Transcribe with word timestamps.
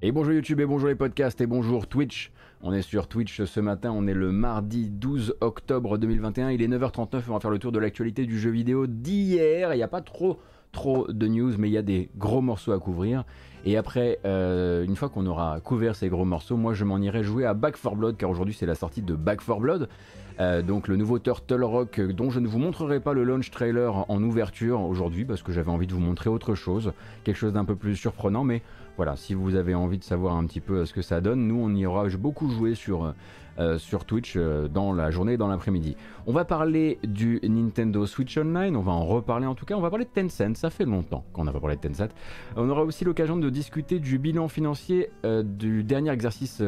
Et 0.00 0.12
bonjour 0.12 0.32
YouTube 0.32 0.60
et 0.60 0.64
bonjour 0.64 0.88
les 0.88 0.94
podcasts 0.94 1.40
et 1.40 1.48
bonjour 1.48 1.88
Twitch. 1.88 2.30
On 2.62 2.72
est 2.72 2.82
sur 2.82 3.08
Twitch 3.08 3.42
ce 3.42 3.58
matin, 3.58 3.90
on 3.92 4.06
est 4.06 4.14
le 4.14 4.30
mardi 4.30 4.90
12 4.90 5.34
octobre 5.40 5.98
2021, 5.98 6.52
il 6.52 6.62
est 6.62 6.68
9h39, 6.68 7.22
on 7.28 7.32
va 7.32 7.40
faire 7.40 7.50
le 7.50 7.58
tour 7.58 7.72
de 7.72 7.80
l'actualité 7.80 8.24
du 8.24 8.38
jeu 8.38 8.50
vidéo 8.50 8.86
d'hier. 8.86 9.74
Il 9.74 9.76
n'y 9.76 9.82
a 9.82 9.88
pas 9.88 10.00
trop 10.00 10.38
trop 10.70 11.10
de 11.10 11.26
news 11.26 11.52
mais 11.58 11.68
il 11.68 11.72
y 11.72 11.78
a 11.78 11.82
des 11.82 12.10
gros 12.16 12.40
morceaux 12.40 12.70
à 12.70 12.78
couvrir. 12.78 13.24
Et 13.64 13.76
après, 13.76 14.20
euh, 14.24 14.84
une 14.84 14.94
fois 14.94 15.08
qu'on 15.08 15.26
aura 15.26 15.58
couvert 15.58 15.96
ces 15.96 16.08
gros 16.08 16.24
morceaux, 16.24 16.56
moi 16.56 16.74
je 16.74 16.84
m'en 16.84 16.98
irai 16.98 17.24
jouer 17.24 17.44
à 17.44 17.54
Back 17.54 17.74
4 17.82 17.96
Blood 17.96 18.16
car 18.16 18.30
aujourd'hui 18.30 18.54
c'est 18.54 18.66
la 18.66 18.76
sortie 18.76 19.02
de 19.02 19.16
Back 19.16 19.44
4 19.44 19.58
Blood. 19.58 19.88
Euh, 20.38 20.62
donc 20.62 20.86
le 20.86 20.94
nouveau 20.94 21.18
Turtle 21.18 21.64
Rock 21.64 21.98
euh, 21.98 22.12
dont 22.12 22.30
je 22.30 22.38
ne 22.38 22.46
vous 22.46 22.60
montrerai 22.60 23.00
pas 23.00 23.12
le 23.12 23.24
launch 23.24 23.50
trailer 23.50 24.08
en 24.08 24.22
ouverture 24.22 24.80
aujourd'hui 24.82 25.24
parce 25.24 25.42
que 25.42 25.50
j'avais 25.50 25.70
envie 25.70 25.88
de 25.88 25.92
vous 25.92 26.00
montrer 26.00 26.30
autre 26.30 26.54
chose, 26.54 26.92
quelque 27.24 27.36
chose 27.36 27.54
d'un 27.54 27.64
peu 27.64 27.74
plus 27.74 27.96
surprenant 27.96 28.44
mais 28.44 28.62
voilà, 28.98 29.14
si 29.14 29.32
vous 29.32 29.54
avez 29.54 29.76
envie 29.76 29.98
de 29.98 30.04
savoir 30.04 30.36
un 30.36 30.44
petit 30.44 30.60
peu 30.60 30.78
euh, 30.78 30.84
ce 30.84 30.92
que 30.92 31.02
ça 31.02 31.20
donne, 31.20 31.46
nous 31.46 31.54
on 31.54 31.72
y 31.72 31.86
aura 31.86 32.08
beaucoup 32.18 32.50
joué 32.50 32.74
sur, 32.74 33.04
euh, 33.04 33.12
euh, 33.60 33.78
Twitch 34.06 34.36
dans 34.36 34.92
la 34.92 35.10
journée 35.10 35.34
et 35.34 35.36
dans 35.36 35.46
l'après-midi. 35.46 35.96
On 36.26 36.32
va 36.32 36.44
parler 36.44 36.98
du 37.04 37.40
Nintendo 37.44 38.06
Switch 38.06 38.36
Online, 38.36 38.76
on 38.76 38.82
va 38.82 38.90
en 38.90 39.04
reparler 39.04 39.46
en 39.46 39.54
tout 39.54 39.66
cas, 39.66 39.76
on 39.76 39.80
va 39.80 39.90
parler 39.90 40.04
de 40.04 40.10
Tencent, 40.10 40.56
ça 40.56 40.70
fait 40.70 40.84
longtemps 40.84 41.24
qu'on 41.32 41.44
n'a 41.44 41.52
pas 41.52 41.60
parlé 41.60 41.76
de 41.76 41.80
Tencent. 41.80 42.12
On 42.56 42.68
aura 42.68 42.82
aussi 42.82 43.04
l'occasion 43.04 43.36
de 43.36 43.50
discuter 43.50 44.00
du 44.00 44.18
bilan 44.18 44.48
financier 44.48 45.10
du 45.44 45.82
dernier 45.82 46.10
exercice 46.12 46.62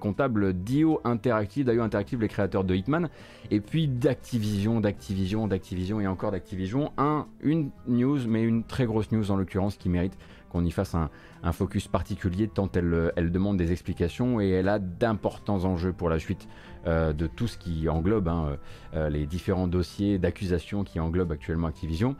comptable 0.00 0.54
d'IO 0.54 1.00
Interactive, 1.04 1.66
d'IO 1.66 1.82
Interactive, 1.82 2.20
les 2.22 2.28
créateurs 2.28 2.64
de 2.64 2.74
Hitman, 2.74 3.10
et 3.50 3.60
puis 3.60 3.86
d'Activision, 3.86 4.80
d'Activision, 4.80 5.46
d'Activision 5.46 6.00
et 6.00 6.06
encore 6.06 6.30
d'Activision. 6.30 6.92
Un, 6.96 7.26
une 7.42 7.70
news, 7.86 8.20
mais 8.26 8.42
une 8.42 8.64
très 8.64 8.86
grosse 8.86 9.12
news 9.12 9.30
en 9.30 9.36
l'occurrence 9.36 9.76
qui 9.76 9.90
mérite 9.90 10.16
qu'on 10.50 10.64
y 10.64 10.70
fasse 10.70 10.94
un, 10.94 11.08
focus 11.52 11.88
particulier 11.88 12.48
tant 12.48 12.70
elle, 12.74 13.32
demande 13.32 13.56
des 13.56 13.72
explications 13.72 14.40
et 14.40 14.50
elle 14.50 14.68
a 14.68 14.78
d'importants 14.78 15.64
enjeux 15.64 15.92
pour 15.92 16.10
la 16.10 16.18
suite 16.18 16.48
euh, 16.86 17.12
de 17.12 17.26
tout 17.26 17.46
ce 17.46 17.56
qui 17.56 17.88
englobe 17.88 18.28
hein, 18.28 18.58
euh, 18.94 19.08
les 19.08 19.26
différents 19.26 19.68
dossiers 19.68 20.18
d'accusation 20.18 20.84
qui 20.84 21.00
englobent 21.00 21.32
actuellement 21.32 21.68
Activision. 21.68 22.16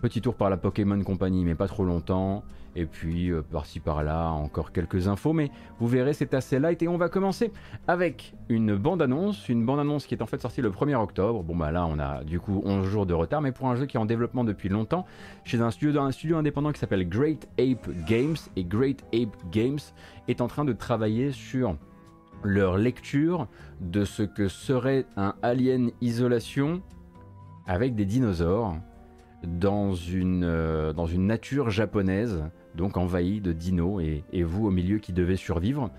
Petit 0.00 0.20
tour 0.20 0.34
par 0.34 0.48
la 0.48 0.56
Pokémon 0.56 1.02
Company, 1.02 1.44
mais 1.44 1.56
pas 1.56 1.66
trop 1.66 1.84
longtemps. 1.84 2.44
Et 2.76 2.86
puis 2.86 3.30
euh, 3.30 3.42
par-ci 3.42 3.80
par-là, 3.80 4.30
encore 4.30 4.70
quelques 4.70 5.08
infos, 5.08 5.32
mais 5.32 5.50
vous 5.80 5.88
verrez, 5.88 6.12
c'est 6.12 6.34
assez 6.34 6.60
light. 6.60 6.80
Et 6.82 6.86
on 6.86 6.96
va 6.96 7.08
commencer 7.08 7.50
avec 7.88 8.34
une 8.48 8.76
bande-annonce, 8.76 9.48
une 9.48 9.66
bande-annonce 9.66 10.06
qui 10.06 10.14
est 10.14 10.22
en 10.22 10.26
fait 10.26 10.40
sortie 10.40 10.62
le 10.62 10.70
1er 10.70 10.94
octobre. 10.94 11.42
Bon 11.42 11.56
bah 11.56 11.72
là, 11.72 11.86
on 11.86 11.98
a 11.98 12.22
du 12.22 12.38
coup 12.38 12.62
11 12.64 12.86
jours 12.86 13.06
de 13.06 13.14
retard, 13.14 13.40
mais 13.40 13.50
pour 13.50 13.68
un 13.68 13.74
jeu 13.74 13.86
qui 13.86 13.96
est 13.96 14.00
en 14.00 14.06
développement 14.06 14.44
depuis 14.44 14.68
longtemps, 14.68 15.06
chez 15.42 15.60
un 15.60 15.72
studio, 15.72 16.00
un 16.00 16.12
studio 16.12 16.36
indépendant 16.36 16.70
qui 16.70 16.78
s'appelle 16.78 17.08
Great 17.08 17.48
Ape 17.58 17.88
Games. 18.06 18.36
Et 18.54 18.62
Great 18.62 19.04
Ape 19.12 19.36
Games 19.50 19.80
est 20.28 20.40
en 20.40 20.46
train 20.46 20.64
de 20.64 20.72
travailler 20.72 21.32
sur 21.32 21.76
leur 22.44 22.78
lecture 22.78 23.48
de 23.80 24.04
ce 24.04 24.22
que 24.22 24.46
serait 24.46 25.06
un 25.16 25.34
Alien 25.42 25.90
Isolation 26.00 26.82
avec 27.66 27.96
des 27.96 28.04
dinosaures 28.04 28.76
dans 29.44 29.94
une, 29.94 30.44
euh, 30.44 30.92
dans 30.92 31.06
une 31.06 31.26
nature 31.26 31.70
japonaise, 31.70 32.44
donc 32.74 32.96
envahie 32.96 33.40
de 33.40 33.52
dinos, 33.52 34.02
et, 34.02 34.42
vous 34.42 34.66
au 34.66 34.70
milieu 34.70 34.98
qui 34.98 35.12
devez 35.12 35.36
survivre. 35.36 35.90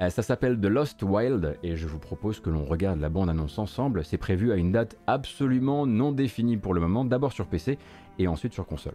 Euh, 0.00 0.10
ça 0.10 0.22
s'appelle 0.22 0.58
The 0.58 0.66
Lost 0.66 1.02
Wild, 1.02 1.58
et 1.62 1.76
je 1.76 1.86
vous 1.86 1.98
propose 1.98 2.40
que 2.40 2.50
l'on 2.50 2.64
regarde 2.64 3.00
la 3.00 3.08
bande-annonce 3.08 3.58
ensemble. 3.58 4.04
C'est 4.04 4.18
prévu 4.18 4.52
à 4.52 4.56
une 4.56 4.72
date 4.72 4.96
absolument 5.06 5.86
non 5.86 6.12
définie 6.12 6.56
pour 6.56 6.74
le 6.74 6.80
moment, 6.80 7.04
d'abord 7.04 7.32
sur 7.32 7.46
PC 7.46 7.78
et 8.18 8.26
ensuite 8.26 8.52
sur 8.52 8.66
console. 8.66 8.94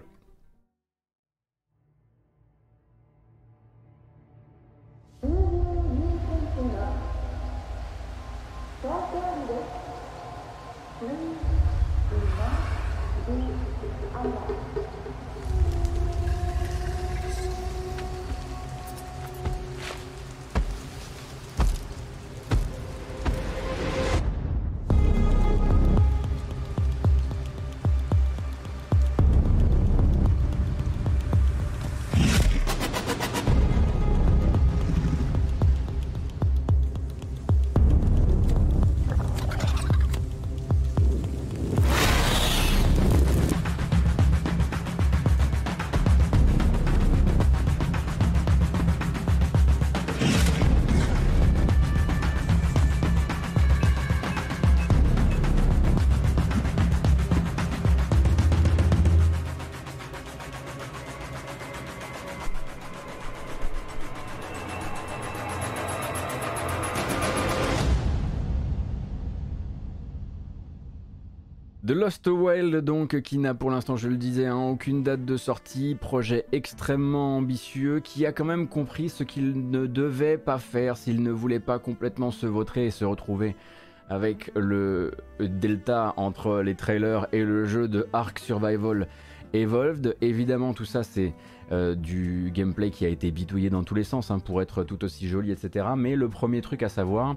Lost 71.96 72.28
Wild, 72.28 72.76
donc, 72.82 73.22
qui 73.22 73.38
n'a 73.38 73.54
pour 73.54 73.72
l'instant, 73.72 73.96
je 73.96 74.10
le 74.10 74.18
disais, 74.18 74.48
hein, 74.48 74.58
aucune 74.58 75.02
date 75.02 75.24
de 75.24 75.38
sortie, 75.38 75.96
projet 75.96 76.46
extrêmement 76.52 77.38
ambitieux, 77.38 78.02
qui 78.02 78.26
a 78.26 78.34
quand 78.34 78.44
même 78.44 78.68
compris 78.68 79.08
ce 79.08 79.24
qu'il 79.24 79.70
ne 79.72 79.86
devait 79.86 80.38
pas 80.38 80.58
faire 80.58 80.98
s'il 80.98 81.24
ne 81.24 81.32
voulait 81.32 81.62
pas 81.62 81.80
complètement 81.80 82.32
se 82.32 82.48
vautrer 82.48 82.88
et 82.88 82.92
se 82.92 83.06
retrouver 83.06 83.56
avec 84.10 84.52
le 84.58 85.12
delta 85.40 86.14
entre 86.18 86.62
les 86.62 86.76
trailers 86.76 87.28
et 87.32 87.46
le 87.46 87.64
jeu 87.64 87.88
de 87.88 88.08
Ark 88.12 88.40
Survival 88.40 89.08
Evolved. 89.54 90.18
Évidemment, 90.20 90.74
tout 90.74 90.84
ça, 90.84 91.02
c'est 91.02 91.34
euh, 91.72 91.96
du 91.96 92.52
gameplay 92.54 92.92
qui 92.92 93.06
a 93.06 93.10
été 93.10 93.32
bidouillé 93.32 93.70
dans 93.70 93.84
tous 93.84 93.96
les 93.96 94.04
sens 94.04 94.30
hein, 94.32 94.40
pour 94.40 94.62
être 94.62 94.84
tout 94.84 95.04
aussi 95.04 95.28
joli, 95.28 95.52
etc. 95.52 95.88
Mais 95.98 96.16
le 96.16 96.30
premier 96.30 96.62
truc 96.62 96.84
à 96.84 96.90
savoir, 96.90 97.36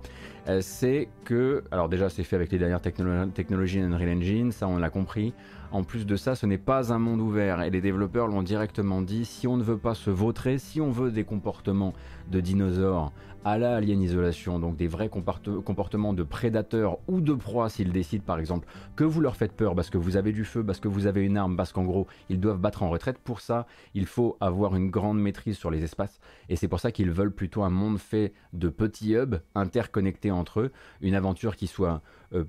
euh, 0.48 0.60
c'est 0.60 1.08
que, 1.24 1.64
alors 1.70 1.88
déjà, 1.88 2.08
c'est 2.08 2.24
fait 2.24 2.36
avec 2.36 2.52
les 2.52 2.58
dernières 2.58 2.82
technologies 2.82 3.80
Unreal 3.80 4.16
Engine, 4.16 4.52
ça 4.52 4.68
on 4.68 4.76
l'a 4.76 4.90
compris. 4.90 5.32
En 5.70 5.84
plus 5.84 6.06
de 6.06 6.16
ça, 6.16 6.34
ce 6.34 6.46
n'est 6.46 6.56
pas 6.56 6.94
un 6.94 6.98
monde 6.98 7.20
ouvert 7.20 7.60
et 7.60 7.68
les 7.68 7.82
développeurs 7.82 8.26
l'ont 8.26 8.42
directement 8.42 9.02
dit. 9.02 9.26
Si 9.26 9.46
on 9.46 9.58
ne 9.58 9.62
veut 9.62 9.76
pas 9.76 9.94
se 9.94 10.08
vautrer, 10.08 10.56
si 10.56 10.80
on 10.80 10.90
veut 10.90 11.10
des 11.10 11.24
comportements 11.24 11.92
de 12.30 12.40
dinosaures 12.40 13.12
à 13.44 13.58
la 13.58 13.76
Alien 13.76 14.00
Isolation, 14.00 14.58
donc 14.58 14.76
des 14.76 14.88
vrais 14.88 15.10
comportements 15.10 16.14
de 16.14 16.22
prédateurs 16.22 16.98
ou 17.06 17.20
de 17.20 17.34
proies 17.34 17.68
s'ils 17.68 17.92
décident 17.92 18.24
par 18.24 18.38
exemple 18.38 18.66
que 18.96 19.04
vous 19.04 19.20
leur 19.20 19.36
faites 19.36 19.52
peur 19.52 19.74
parce 19.74 19.90
que 19.90 19.98
vous 19.98 20.16
avez 20.16 20.32
du 20.32 20.44
feu, 20.44 20.64
parce 20.64 20.80
que 20.80 20.88
vous 20.88 21.06
avez 21.06 21.22
une 21.22 21.36
arme, 21.36 21.56
parce 21.56 21.72
qu'en 21.72 21.84
gros 21.84 22.06
ils 22.30 22.40
doivent 22.40 22.58
battre 22.58 22.82
en 22.82 22.88
retraite. 22.88 23.18
Pour 23.18 23.40
ça, 23.40 23.66
il 23.94 24.06
faut 24.06 24.38
avoir 24.40 24.74
une 24.74 24.90
grande 24.90 25.20
maîtrise 25.20 25.56
sur 25.56 25.70
les 25.70 25.84
espaces 25.84 26.18
et 26.48 26.56
c'est 26.56 26.68
pour 26.68 26.80
ça 26.80 26.92
qu'ils 26.92 27.10
veulent 27.10 27.34
plutôt 27.34 27.62
un 27.62 27.70
monde 27.70 27.98
fait 27.98 28.32
de 28.54 28.70
petits 28.70 29.14
hubs 29.14 29.36
interconnectés 29.54 30.30
entre 30.30 30.60
eux, 30.60 30.72
une 31.02 31.14
aventure 31.14 31.56
qui 31.56 31.66
soit 31.66 32.00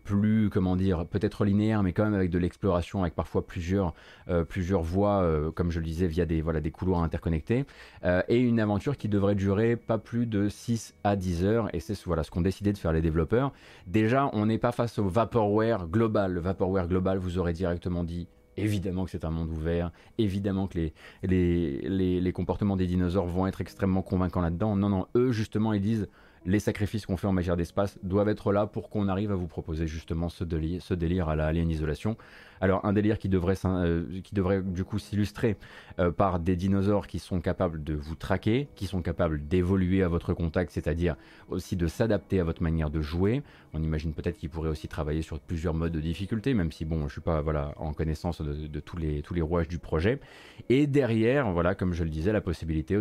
plus, 0.03 0.49
comment 0.49 0.75
dire, 0.75 1.05
peut-être 1.05 1.45
linéaire, 1.45 1.83
mais 1.83 1.93
quand 1.93 2.03
même 2.03 2.13
avec 2.13 2.29
de 2.29 2.37
l'exploration, 2.37 3.01
avec 3.01 3.15
parfois 3.15 3.45
plusieurs, 3.45 3.93
euh, 4.27 4.43
plusieurs 4.43 4.81
voies, 4.81 5.21
euh, 5.21 5.51
comme 5.51 5.71
je 5.71 5.79
le 5.79 5.85
disais, 5.85 6.07
via 6.07 6.25
des, 6.25 6.41
voilà, 6.41 6.59
des 6.61 6.71
couloirs 6.71 7.03
interconnectés, 7.03 7.65
et 8.27 8.37
une 8.39 8.59
aventure 8.59 8.97
qui 8.97 9.09
devrait 9.09 9.35
durer 9.35 9.75
pas 9.75 9.97
plus 9.97 10.25
de 10.25 10.49
6 10.49 10.93
à 11.03 11.15
10 11.15 11.43
heures, 11.45 11.69
et 11.73 11.79
c'est 11.79 11.99
voilà, 12.05 12.23
ce 12.23 12.31
qu'ont 12.31 12.41
décidé 12.41 12.73
de 12.73 12.77
faire 12.77 12.93
les 12.93 13.01
développeurs. 13.01 13.51
Déjà, 13.87 14.29
on 14.33 14.45
n'est 14.45 14.57
pas 14.57 14.71
face 14.71 14.99
au 14.99 15.07
Vaporware 15.07 15.87
global. 15.87 16.33
Le 16.33 16.39
Vaporware 16.39 16.87
global 16.87 17.17
vous 17.17 17.37
aurait 17.37 17.53
directement 17.53 18.03
dit 18.03 18.27
Évidemment 18.57 19.05
que 19.05 19.11
c'est 19.11 19.23
un 19.23 19.29
monde 19.29 19.49
ouvert, 19.49 19.91
évidemment 20.17 20.67
que 20.67 20.77
les, 20.77 20.93
les, 21.23 21.81
les, 21.87 22.19
les, 22.19 22.31
comportements 22.33 22.75
des 22.75 22.87
dinosaures 22.87 23.25
vont 23.25 23.47
être 23.47 23.61
extrêmement 23.61 24.01
convaincants 24.01 24.41
là-dedans. 24.41 24.75
Non, 24.75 24.89
non, 24.89 25.07
eux, 25.15 25.31
justement, 25.31 25.71
ils 25.71 25.81
disent 25.81 26.09
les 26.45 26.59
sacrifices 26.59 27.05
qu'on 27.05 27.17
fait 27.17 27.27
en 27.27 27.33
matière 27.33 27.57
d'espace 27.57 27.97
doivent 28.03 28.29
être 28.29 28.51
là 28.51 28.65
pour 28.65 28.89
qu'on 28.89 29.07
arrive 29.07 29.31
à 29.31 29.35
vous 29.35 29.47
proposer 29.47 29.87
justement 29.87 30.29
ce 30.29 30.43
délire, 30.43 31.29
à 31.29 31.35
la 31.35 31.47
Alien 31.47 31.69
Isolation. 31.69 32.17
Alors 32.61 32.85
un 32.85 32.93
délire 32.93 33.17
qui 33.17 33.29
devrait, 33.29 33.55
euh, 33.65 34.61
du 34.61 34.83
coup 34.83 34.99
s'illustrer 34.99 35.57
euh, 35.99 36.11
par 36.11 36.39
des 36.39 36.55
dinosaures 36.55 37.07
qui 37.07 37.19
sont 37.19 37.41
capables 37.41 37.83
de 37.83 37.93
vous 37.93 38.15
traquer, 38.15 38.67
qui 38.75 38.85
sont 38.85 39.01
capables 39.01 39.47
d'évoluer 39.47 40.03
à 40.03 40.07
votre 40.07 40.33
contact, 40.33 40.71
c'est-à-dire 40.71 41.15
aussi 41.49 41.75
de 41.75 41.87
s'adapter 41.87 42.39
à 42.39 42.43
votre 42.43 42.61
manière 42.63 42.89
de 42.89 43.01
jouer. 43.01 43.41
On 43.73 43.81
imagine 43.81 44.13
peut-être 44.13 44.37
qu'ils 44.37 44.49
pourraient 44.49 44.69
aussi 44.69 44.87
travailler 44.87 45.21
sur 45.21 45.39
plusieurs 45.39 45.73
modes 45.73 45.91
de 45.91 46.01
difficulté, 46.01 46.53
même 46.53 46.71
si 46.71 46.85
bon, 46.85 47.07
je 47.07 47.13
suis 47.13 47.21
pas 47.21 47.41
voilà 47.41 47.73
en 47.77 47.93
connaissance 47.93 48.41
de, 48.41 48.79
tous 48.79 48.97
les 48.97 49.21
tous 49.21 49.33
les 49.33 49.41
rouages 49.41 49.67
du 49.67 49.79
projet. 49.79 50.19
Et 50.69 50.87
derrière, 50.87 51.51
voilà, 51.51 51.75
comme 51.75 51.93
je 51.93 52.03
le 52.03 52.09
disais, 52.09 52.31
la 52.31 52.41
possibilité 52.41 52.99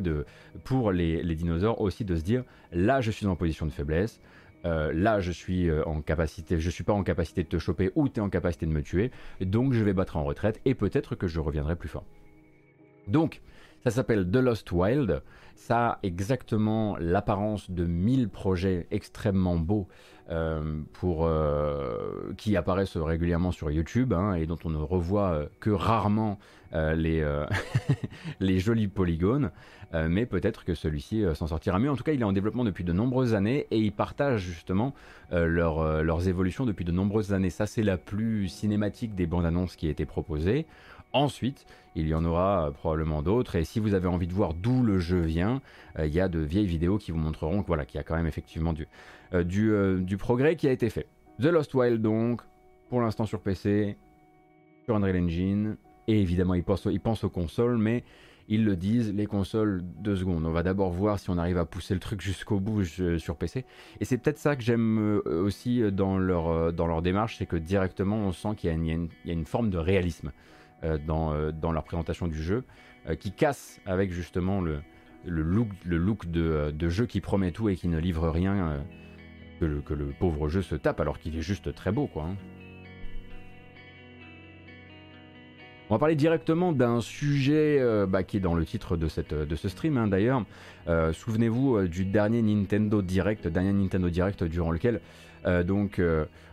pour 0.64 0.92
les 0.92 1.34
dinosaures 1.34 1.80
aussi 1.80 2.04
de 2.04 2.16
se 2.16 2.22
dire 2.22 2.44
là, 2.72 3.00
je 3.00 3.10
suis 3.10 3.26
en 3.26 3.36
position 3.36 3.66
de 3.66 3.72
faiblesse. 3.72 4.20
Euh, 4.64 4.92
là 4.92 5.20
je 5.20 5.30
suis 5.30 5.68
euh, 5.68 5.84
en 5.84 6.02
capacité, 6.02 6.58
je 6.58 6.70
suis 6.70 6.84
pas 6.84 6.92
en 6.92 7.04
capacité 7.04 7.44
de 7.44 7.48
te 7.48 7.58
choper 7.58 7.92
ou 7.94 8.08
tu 8.08 8.18
es 8.18 8.22
en 8.22 8.28
capacité 8.28 8.66
de 8.66 8.72
me 8.72 8.82
tuer, 8.82 9.12
donc 9.40 9.72
je 9.72 9.84
vais 9.84 9.92
battre 9.92 10.16
en 10.16 10.24
retraite 10.24 10.60
et 10.64 10.74
peut-être 10.74 11.14
que 11.14 11.28
je 11.28 11.38
reviendrai 11.38 11.76
plus 11.76 11.88
fort. 11.88 12.04
Donc, 13.06 13.40
ça 13.84 13.90
s'appelle 13.90 14.28
The 14.28 14.36
Lost 14.36 14.72
Wild, 14.72 15.22
ça 15.54 15.86
a 15.86 15.98
exactement 16.02 16.96
l'apparence 16.98 17.70
de 17.70 17.84
1000 17.84 18.28
projets 18.28 18.86
extrêmement 18.90 19.56
beaux 19.56 19.86
euh, 20.30 20.82
pour, 20.92 21.24
euh, 21.24 22.34
qui 22.36 22.54
apparaissent 22.54 22.98
régulièrement 22.98 23.50
sur 23.50 23.70
YouTube 23.70 24.12
hein, 24.12 24.34
et 24.34 24.44
dont 24.44 24.58
on 24.66 24.68
ne 24.68 24.76
revoit 24.76 25.30
euh, 25.30 25.46
que 25.58 25.70
rarement 25.70 26.38
les, 26.74 27.26
les 28.40 28.58
jolis 28.58 28.88
polygones. 28.88 29.50
mais 29.94 30.26
peut-être 30.26 30.66
que 30.66 30.74
celui-ci 30.74 31.24
s'en 31.32 31.46
sortira 31.46 31.78
mieux. 31.78 31.90
En 31.90 31.96
tout 31.96 32.04
cas, 32.04 32.12
il 32.12 32.20
est 32.20 32.24
en 32.24 32.34
développement 32.34 32.62
depuis 32.62 32.84
de 32.84 32.92
nombreuses 32.92 33.32
années 33.32 33.66
et 33.70 33.78
il 33.78 33.90
partage 33.90 34.42
justement 34.42 34.92
leurs 35.30 36.28
évolutions 36.28 36.66
depuis 36.66 36.84
de 36.84 36.92
nombreuses 36.92 37.32
années. 37.32 37.48
Ça, 37.48 37.66
c'est 37.66 37.82
la 37.82 37.96
plus 37.96 38.48
cinématique 38.48 39.14
des 39.14 39.24
bandes 39.24 39.46
annonces 39.46 39.76
qui 39.76 39.86
a 39.86 39.90
été 39.90 40.04
proposée. 40.04 40.66
Ensuite, 41.14 41.64
il 41.96 42.06
y 42.06 42.14
en 42.14 42.22
aura 42.26 42.70
probablement 42.74 43.22
d'autres. 43.22 43.56
Et 43.56 43.64
si 43.64 43.80
vous 43.80 43.94
avez 43.94 44.08
envie 44.08 44.26
de 44.26 44.34
voir 44.34 44.52
d'où 44.52 44.82
le 44.82 44.98
jeu 44.98 45.20
vient, 45.20 45.62
il 45.98 46.12
y 46.12 46.20
a 46.20 46.28
de 46.28 46.40
vieilles 46.40 46.66
vidéos 46.66 46.98
qui 46.98 47.12
vous 47.12 47.18
montreront 47.18 47.64
voilà, 47.66 47.86
qu'il 47.86 47.96
y 47.96 48.00
a 48.00 48.04
quand 48.04 48.16
même 48.16 48.26
effectivement 48.26 48.74
du, 48.74 48.86
euh, 49.34 49.44
euh, 49.56 49.98
du, 50.00 50.16
progrès 50.16 50.56
qui 50.56 50.68
a 50.68 50.72
été 50.72 50.88
fait. 50.88 51.06
The 51.40 51.46
Lost 51.46 51.74
Wild 51.74 52.00
donc, 52.00 52.42
pour 52.88 53.00
l'instant 53.00 53.26
sur 53.26 53.40
PC, 53.40 53.96
sur 54.84 54.96
Unreal 54.96 55.16
Engine, 55.16 55.76
et 56.06 56.20
évidemment 56.20 56.54
ils 56.54 56.64
pensent, 56.64 56.88
ils 56.90 57.00
pensent 57.00 57.24
aux 57.24 57.30
consoles, 57.30 57.76
mais 57.76 58.04
ils 58.48 58.64
le 58.64 58.76
disent, 58.76 59.12
les 59.12 59.26
consoles, 59.26 59.82
deux 59.82 60.16
secondes. 60.16 60.46
On 60.46 60.50
va 60.50 60.62
d'abord 60.62 60.90
voir 60.90 61.18
si 61.18 61.28
on 61.28 61.36
arrive 61.36 61.58
à 61.58 61.66
pousser 61.66 61.92
le 61.92 62.00
truc 62.00 62.22
jusqu'au 62.22 62.58
bout 62.58 62.82
sur 62.84 63.36
PC. 63.36 63.66
Et 64.00 64.06
c'est 64.06 64.16
peut-être 64.16 64.38
ça 64.38 64.56
que 64.56 64.62
j'aime 64.62 64.98
euh, 64.98 65.42
aussi 65.42 65.82
dans 65.92 66.16
leur, 66.16 66.72
dans 66.72 66.86
leur 66.86 67.02
démarche, 67.02 67.36
c'est 67.36 67.46
que 67.46 67.56
directement 67.56 68.16
on 68.16 68.32
sent 68.32 68.54
qu'il 68.56 68.70
y, 68.70 68.72
a 68.72 69.32
une 69.32 69.44
forme 69.44 69.68
de 69.68 69.78
réalisme 69.78 70.32
dans, 71.06 71.50
dans 71.50 71.72
leur 71.72 71.82
présentation 71.82 72.28
du 72.28 72.40
jeu, 72.40 72.64
qui 73.18 73.32
casse 73.32 73.80
avec 73.84 74.12
justement 74.12 74.60
le, 74.60 74.78
le 75.26 75.42
look, 75.42 75.68
le 75.84 75.98
look 75.98 76.30
de, 76.30 76.70
de, 76.70 76.88
jeu 76.88 77.04
qui 77.04 77.20
promet 77.20 77.50
tout 77.50 77.68
et 77.68 77.74
qui 77.74 77.88
ne 77.88 77.98
livre 77.98 78.28
rien 78.28 78.80
que 79.58 79.94
le, 79.94 80.06
pauvre 80.18 80.48
jeu 80.48 80.62
se 80.62 80.74
tape 80.74 81.00
alors 81.00 81.18
qu'il 81.18 81.36
est 81.36 81.42
juste 81.42 81.74
très 81.74 81.92
beau 81.92 82.06
quoi. 82.06 82.24
Hein. 82.24 82.36
On 85.90 85.94
va 85.94 85.98
parler 85.98 86.16
directement 86.16 86.72
d'un 86.72 87.00
sujet 87.00 87.78
euh, 87.80 88.04
bah, 88.04 88.22
qui 88.22 88.36
est 88.36 88.40
dans 88.40 88.54
le 88.54 88.66
titre 88.66 88.98
de, 88.98 89.08
ce 89.08 89.68
stream 89.68 89.96
hein, 89.96 90.06
d'ailleurs. 90.06 90.44
Euh, 90.86 91.14
souvenez-vous 91.14 91.76
euh, 91.76 91.88
du 91.88 92.04
dernier 92.04 92.42
Nintendo 92.42 93.00
Direct, 93.00 93.48
dernier 93.48 93.72
Nintendo 93.72 94.10
Direct 94.10 94.44
durant 94.44 94.70
lequel 94.70 95.00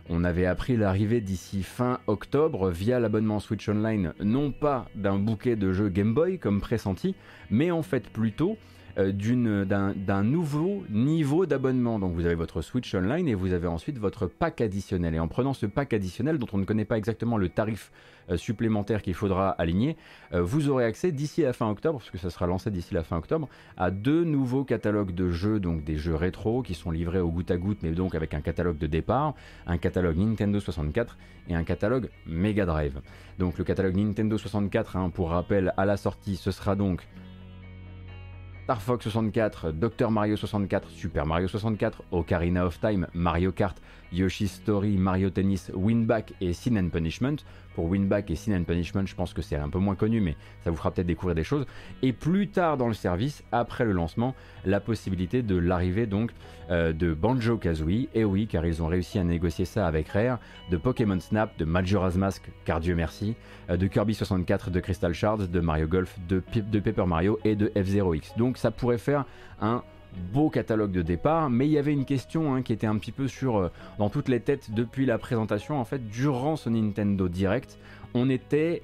on 0.08 0.24
avait 0.24 0.46
appris 0.46 0.76
l'arrivée 0.76 1.20
d'ici 1.20 1.64
fin 1.64 1.98
octobre 2.06 2.70
via 2.70 2.98
l'abonnement 2.98 3.40
Switch 3.40 3.68
Online, 3.68 4.14
non 4.20 4.52
pas 4.52 4.88
d'un 4.94 5.18
bouquet 5.18 5.54
de 5.54 5.72
jeux 5.72 5.90
Game 5.90 6.14
Boy 6.14 6.38
comme 6.38 6.60
pressenti, 6.62 7.14
mais 7.50 7.70
en 7.70 7.82
fait 7.82 8.08
plutôt 8.08 8.56
d'un 8.96 10.22
nouveau 10.22 10.84
niveau 10.88 11.46
d'abonnement. 11.46 11.98
Donc 11.98 12.14
vous 12.14 12.24
avez 12.24 12.34
votre 12.34 12.62
Switch 12.62 12.94
Online 12.94 13.28
et 13.28 13.34
vous 13.34 13.52
avez 13.52 13.66
ensuite 13.66 13.98
votre 13.98 14.26
pack 14.26 14.60
additionnel. 14.60 15.14
Et 15.14 15.18
en 15.18 15.28
prenant 15.28 15.52
ce 15.52 15.66
pack 15.66 15.92
additionnel 15.92 16.38
dont 16.38 16.46
on 16.52 16.58
ne 16.58 16.64
connaît 16.64 16.84
pas 16.84 16.96
exactement 16.96 17.36
le 17.36 17.48
tarif 17.48 17.92
euh, 18.30 18.36
supplémentaire 18.36 19.02
qu'il 19.02 19.14
faudra 19.14 19.50
aligner, 19.50 19.96
euh, 20.32 20.42
vous 20.42 20.68
aurez 20.68 20.84
accès 20.84 21.12
d'ici 21.12 21.42
la 21.42 21.52
fin 21.52 21.70
octobre, 21.70 21.98
parce 21.98 22.10
que 22.10 22.18
ça 22.18 22.30
sera 22.30 22.46
lancé 22.46 22.70
d'ici 22.70 22.94
la 22.94 23.04
fin 23.04 23.18
octobre, 23.18 23.48
à 23.76 23.90
deux 23.90 24.24
nouveaux 24.24 24.64
catalogues 24.64 25.14
de 25.14 25.30
jeux, 25.30 25.60
donc 25.60 25.84
des 25.84 25.96
jeux 25.96 26.16
rétro 26.16 26.62
qui 26.62 26.74
sont 26.74 26.90
livrés 26.90 27.20
au 27.20 27.30
goutte 27.30 27.50
à 27.50 27.56
goutte, 27.56 27.78
mais 27.82 27.90
donc 27.90 28.14
avec 28.14 28.34
un 28.34 28.40
catalogue 28.40 28.78
de 28.78 28.86
départ, 28.88 29.34
un 29.66 29.78
catalogue 29.78 30.16
Nintendo 30.16 30.58
64 30.58 31.16
et 31.48 31.54
un 31.54 31.62
catalogue 31.62 32.08
Mega 32.26 32.66
Drive. 32.66 33.00
Donc 33.38 33.58
le 33.58 33.64
catalogue 33.64 33.96
Nintendo 33.96 34.38
64, 34.38 34.96
hein, 34.96 35.10
pour 35.10 35.30
rappel, 35.30 35.72
à 35.76 35.84
la 35.84 35.96
sortie, 35.96 36.36
ce 36.36 36.50
sera 36.50 36.74
donc 36.74 37.06
Star 38.66 38.80
Fox 38.80 39.04
64, 39.04 39.70
Dr 39.74 40.10
Mario 40.10 40.34
64, 40.34 40.90
Super 40.90 41.24
Mario 41.24 41.46
64, 41.46 42.04
Ocarina 42.10 42.64
of 42.66 42.76
Time, 42.80 43.06
Mario 43.14 43.52
Kart, 43.52 43.76
Yoshi's 44.12 44.52
Story, 44.52 44.96
Mario 44.96 45.30
Tennis, 45.30 45.70
Winback 45.74 46.34
et 46.40 46.52
Sin 46.52 46.76
and 46.76 46.88
Punishment. 46.88 47.36
Pour 47.74 47.86
Winback 47.86 48.30
et 48.30 48.36
Sin 48.36 48.58
and 48.58 48.64
Punishment, 48.64 49.04
je 49.04 49.14
pense 49.14 49.34
que 49.34 49.42
c'est 49.42 49.56
un 49.56 49.68
peu 49.68 49.78
moins 49.78 49.96
connu, 49.96 50.20
mais 50.20 50.34
ça 50.64 50.70
vous 50.70 50.76
fera 50.76 50.90
peut-être 50.90 51.06
découvrir 51.06 51.34
des 51.34 51.44
choses. 51.44 51.66
Et 52.02 52.12
plus 52.12 52.48
tard 52.48 52.78
dans 52.78 52.88
le 52.88 52.94
service, 52.94 53.42
après 53.52 53.84
le 53.84 53.92
lancement, 53.92 54.34
la 54.64 54.80
possibilité 54.80 55.42
de 55.42 55.56
l'arrivée 55.56 56.06
donc 56.06 56.30
euh, 56.70 56.92
de 56.92 57.12
Banjo 57.12 57.58
Kazooie. 57.58 58.08
Et 58.14 58.24
oui, 58.24 58.46
car 58.46 58.64
ils 58.64 58.82
ont 58.82 58.86
réussi 58.86 59.18
à 59.18 59.24
négocier 59.24 59.64
ça 59.64 59.86
avec 59.86 60.08
Rare, 60.08 60.38
de 60.70 60.76
Pokémon 60.76 61.20
Snap, 61.20 61.56
de 61.58 61.64
Majora's 61.64 62.16
Mask, 62.16 62.50
car 62.64 62.80
Dieu 62.80 62.94
merci, 62.94 63.36
euh, 63.68 63.76
de 63.76 63.86
Kirby 63.86 64.14
64, 64.14 64.70
de 64.70 64.80
Crystal 64.80 65.12
Shards, 65.12 65.48
de 65.48 65.60
Mario 65.60 65.86
Golf, 65.86 66.16
de, 66.28 66.42
de 66.54 66.80
Paper 66.80 67.06
Mario 67.06 67.38
et 67.44 67.56
de 67.56 67.68
F0X. 67.68 68.38
Donc 68.38 68.56
ça 68.56 68.70
pourrait 68.70 68.98
faire 68.98 69.26
un 69.60 69.82
beau 70.32 70.50
catalogue 70.50 70.92
de 70.92 71.02
départ, 71.02 71.50
mais 71.50 71.66
il 71.66 71.72
y 71.72 71.78
avait 71.78 71.92
une 71.92 72.04
question 72.04 72.54
hein, 72.54 72.62
qui 72.62 72.72
était 72.72 72.86
un 72.86 72.96
petit 72.96 73.12
peu 73.12 73.28
sur 73.28 73.56
euh, 73.56 73.68
dans 73.98 74.10
toutes 74.10 74.28
les 74.28 74.40
têtes 74.40 74.70
depuis 74.72 75.06
la 75.06 75.18
présentation. 75.18 75.78
En 75.78 75.84
fait, 75.84 76.08
durant 76.08 76.56
ce 76.56 76.68
Nintendo 76.68 77.28
Direct, 77.28 77.78
on 78.14 78.30
était 78.30 78.82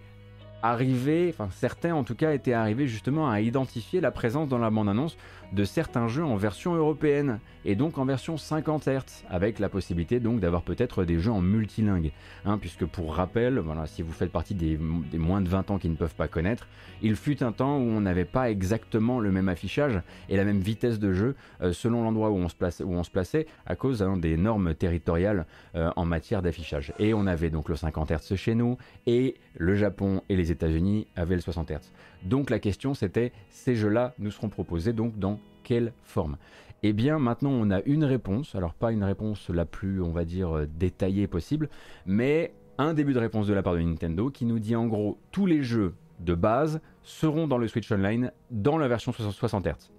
arrivé, 0.62 1.29
enfin 1.32 1.49
certains 1.50 1.94
en 1.94 2.05
tout 2.05 2.14
cas 2.14 2.32
étaient 2.32 2.53
arrivés 2.53 2.87
justement 2.87 3.31
à 3.31 3.41
identifier 3.41 4.00
la 4.00 4.11
présence 4.11 4.49
dans 4.49 4.59
la 4.59 4.70
bande-annonce 4.70 5.17
de 5.53 5.64
certains 5.64 6.09
jeux 6.09 6.25
en 6.25 6.37
version 6.37 6.75
européenne 6.75 7.41
et 7.64 7.75
donc 7.75 7.99
en 7.99 8.05
version 8.05 8.37
50 8.37 8.88
Hz 8.88 9.25
avec 9.29 9.59
la 9.59 9.69
possibilité 9.69 10.19
donc 10.19 10.41
d'avoir 10.41 10.62
peut-être 10.62 11.05
des 11.05 11.19
jeux 11.19 11.31
en 11.31 11.43
multilingue 11.43 12.12
hein, 12.44 12.56
puisque 12.59 12.87
pour 12.87 13.14
rappel 13.14 13.59
voilà 13.59 13.87
si 13.87 14.00
vous 14.03 14.12
faites 14.12 14.32
partie 14.32 14.55
des, 14.55 14.79
moins 14.79 15.43
de 15.43 15.49
20 15.49 15.70
ans 15.70 15.79
qui 15.79 15.91
ne 15.91 15.97
peuvent 15.97 16.14
pas 16.14 16.29
connaître 16.29 16.67
il 17.03 17.17
fut 17.17 17.43
un 17.43 17.53
temps 17.53 17.76
où 17.76 17.82
on 17.82 18.00
n'avait 18.00 18.25
pas 18.25 18.50
exactement 18.50 19.20
le 19.20 19.31
même 19.31 19.49
affichage 19.49 20.00
et 20.29 20.37
la 20.37 20.44
même 20.44 20.61
vitesse 20.61 20.99
de 20.99 21.12
jeu 21.12 21.35
euh, 21.61 21.73
selon 21.73 22.03
l'endroit 22.03 22.31
où, 22.31 22.37
on 22.37 22.49
se 22.49 22.82
où 22.82 22.94
on 22.94 23.03
se 23.03 23.11
plaçait 23.11 23.47
à 23.67 23.75
cause 23.75 24.03
hein, 24.03 24.17
des 24.17 24.37
normes 24.37 24.75
territoriales 24.75 25.47
euh, 25.75 25.91
en 25.97 26.05
matière 26.05 26.43
d'affichage. 26.43 26.93
Et 26.99 27.12
on 27.15 27.26
avait 27.26 27.50
donc 27.50 27.69
le 27.69 27.76
50 27.76 28.12
Hz 28.12 28.37
chez 28.37 28.55
nous 28.55 28.79
et 29.06 29.37
le 29.56 29.75
Japon 29.75 30.23
et 30.29 30.37
les 30.37 30.51
États-Unis 30.52 31.06
avaient 31.16 31.34
le 31.34 31.40
60 31.40 31.70
Hz 31.70 31.93
donc 32.25 32.50
la 32.50 32.58
question 32.58 32.94
c'était 32.94 33.32
ces 33.50 33.75
jeux-là 33.75 34.14
nous 34.19 34.31
seront 34.31 34.49
proposés 34.49 34.93
donc 34.93 35.19
dans 35.19 35.38
quelle 35.62 35.93
forme? 36.02 36.37
Eh 36.82 36.93
bien 36.93 37.19
maintenant 37.19 37.50
on 37.50 37.70
a 37.70 37.81
une 37.82 38.05
réponse, 38.05 38.55
alors 38.55 38.74
pas 38.74 38.93
une 38.93 39.05
réponse 39.05 39.48
la 39.50 39.65
plus 39.65 40.00
on 40.03 40.10
va 40.10 40.24
dire 40.24 40.56
euh, 40.56 40.67
détaillée 40.67 41.27
possible, 41.27 41.69
mais 42.06 42.55
un 42.79 42.94
début 42.94 43.12
de 43.12 43.19
réponse 43.19 43.46
de 43.46 43.55
la 43.55 43.62
part 43.62 43.74
de 43.74 43.81
Nintendo 43.81 44.31
qui 44.31 44.44
nous 44.44 44.58
dit 44.58 44.74
en 44.77 44.86
gros 44.86 45.19
tous 45.31 45.46
les 45.46 45.62
jeux 45.62 45.94
de 46.20 46.34
base 46.34 46.81
seront 47.03 47.46
dans 47.46 47.58
le 47.58 47.69
Switch 47.69 47.91
Online 47.91 48.32
dans 48.50 48.79
la 48.79 48.88
version 48.88 49.12
60 49.12 49.67
Hz. 49.67 49.91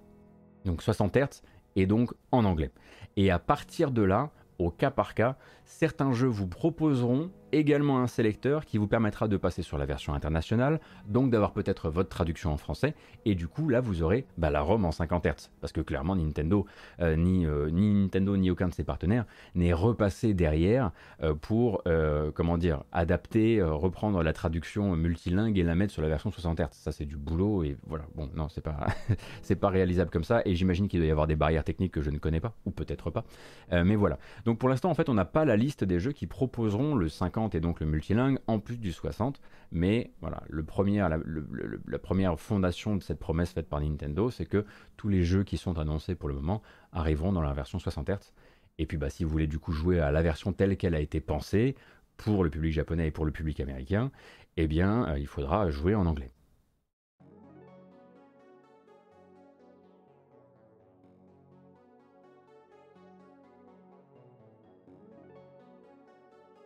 Donc 0.66 0.82
60 0.82 1.16
Hz 1.16 1.42
et 1.75 1.86
donc 1.86 2.13
en 2.32 2.46
anglais. 2.46 2.72
Et 3.16 3.32
à 3.32 3.39
partir 3.39 3.92
de 3.92 4.01
là, 4.01 4.32
au 4.60 4.70
cas 4.70 4.92
par 4.92 5.13
cas, 5.13 5.38
certains 5.74 6.13
jeux 6.13 6.27
vous 6.27 6.48
proposeront 6.48 7.32
également 7.53 8.00
un 8.00 8.08
sélecteur 8.08 8.65
qui 8.65 8.77
vous 8.77 8.88
permettra 8.88 9.27
de 9.27 9.38
passer 9.38 9.62
sur 9.62 9.77
la 9.77 9.86
version 9.86 10.13
internationale, 10.13 10.80
donc 11.08 11.30
d'avoir 11.30 11.53
peut-être 11.53 11.89
votre 11.89 12.10
traduction 12.10 12.51
en 12.51 12.58
français, 12.58 12.96
et 13.25 13.36
du 13.36 13.48
coup 13.48 13.70
là 13.70 13.80
vous 13.80 14.01
aurez 14.01 14.25
bah, 14.38 14.50
la 14.50 14.62
ROM 14.62 14.86
en 14.86 14.92
50 14.92 15.25
Hz, 15.25 15.51
parce 15.62 15.72
que 15.72 15.82
clairement 15.82 16.15
Nintendo, 16.15 16.65
euh, 17.00 17.15
ni, 17.15 17.46
euh, 17.46 17.70
ni, 17.70 17.94
Nintendo 17.94 18.36
ni 18.36 18.50
aucun 18.50 18.68
de 18.68 18.74
ses 18.74 18.84
partenaires 18.84 19.25
n'est 19.56 19.74
repassé 19.74 20.34
derrière 20.34 20.92
euh, 21.22 21.34
pour 21.36 21.84
comment 22.34 22.58
dire 22.58 22.84
adapter, 22.92 23.62
reprendre 23.62 24.24
la 24.24 24.34
traduction 24.34 24.96
multilingue 24.96 25.58
et 25.58 25.63
la 25.63 25.75
mettre 25.75 25.94
sur 25.94 26.01
la 26.01 26.08
version 26.08 26.32
60 26.32 26.60
Hz. 26.60 26.68
Ça 26.72 26.92
c'est 26.92 27.06
du 27.06 27.18
boulot 27.18 27.63
et 27.63 27.77
voilà. 27.86 28.06
Bon 28.15 28.30
non 28.36 28.50
c'est 28.50 28.62
pas 28.62 28.88
pas 29.62 29.70
réalisable 29.70 30.10
comme 30.10 30.24
ça, 30.24 30.42
et 30.46 30.56
j'imagine 30.56 30.88
qu'il 30.88 31.00
doit 31.00 31.08
y 31.08 31.12
avoir 31.12 31.27
des 31.27 31.36
barrières 31.36 31.63
techniques 31.63 31.92
que 31.92 32.01
je 32.01 32.10
ne 32.10 32.18
connais 32.18 32.39
pas 32.39 32.53
ou 32.65 32.72
peut-être 32.72 33.12
pas, 33.12 33.24
mais 33.72 33.96
voilà. 33.96 34.18
Donc 34.46 34.58
pour 34.58 34.70
l'instant 34.70 34.89
en 34.89 34.96
fait 34.96 35.10
on 35.10 35.13
n'a 35.13 35.25
pas 35.25 35.46
la 35.46 35.56
liste 35.63 35.84
des 35.84 36.00
jeux 36.00 36.12
qui 36.12 36.27
proposeront 36.27 36.96
le 36.96 37.10
50 37.10 37.24
50 37.24 37.55
et 37.55 37.60
donc 37.60 37.79
le 37.79 37.86
multilingue, 37.86 38.39
en 38.48 38.60
plus 38.60 38.77
du 38.77 38.91
60. 38.91 39.39
Mais 39.72 40.12
voilà, 40.22 40.43
le 40.50 40.63
premier, 40.63 41.00
la, 41.00 41.17
la, 41.88 42.00
première 42.00 42.39
fondation 42.39 42.96
de 42.96 43.01
cette 43.01 43.20
promesse 43.20 43.51
faite 43.51 43.70
par 43.70 43.79
Nintendo, 43.79 44.29
c'est 44.29 44.46
que 44.46 44.65
tous 44.98 45.10
les 45.10 45.24
jeux 45.24 45.43
qui 45.43 45.58
sont 45.58 45.79
annoncés 45.79 46.15
pour 46.15 46.29
le 46.29 46.36
moment 46.36 46.62
arriveront 46.91 47.32
dans 47.32 47.41
la 47.41 47.53
version 47.53 47.79
60 47.79 48.10
Hz. 48.10 48.34
Et 48.77 48.86
puis 48.86 48.98
bah, 48.98 49.10
si 49.10 49.24
vous 49.24 49.29
voulez 49.29 49.48
du 49.48 49.60
coup 49.60 49.72
jouer 49.72 50.00
à 50.00 50.12
la 50.12 50.22
version 50.22 50.51
telle 50.51 50.77
qu'elle 50.77 50.96
a 50.96 51.00
été 51.00 51.22
pensée 51.22 51.75
pour 52.17 52.43
le 52.43 52.50
public 52.50 52.74
japonais 52.74 53.08
et 53.08 53.12
pour 53.12 53.25
le 53.25 53.32
public 53.32 53.60
américain, 53.60 54.12
eh 54.58 54.67
bien 54.67 55.08
euh, 55.08 55.20
il 55.20 55.27
faudra 55.27 55.70
jouer 55.70 55.96
en 55.96 56.05
anglais. 56.05 56.32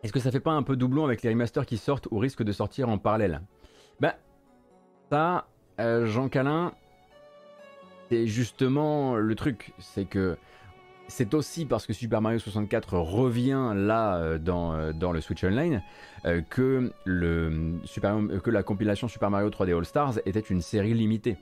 Est-ce 0.02 0.12
que 0.12 0.20
ça 0.20 0.30
fait 0.30 0.40
pas 0.40 0.52
un 0.52 0.62
peu 0.62 0.76
doublon 0.76 1.04
avec 1.04 1.22
les 1.22 1.30
remasters 1.30 1.66
qui 1.66 1.76
sortent 1.76 2.06
ou 2.10 2.18
risquent 2.18 2.44
de 2.44 2.52
sortir 2.52 2.88
en 2.88 2.98
parallèle? 2.98 3.40
Ben, 4.00 4.14
ça, 5.10 5.48
euh, 5.80 6.06
Jean 6.06 6.28
Calin, 6.28 6.72
c'est 8.08 8.26
justement 8.26 9.16
le 9.16 9.34
truc. 9.34 9.72
C'est 9.78 10.04
que 10.04 10.36
c'est 11.08 11.34
aussi 11.34 11.64
parce 11.64 11.86
que 11.86 11.92
Super 11.92 12.20
Mario 12.20 12.38
64 12.38 12.98
revient 12.98 13.72
là 13.74 14.16
euh, 14.16 14.38
dans, 14.38 14.74
euh, 14.74 14.92
dans, 14.92 15.10
le 15.10 15.20
Switch 15.20 15.42
Online 15.42 15.82
que, 16.50 16.92
que 17.06 18.50
la 18.50 18.62
compilation 18.62 19.08
Super 19.08 19.30
Mario 19.30 19.48
3D 19.48 19.76
All 19.76 19.84
Stars 19.84 20.18
était 20.26 20.40
une 20.40 20.60
série 20.60 20.94
limitée. 20.94 21.38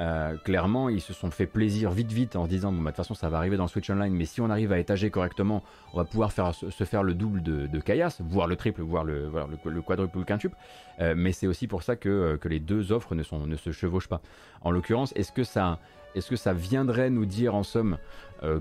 Euh, 0.00 0.36
clairement, 0.36 0.88
ils 0.88 1.00
se 1.00 1.12
sont 1.12 1.30
fait 1.30 1.46
plaisir 1.46 1.90
vite 1.90 2.12
vite 2.12 2.36
en 2.36 2.44
se 2.44 2.48
disant 2.48 2.70
bon 2.70 2.78
bah, 2.78 2.90
de 2.90 2.96
toute 2.96 3.04
façon 3.04 3.14
ça 3.14 3.28
va 3.28 3.38
arriver 3.38 3.56
dans 3.56 3.66
Switch 3.66 3.90
Online, 3.90 4.14
mais 4.14 4.26
si 4.26 4.40
on 4.40 4.48
arrive 4.48 4.72
à 4.72 4.78
étager 4.78 5.10
correctement, 5.10 5.64
on 5.92 5.96
va 5.96 6.04
pouvoir 6.04 6.32
faire, 6.32 6.54
se 6.54 6.84
faire 6.84 7.02
le 7.02 7.14
double 7.14 7.42
de, 7.42 7.66
de 7.66 7.80
Kaias, 7.80 8.18
voire 8.20 8.46
le 8.46 8.54
triple, 8.54 8.82
voire 8.82 9.04
le, 9.04 9.30
le, 9.64 9.82
quadruple 9.82 10.16
ou 10.16 10.20
le 10.20 10.24
quintuple. 10.24 10.56
Euh, 11.00 11.14
mais 11.16 11.32
c'est 11.32 11.48
aussi 11.48 11.66
pour 11.66 11.82
ça 11.82 11.96
que, 11.96 12.08
euh, 12.08 12.36
que, 12.36 12.48
les 12.48 12.60
deux 12.60 12.92
offres 12.92 13.14
ne 13.14 13.22
se 13.56 13.72
chevauchent 13.72 14.08
pas. 14.08 14.20
En 14.62 14.70
l'occurrence, 14.70 15.12
est-ce 15.16 15.32
que 15.32 15.42
ça, 15.44 15.78
est-ce 16.14 16.30
que 16.30 16.36
ça 16.36 16.52
viendrait 16.52 17.10
nous 17.10 17.26
dire 17.26 17.54
en 17.54 17.62
somme 17.62 17.98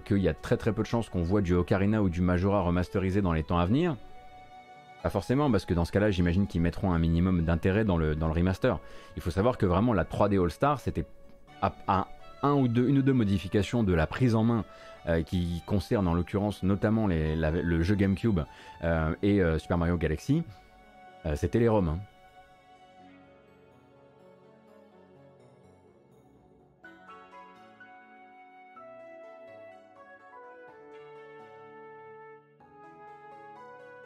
qu'il 0.05 0.17
y 0.17 0.27
a 0.27 0.33
très 0.33 0.57
très 0.57 0.73
peu 0.73 0.81
de 0.81 0.87
chances 0.87 1.07
qu'on 1.07 1.21
voit 1.21 1.41
du 1.41 1.53
Ocarina 1.53 2.01
ou 2.01 2.09
du 2.09 2.21
Majora 2.21 2.61
remasterisé 2.61 3.21
dans 3.21 3.31
les 3.31 3.43
temps 3.43 3.59
à 3.59 3.65
venir? 3.67 3.95
Pas 5.03 5.11
forcément, 5.11 5.51
parce 5.51 5.65
que 5.65 5.75
dans 5.75 5.85
ce 5.85 5.91
cas-là, 5.91 6.09
j'imagine 6.09 6.47
qu'ils 6.47 6.61
mettront 6.61 6.91
un 6.91 6.99
minimum 6.99 7.43
d'intérêt 7.43 7.85
dans 7.85 7.97
le, 7.97 8.15
dans 8.15 8.27
le 8.27 8.33
remaster. 8.33 8.79
Il 9.15 9.21
faut 9.21 9.29
savoir 9.29 9.57
que 9.59 9.67
vraiment 9.67 9.93
la 9.93 10.03
3D 10.03 10.43
All-Star, 10.43 10.79
c'était 10.79 11.05
à, 11.61 12.07
une 12.43 12.97
ou 12.97 13.01
deux 13.01 13.13
modifications 13.13 13.83
de 13.83 13.93
la 13.93 14.07
prise 14.07 14.35
en 14.35 14.43
main 14.43 14.65
euh, 15.07 15.21
qui 15.23 15.63
concernent 15.65 16.07
en 16.07 16.13
l'occurrence 16.13 16.63
notamment 16.63 17.07
le 17.07 17.83
jeu 17.83 17.95
GameCube 17.95 18.41
euh, 18.83 19.15
et 19.23 19.41
euh, 19.41 19.57
Super 19.57 19.77
Mario 19.77 19.97
Galaxy, 19.97 20.43
c'était 21.35 21.59
les 21.59 21.67
ROM. 21.67 21.89
Hein. 21.89 21.99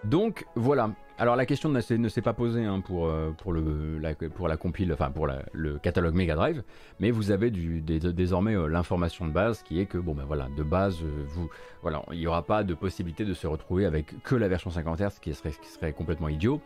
Donc 0.04 0.46
voilà, 0.56 0.92
alors 1.22 1.36
la 1.36 1.46
question 1.46 1.70
ne 1.70 1.80
s'est 2.10 2.22
pas 2.24 2.34
posée 2.34 2.66
hein, 2.66 2.82
pour, 2.82 3.06
euh, 3.06 3.30
pour, 3.38 3.54
le, 3.54 4.00
la, 4.00 4.16
pour 4.16 4.50
enfin 4.50 5.12
pour 5.12 5.28
le 5.54 5.78
catalogue 5.78 6.16
Mega 6.16 6.34
Drive, 6.34 6.64
mais 7.00 7.12
vous 7.12 7.30
avez 7.30 7.52
désormais 7.52 8.56
euh, 8.56 8.66
l'information 8.66 9.28
de 9.28 9.32
base 9.32 9.62
qui 9.62 9.80
est 9.80 9.86
que 9.86 10.00
bon 10.00 10.16
ben 10.16 10.24
voilà, 10.26 10.48
de 10.58 10.64
base, 10.64 10.98
euh, 11.04 11.24
vous, 11.28 11.48
voilà, 11.84 12.02
il 12.12 12.18
n'y 12.18 12.26
aura 12.26 12.42
pas 12.42 12.64
de 12.64 12.74
possibilité 12.74 13.24
de 13.24 13.36
se 13.36 13.46
retrouver 13.46 13.86
avec 13.86 14.24
que 14.24 14.34
la 14.34 14.48
version 14.48 14.72
50 14.72 15.00
Hz, 15.00 15.20
qui 15.22 15.32
serait, 15.36 15.52
qui 15.52 15.70
serait 15.70 15.94
complètement 15.94 16.28
idiot. 16.28 16.60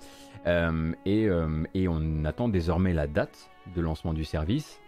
et, 0.46 1.30
on 1.90 2.24
attend 2.24 2.48
désormais 2.48 2.94
la 2.94 3.08
date 3.08 3.50
de 3.76 3.82
lancement 3.82 4.14
du 4.14 4.24
service. 4.24 4.80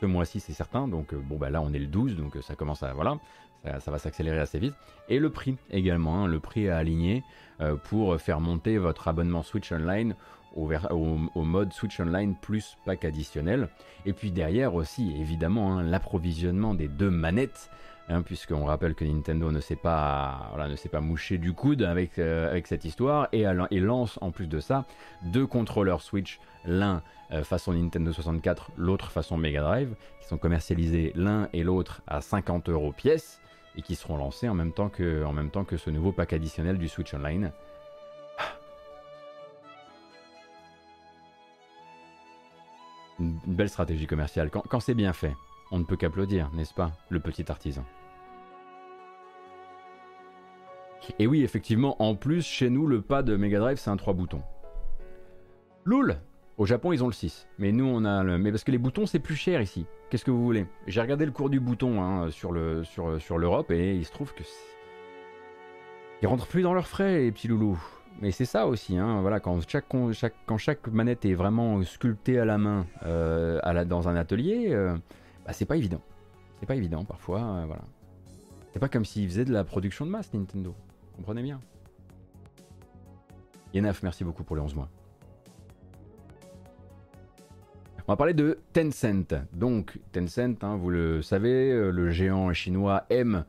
Ce 0.00 0.06
mois-ci 0.06 0.38
c'est 0.38 0.52
certain, 0.52 0.86
donc 0.86 1.12
bon 1.12 1.38
ben 1.38 1.50
là 1.50 1.60
on 1.60 1.72
est 1.72 1.80
le 1.80 1.88
12, 1.88 2.14
donc 2.14 2.36
ça 2.40 2.54
commence 2.54 2.84
à 2.84 2.92
voilà, 2.92 3.18
ça, 3.64 3.90
va 3.90 3.98
s'accélérer 3.98 4.38
assez 4.38 4.58
vite. 4.58 4.74
Et 5.08 5.18
le 5.18 5.30
prix 5.30 5.56
également, 5.70 6.24
hein, 6.24 6.26
le 6.26 6.40
prix 6.40 6.68
à 6.68 6.76
aligner 6.76 7.22
euh, 7.60 7.76
pour 7.76 8.20
faire 8.20 8.40
monter 8.40 8.78
votre 8.78 9.08
abonnement 9.08 9.42
Switch 9.42 9.72
Online 9.72 10.14
au, 10.54 11.44
mode 11.44 11.72
Switch 11.72 12.00
Online 12.00 12.34
plus 12.40 12.76
pack 12.84 13.04
additionnel. 13.04 13.68
Et 14.06 14.12
puis 14.12 14.30
derrière 14.30 14.74
aussi, 14.74 15.14
évidemment, 15.18 15.78
hein, 15.78 15.82
l'approvisionnement 15.82 16.74
des 16.74 16.88
deux 16.88 17.10
manettes. 17.10 17.70
Hein, 18.10 18.22
puisqu'on 18.22 18.64
rappelle 18.64 18.94
que 18.94 19.04
Nintendo 19.04 19.52
ne 19.52 19.60
s'est 19.60 19.76
pas, 19.76 20.50
ne 20.66 20.76
s'est 20.76 20.88
pas 20.88 21.02
mouché 21.02 21.36
du 21.36 21.52
coude 21.52 21.82
avec, 21.82 22.18
euh, 22.18 22.48
avec 22.48 22.66
cette 22.66 22.86
histoire 22.86 23.28
et, 23.32 23.44
et, 23.70 23.80
lance 23.80 24.18
en 24.22 24.30
plus 24.30 24.46
de 24.46 24.60
ça 24.60 24.86
deux 25.24 25.46
contrôleurs 25.46 26.00
Switch, 26.00 26.40
l'un 26.64 27.02
euh, 27.32 27.44
façon 27.44 27.74
Nintendo 27.74 28.10
64, 28.10 28.70
l'autre 28.78 29.10
façon 29.10 29.36
Mega 29.36 29.60
Drive, 29.60 29.94
qui 30.22 30.26
sont 30.26 30.38
commercialisés 30.38 31.12
l'un 31.16 31.50
et 31.52 31.62
l'autre 31.62 32.00
à 32.06 32.22
50 32.22 32.70
euros 32.70 32.92
pièce 32.92 33.42
et 33.78 33.82
qui 33.82 33.94
seront 33.94 34.16
lancés 34.16 34.48
en 34.48 34.54
même 34.54 34.72
temps 34.72 34.90
que, 34.90 35.24
ce 35.76 35.88
nouveau 35.88 36.10
pack 36.10 36.32
additionnel 36.32 36.78
du 36.78 36.88
Switch 36.88 37.14
Online. 37.14 37.52
Une 43.20 43.38
belle 43.46 43.68
stratégie 43.68 44.06
commerciale. 44.06 44.50
Quand, 44.50 44.80
c'est 44.80 44.94
bien 44.94 45.12
fait, 45.12 45.34
on 45.70 45.78
ne 45.78 45.84
peut 45.84 45.96
qu'applaudir, 45.96 46.50
n'est-ce 46.52 46.74
pas, 46.74 46.92
le 47.08 47.20
petit 47.20 47.50
artisan? 47.50 47.84
Et 51.20 51.26
oui, 51.26 51.42
effectivement, 51.42 52.00
en 52.02 52.16
plus, 52.16 52.44
chez 52.44 52.70
nous, 52.70 52.86
le 52.86 53.00
pas 53.00 53.22
de 53.22 53.36
Mega 53.36 53.60
Drive, 53.60 53.78
c'est 53.78 53.90
un 53.90 53.96
3 53.96 54.12
boutons. 54.12 54.42
Loul 55.84 56.18
Au 56.58 56.66
Japon, 56.66 56.92
ils 56.92 57.02
ont 57.02 57.06
le 57.06 57.12
6. 57.12 57.46
Mais 57.58 57.72
nous, 57.72 57.86
on 57.86 58.04
a 58.04 58.22
le. 58.24 58.38
Mais 58.38 58.50
parce 58.50 58.64
que 58.64 58.72
les 58.72 58.78
boutons, 58.78 59.06
c'est 59.06 59.20
plus 59.20 59.36
cher 59.36 59.62
ici. 59.62 59.86
Qu'est-ce 60.10 60.24
que 60.24 60.30
vous 60.30 60.42
voulez? 60.42 60.66
J'ai 60.86 61.00
regardé 61.00 61.26
le 61.26 61.32
cours 61.32 61.50
du 61.50 61.60
bouton 61.60 62.02
hein, 62.02 62.30
sur 62.30 62.50
le 62.52 62.82
sur, 62.84 63.20
sur 63.20 63.36
l'Europe 63.36 63.70
et 63.70 63.94
il 63.94 64.04
se 64.04 64.12
trouve 64.12 64.32
que 64.34 64.42
ils 66.20 66.26
rentrent 66.26 66.46
plus 66.46 66.62
dans 66.62 66.74
leurs 66.74 66.88
frais 66.88 67.20
les 67.20 67.32
petits 67.32 67.48
loulous. 67.48 67.78
Mais 68.20 68.32
c'est 68.32 68.44
ça 68.44 68.66
aussi, 68.66 68.96
hein, 68.96 69.22
quand 69.40 69.60
chaque, 70.58 70.86
manette 70.88 71.24
est 71.24 71.34
vraiment 71.34 71.80
sculptée 71.84 72.40
à 72.40 72.44
la 72.44 72.58
main 72.58 72.86
euh, 73.04 73.84
dans 73.84 74.08
un 74.08 74.16
atelier, 74.16 74.70
euh, 74.70 74.96
bah, 75.46 75.52
c'est 75.52 75.66
pas 75.66 75.76
évident. 75.76 76.00
C'est 76.58 76.66
pas 76.66 76.74
évident 76.74 77.04
parfois, 77.04 77.40
euh, 77.40 77.64
voilà. 77.66 77.82
C'est 78.72 78.80
pas 78.80 78.88
comme 78.88 79.04
s'ils 79.04 79.28
faisaient 79.28 79.44
de 79.44 79.52
la 79.52 79.62
production 79.62 80.04
de 80.04 80.10
masse 80.10 80.32
Nintendo. 80.34 80.74
Comprenez 81.14 81.42
bien? 81.42 81.60
Yenaf, 83.72 84.02
merci 84.02 84.24
beaucoup 84.24 84.42
pour 84.42 84.56
les 84.56 84.62
11 84.62 84.74
mois. 84.74 84.88
On 88.08 88.12
va 88.12 88.16
parler 88.16 88.32
de 88.32 88.56
Tencent. 88.72 89.34
Donc 89.52 89.98
Tencent, 90.12 90.64
hein, 90.64 90.78
vous 90.78 90.88
le 90.88 91.20
savez, 91.20 91.70
euh, 91.70 91.90
le 91.90 92.08
géant 92.10 92.50
chinois 92.54 93.04
aime 93.10 93.44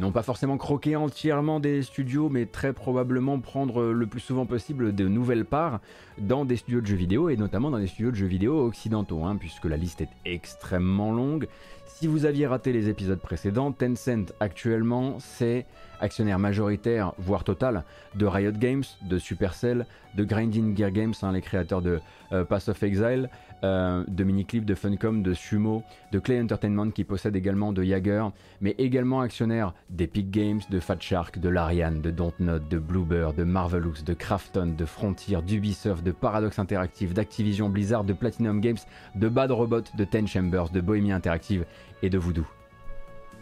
non 0.00 0.10
pas 0.10 0.24
forcément 0.24 0.56
croquer 0.56 0.96
entièrement 0.96 1.60
des 1.60 1.82
studios, 1.82 2.28
mais 2.28 2.46
très 2.46 2.72
probablement 2.72 3.38
prendre 3.38 3.84
le 3.84 4.06
plus 4.08 4.18
souvent 4.18 4.46
possible 4.46 4.96
de 4.96 5.06
nouvelles 5.06 5.44
parts 5.44 5.80
dans 6.18 6.44
des 6.44 6.56
studios 6.56 6.80
de 6.80 6.86
jeux 6.86 6.96
vidéo, 6.96 7.28
et 7.28 7.36
notamment 7.36 7.70
dans 7.70 7.78
des 7.78 7.86
studios 7.86 8.10
de 8.10 8.16
jeux 8.16 8.26
vidéo 8.26 8.66
occidentaux, 8.66 9.22
hein, 9.22 9.36
puisque 9.36 9.66
la 9.66 9.76
liste 9.76 10.00
est 10.00 10.10
extrêmement 10.24 11.12
longue. 11.12 11.46
Si 11.86 12.08
vous 12.08 12.24
aviez 12.24 12.48
raté 12.48 12.72
les 12.72 12.88
épisodes 12.88 13.20
précédents, 13.20 13.70
Tencent 13.70 14.32
actuellement 14.40 15.20
c'est 15.20 15.66
actionnaire 16.00 16.38
majoritaire, 16.38 17.12
voire 17.18 17.44
total, 17.44 17.84
de 18.14 18.26
Riot 18.26 18.52
Games, 18.52 18.84
de 19.02 19.18
Supercell, 19.18 19.86
de 20.14 20.24
Grinding 20.24 20.76
Gear 20.76 20.90
Games, 20.90 21.14
hein, 21.22 21.32
les 21.32 21.40
créateurs 21.40 21.82
de 21.82 22.00
euh, 22.32 22.44
Pass 22.44 22.68
of 22.68 22.82
Exile, 22.82 23.28
euh, 23.62 24.04
de 24.08 24.24
Miniclip, 24.24 24.64
de 24.64 24.74
Funcom, 24.74 25.22
de 25.22 25.34
Sumo, 25.34 25.82
de 26.12 26.18
Clay 26.18 26.40
Entertainment 26.40 26.90
qui 26.90 27.04
possède 27.04 27.36
également 27.36 27.72
de 27.72 27.82
Jagger, 27.82 28.24
mais 28.60 28.74
également 28.78 29.20
actionnaire 29.20 29.74
d'Epic 29.90 30.30
Games, 30.30 30.60
de 30.70 30.80
Fat 30.80 31.00
Shark, 31.00 31.38
de 31.38 31.48
Larian, 31.48 31.92
de 31.92 32.10
Dontnod, 32.10 32.68
de 32.68 32.78
Bluebird, 32.78 33.34
de 33.36 33.44
Marvelous, 33.44 34.02
de 34.04 34.14
Krafton, 34.14 34.74
de 34.76 34.84
Frontier, 34.84 35.42
d'Ubisoft, 35.42 36.02
de 36.02 36.12
Paradox 36.12 36.58
Interactive, 36.58 37.12
d'Activision 37.12 37.68
Blizzard, 37.68 38.04
de 38.04 38.12
Platinum 38.12 38.60
Games, 38.60 38.78
de 39.14 39.28
Bad 39.28 39.50
Robot, 39.50 39.82
de 39.96 40.04
Ten 40.04 40.26
Chambers, 40.26 40.70
de 40.70 40.80
Bohemia 40.80 41.14
Interactive 41.14 41.66
et 42.02 42.10
de 42.10 42.18
Voodoo. 42.18 42.46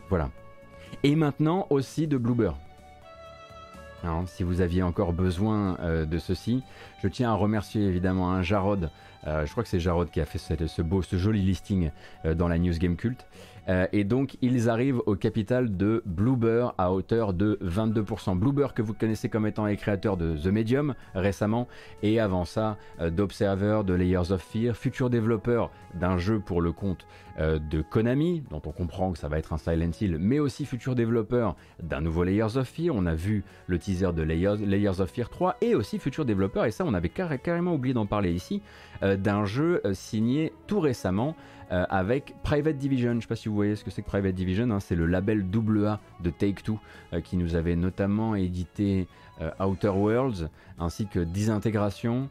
Voilà. 0.09 0.31
Et 1.03 1.15
maintenant 1.17 1.67
aussi 1.71 2.07
de 2.07 2.17
Bluebird. 2.17 2.57
si 4.27 4.43
vous 4.43 4.61
aviez 4.61 4.83
encore 4.83 5.13
besoin 5.13 5.79
euh, 5.81 6.05
de 6.05 6.19
ceci, 6.19 6.63
je 7.03 7.09
tiens 7.09 7.31
à 7.31 7.35
remercier 7.35 7.83
évidemment 7.83 8.33
un 8.33 8.43
Jarod 8.43 8.91
je 9.27 9.51
crois 9.51 9.63
que 9.63 9.69
c'est 9.69 9.81
Jarod 9.81 10.09
qui 10.11 10.23
a 10.23 10.25
fait 10.25 10.39
ce, 10.39 10.81
beau, 10.81 11.03
ce 11.03 11.17
joli 11.17 11.43
listing 11.43 11.91
dans 12.25 12.49
la 12.49 12.57
News 12.57 12.79
Game 12.79 12.97
Cult. 12.97 13.27
Euh, 13.69 13.87
et 13.93 14.05
donc 14.05 14.37
ils 14.41 14.69
arrivent 14.69 15.01
au 15.07 15.15
capital 15.15 15.77
de 15.77 16.03
Bloober 16.07 16.69
à 16.79 16.93
hauteur 16.93 17.33
de 17.33 17.59
22%. 17.63 18.37
Bloober 18.39 18.69
que 18.75 18.83
vous 18.83 18.95
connaissez 18.95 19.29
comme 19.29 19.47
étant 19.47 19.67
les 19.67 19.77
créateurs 19.77 20.17
de 20.17 20.37
The 20.37 20.47
Medium 20.47 20.95
récemment 21.15 21.69
et 22.03 22.21
avant 22.21 22.45
ça 22.45 22.79
euh, 23.01 23.11
d'Observer, 23.11 23.83
de 23.85 23.95
Layers 23.95 24.33
of 24.33 24.43
Fear, 24.43 24.77
futur 24.77 25.11
développeur 25.11 25.71
d'un 25.95 26.19
jeu 26.19 26.41
pour 26.41 26.61
le 26.61 26.73
compte 26.73 27.07
euh, 27.39 27.59
de 27.59 27.83
Konami, 27.83 28.43
dont 28.51 28.63
on 28.65 28.73
comprend 28.73 29.13
que 29.13 29.19
ça 29.19 29.29
va 29.29 29.39
être 29.39 29.53
un 29.53 29.59
Silent 29.59 29.91
Hill, 30.01 30.17
mais 30.19 30.39
aussi 30.39 30.65
futur 30.65 30.95
développeur 30.95 31.57
d'un 31.83 32.01
nouveau 32.01 32.25
Layers 32.25 32.57
of 32.57 32.69
Fear. 32.69 32.95
On 32.95 33.07
a 33.07 33.15
vu 33.15 33.45
le 33.67 33.79
teaser 33.79 34.13
de 34.13 34.23
Layers, 34.23 35.01
of 35.01 35.11
Fear 35.11 35.29
3 35.29 35.57
et 35.61 35.75
aussi 35.75 35.99
futur 35.99 36.25
développeur, 36.25 36.65
et 36.65 36.71
ça 36.71 36.85
on 36.87 36.95
avait 36.95 37.11
carrément 37.11 37.75
oublié 37.75 37.95
d'en 37.95 38.07
parler 38.07 38.33
ici, 38.33 38.63
d'un 39.03 39.45
jeu 39.45 39.83
signé 39.93 40.53
tout 40.67 40.81
récemment 40.81 41.37
euh, 41.71 41.85
avec 41.91 42.35
Private 42.43 42.79
Division. 42.79 43.11
Je 43.11 43.17
ne 43.17 43.21
sais 43.21 43.27
pas 43.27 43.37
si 43.37 43.49
vous 43.49 43.55
voyez 43.55 43.77
ce 43.77 43.85
que 43.85 43.91
c'est 43.91 44.01
que 44.03 44.07
Private 44.07 44.35
Division, 44.35 44.71
hein. 44.71 44.81
c'est 44.81 44.95
le 44.95 45.05
label 45.05 45.41
AA 45.41 46.01
de 46.21 46.31
Take-Two 46.31 46.79
euh, 47.13 47.21
qui 47.21 47.37
nous 47.37 47.57
avait 47.57 47.77
notamment 47.77 48.35
édité 48.35 49.07
euh, 49.43 49.51
Outer 49.61 49.89
Worlds 49.89 50.49
ainsi 50.79 51.07
que 51.07 51.21
Disintégration, 51.21 52.31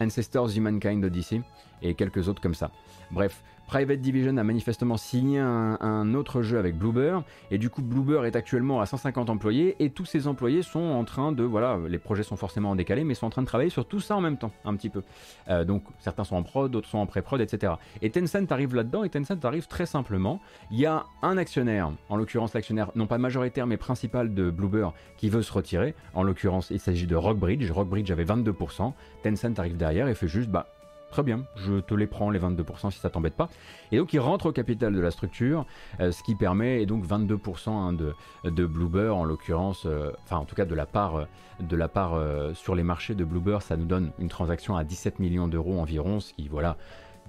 Ancestors 0.00 0.56
Humankind 0.56 1.04
Odyssey 1.04 1.42
et 1.82 1.94
quelques 1.94 2.28
autres 2.28 2.40
comme 2.40 2.54
ça. 2.54 2.70
Bref, 3.10 3.42
Private 3.66 4.00
Division 4.00 4.36
a 4.36 4.44
manifestement 4.44 4.96
signé 4.96 5.38
un, 5.38 6.14
autre 6.14 6.42
jeu 6.42 6.58
avec 6.58 6.76
Bloober, 6.76 7.20
et 7.50 7.58
du 7.58 7.70
coup 7.70 7.82
Bloober 7.82 8.22
est 8.26 8.36
actuellement 8.36 8.80
à 8.80 8.86
150 8.86 9.30
employés, 9.30 9.76
et 9.78 9.90
tous 9.90 10.04
ces 10.04 10.26
employés 10.26 10.62
sont 10.62 10.80
en 10.80 11.04
train 11.04 11.32
de, 11.32 11.42
voilà, 11.42 11.78
les 11.88 11.98
projets 11.98 12.22
sont 12.22 12.36
forcément 12.36 12.70
en 12.70 12.76
décalé, 12.76 13.04
mais 13.04 13.14
sont 13.14 13.26
en 13.26 13.30
train 13.30 13.42
de 13.42 13.46
travailler 13.46 13.70
sur 13.70 13.86
tout 13.86 14.00
ça 14.00 14.16
en 14.16 14.20
même 14.20 14.36
temps, 14.36 14.52
un 14.64 14.76
petit 14.76 14.90
peu. 14.90 15.02
Euh, 15.48 15.64
donc 15.64 15.82
certains 16.00 16.24
sont 16.24 16.36
en 16.36 16.42
prod, 16.42 16.70
d'autres 16.70 16.88
sont 16.88 16.98
en 16.98 17.06
pré-prod, 17.06 17.40
etc. 17.40 17.74
Et 18.02 18.10
Tencent 18.10 18.50
arrive 18.50 18.74
là-dedans, 18.74 19.04
et 19.04 19.08
Tencent 19.08 19.44
arrive 19.44 19.66
très 19.66 19.86
simplement. 19.86 20.40
Il 20.70 20.78
y 20.78 20.86
a 20.86 21.06
un 21.22 21.36
actionnaire, 21.38 21.92
en 22.08 22.16
l'occurrence 22.16 22.54
l'actionnaire 22.54 22.90
non 22.94 23.06
pas 23.06 23.18
majoritaire 23.18 23.66
mais 23.66 23.76
principal 23.76 24.34
de 24.34 24.50
Bloober, 24.50 24.88
qui 25.16 25.28
veut 25.28 25.42
se 25.42 25.52
retirer. 25.52 25.94
En 26.14 26.22
l'occurrence, 26.22 26.70
il 26.70 26.80
s'agit 26.80 27.06
de 27.06 27.16
Rockbridge. 27.16 27.70
Rockbridge 27.70 28.10
avait 28.10 28.24
22%. 28.24 28.92
Tencent 29.22 29.58
arrive 29.58 29.76
derrière 29.76 30.08
et 30.08 30.14
fait 30.14 30.28
juste, 30.28 30.50
bah 30.50 30.66
Très 31.12 31.22
bien, 31.22 31.44
je 31.56 31.74
te 31.74 31.92
les 31.92 32.06
prends 32.06 32.30
les 32.30 32.38
22% 32.38 32.90
si 32.90 32.98
ça 32.98 33.10
t'embête 33.10 33.34
pas. 33.34 33.50
Et 33.92 33.98
donc 33.98 34.14
il 34.14 34.18
rentre 34.18 34.46
au 34.46 34.52
capital 34.52 34.94
de 34.94 35.00
la 35.00 35.10
structure, 35.10 35.66
euh, 36.00 36.10
ce 36.10 36.22
qui 36.22 36.34
permet, 36.34 36.80
et 36.80 36.86
donc 36.86 37.06
22% 37.06 37.68
hein, 37.68 37.92
de, 37.92 38.14
de 38.44 38.64
Bloober 38.64 39.10
en 39.10 39.22
l'occurrence, 39.22 39.84
euh, 39.84 40.10
enfin 40.24 40.38
en 40.38 40.46
tout 40.46 40.54
cas 40.54 40.64
de 40.64 40.74
la 40.74 40.86
part, 40.86 41.16
euh, 41.16 41.24
de 41.60 41.76
la 41.76 41.86
part 41.86 42.18
sur 42.54 42.74
les 42.74 42.82
marchés 42.82 43.14
de 43.14 43.24
Bloober, 43.24 43.58
ça 43.60 43.76
nous 43.76 43.84
donne 43.84 44.10
une 44.18 44.28
transaction 44.28 44.74
à 44.74 44.84
17 44.84 45.18
millions 45.18 45.48
d'euros 45.48 45.78
environ, 45.78 46.18
ce 46.18 46.32
qui 46.32 46.48
voilà, 46.48 46.78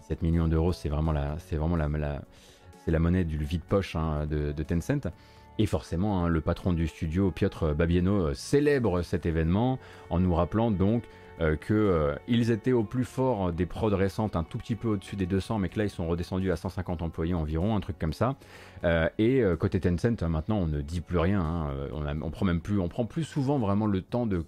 17 0.04 0.22
millions 0.22 0.48
d'euros 0.48 0.72
c'est 0.72 0.88
vraiment 0.88 1.12
la, 1.12 1.38
c'est 1.40 1.58
vraiment 1.58 1.76
la, 1.76 1.90
c'est 2.86 2.92
la 2.92 3.00
monnaie 3.00 3.26
du 3.26 3.38
vide 3.38 3.64
poche 3.68 3.98
hein, 3.98 4.26
de, 4.28 4.64
Tencent. 4.64 5.10
Et 5.60 5.66
forcément, 5.66 6.24
hein, 6.24 6.30
le 6.30 6.42
patron 6.42 6.74
du 6.74 6.88
studio, 6.88 7.32
Piotr 7.32 7.76
Babieno, 7.76 8.34
célèbre 8.34 9.02
cet 9.02 9.26
événement 9.26 9.78
en 10.10 10.20
nous 10.20 10.34
rappelant 10.34 10.72
donc 10.72 11.04
euh, 11.42 11.56
qu'ils 11.56 11.76
euh, 11.76 12.54
étaient 12.54 12.74
au 12.74 12.84
plus 12.84 13.06
fort 13.06 13.52
des 13.52 13.66
prods 13.66 13.96
récentes, 13.96 14.36
un 14.36 14.44
tout 14.44 14.60
petit 14.60 14.76
peu 14.76 14.90
au-dessus 14.90 15.16
des 15.16 15.26
200, 15.26 15.58
mais 15.58 15.70
que 15.70 15.80
là 15.80 15.86
ils 15.86 15.90
sont 15.90 16.08
redescendus 16.08 16.52
à 16.52 16.56
150 16.56 17.02
employés 17.02 17.34
environ, 17.34 17.76
un 17.76 17.80
truc 17.80 17.98
comme 17.98 18.14
ça. 18.14 18.36
Euh, 18.84 19.10
et 19.18 19.44
côté 19.60 19.80
Tencent, 19.80 20.22
maintenant 20.22 20.58
on 20.58 20.68
ne 20.68 20.82
dit 20.82 21.02
plus 21.02 21.18
rien, 21.18 21.42
hein. 21.42 21.72
on, 22.22 22.30
prend 22.30 22.46
même 22.46 22.62
plus, 22.62 22.80
on 22.80 22.88
prend 22.88 23.06
plus 23.06 23.24
souvent 23.24 23.58
vraiment 23.58 23.88
le 23.88 24.02
temps 24.02 24.28
de, 24.28 24.46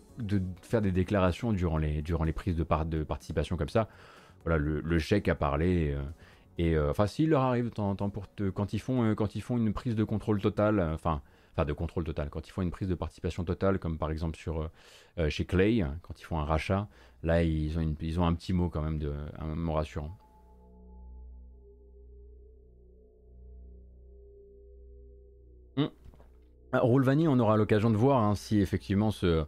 faire 0.61 0.81
des 0.81 0.91
déclarations 0.91 1.53
durant 1.53 1.77
les, 1.77 2.01
durant 2.01 2.23
les 2.23 2.33
prises 2.33 2.55
de, 2.55 2.65
de 2.85 3.03
participation 3.03 3.57
comme 3.57 3.69
ça. 3.69 3.87
Voilà, 4.43 4.59
le, 4.59 4.99
chèque 4.99 5.27
a 5.27 5.33
parlé. 5.33 5.95
et 6.59 6.77
enfin, 6.77 7.07
s'il 7.07 7.29
leur 7.29 7.41
arrive 7.41 7.71
temps, 7.71 7.95
pour 7.95 8.27
quand 8.53 8.73
ils 8.73 8.79
font 8.79 9.15
quand 9.15 9.33
ils 9.33 9.41
font 9.41 9.57
une 9.57 9.73
prise 9.73 9.95
de 9.95 10.03
contrôle 10.03 10.39
totale, 10.39 10.87
enfin 10.93 11.21
enfin 11.55 11.65
de 11.65 11.73
contrôle 11.73 12.03
total, 12.03 12.29
quand 12.29 12.47
ils 12.47 12.51
font 12.51 12.61
une 12.61 12.71
prise 12.71 12.89
de 12.89 12.95
participation 12.95 13.43
totale, 13.45 13.79
comme 13.79 13.97
par 13.97 14.11
exemple 14.11 14.37
euh, 14.47 14.67
euh, 15.19 15.29
chez 15.29 15.45
Clay, 15.45 15.85
quand 16.01 16.19
ils 16.19 16.23
font 16.23 16.37
un 16.39 16.45
rachat, 16.45 16.87
là 17.23 17.43
ils 17.43 17.79
ont, 17.79 17.95
ils 18.01 18.19
ont 18.19 18.25
un 18.25 18.33
petit 18.33 18.51
mot 18.51 18.69
quand 18.69 18.81
même, 18.81 18.99
de, 18.99 19.13
un 19.39 19.55
mot 19.55 19.73
rassurant. 19.73 20.17
Ah, 26.73 26.79
Roulvani, 26.81 27.27
on 27.29 27.39
aura 27.39 27.55
l'occasion 27.55 27.89
de 27.89 27.95
voir 27.95 28.21
hein, 28.21 28.35
si 28.35 28.59
effectivement 28.59 29.11
ce 29.11 29.45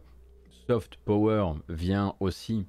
soft 0.66 0.96
power 1.04 1.52
vient 1.68 2.14
aussi 2.20 2.66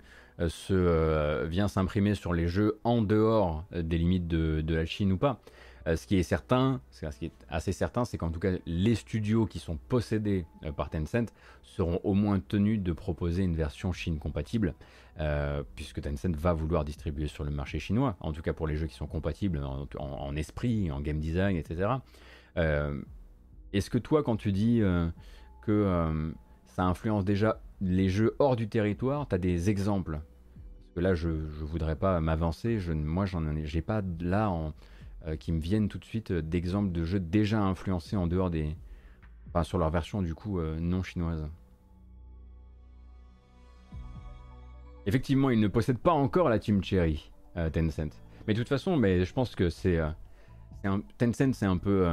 euh, 0.71 1.45
vient 1.47 1.69
s'imprimer 1.69 2.13
sur 2.13 2.33
les 2.33 2.47
jeux 2.47 2.77
en 2.83 3.01
dehors 3.01 3.63
des 3.73 3.97
limites 3.97 4.27
de 4.27 4.75
la 4.75 4.85
Chine 4.85 5.13
ou 5.13 5.17
pas. 5.17 5.39
Euh, 5.89 5.95
ce 5.95 6.05
qui 6.05 6.17
est 6.17 6.23
certain, 6.23 6.81
ce 6.91 7.05
qui 7.17 7.25
est 7.25 7.45
assez 7.49 7.71
certain, 7.71 8.05
c'est 8.05 8.17
qu'en 8.17 8.29
tout 8.29 8.39
cas, 8.39 8.51
les 8.65 8.95
studios 8.95 9.45
qui 9.45 9.59
sont 9.59 9.77
possédés 9.77 10.45
euh, 10.63 10.71
par 10.71 10.89
Tencent 10.89 11.33
seront 11.63 11.99
au 12.03 12.13
moins 12.13 12.39
tenus 12.39 12.79
de 12.79 12.91
proposer 12.91 13.43
une 13.43 13.55
version 13.55 13.91
Chine 13.91 14.19
compatible, 14.19 14.75
euh, 15.19 15.63
puisque 15.75 16.01
Tencent 16.01 16.35
va 16.35 16.53
vouloir 16.53 16.85
distribuer 16.85 17.27
sur 17.27 17.43
le 17.43 17.49
marché 17.49 17.79
chinois, 17.79 18.15
en 18.19 18.33
tout 18.33 18.41
cas 18.41 18.53
pour 18.53 18.67
les 18.67 18.75
jeux 18.75 18.87
qui 18.87 18.95
sont 18.95 19.07
compatibles 19.07 19.61
en, 19.97 20.35
esprit, 20.35 20.91
en 20.91 21.01
game 21.01 21.19
design, 21.19 21.55
etc. 21.57 21.89
Est-ce 23.73 23.89
que 23.89 23.97
toi, 23.97 24.23
quand 24.23 24.35
tu 24.35 24.51
dis 24.51 24.81
que 25.61 26.33
ça 26.65 26.83
influence 26.83 27.25
déjà 27.25 27.61
les 27.81 28.09
jeux 28.09 28.35
hors 28.39 28.55
du 28.55 28.67
territoire, 28.67 29.27
tu 29.27 29.35
as 29.35 29.37
des 29.37 29.69
exemples? 29.69 30.19
Parce 30.19 30.95
que 30.95 30.99
là, 30.99 31.15
je 31.15 31.29
ne 31.29 31.65
voudrais 31.65 31.95
pas 31.95 32.19
m'avancer, 32.19 32.79
moi, 32.93 33.25
j'en 33.25 33.43
ai 33.55 33.81
pas 33.81 34.01
là 34.19 34.49
en 34.49 34.73
euh, 35.27 35.35
qui 35.35 35.51
me 35.51 35.59
viennent 35.59 35.89
tout 35.89 35.97
de 35.97 36.05
suite 36.05 36.31
euh, 36.31 36.41
d'exemples 36.41 36.93
de 36.93 37.03
jeux 37.03 37.19
déjà 37.19 37.61
influencés 37.61 38.15
en 38.15 38.25
dehors 38.25 38.49
des. 38.49 38.75
Enfin, 39.49 39.63
sur 39.63 39.77
leur 39.77 39.89
version 39.89 40.21
du 40.21 40.33
coup 40.33 40.59
euh, 40.59 40.79
non 40.79 41.03
chinoise. 41.03 41.45
Effectivement, 45.05 45.49
ils 45.49 45.59
ne 45.59 45.67
possèdent 45.67 45.99
pas 45.99 46.13
encore 46.13 46.47
la 46.47 46.59
Team 46.59 46.83
Cherry, 46.83 47.31
Tencent. 47.55 48.21
Mais 48.47 48.53
de 48.53 48.59
toute 48.59 48.69
façon, 48.69 48.95
mais 48.95 49.25
je 49.25 49.33
pense 49.33 49.55
que 49.55 49.69
c'est. 49.69 49.99
Tencent, 51.17 51.53
c'est 51.53 51.65
un 51.65 51.77
peu. 51.77 52.07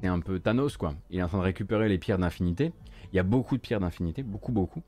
c'est 0.00 0.08
un 0.08 0.18
peu 0.18 0.40
Thanos, 0.40 0.76
quoi. 0.76 0.94
Il 1.10 1.20
est 1.20 1.22
en 1.22 1.28
train 1.28 1.38
de 1.38 1.44
récupérer 1.44 1.88
les 1.88 1.98
pierres 1.98 2.18
d'infinité. 2.18 2.72
Il 3.12 3.16
y 3.16 3.20
a 3.20 3.22
beaucoup 3.22 3.56
de 3.56 3.62
pierres 3.62 3.80
d'infinité, 3.80 4.22
beaucoup, 4.22 4.52
beaucoup. 4.52 4.82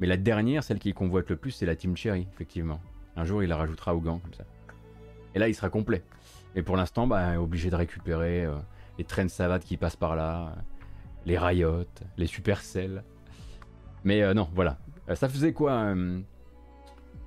Mais 0.00 0.06
la 0.06 0.16
dernière, 0.16 0.64
celle 0.64 0.78
qu'il 0.78 0.92
convoite 0.92 1.30
le 1.30 1.36
plus, 1.36 1.52
c'est 1.52 1.66
la 1.66 1.76
Team 1.76 1.96
Cherry, 1.96 2.26
effectivement. 2.34 2.80
Un 3.16 3.24
jour, 3.24 3.42
il 3.42 3.48
la 3.48 3.56
rajoutera 3.56 3.94
au 3.94 4.00
gant, 4.00 4.18
comme 4.18 4.34
ça. 4.34 4.44
Et 5.34 5.38
là, 5.38 5.48
il 5.48 5.54
sera 5.54 5.70
complet. 5.70 6.02
Et 6.56 6.62
pour 6.62 6.76
l'instant, 6.76 7.06
bah, 7.06 7.38
obligé 7.38 7.68
de 7.68 7.76
récupérer 7.76 8.46
euh, 8.46 8.56
les 8.98 9.04
trains 9.04 9.26
de 9.26 9.30
savate 9.30 9.62
qui 9.62 9.76
passent 9.76 9.94
par 9.96 10.16
là, 10.16 10.46
euh, 10.46 10.60
les 11.26 11.36
Riot, 11.36 11.84
les 12.16 12.26
Supercell. 12.26 13.04
Mais 14.04 14.22
euh, 14.22 14.32
non, 14.32 14.48
voilà. 14.54 14.78
ça 15.14 15.28
faisait 15.28 15.52
quoi 15.52 15.94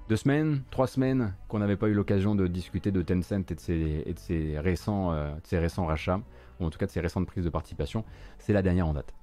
Deux 0.10 0.16
semaines 0.16 0.64
Trois 0.72 0.88
semaines 0.88 1.36
qu'on 1.48 1.60
n'avait 1.60 1.78
pas 1.78 1.90
eu 1.90 1.94
l'occasion 1.94 2.34
de 2.34 2.48
discuter 2.48 2.92
de 2.92 3.04
Tencent 3.04 3.52
et 3.52 3.56
de 3.56 3.60
ses, 3.60 4.04
et 4.06 4.14
de 4.14 4.20
ses 4.20 4.60
récents, 4.60 5.14
de 5.14 5.42
ses 5.44 5.60
récents 5.60 5.86
rachats, 5.86 6.22
ou 6.60 6.66
en 6.66 6.72
tout 6.72 6.80
cas 6.80 6.88
de 6.88 6.92
ses 6.92 7.02
récentes 7.02 7.28
prises 7.28 7.46
de 7.46 7.50
participation? 7.50 8.04
C'est 8.40 8.54
la 8.54 8.64
dernière 8.64 8.88
en 8.88 8.94
date. 8.94 9.14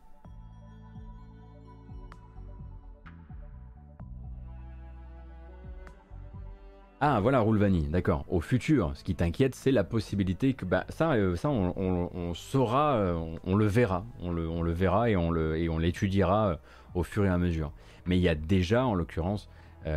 Ah 7.02 7.20
voilà 7.20 7.40
Roulvani, 7.40 7.88
d'accord. 7.88 8.24
Au 8.26 8.40
futur, 8.40 8.92
ce 8.94 9.04
qui 9.04 9.14
t'inquiète, 9.14 9.54
c'est 9.54 9.70
la 9.70 9.84
possibilité 9.84 10.54
que 10.54 10.64
bah, 10.64 10.86
ça, 10.88 11.12
euh, 11.12 11.36
ça 11.36 11.50
on, 11.50 12.32
saura, 12.32 12.94
euh, 12.94 13.36
on, 13.44 13.54
le 13.54 13.66
verra, 13.66 14.06
on 14.20 14.32
le, 14.32 14.72
verra 14.72 15.10
et 15.10 15.16
on 15.16 15.30
l'étudiera 15.78 16.48
euh, 16.48 16.56
au 16.94 17.02
fur 17.02 17.26
et 17.26 17.28
à 17.28 17.36
mesure. 17.36 17.70
Mais 18.06 18.16
il 18.16 18.22
y 18.22 18.30
a 18.30 18.34
déjà, 18.34 18.86
en 18.86 18.94
l'occurrence, 18.94 19.50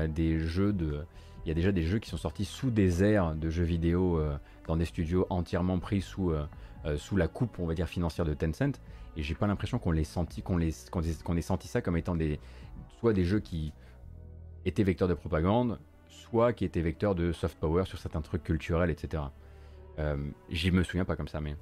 des 0.10 0.40
jeux 0.40 0.76
il 1.46 1.48
y 1.48 1.52
a 1.52 1.54
déjà 1.54 1.72
des 1.72 1.84
jeux 1.84 2.00
qui 2.00 2.10
sont 2.10 2.18
sortis 2.18 2.46
sous 2.46 2.70
des 2.70 3.02
airs 3.04 3.34
de 3.34 3.50
jeux 3.50 3.64
vidéo 3.64 4.22
dans 4.68 4.76
des 4.76 4.86
studios 4.86 5.26
entièrement 5.30 5.80
pris 5.80 6.02
sous 6.02 6.34
la 7.16 7.28
coupe, 7.28 7.60
on 7.60 7.66
va 7.66 7.76
dire 7.76 7.88
financière 7.88 8.26
de 8.26 8.34
Tencent. 8.34 8.80
Et 9.16 9.24
j'ai 9.24 9.36
pas 9.36 9.48
l'impression 9.48 9.80
qu'on 9.80 9.92
les 9.92 10.04
senti, 10.04 10.42
qu'on 10.42 10.58
les 10.58 10.74
qu'on 10.92 11.38
ait 11.38 11.42
senti 11.42 11.68
ça 11.68 11.82
comme 11.82 11.98
étant 11.98 12.16
des 12.16 12.40
soit 13.00 13.14
des 13.14 13.24
jeux 13.24 13.40
qui 13.40 13.72
étaient 14.66 14.84
vecteurs 14.84 15.08
de 15.08 15.14
propagande, 15.14 15.80
qui 16.56 16.66
était 16.66 16.82
vecteur 16.82 17.16
de 17.16 17.32
soft 17.32 17.58
power 17.60 17.86
sur 17.86 17.98
certains 17.98 18.22
trucs 18.22 18.44
culturels, 18.44 18.90
etc. 18.90 19.24
Euh, 19.98 20.18
J'y 20.50 20.72
me 20.72 20.84
souviens 20.84 21.06
pas 21.06 21.16
comme 21.16 21.28
ça, 21.28 21.42
mais 21.42 21.56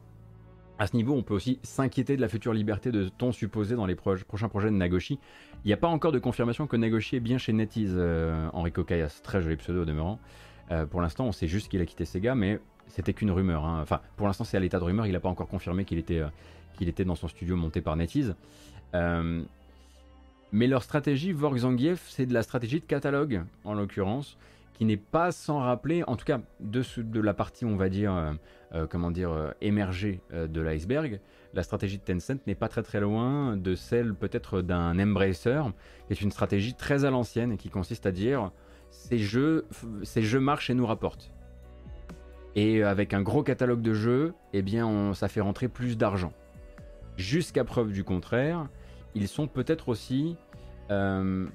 à 0.79 0.85
ce 0.85 0.95
niveau, 0.95 1.15
on 1.15 1.23
peut 1.23 1.33
aussi 1.33 1.59
s'inquiéter 1.63 2.15
de 2.15 2.21
la 2.21 2.27
future 2.27 2.53
liberté 2.53 2.91
de 2.91 3.09
ton 3.09 3.31
supposé 3.31 3.75
dans 3.75 3.87
les 3.87 3.95
prochains 3.95 4.49
projets 4.49 4.69
de 4.69 4.75
Nagoshi. 4.75 5.19
Il 5.63 5.67
n'y 5.67 5.73
a 5.73 5.77
pas 5.77 5.87
encore 5.87 6.11
de 6.11 6.19
confirmation 6.19 6.67
que 6.67 6.77
Nagoshi 6.77 7.15
est 7.15 7.19
bien 7.19 7.39
chez 7.39 7.51
NetEase, 7.51 7.95
euh, 7.95 8.47
Enrico 8.53 8.85
très 9.23 9.41
joli 9.41 9.55
pseudo 9.55 9.81
au 9.81 9.85
demeurant. 9.85 10.19
Euh, 10.71 10.85
pour 10.85 11.01
l'instant, 11.01 11.25
on 11.25 11.31
sait 11.31 11.47
juste 11.47 11.69
qu'il 11.69 11.81
a 11.81 11.85
quitté 11.85 12.05
Sega, 12.05 12.35
mais 12.35 12.59
c'était 12.87 13.13
qu'une 13.13 13.31
rumeur. 13.31 13.65
Hein. 13.65 13.79
Enfin, 13.81 14.01
pour 14.17 14.27
l'instant, 14.27 14.43
c'est 14.43 14.57
à 14.57 14.59
l'état 14.59 14.77
de 14.77 14.83
rumeur, 14.83 15.07
il 15.07 15.13
n'a 15.13 15.19
pas 15.19 15.29
encore 15.29 15.47
confirmé 15.47 15.83
qu'il 15.83 15.97
était, 15.97 16.19
euh, 16.19 16.27
qu'il 16.77 16.89
était 16.89 17.05
dans 17.05 17.15
son 17.15 17.27
studio 17.27 17.55
monté 17.55 17.81
par 17.81 17.95
NetEase. 17.95 18.35
Mais 20.53 20.67
leur 20.67 20.81
stratégie, 20.81 21.33
Vork 21.33 21.57
Zangief, 21.57 22.07
c'est 22.09 22.25
de 22.25 22.33
la 22.33 22.41
stratégie 22.41 22.79
de 22.79 22.85
catalogue, 22.85 23.43
en 23.65 23.73
l'occurrence, 23.73 24.37
qui 24.77 24.85
n'est 24.85 24.97
pas 24.97 25.31
sans 25.31 25.59
rappeler, 25.59 26.03
en 26.05 26.15
tout 26.15 26.25
cas 26.25 26.39
de, 26.59 26.83
de 26.97 27.19
la 27.19 27.33
partie, 27.33 27.65
on 27.65 27.75
va 27.75 27.89
dire, 27.89 28.13
euh, 28.13 28.33
euh, 28.73 28.87
comment 28.87 29.09
dire, 29.11 29.31
euh, 29.31 29.51
émergée 29.59 30.21
de 30.31 30.61
l'iceberg, 30.61 31.19
la 31.53 31.63
stratégie 31.63 31.97
de 31.97 32.03
Tencent 32.03 32.39
n'est 32.45 32.55
pas 32.55 32.67
très 32.67 32.83
très 32.83 32.99
loin 32.99 33.57
de 33.57 33.73
celle 33.73 34.13
peut-être 34.13 34.61
d'un 34.61 34.99
Embracer, 34.99 35.61
qui 36.05 36.13
est 36.13 36.21
une 36.21 36.31
stratégie 36.31 36.75
très 36.75 37.05
à 37.05 37.09
l'ancienne 37.09 37.57
qui 37.57 37.69
consiste 37.69 38.05
à 38.05 38.11
dire 38.11 38.51
ces 38.89 39.17
jeux, 39.17 39.65
ces 40.03 40.21
jeux 40.21 40.39
marchent 40.39 40.69
et 40.69 40.75
nous 40.75 40.85
rapportent. 40.85 41.31
Et 42.55 42.83
avec 42.83 43.13
un 43.13 43.21
gros 43.21 43.43
catalogue 43.43 43.81
de 43.81 43.93
jeux, 43.93 44.33
eh 44.53 44.61
bien, 44.61 45.13
ça 45.13 45.27
fait 45.27 45.41
rentrer 45.41 45.67
plus 45.67 45.97
d'argent. 45.97 46.33
Jusqu'à 47.15 47.63
preuve 47.63 47.91
du 47.91 48.03
contraire, 48.03 48.67
ils 49.15 49.27
sont 49.27 49.47
peut-être 49.47 49.89
aussi 49.89 50.37
euh, 50.91 51.47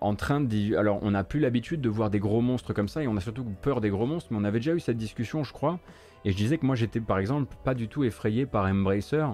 en 0.00 0.14
train 0.14 0.40
de... 0.40 0.76
Alors 0.76 0.98
on 1.02 1.10
n'a 1.10 1.24
plus 1.24 1.40
l'habitude 1.40 1.80
de 1.80 1.88
voir 1.88 2.10
des 2.10 2.18
gros 2.18 2.40
monstres 2.40 2.72
comme 2.72 2.88
ça 2.88 3.02
et 3.02 3.08
on 3.08 3.16
a 3.16 3.20
surtout 3.20 3.44
peur 3.44 3.80
des 3.80 3.90
gros 3.90 4.06
monstres, 4.06 4.28
mais 4.30 4.38
on 4.40 4.44
avait 4.44 4.58
déjà 4.58 4.74
eu 4.74 4.80
cette 4.80 4.96
discussion 4.96 5.44
je 5.44 5.52
crois, 5.52 5.78
et 6.24 6.32
je 6.32 6.36
disais 6.36 6.58
que 6.58 6.66
moi 6.66 6.76
j'étais 6.76 7.00
par 7.00 7.18
exemple 7.18 7.54
pas 7.64 7.74
du 7.74 7.88
tout 7.88 8.04
effrayé 8.04 8.46
par 8.46 8.66
Embracer, 8.66 9.26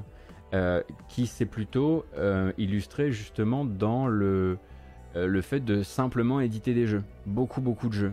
euh, 0.53 0.83
qui 1.09 1.27
s'est 1.27 1.47
plutôt 1.47 2.05
euh, 2.17 2.53
illustré 2.59 3.11
justement 3.11 3.65
dans 3.65 4.07
le, 4.07 4.59
le 5.15 5.41
fait 5.43 5.61
de 5.61 5.83
simplement 5.83 6.41
éditer 6.41 6.75
des 6.75 6.87
jeux, 6.87 7.03
beaucoup 7.27 7.61
beaucoup 7.61 7.89
de 7.89 7.95
jeux, 7.95 8.13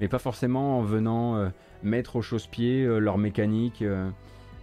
mais 0.00 0.08
pas 0.08 0.18
forcément 0.18 0.78
en 0.78 0.82
venant 0.82 1.50
mettre 1.82 2.16
au 2.16 2.22
chausse-pied 2.22 2.86
leur 2.86 3.18
mécanique 3.18 3.82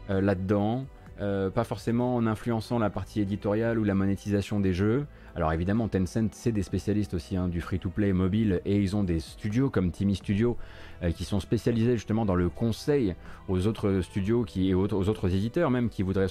là-dedans, 0.07 0.85
pas 1.17 1.63
forcément 1.63 2.15
en 2.15 2.27
influençant 2.27 2.79
la 2.79 2.89
partie 2.89 3.21
éditoriale 3.21 3.79
ou 3.79 3.83
la 3.83 3.95
monétisation 3.95 4.59
des 4.59 4.73
jeux, 4.73 5.05
alors 5.35 5.51
évidemment, 5.51 5.89
Tencent, 5.89 6.29
c'est 6.31 6.53
des 6.53 6.63
spécialistes 6.63 7.13
aussi 7.13 7.35
hein, 7.35 7.49
du 7.49 7.59
free-to-play 7.59 8.13
mobile 8.13 8.61
et 8.63 8.77
ils 8.77 8.95
ont 8.95 9.03
des 9.03 9.19
studios 9.19 9.69
comme 9.69 9.91
Timmy 9.91 10.15
Studio 10.15 10.55
euh, 11.03 11.11
qui 11.11 11.25
sont 11.25 11.41
spécialisés 11.41 11.97
justement 11.97 12.25
dans 12.25 12.35
le 12.35 12.47
conseil 12.47 13.15
aux 13.49 13.67
autres 13.67 13.99
studios 13.99 14.45
et 14.55 14.73
aux, 14.73 14.85
autres 14.85 15.35
éditeurs 15.35 15.71
même 15.71 15.89
qui 15.89 16.03
voudraient, 16.03 16.29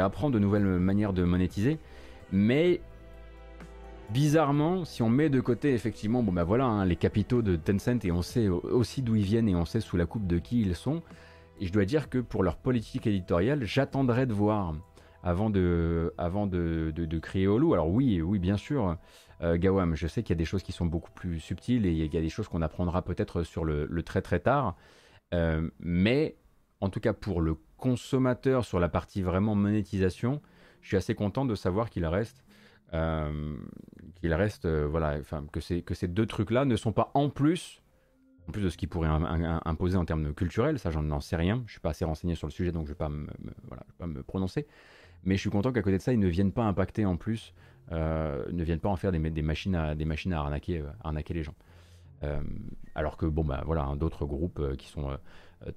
apprendre 0.00 0.34
de 0.34 0.38
nouvelles 0.38 0.66
manières 0.66 1.14
de 1.14 1.24
monétiser. 1.24 1.78
Mais 2.30 2.82
bizarrement, 4.10 4.84
si 4.84 5.00
on 5.00 5.08
met 5.08 5.30
de 5.30 5.40
côté 5.40 5.72
effectivement, 5.72 6.22
bon 6.22 6.32
ben 6.32 6.44
voilà, 6.44 6.66
hein, 6.66 6.84
les 6.84 6.96
capitaux 6.96 7.40
de 7.40 7.56
Tencent 7.56 8.04
et 8.04 8.12
on 8.12 8.20
sait 8.20 8.48
aussi 8.48 9.00
d'où 9.00 9.16
ils 9.16 9.24
viennent 9.24 9.48
et 9.48 9.56
on 9.56 9.64
sait 9.64 9.80
sous 9.80 9.96
la 9.96 10.04
coupe 10.04 10.26
de 10.26 10.36
qui 10.36 10.60
ils 10.60 10.76
sont, 10.76 11.00
et 11.60 11.66
je 11.66 11.72
dois 11.72 11.84
dire 11.84 12.08
que 12.08 12.18
pour 12.18 12.42
leur 12.42 12.56
politique 12.56 13.06
éditoriale, 13.06 13.64
j'attendrai 13.64 14.26
de 14.26 14.32
voir 14.32 14.74
avant 15.22 15.50
de, 15.50 16.14
avant 16.16 16.46
de, 16.46 16.90
de, 16.94 17.18
crier 17.18 17.46
au 17.46 17.58
loup. 17.58 17.74
Alors 17.74 17.90
oui, 17.90 18.22
oui, 18.22 18.38
bien 18.38 18.56
sûr, 18.56 18.96
euh, 19.42 19.58
Gawam, 19.58 19.94
je 19.94 20.06
sais 20.06 20.22
qu'il 20.22 20.30
y 20.30 20.38
a 20.38 20.38
des 20.38 20.46
choses 20.46 20.62
qui 20.62 20.72
sont 20.72 20.86
beaucoup 20.86 21.10
plus 21.10 21.38
subtiles 21.38 21.84
et 21.84 21.92
il 21.92 22.14
y 22.14 22.16
a 22.16 22.20
des 22.20 22.28
choses 22.30 22.48
qu'on 22.48 22.62
apprendra 22.62 23.02
peut-être 23.02 23.42
sur 23.42 23.66
le, 23.66 24.02
très 24.02 24.22
très 24.22 24.40
tard. 24.40 24.76
Euh, 25.34 25.70
mais 25.78 26.36
en 26.80 26.88
tout 26.88 26.98
cas 26.98 27.12
pour 27.12 27.42
le 27.42 27.56
consommateur 27.76 28.64
sur 28.64 28.80
la 28.80 28.88
partie 28.88 29.20
vraiment 29.20 29.54
monétisation, 29.54 30.40
je 30.80 30.88
suis 30.88 30.96
assez 30.96 31.14
content 31.14 31.44
de 31.44 31.54
savoir 31.54 31.90
qu'il 31.90 32.06
reste, 32.06 32.42
euh, 32.94 33.56
qu'il 34.16 34.32
reste, 34.32 34.66
voilà, 34.66 35.18
enfin 35.20 35.44
que 35.52 35.60
ces, 35.60 35.82
que 35.82 35.92
ces 35.92 36.08
deux 36.08 36.26
trucs-là 36.26 36.64
ne 36.64 36.76
sont 36.76 36.92
pas 36.92 37.10
en 37.12 37.28
plus, 37.28 37.79
en 38.50 38.52
plus 38.52 38.62
de 38.62 38.68
ce 38.68 38.76
qu'ils 38.76 38.88
pourraient 38.88 39.08
imposer 39.64 39.96
en 39.96 40.04
termes 40.04 40.34
culturels, 40.34 40.80
ça 40.80 40.90
j'en 40.90 41.20
sais 41.20 41.36
rien, 41.36 41.62
je 41.66 41.72
suis 41.72 41.80
pas 41.80 41.90
assez 41.90 42.04
renseigné 42.04 42.34
sur 42.34 42.48
le 42.48 42.52
sujet 42.52 42.72
donc 42.72 42.86
je 42.86 42.92
ne 42.92 42.94
vais, 42.94 43.78
pas 43.98 44.06
me 44.06 44.22
prononcer. 44.22 44.66
Mais 45.24 45.36
je 45.36 45.40
suis 45.40 45.50
content 45.50 45.72
qu'à 45.72 45.82
côté 45.82 45.98
de 45.98 46.02
ça, 46.02 46.12
ils 46.12 46.18
ne 46.18 46.28
viennent 46.28 46.52
pas 46.52 46.64
impacter 46.64 47.04
en 47.04 47.16
plus, 47.16 47.54
euh, 47.92 48.44
ne 48.50 48.64
viennent 48.64 48.80
pas 48.80 48.88
en 48.88 48.96
faire 48.96 49.12
des, 49.12 49.18
machines 49.18 49.74
à, 49.74 49.94
machines 49.94 50.32
à 50.32 50.40
arnaquer, 50.40 50.82
euh, 50.82 51.22
les 51.30 51.42
gens. 51.42 51.54
Euh, 52.22 52.40
alors 52.94 53.16
que 53.16 53.24
bon 53.24 53.44
bah 53.44 53.62
voilà, 53.64 53.84
hein, 53.84 53.96
d'autres 53.96 54.26
groupes 54.26 54.76
qui 54.76 54.88
sont 54.88 55.16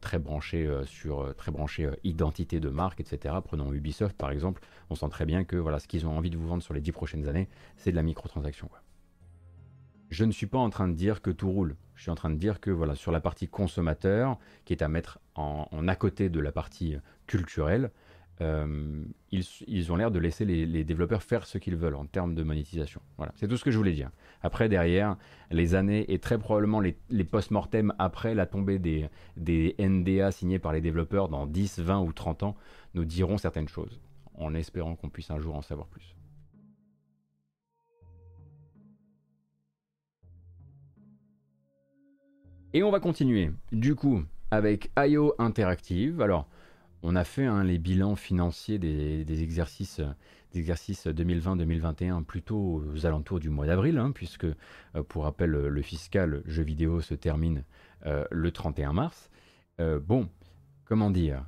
très 0.01 0.19
branchés 0.19 0.69
sur 0.85 1.33
très 1.35 1.51
branchés 1.51 1.89
identité 2.03 2.59
de 2.59 2.69
marque, 2.69 2.99
etc. 2.99 3.35
Prenons 3.43 3.71
Ubisoft 3.71 4.17
par 4.17 4.31
exemple, 4.31 4.61
on 4.89 4.95
sent 4.95 5.09
très 5.09 5.25
bien 5.25 5.43
que 5.43 5.55
voilà 5.55 5.79
ce 5.79 5.87
qu'ils 5.87 6.07
ont 6.07 6.17
envie 6.17 6.29
de 6.29 6.37
vous 6.37 6.47
vendre 6.47 6.63
sur 6.63 6.73
les 6.73 6.81
dix 6.81 6.91
prochaines 6.91 7.27
années, 7.27 7.47
c'est 7.77 7.91
de 7.91 7.95
la 7.95 8.03
microtransaction. 8.03 8.69
Je 10.13 10.25
ne 10.25 10.31
suis 10.31 10.45
pas 10.45 10.59
en 10.59 10.69
train 10.69 10.87
de 10.87 10.93
dire 10.93 11.23
que 11.23 11.31
tout 11.31 11.49
roule. 11.49 11.75
Je 11.95 12.03
suis 12.03 12.11
en 12.11 12.15
train 12.15 12.29
de 12.29 12.35
dire 12.35 12.59
que 12.59 12.69
voilà 12.69 12.93
sur 12.93 13.11
la 13.11 13.19
partie 13.19 13.47
consommateur, 13.47 14.37
qui 14.63 14.71
est 14.73 14.83
à 14.83 14.87
mettre 14.87 15.17
en, 15.33 15.67
à 15.87 15.95
côté 15.95 16.29
de 16.29 16.39
la 16.39 16.51
partie 16.51 16.97
culturelle, 17.25 17.89
euh, 18.41 19.05
ils, 19.31 19.91
ont 19.91 19.95
l'air 19.95 20.11
de 20.11 20.19
laisser 20.19 20.45
les, 20.45 20.83
développeurs 20.83 21.23
faire 21.23 21.47
ce 21.47 21.57
qu'ils 21.57 21.75
veulent 21.75 21.95
en 21.95 22.05
termes 22.05 22.35
de 22.35 22.43
monétisation. 22.43 23.01
Voilà, 23.17 23.31
c'est 23.37 23.47
tout 23.47 23.57
ce 23.57 23.63
que 23.63 23.71
je 23.71 23.77
voulais 23.77 23.93
dire. 23.93 24.11
Après, 24.43 24.69
derrière, 24.69 25.17
les 25.49 25.73
années 25.73 26.05
et 26.13 26.19
très 26.19 26.37
probablement 26.37 26.79
les, 26.79 27.23
post-mortem 27.23 27.91
après 27.97 28.35
la 28.35 28.45
tombée 28.45 28.77
des, 28.77 29.09
des 29.35 29.75
NDA 29.79 30.31
signés 30.31 30.59
par 30.59 30.73
les 30.73 30.81
développeurs 30.81 31.27
dans 31.27 31.47
10, 31.47 31.79
20 31.79 32.01
ou 32.01 32.13
30 32.13 32.43
ans 32.43 32.55
nous 32.93 33.05
diront 33.05 33.39
certaines 33.39 33.67
choses, 33.67 33.99
en 34.35 34.53
espérant 34.53 34.95
qu'on 34.95 35.09
puisse 35.09 35.31
un 35.31 35.39
jour 35.39 35.55
en 35.55 35.63
savoir 35.63 35.87
plus. 35.87 36.15
Et 42.75 42.81
on 42.81 42.89
va 42.89 42.99
continuer, 42.99 43.51
du 43.71 43.93
coup, 43.93 44.23
avec 44.49 44.89
IO 44.97 45.35
Interactive. 45.37 46.21
Alors, 46.21 46.47
on 47.03 47.15
a 47.15 47.23
fait 47.23 47.45
hein, 47.45 47.63
les 47.63 47.77
bilans 47.77 48.15
financiers 48.15 48.79
des, 48.79 49.43
exercices, 49.43 50.01
des 50.53 50.59
exercices 50.59 51.05
2020-2021 51.05 52.23
plutôt 52.23 52.81
aux 52.83 53.05
alentours 53.05 53.39
du 53.39 53.51
mois 53.51 53.67
d'avril, 53.67 53.99
hein, 53.99 54.11
puisque 54.11 54.45
euh, 54.45 55.03
pour 55.07 55.25
rappel, 55.25 55.51
le 55.51 55.81
fiscal 55.83 56.41
jeu 56.47 56.63
vidéo 56.63 56.99
se 56.99 57.13
termine 57.13 57.63
euh, 58.07 58.25
le 58.31 58.49
31 58.49 58.93
mars. 58.93 59.29
Euh, 59.79 59.99
bon, 59.99 60.27
comment 60.85 61.11
dire? 61.11 61.45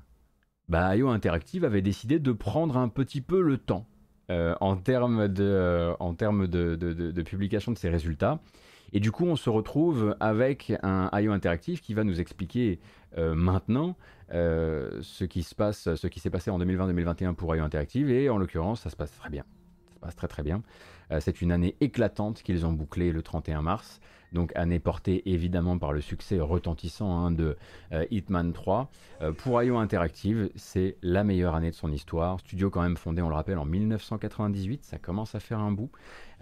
Bah, 0.70 0.96
IO 0.96 1.10
Interactive 1.10 1.66
avait 1.66 1.82
décidé 1.82 2.20
de 2.20 2.34
prendre 2.34 2.78
un 2.78 2.88
petit 2.88 3.22
peu 3.22 3.42
le 3.42 3.58
temps 3.58 3.88
en 4.30 4.76
termes 4.78 5.28
de, 5.28 7.22
publication 7.24 7.72
de 7.72 7.78
ses 7.78 7.90
résultats. 7.90 8.40
Et 8.96 9.00
du 9.00 9.12
coup, 9.12 9.26
on 9.26 9.36
se 9.36 9.50
retrouve 9.50 10.16
avec 10.20 10.74
un 10.82 11.12
IO 11.14 11.34
Interactive 11.34 11.82
qui 11.82 11.94
va 11.94 12.04
nous 12.04 12.22
expliquer 12.22 12.80
maintenant 13.18 13.96
euh, 14.34 15.00
ce 15.02 15.24
qui 15.24 15.44
se 15.44 15.54
passe, 15.54 15.94
ce 15.94 16.08
qui 16.08 16.20
s'est 16.20 16.30
passé 16.30 16.50
en 16.50 16.60
2020-2021 16.60 17.36
pour 17.36 17.56
IO 17.56 17.64
Interactive, 17.64 18.10
et 18.10 18.30
en 18.30 18.38
l'occurrence, 18.38 18.82
ça 18.82 18.90
se 18.90 18.96
passe 18.96 19.16
très 19.16 19.30
bien. 19.30 19.44
Ça 19.88 19.96
se 19.96 20.00
passe 20.00 20.16
très 20.16 20.28
très 20.28 20.44
bien. 20.44 20.64
Euh, 21.12 21.20
c'est 21.20 21.42
une 21.42 21.52
année 21.52 21.76
éclatante 21.82 22.42
qu'ils 22.42 22.66
ont 22.66 22.74
bouclée 22.74 23.12
le 23.12 23.22
31 23.22 23.62
mars, 23.62 24.00
donc 24.36 24.52
année 24.56 24.78
portée 24.78 25.24
évidemment 25.32 25.80
par 25.80 25.92
le 25.92 26.02
succès 26.02 26.40
retentissant 26.40 27.18
hein, 27.18 27.32
de 27.32 27.58
euh, 27.92 28.06
Hitman 28.12 28.54
3. 28.54 28.92
pour 29.38 29.64
IO 29.64 29.78
Interactive, 29.78 30.52
c'est 30.56 30.98
la 31.02 31.24
meilleure 31.24 31.56
année 31.56 31.72
de 31.72 31.76
son 31.76 31.92
histoire. 31.92 32.40
Studio 32.42 32.70
quand 32.70 32.84
même 32.84 32.98
fondé, 32.98 33.24
on 33.24 33.30
le 33.30 33.36
rappelle, 33.36 33.58
en 33.58 33.66
1998, 33.66 34.84
ça 34.84 35.00
commence 35.00 35.34
à 35.34 35.40
faire 35.40 35.60
un 35.60 35.72
bout. 35.72 35.90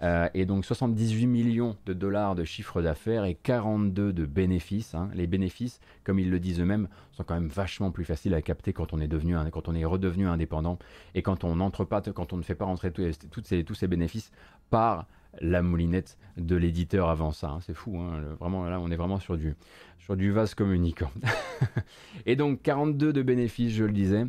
Euh, 0.02 0.28
et 0.34 0.44
donc 0.44 0.64
78 0.64 1.26
millions 1.26 1.76
de 1.86 1.92
dollars 1.92 2.34
de 2.34 2.44
chiffre 2.44 2.82
d'affaires 2.82 3.24
et 3.24 3.34
42 3.34 4.12
de 4.12 4.26
bénéfices. 4.26 4.94
Hein. 4.94 5.08
Les 5.14 5.26
bénéfices, 5.26 5.80
comme 6.02 6.18
ils 6.18 6.30
le 6.30 6.40
disent 6.40 6.60
eux-mêmes, 6.60 6.88
sont 7.12 7.24
quand 7.24 7.34
même 7.34 7.48
vachement 7.48 7.90
plus 7.90 8.04
faciles 8.04 8.34
à 8.34 8.42
capter 8.42 8.72
quand 8.72 8.92
on 8.92 9.00
est 9.00 9.08
devenu, 9.08 9.36
quand 9.52 9.68
on 9.68 9.74
est 9.74 9.84
redevenu 9.84 10.26
indépendant 10.26 10.78
et 11.14 11.22
quand 11.22 11.44
on 11.44 11.56
n'entre 11.56 11.84
pas, 11.84 12.00
quand 12.00 12.32
on 12.32 12.36
ne 12.36 12.42
fait 12.42 12.54
pas 12.54 12.64
rentrer 12.64 12.92
tous 12.92 13.74
ces 13.74 13.88
bénéfices 13.88 14.32
par 14.70 15.06
la 15.40 15.62
moulinette 15.62 16.18
de 16.36 16.56
l'éditeur 16.56 17.08
avant 17.08 17.32
ça. 17.32 17.50
Hein. 17.50 17.58
C'est 17.60 17.74
fou, 17.74 17.98
hein. 17.98 18.20
vraiment 18.38 18.64
là 18.68 18.80
on 18.80 18.90
est 18.90 18.96
vraiment 18.96 19.18
sur 19.18 19.36
du, 19.36 19.54
sur 19.98 20.16
vase 20.16 20.54
communicant. 20.54 21.10
et 22.26 22.36
donc 22.36 22.62
42 22.62 23.12
de 23.12 23.22
bénéfices, 23.22 23.72
je 23.72 23.84
le 23.84 23.92
disais 23.92 24.26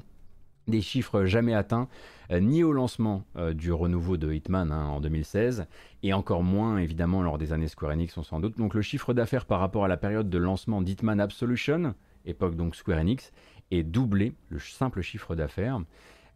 des 0.67 0.81
chiffres 0.81 1.25
jamais 1.25 1.53
atteints, 1.53 1.87
euh, 2.31 2.39
ni 2.39 2.63
au 2.63 2.71
lancement 2.71 3.23
euh, 3.37 3.53
du 3.53 3.71
renouveau 3.71 4.17
de 4.17 4.31
Hitman 4.33 4.71
hein, 4.71 4.85
en 4.85 4.99
2016, 4.99 5.67
et 6.03 6.13
encore 6.13 6.43
moins 6.43 6.77
évidemment 6.77 7.21
lors 7.21 7.37
des 7.37 7.53
années 7.53 7.67
Square 7.67 7.91
Enix, 7.91 8.17
on 8.17 8.23
sans 8.23 8.39
doute. 8.39 8.57
Donc 8.57 8.73
le 8.73 8.81
chiffre 8.81 9.13
d'affaires 9.13 9.45
par 9.45 9.59
rapport 9.59 9.85
à 9.85 9.87
la 9.87 9.97
période 9.97 10.29
de 10.29 10.37
lancement 10.37 10.81
d'Hitman 10.81 11.19
Absolution, 11.19 11.93
époque 12.25 12.55
donc 12.55 12.75
Square 12.75 12.99
Enix, 12.99 13.31
est 13.71 13.83
doublé, 13.83 14.33
le 14.49 14.59
simple 14.59 15.01
chiffre 15.01 15.35
d'affaires. 15.35 15.79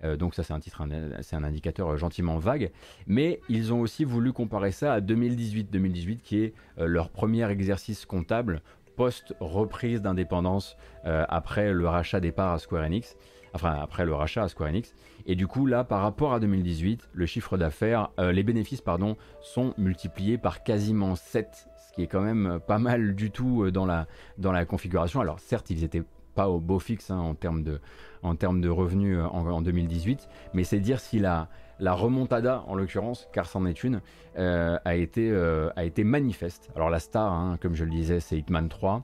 Euh, 0.03 0.15
donc 0.15 0.35
ça 0.35 0.43
c'est 0.43 0.53
un 0.53 0.59
titre, 0.59 0.83
c'est 1.21 1.35
un 1.35 1.43
indicateur 1.43 1.97
gentiment 1.97 2.37
vague, 2.37 2.71
mais 3.07 3.39
ils 3.49 3.73
ont 3.73 3.81
aussi 3.81 4.03
voulu 4.03 4.33
comparer 4.33 4.71
ça 4.71 4.93
à 4.93 5.01
2018-2018 5.01 6.21
qui 6.21 6.43
est 6.43 6.53
leur 6.77 7.09
premier 7.09 7.49
exercice 7.49 8.05
comptable 8.05 8.61
post-reprise 8.95 10.01
d'indépendance 10.01 10.75
après 11.03 11.71
le 11.71 11.87
rachat 11.87 12.19
des 12.19 12.31
parts 12.31 12.53
à 12.53 12.59
Square 12.59 12.83
Enix 12.83 13.15
enfin 13.53 13.77
après 13.81 14.05
le 14.05 14.13
rachat 14.13 14.43
à 14.43 14.47
Square 14.47 14.69
Enix. 14.69 14.93
Et 15.25 15.35
du 15.35 15.47
coup 15.47 15.65
là, 15.65 15.83
par 15.83 16.01
rapport 16.01 16.33
à 16.33 16.39
2018, 16.39 17.09
le 17.13 17.25
chiffre 17.25 17.57
d'affaires, 17.57 18.09
euh, 18.19 18.31
les 18.31 18.43
bénéfices 18.43 18.81
pardon, 18.81 19.17
sont 19.41 19.73
multipliés 19.77 20.37
par 20.37 20.63
quasiment 20.63 21.15
7, 21.15 21.67
ce 21.77 21.93
qui 21.93 22.03
est 22.03 22.07
quand 22.07 22.21
même 22.21 22.59
pas 22.65 22.79
mal 22.79 23.15
du 23.15 23.31
tout 23.31 23.63
euh, 23.63 23.71
dans 23.71 23.85
la, 23.85 24.07
dans 24.37 24.51
la 24.51 24.65
configuration. 24.65 25.21
Alors 25.21 25.39
certes, 25.39 25.69
ils 25.69 25.83
étaient 25.83 26.03
pas 26.39 26.47
au 26.47 26.61
beau 26.61 26.79
fixe 26.79 27.11
hein, 27.11 27.17
en 27.17 27.35
termes 27.35 27.63
de, 27.63 27.81
en 28.23 28.33
termes 28.33 28.61
de 28.61 28.69
revenus 28.69 29.17
euh, 29.17 29.25
en, 29.25 29.61
2018, 29.61 30.29
mais 30.53 30.63
c'est 30.63 30.79
dire 30.79 31.01
si 31.01 31.19
la, 31.19 31.49
la 31.81 31.91
remontada, 31.91 32.63
en 32.67 32.75
l'occurrence, 32.75 33.27
car 33.33 33.45
c'en 33.45 33.65
est 33.65 33.83
une, 33.83 33.99
euh, 34.37 34.77
a, 34.85 34.95
été, 34.95 35.29
euh, 35.29 35.69
a 35.75 35.83
été 35.83 36.05
manifeste. 36.05 36.69
Alors 36.77 36.89
la 36.89 36.99
star, 36.99 37.33
hein, 37.33 37.57
comme 37.61 37.75
je 37.75 37.83
le 37.83 37.91
disais, 37.91 38.21
c'est 38.21 38.37
Hitman 38.37 38.69
3, 38.69 39.03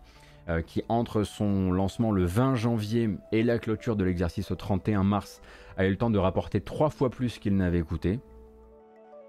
qui 0.65 0.83
entre 0.87 1.23
son 1.23 1.71
lancement 1.71 2.11
le 2.11 2.23
20 2.23 2.55
janvier 2.55 3.09
et 3.33 3.43
la 3.43 3.59
clôture 3.59 3.97
de 3.97 4.05
l'exercice 4.05 4.51
au 4.51 4.55
31 4.55 5.03
mars, 5.03 5.41
a 5.75 5.85
eu 5.85 5.89
le 5.89 5.97
temps 5.97 6.11
de 6.11 6.19
rapporter 6.19 6.61
trois 6.61 6.89
fois 6.89 7.09
plus 7.09 7.37
qu'il 7.37 7.57
n'avait 7.57 7.81
coûté. 7.81 8.21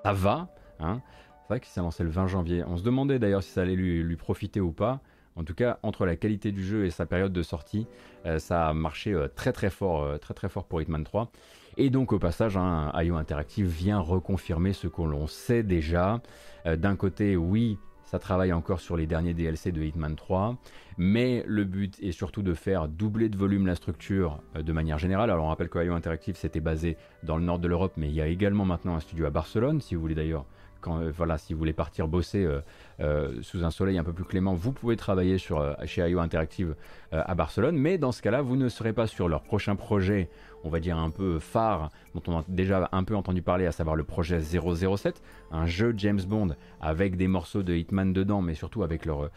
Ça 0.05 0.13
va, 0.13 0.55
hein. 0.79 1.01
c'est 1.41 1.49
vrai 1.49 1.61
qu'il 1.61 1.71
s'est 1.71 1.81
lancé 1.81 2.05
le 2.05 2.11
20 2.11 2.29
janvier. 2.29 2.63
On 2.69 2.77
se 2.77 2.85
demandait 2.85 3.19
d'ailleurs 3.19 3.43
si 3.43 3.51
ça 3.51 3.63
allait 3.63 3.75
lui, 3.75 4.03
lui 4.05 4.17
profiter 4.17 4.61
ou 4.61 4.71
pas. 4.71 5.01
En 5.37 5.45
tout 5.45 5.55
cas, 5.55 5.79
entre 5.83 6.07
la 6.07 6.17
qualité 6.17 6.51
du 6.51 6.65
jeu 6.65 6.87
et 6.87 6.91
sa 6.91 7.05
période 7.05 7.33
de 7.33 7.43
sortie, 7.43 7.87
euh, 8.25 8.39
ça 8.39 8.69
a 8.69 8.73
marché 8.73 9.13
euh, 9.13 9.29
très 9.29 9.53
très 9.53 9.69
fort, 9.69 10.03
euh, 10.03 10.17
très 10.17 10.49
fort 10.49 10.65
pour 10.65 10.81
Hitman 10.81 11.05
3. 11.05 11.31
Et 11.77 11.91
donc 11.91 12.13
au 12.13 12.19
passage, 12.19 12.57
hein, 12.57 12.91
IO 12.95 13.17
Interactive 13.17 13.67
vient 13.67 13.99
reconfirmer 14.01 14.73
ce 14.73 14.89
que 14.89 15.03
l'on 15.03 15.27
sait 15.27 15.63
déjà. 15.63 16.23
D'un 16.65 16.97
côté, 16.97 17.37
oui, 17.37 17.79
ça 18.03 18.19
travaille 18.19 18.55
encore 18.55 18.81
sur 18.81 18.97
les 18.97 19.07
derniers 19.07 19.35
DLC 19.35 19.73
de 19.73 19.83
Hitman 19.83 20.17
3, 20.17 20.57
mais 20.97 21.45
le 21.47 21.65
but 21.65 22.03
est 22.03 22.13
surtout 22.13 22.41
de 22.41 22.55
faire 22.55 22.89
doubler 22.89 23.29
de 23.29 23.37
volume 23.37 23.67
la 23.67 23.75
structure 23.75 24.41
de 24.59 24.73
manière 24.73 24.99
générale. 24.99 25.31
Alors 25.31 25.45
on 25.45 25.49
rappelle 25.49 25.69
que 25.69 25.85
IO 25.85 25.93
Interactive 25.93 26.37
s'était 26.37 26.61
basé 26.61 26.97
dans 27.25 27.37
le 27.37 27.45
nord 27.45 27.59
de 27.59 27.69
l'Europe, 27.69 27.93
mais 27.99 28.09
il 28.09 28.15
y 28.15 28.23
a 28.23 28.27
également 28.27 28.65
maintenant 28.65 28.97
un 28.97 29.01
studio 29.01 29.27
à 29.27 29.31
Barcelone, 29.31 29.83
si 29.83 29.95
vous 29.95 30.01
voulez 30.01 30.15
d'ailleurs 30.15 30.47
euh, 30.89 31.13
voilà, 31.15 31.39
si 31.39 31.53
vous 31.53 31.59
voulez 31.59 31.73
partir 31.73 32.09
bosser 32.09 32.45
euh, 32.45 32.61
euh, 33.01 33.43
sous 33.43 33.65
un 33.65 33.71
soleil 33.71 33.99
un 33.99 34.05
peu 34.05 34.13
plus 34.13 34.25
clément, 34.25 34.55
vous 34.55 34.73
pouvez 34.73 34.97
travailler 34.97 35.39
sur, 35.39 35.77
chez 35.85 36.09
IO 36.09 36.21
Interactive 36.21 36.75
à 37.13 37.35
Barcelone. 37.35 37.77
Mais 37.77 37.99
dans 37.99 38.13
ce 38.13 38.23
cas-là, 38.23 38.43
vous 38.43 38.57
ne 38.57 38.69
serez 38.69 38.93
pas 38.93 39.07
sur 39.07 39.29
leur 39.29 39.43
prochain 39.43 39.77
projet, 39.77 40.29
on 40.65 40.69
va 40.69 40.81
dire 40.81 40.99
un 40.99 41.11
peu 41.11 41.39
phare, 41.39 41.91
dont 42.15 42.23
on 42.27 42.39
a 42.39 42.45
déjà 42.49 42.89
un 42.93 43.05
peu 43.05 43.15
entendu 43.15 43.43
parler, 43.43 43.67
à 43.67 43.73
savoir 43.73 43.97
le 43.97 44.05
projet 44.05 44.41
007, 44.41 45.23
un 45.53 45.67
jeu 45.67 45.95
James 45.97 46.23
Bond 46.27 46.49
avec 46.81 47.17
des 47.17 47.29
morceaux 47.29 47.63
de 47.63 47.75
Hitman 47.75 48.13
dedans, 48.13 48.43
mais 48.43 48.55
surtout 48.55 48.83
avec 48.83 49.07
leur, 49.07 49.31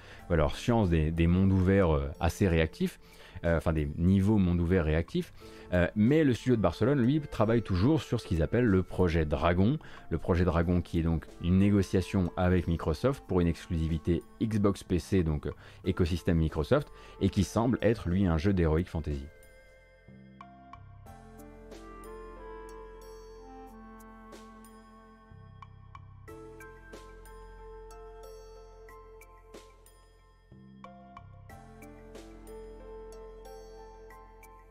science 0.55 0.89
des 0.89 1.27
mondes 1.27 1.51
ouverts 1.51 1.97
assez 2.19 2.47
réactifs, 2.47 2.99
enfin 3.43 3.73
des 3.73 3.89
niveaux 3.97 4.37
mondes 4.37 4.59
ouverts 4.59 4.85
réactifs. 4.85 5.33
Euh, 5.73 5.87
mais 5.95 6.23
le 6.23 6.33
studio 6.33 6.55
de 6.55 6.61
Barcelone, 6.61 6.99
lui, 6.99 7.19
travaille 7.19 7.61
toujours 7.61 8.01
sur 8.01 8.19
ce 8.19 8.27
qu'ils 8.27 8.41
appellent 8.41 8.65
le 8.65 8.83
projet 8.83 9.25
Dragon. 9.25 9.77
Le 10.09 10.17
projet 10.17 10.45
Dragon 10.45 10.81
qui 10.81 10.99
est 10.99 11.03
donc 11.03 11.25
une 11.41 11.59
négociation 11.59 12.31
avec 12.37 12.67
Microsoft 12.67 13.23
pour 13.27 13.39
une 13.41 13.47
exclusivité 13.47 14.23
Xbox 14.41 14.83
PC, 14.83 15.23
donc 15.23 15.45
euh, 15.45 15.51
écosystème 15.85 16.37
Microsoft, 16.37 16.91
et 17.21 17.29
qui 17.29 17.43
semble 17.43 17.77
être 17.81 18.09
lui 18.09 18.25
un 18.25 18.37
jeu 18.37 18.53
d'Heroic 18.53 18.85
Fantasy. 18.85 19.25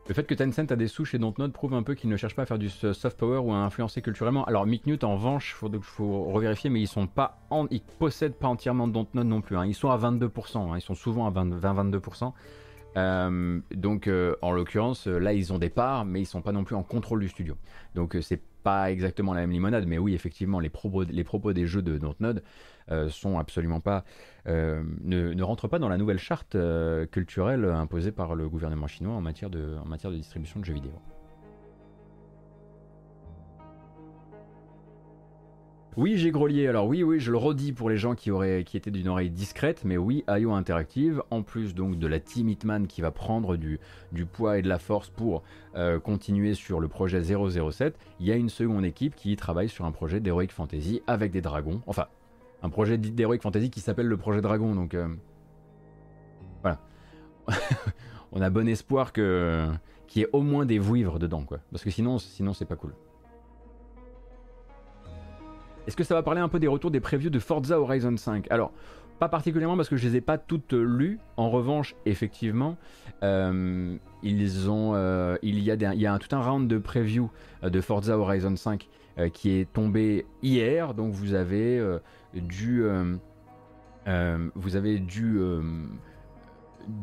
Le 0.09 0.15
fait 0.15 0.23
que 0.23 0.33
Tencent 0.33 0.71
a 0.71 0.75
des 0.75 0.87
sous 0.87 1.05
chez 1.05 1.19
Dontnod 1.19 1.53
prouve 1.53 1.75
un 1.75 1.83
peu 1.83 1.93
qu'il 1.93 2.09
ne 2.09 2.17
cherche 2.17 2.35
pas 2.35 2.41
à 2.41 2.45
faire 2.47 2.57
du 2.57 2.69
soft 2.69 3.15
power 3.15 3.37
ou 3.37 3.53
à 3.53 3.57
influencer 3.57 4.01
culturellement. 4.01 4.43
Alors 4.45 4.65
Newt 4.65 5.03
en 5.03 5.13
revanche, 5.13 5.55
il 5.61 5.79
faut, 5.83 6.23
revérifier, 6.23 6.71
mais 6.71 6.81
ils 6.81 6.87
sont 6.87 7.05
pas 7.05 7.37
en, 7.51 7.67
ils 7.69 7.83
possèdent 7.99 8.33
pas 8.33 8.47
entièrement 8.47 8.87
Dontnod 8.87 9.27
non 9.27 9.41
plus. 9.41 9.55
Hein. 9.55 9.67
Ils 9.67 9.75
sont 9.75 9.91
à 9.91 9.97
22%, 9.99 10.57
hein. 10.57 10.77
ils 10.77 10.81
sont 10.81 10.95
souvent 10.95 11.27
à 11.27 11.31
20-22%. 11.31 12.33
Euh, 12.97 13.59
donc 13.75 14.07
euh, 14.07 14.35
en 14.41 14.51
l'occurrence, 14.51 15.05
là 15.05 15.31
ils 15.33 15.53
ont 15.53 15.59
des 15.59 15.69
parts, 15.69 16.05
mais 16.05 16.21
ils 16.21 16.25
sont 16.25 16.41
pas 16.41 16.53
non 16.53 16.63
plus 16.63 16.75
en 16.75 16.81
contrôle 16.81 17.19
du 17.19 17.29
studio. 17.29 17.55
Donc 17.93 18.15
euh, 18.15 18.21
c'est 18.23 18.41
pas 18.63 18.91
exactement 18.91 19.35
la 19.35 19.41
même 19.41 19.51
limonade, 19.51 19.85
mais 19.87 19.99
oui 19.99 20.15
effectivement 20.15 20.59
les 20.59 20.69
propos, 20.69 21.03
les 21.03 21.23
propos 21.23 21.53
des 21.53 21.67
jeux 21.67 21.83
de 21.83 21.99
Dontnod 21.99 22.41
sont 23.09 23.37
absolument 23.37 23.79
pas 23.79 24.03
euh, 24.47 24.81
ne, 25.01 25.43
rentre 25.43 25.67
pas 25.67 25.79
dans 25.79 25.89
la 25.89 25.97
nouvelle 25.97 26.17
charte 26.19 26.55
euh, 26.55 27.05
culturelle 27.05 27.65
imposée 27.65 28.11
par 28.11 28.35
le 28.35 28.49
gouvernement 28.49 28.87
chinois 28.87 29.13
en 29.13 29.21
matière 29.21 29.49
de, 29.49 29.77
distribution 30.15 30.59
de 30.59 30.65
jeux 30.65 30.73
vidéo. 30.73 30.93
Oui, 35.97 36.17
j'ai 36.17 36.31
grelier. 36.31 36.67
Alors 36.67 36.87
oui, 36.87 37.03
oui, 37.03 37.19
je 37.19 37.29
le 37.29 37.37
redis 37.37 37.73
pour 37.73 37.89
les 37.89 37.97
gens 37.97 38.15
qui 38.15 38.31
auraient, 38.31 38.63
qui 38.63 38.77
étaient 38.77 38.91
d'une 38.91 39.09
oreille 39.09 39.31
discrète, 39.31 39.83
mais 39.83 39.97
oui, 39.97 40.23
IO 40.29 40.53
Interactive, 40.53 41.21
en 41.29 41.41
plus 41.41 41.75
donc 41.75 41.99
de 41.99 42.07
la 42.07 42.21
Team 42.21 42.47
Hitman 42.47 42.87
qui 42.87 43.01
va 43.01 43.11
prendre 43.11 43.57
du, 43.57 43.79
poids 44.31 44.59
et 44.59 44.61
de 44.61 44.69
la 44.69 44.79
force 44.79 45.09
pour 45.09 45.43
euh, 45.75 45.99
continuer 45.99 46.53
sur 46.53 46.79
le 46.79 46.87
projet 46.87 47.21
007, 47.21 47.99
il 48.21 48.27
y 48.27 48.31
a 48.31 48.35
une 48.35 48.49
seconde 48.49 48.85
équipe 48.85 49.15
qui 49.15 49.35
travaille 49.35 49.67
sur 49.67 49.83
un 49.83 49.91
projet 49.91 50.21
d'Heroic 50.21 50.49
Fantasy 50.51 51.01
avec 51.05 51.31
des 51.31 51.41
dragons. 51.41 51.81
Enfin, 51.85 52.05
un 52.61 52.69
projet 52.69 52.97
d'Heroic 52.97 53.39
Fantasy 53.41 53.69
qui 53.69 53.79
s'appelle 53.79 54.07
le 54.07 54.17
projet 54.17 54.41
Dragon. 54.41 54.75
Donc 54.75 54.93
euh, 54.93 55.07
voilà. 56.61 56.79
On 58.31 58.41
a 58.41 58.49
bon 58.49 58.67
espoir 58.67 59.13
que 59.13 59.67
qu'il 60.07 60.21
y 60.21 60.25
ait 60.25 60.29
au 60.33 60.41
moins 60.41 60.65
des 60.65 60.79
vouivres 60.79 61.19
dedans, 61.19 61.43
quoi. 61.43 61.59
Parce 61.71 61.83
que 61.83 61.91
sinon, 61.91 62.17
sinon 62.17 62.53
c'est 62.53 62.65
pas 62.65 62.75
cool. 62.75 62.93
Est-ce 65.87 65.95
que 65.95 66.03
ça 66.03 66.15
va 66.15 66.23
parler 66.23 66.41
un 66.41 66.49
peu 66.49 66.59
des 66.59 66.67
retours 66.67 66.91
des 66.91 66.99
previews 66.99 67.29
de 67.29 67.39
Forza 67.39 67.79
Horizon 67.79 68.15
5 68.17 68.47
Alors, 68.51 68.71
pas 69.19 69.29
particulièrement 69.29 69.75
parce 69.75 69.89
que 69.89 69.97
je 69.97 70.07
les 70.07 70.17
ai 70.17 70.21
pas 70.21 70.37
toutes 70.37 70.73
lues. 70.73 71.19
En 71.37 71.49
revanche, 71.49 71.95
effectivement, 72.05 72.77
euh, 73.23 73.97
ils 74.23 74.69
ont, 74.69 74.93
euh, 74.95 75.37
il 75.41 75.59
y 75.59 75.71
a, 75.71 76.13
a 76.13 76.19
tout 76.19 76.35
un 76.35 76.41
round 76.41 76.67
de 76.67 76.77
preview 76.77 77.29
de 77.63 77.81
Forza 77.81 78.17
Horizon 78.17 78.55
5 78.55 78.87
qui 79.33 79.51
est 79.51 79.71
tombé 79.71 80.25
hier. 80.41 80.93
Donc 80.93 81.13
vous 81.13 81.33
avez 81.33 81.81
du, 82.33 82.83
euh, 82.83 83.15
euh, 84.07 84.49
vous 84.55 84.75
avez 84.75 84.99
du 84.99 85.39
euh, 85.39 85.61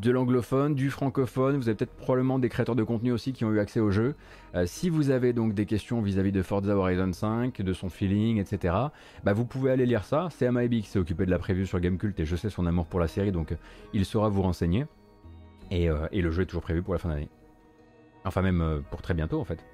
de 0.00 0.10
l'anglophone, 0.10 0.74
du 0.74 0.90
francophone, 0.90 1.56
vous 1.56 1.68
avez 1.68 1.76
peut-être 1.76 1.94
probablement 1.94 2.38
des 2.38 2.48
créateurs 2.48 2.76
de 2.76 2.82
contenu 2.82 3.12
aussi 3.12 3.32
qui 3.32 3.44
ont 3.44 3.52
eu 3.52 3.58
accès 3.58 3.80
au 3.80 3.90
jeu. 3.90 4.14
si 4.64 4.88
vous 4.88 5.10
avez 5.10 5.32
donc 5.32 5.54
des 5.54 5.66
questions 5.66 6.00
vis-à-vis 6.00 6.32
de 6.32 6.42
Forza 6.42 6.76
Horizon 6.76 7.12
5, 7.12 7.60
de 7.60 7.72
son 7.72 7.88
feeling, 7.88 8.38
etc., 8.38 8.74
bah 9.24 9.32
vous 9.32 9.44
pouvez 9.44 9.70
aller 9.70 9.86
lire 9.86 10.04
ça. 10.04 10.28
C'est 10.30 10.46
Amaebi 10.46 10.82
qui 10.82 10.88
s'est 10.88 10.98
occupé 10.98 11.26
de 11.26 11.30
la 11.30 11.38
preview 11.38 11.66
sur 11.66 11.78
Gamecult 11.80 12.18
et 12.18 12.24
je 12.24 12.36
sais 12.36 12.50
son 12.50 12.66
amour 12.66 12.86
pour 12.86 13.00
la 13.00 13.08
série, 13.08 13.32
donc 13.32 13.54
il 13.92 14.04
saura 14.04 14.28
vous 14.28 14.42
renseigner. 14.42 14.86
Et, 15.70 15.88
et 16.12 16.22
le 16.22 16.30
jeu 16.30 16.42
est 16.42 16.46
toujours 16.46 16.62
prévu 16.62 16.82
pour 16.82 16.94
la 16.94 16.98
fin 16.98 17.08
d'année. 17.08 17.28
Enfin 18.24 18.42
même 18.42 18.82
pour 18.90 19.02
très 19.02 19.14
bientôt 19.14 19.40
en 19.40 19.44
fait. 19.44 19.64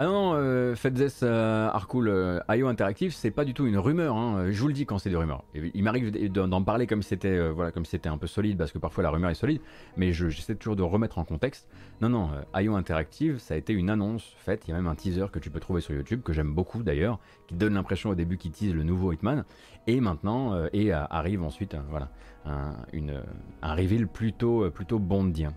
Ah 0.00 0.06
non, 0.06 0.34
euh, 0.34 0.76
Fedzes 0.76 1.24
euh, 1.24 1.68
Arcool 1.70 2.06
euh, 2.06 2.38
IO 2.50 2.68
Interactive, 2.68 3.12
c'est 3.12 3.32
pas 3.32 3.44
du 3.44 3.52
tout 3.52 3.66
une 3.66 3.78
rumeur. 3.78 4.14
Hein. 4.14 4.48
Je 4.48 4.60
vous 4.60 4.68
le 4.68 4.72
dis 4.72 4.86
quand 4.86 4.98
c'est 4.98 5.10
des 5.10 5.16
rumeurs. 5.16 5.42
Il 5.54 5.82
m'arrive 5.82 6.30
d'en 6.30 6.62
parler 6.62 6.86
comme 6.86 7.02
si 7.02 7.08
c'était 7.08 7.36
euh, 7.36 7.50
voilà, 7.50 7.72
comme 7.72 7.84
c'était 7.84 8.08
un 8.08 8.16
peu 8.16 8.28
solide 8.28 8.56
parce 8.56 8.70
que 8.70 8.78
parfois 8.78 9.02
la 9.02 9.10
rumeur 9.10 9.28
est 9.30 9.34
solide, 9.34 9.60
mais 9.96 10.12
j'essaie 10.12 10.54
toujours 10.54 10.76
de 10.76 10.84
remettre 10.84 11.18
en 11.18 11.24
contexte. 11.24 11.66
Non, 12.00 12.10
non, 12.10 12.30
IO 12.54 12.76
Interactive, 12.76 13.38
ça 13.38 13.54
a 13.54 13.56
été 13.56 13.72
une 13.72 13.90
annonce 13.90 14.36
faite. 14.38 14.68
Il 14.68 14.70
y 14.70 14.72
a 14.72 14.76
même 14.76 14.86
un 14.86 14.94
teaser 14.94 15.26
que 15.32 15.40
tu 15.40 15.50
peux 15.50 15.58
trouver 15.58 15.80
sur 15.80 15.96
YouTube 15.96 16.22
que 16.22 16.32
j'aime 16.32 16.54
beaucoup 16.54 16.84
d'ailleurs, 16.84 17.18
qui 17.48 17.56
donne 17.56 17.74
l'impression 17.74 18.10
au 18.10 18.14
début 18.14 18.36
qu'il 18.36 18.52
tease 18.52 18.72
le 18.74 18.84
nouveau 18.84 19.12
Hitman, 19.12 19.44
et 19.88 20.00
maintenant 20.00 20.54
et 20.72 20.92
arrive 20.92 21.42
ensuite 21.42 21.74
voilà 21.90 22.08
un, 22.44 22.76
une, 22.92 23.20
un 23.62 23.74
reveal 23.74 24.06
plutôt 24.06 24.70
plutôt 24.70 25.00
bondien. 25.00 25.54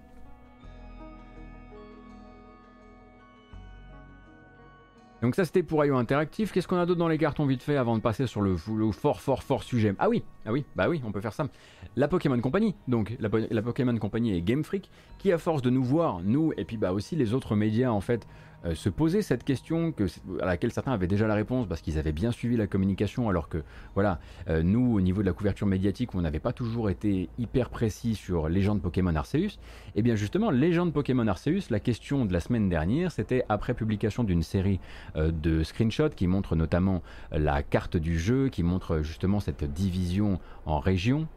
Donc 5.21 5.35
ça 5.35 5.45
c'était 5.45 5.61
pour 5.61 5.85
IO 5.85 5.95
Interactif. 5.97 6.51
Qu'est-ce 6.51 6.67
qu'on 6.67 6.77
a 6.77 6.85
d'autre 6.85 6.99
dans 6.99 7.07
les 7.07 7.19
cartons 7.19 7.45
vite 7.45 7.61
fait 7.61 7.77
avant 7.77 7.95
de 7.95 8.01
passer 8.01 8.25
sur 8.25 8.41
le, 8.41 8.57
fort 8.91 9.21
fort 9.21 9.43
fort 9.43 9.63
sujet? 9.63 9.93
Ah 9.99 10.09
oui, 10.09 10.23
ah 10.45 10.51
oui, 10.51 10.65
bah 10.75 10.89
oui, 10.89 11.01
on 11.05 11.11
peut 11.11 11.21
faire 11.21 11.33
ça. 11.33 11.47
La 11.95 12.07
Pokémon 12.07 12.39
Company, 12.39 12.75
donc 12.87 13.15
la, 13.19 13.61
Pokémon 13.61 13.95
Company 13.97 14.35
et 14.35 14.41
Game 14.41 14.63
Freak, 14.63 14.89
qui 15.19 15.31
à 15.31 15.37
force 15.37 15.61
de 15.61 15.69
nous 15.69 15.83
voir, 15.83 16.21
nous 16.23 16.53
et 16.57 16.65
puis 16.65 16.77
bah 16.77 16.91
aussi 16.91 17.15
les 17.15 17.35
autres 17.35 17.55
médias 17.55 17.91
en 17.91 18.01
fait, 18.01 18.27
euh, 18.65 18.75
se 18.75 18.89
poser 18.89 19.21
cette 19.21 19.43
question 19.43 19.91
que, 19.91 20.05
à 20.39 20.45
laquelle 20.45 20.71
certains 20.71 20.91
avaient 20.91 21.07
déjà 21.07 21.27
la 21.27 21.33
réponse 21.33 21.67
parce 21.67 21.81
qu'ils 21.81 21.97
avaient 21.97 22.11
bien 22.11 22.31
suivi 22.31 22.57
la 22.57 22.67
communication 22.67 23.29
alors 23.29 23.49
que 23.49 23.63
voilà 23.95 24.19
euh, 24.49 24.61
nous 24.61 24.93
au 24.93 25.01
niveau 25.01 25.21
de 25.21 25.27
la 25.27 25.33
couverture 25.33 25.67
médiatique 25.67 26.13
on 26.13 26.21
n'avait 26.21 26.39
pas 26.39 26.53
toujours 26.53 26.89
été 26.89 27.29
hyper 27.39 27.69
précis 27.69 28.15
sur 28.15 28.49
Légende 28.49 28.81
Pokémon 28.81 29.15
Arceus. 29.15 29.37
Et 29.37 29.57
eh 29.95 30.01
bien 30.01 30.15
justement 30.15 30.51
Légende 30.51 30.93
Pokémon 30.93 31.27
Arceus 31.27 31.69
la 31.69 31.79
question 31.79 32.25
de 32.25 32.33
la 32.33 32.39
semaine 32.39 32.69
dernière 32.69 33.11
c'était 33.11 33.43
après 33.49 33.73
publication 33.73 34.23
d'une 34.23 34.43
série 34.43 34.79
euh, 35.15 35.31
de 35.31 35.63
screenshots 35.63 36.09
qui 36.09 36.27
montrent 36.27 36.55
notamment 36.55 37.01
la 37.31 37.63
carte 37.63 37.97
du 37.97 38.19
jeu 38.19 38.49
qui 38.49 38.63
montre 38.63 39.01
justement 39.01 39.39
cette 39.39 39.63
division 39.63 40.39
en 40.65 40.79
régions. 40.79 41.27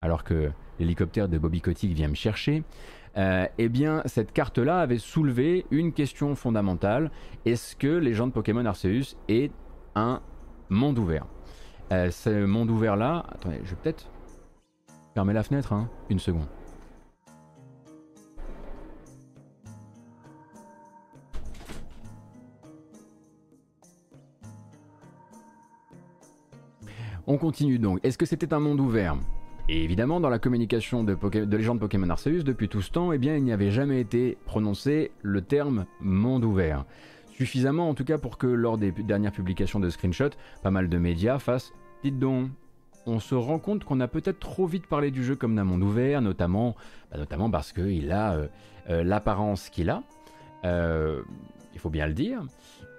Alors 0.00 0.22
que 0.22 0.50
l'hélicoptère 0.78 1.28
de 1.28 1.38
Bobby 1.38 1.60
Kotick 1.60 1.92
vient 1.92 2.08
me 2.08 2.14
chercher 2.14 2.62
eh 3.16 3.68
bien 3.68 4.02
cette 4.06 4.32
carte-là 4.32 4.80
avait 4.80 4.98
soulevé 4.98 5.66
une 5.70 5.92
question 5.92 6.34
fondamentale. 6.34 7.10
Est-ce 7.44 7.76
que 7.76 7.88
les 7.88 8.14
gens 8.14 8.26
de 8.26 8.32
Pokémon 8.32 8.64
Arceus 8.64 9.16
est 9.28 9.52
un 9.94 10.20
monde 10.68 10.98
ouvert? 10.98 11.26
Ce 11.90 12.44
monde 12.44 12.70
ouvert-là, 12.70 13.24
attendez, 13.30 13.60
je 13.64 13.70
vais 13.70 13.76
peut-être 13.82 14.10
fermer 15.14 15.32
la 15.32 15.42
fenêtre, 15.42 15.72
hein, 15.72 15.88
une 16.10 16.18
seconde. 16.18 16.46
On 27.30 27.36
continue 27.36 27.78
donc. 27.78 28.00
Est-ce 28.04 28.16
que 28.16 28.24
c'était 28.24 28.54
un 28.54 28.60
monde 28.60 28.80
ouvert? 28.80 29.16
Et 29.68 29.84
évidemment, 29.84 30.18
dans 30.18 30.30
la 30.30 30.38
communication 30.38 31.04
de, 31.04 31.14
de 31.14 31.56
légende 31.56 31.78
Pokémon 31.78 32.08
Arceus, 32.08 32.42
depuis 32.42 32.68
tout 32.68 32.80
ce 32.80 32.90
temps, 32.90 33.12
eh 33.12 33.18
bien, 33.18 33.36
il 33.36 33.44
n'y 33.44 33.52
avait 33.52 33.70
jamais 33.70 34.00
été 34.00 34.38
prononcé 34.46 35.10
le 35.22 35.42
terme 35.42 35.84
monde 36.00 36.44
ouvert. 36.44 36.86
Suffisamment, 37.30 37.90
en 37.90 37.94
tout 37.94 38.04
cas, 38.04 38.16
pour 38.16 38.38
que 38.38 38.46
lors 38.46 38.78
des 38.78 38.92
dernières 38.92 39.32
publications 39.32 39.78
de 39.78 39.90
screenshots, 39.90 40.36
pas 40.62 40.70
mal 40.70 40.88
de 40.88 40.98
médias 40.98 41.38
fassent 41.38 41.72
Dites 42.02 42.18
donc, 42.18 42.50
on 43.06 43.20
se 43.20 43.34
rend 43.34 43.58
compte 43.58 43.84
qu'on 43.84 44.00
a 44.00 44.08
peut-être 44.08 44.38
trop 44.38 44.66
vite 44.66 44.86
parlé 44.86 45.10
du 45.10 45.22
jeu 45.22 45.36
comme 45.36 45.54
d'un 45.54 45.64
monde 45.64 45.82
ouvert, 45.82 46.22
notamment, 46.22 46.74
bah, 47.10 47.18
notamment 47.18 47.50
parce 47.50 47.72
qu'il 47.72 48.10
a 48.10 48.34
euh, 48.34 48.48
euh, 48.88 49.04
l'apparence 49.04 49.68
qu'il 49.68 49.90
a. 49.90 50.02
Euh, 50.64 51.22
il 51.74 51.80
faut 51.80 51.90
bien 51.90 52.06
le 52.06 52.14
dire. 52.14 52.42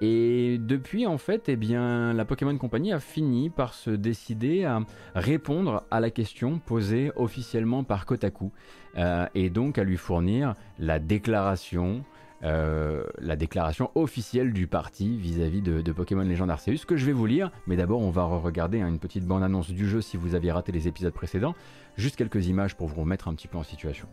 Et 0.02 0.58
depuis, 0.60 1.06
en 1.06 1.18
fait, 1.18 1.50
eh 1.50 1.58
la 1.58 2.26
Pokémon 2.26 2.58
Company 2.58 2.94
a 2.94 3.00
fini 3.00 3.50
par 3.50 3.74
se 3.74 3.90
décider 3.90 4.64
à 4.64 4.80
répondre 5.14 5.84
à 5.92 6.00
la 6.00 6.10
question 6.10 6.60
posée 6.60 7.12
officiellement 7.16 7.84
par 7.84 8.06
Kotaku, 8.06 8.52
euh, 8.98 9.26
et 9.36 9.50
donc 9.50 9.78
à 9.78 9.84
lui 9.84 9.98
fournir 9.98 10.54
la 10.80 11.00
déclaration, 11.00 12.04
euh, 12.44 13.04
officielle 13.96 14.54
du 14.54 14.68
parti 14.68 15.18
vis-à-vis 15.18 15.62
de, 15.62 15.92
Pokémon 15.92 16.24
Legend 16.24 16.50
Arceus, 16.50 16.86
que 16.88 16.96
je 16.96 17.06
vais 17.06 17.12
vous 17.12 17.26
lire, 17.26 17.52
mais 17.68 17.76
d'abord 17.76 18.00
on 18.00 18.12
va 18.12 18.24
regarder 18.24 18.80
hein, 18.80 18.88
une 18.88 19.00
petite 19.00 19.26
bande-annonce 19.26 19.72
du 19.72 19.88
jeu 19.90 20.00
si 20.00 20.16
vous 20.16 20.36
aviez 20.36 20.52
raté 20.52 20.72
les 20.72 20.88
épisodes 20.88 21.14
précédents, 21.14 21.56
juste 21.98 22.16
quelques 22.16 22.48
images 22.48 22.76
pour 22.76 22.88
vous 22.88 23.02
remettre 23.02 23.28
un 23.28 23.34
petit 23.34 23.50
peu 23.50 23.58
en 23.58 23.64
situation. 23.64 24.08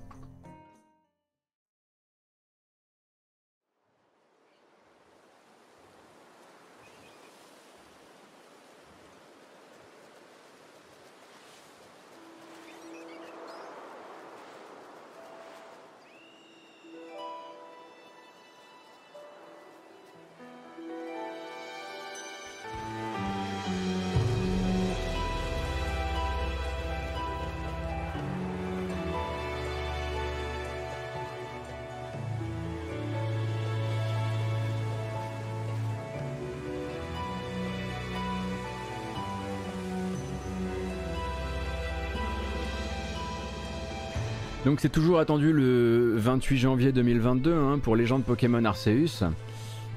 Donc 44.66 44.80
c'est 44.80 44.88
toujours 44.88 45.20
attendu 45.20 45.52
le 45.52 46.16
28 46.16 46.58
janvier 46.58 46.90
2022 46.90 47.54
hein, 47.54 47.78
pour 47.78 47.94
Légende 47.94 48.24
Pokémon 48.24 48.64
Arceus. 48.64 49.22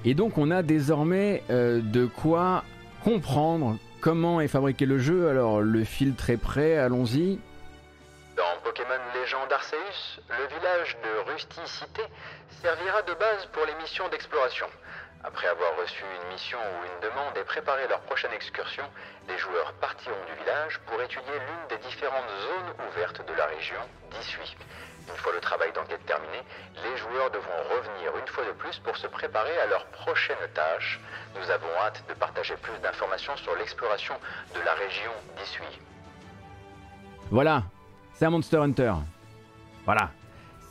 Et 0.06 0.14
donc 0.14 0.38
on 0.38 0.52
a 0.52 0.62
désormais 0.62 1.42
euh, 1.50 1.82
de 1.82 2.06
quoi 2.06 2.64
comprendre 3.04 3.80
comment 4.00 4.40
est 4.42 4.48
fabriqué 4.48 4.86
le 4.86 5.00
jeu. 5.00 5.28
Alors 5.28 5.62
le 5.62 5.84
filtre 5.84 6.30
est 6.30 6.38
prêt, 6.38 6.78
allons-y. 6.78 7.40
Dans 8.38 8.44
Pokémon 8.64 8.94
Légende 9.20 9.52
Arceus, 9.52 10.22
le 10.30 10.48
village 10.56 10.98
de 11.04 11.32
Rusticité 11.32 12.04
servira 12.62 13.02
de 13.02 13.14
base 13.16 13.50
pour 13.52 13.66
les 13.66 13.74
missions 13.82 14.08
d'exploration. 14.10 14.68
Après 15.24 15.48
avoir 15.48 15.76
reçu 15.76 16.04
une 16.04 16.32
mission 16.32 16.58
ou 16.60 16.86
une 16.86 17.10
demande 17.10 17.36
et 17.36 17.44
préparé 17.44 17.88
leur 17.90 18.00
prochaine 18.02 18.32
excursion, 18.32 18.86
les 19.28 19.38
joueurs 19.38 19.74
partiront 19.82 20.24
du 20.26 20.34
village 20.40 20.80
pour 20.88 21.02
étudier 21.02 21.34
l'une 21.34 21.68
des 21.68 21.84
différentes 21.84 22.30
zones 22.48 22.88
ouvertes 22.88 23.28
de 23.28 23.34
la 23.34 23.46
région 23.48 23.82
d'Issui. 24.12 24.56
Une 25.10 25.18
fois 25.18 25.34
le 25.34 25.42
travail 25.42 25.74
d'enquête 25.74 26.06
terminé, 26.06 26.40
les 26.84 26.96
joueurs 26.98 27.32
devront 27.32 27.64
revenir 27.68 28.16
une 28.18 28.28
fois 28.28 28.46
de 28.46 28.52
plus 28.52 28.80
pour 28.80 28.96
se 28.96 29.08
préparer 29.08 29.58
à 29.60 29.66
leur 29.68 29.86
prochaine 29.88 30.38
tâche. 30.54 31.02
Nous 31.36 31.52
avons 31.52 31.74
hâte 31.82 32.02
de 32.08 32.14
partager 32.14 32.56
plus 32.56 32.78
d'informations 32.80 33.36
sur 33.36 33.56
l'exploration 33.58 34.16
de 34.56 34.62
la 34.62 34.74
région 34.76 35.12
d'Issui. 35.36 35.82
Voilà, 37.30 37.64
c'est 38.14 38.26
un 38.26 38.30
Monster 38.30 38.58
Hunter. 38.58 38.94
Voilà, 39.84 40.12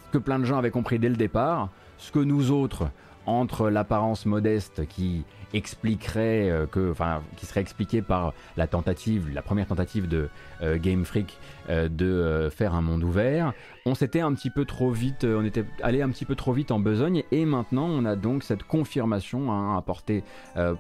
ce 0.07 0.13
que 0.13 0.19
plein 0.19 0.39
de 0.39 0.45
gens 0.47 0.57
avaient 0.57 0.71
compris 0.71 0.99
dès 0.99 1.11
le 1.11 1.17
départ, 1.17 1.69
ce 1.99 2.11
que 2.13 2.21
nous 2.21 2.51
autres, 2.51 2.89
entre 3.29 3.69
l'apparence 3.69 4.25
modeste 4.25 4.87
qui 4.89 5.25
expliquerait 5.53 6.51
euh, 6.51 6.67
que, 6.67 6.91
enfin, 6.91 7.23
qui 7.37 7.47
serait 7.47 7.61
expliquée 7.61 8.03
par 8.03 8.33
la 8.57 8.67
tentative, 8.67 9.31
la 9.33 9.43
première 9.43 9.67
tentative 9.67 10.09
de 10.09 10.29
euh, 10.63 10.79
Game 10.79 11.05
Freak 11.05 11.39
euh, 11.69 11.89
de 11.89 12.49
faire 12.55 12.75
un 12.75 12.83
monde 12.83 13.05
ouvert. 13.05 13.53
On 13.89 13.95
s'était 13.95 14.21
un 14.21 14.35
petit 14.35 14.51
peu 14.51 14.67
trop 14.67 14.91
vite, 14.91 15.25
on 15.25 15.43
était 15.47 15.65
allé 15.83 16.03
un 16.03 16.11
petit 16.11 16.27
peu 16.27 16.35
trop 16.35 16.53
vite 16.53 16.73
en 16.73 16.79
besogne 16.79 17.23
et 17.33 17.47
maintenant 17.47 17.87
on 17.87 18.05
a 18.05 18.17
donc 18.17 18.43
cette 18.43 18.63
confirmation 18.63 19.51
hein, 19.51 19.79
apportée 19.79 20.25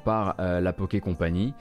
par 0.04 0.36
la 0.38 0.72
Poké 0.74 1.00
Company. 1.00 1.54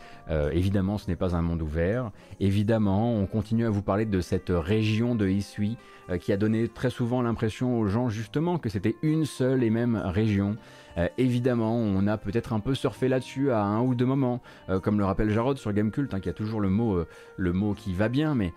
évidemment, 0.51 0.97
ce 0.97 1.10
n'est 1.10 1.15
pas 1.15 1.38
un 1.38 1.41
monde 1.41 1.62
ouvert. 1.62 2.12
Évidemment, 2.41 3.15
on 3.15 3.25
continue 3.27 3.65
à 3.65 3.69
vous 3.69 3.81
parler 3.81 4.05
de 4.05 4.19
cette 4.19 4.49
région 4.49 5.15
de 5.15 5.29
Isui 5.29 5.77
qui 6.19 6.33
a 6.33 6.38
donné 6.38 6.67
très 6.67 6.89
souvent 6.89 7.21
l'impression 7.21 7.79
aux 7.79 7.88
gens 7.88 8.10
justement 8.10 8.57
que 8.57 8.67
c'était 8.67 8.95
une 9.01 9.23
seule 9.23 9.63
et 9.63 9.69
même 9.69 9.95
région. 9.95 10.57
Euh, 10.97 11.07
évidemment, 11.17 11.75
on 11.75 12.07
a 12.07 12.17
peut-être 12.17 12.53
un 12.53 12.60
peu 12.60 12.75
surfé 12.75 13.07
là-dessus 13.07 13.51
à 13.51 13.62
un 13.62 13.81
ou 13.81 13.95
deux 13.95 14.05
moments, 14.05 14.41
euh, 14.69 14.79
comme 14.79 14.97
le 14.97 15.05
rappelle 15.05 15.29
Jarod 15.29 15.57
sur 15.57 15.71
Gamecult, 15.73 16.13
hein, 16.13 16.19
qui 16.19 16.29
a 16.29 16.33
toujours 16.33 16.60
le 16.60 16.69
mot, 16.69 16.95
euh, 16.95 17.07
le 17.38 17.53
mot 17.53 17.73
qui 17.73 17.93
va 17.93 18.10
bien, 18.10 18.36
mais 18.36 18.53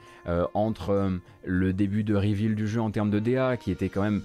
entre 0.55 1.19
le 1.45 1.73
début 1.73 2.05
de 2.05 2.15
reveal 2.15 2.55
du 2.55 2.69
jeu 2.69 2.81
en 2.81 2.91
termes 2.91 3.11
de 3.11 3.19
DA, 3.19 3.57
qui 3.57 3.73
était 3.73 3.89
quand 3.89 4.03
même 4.03 4.23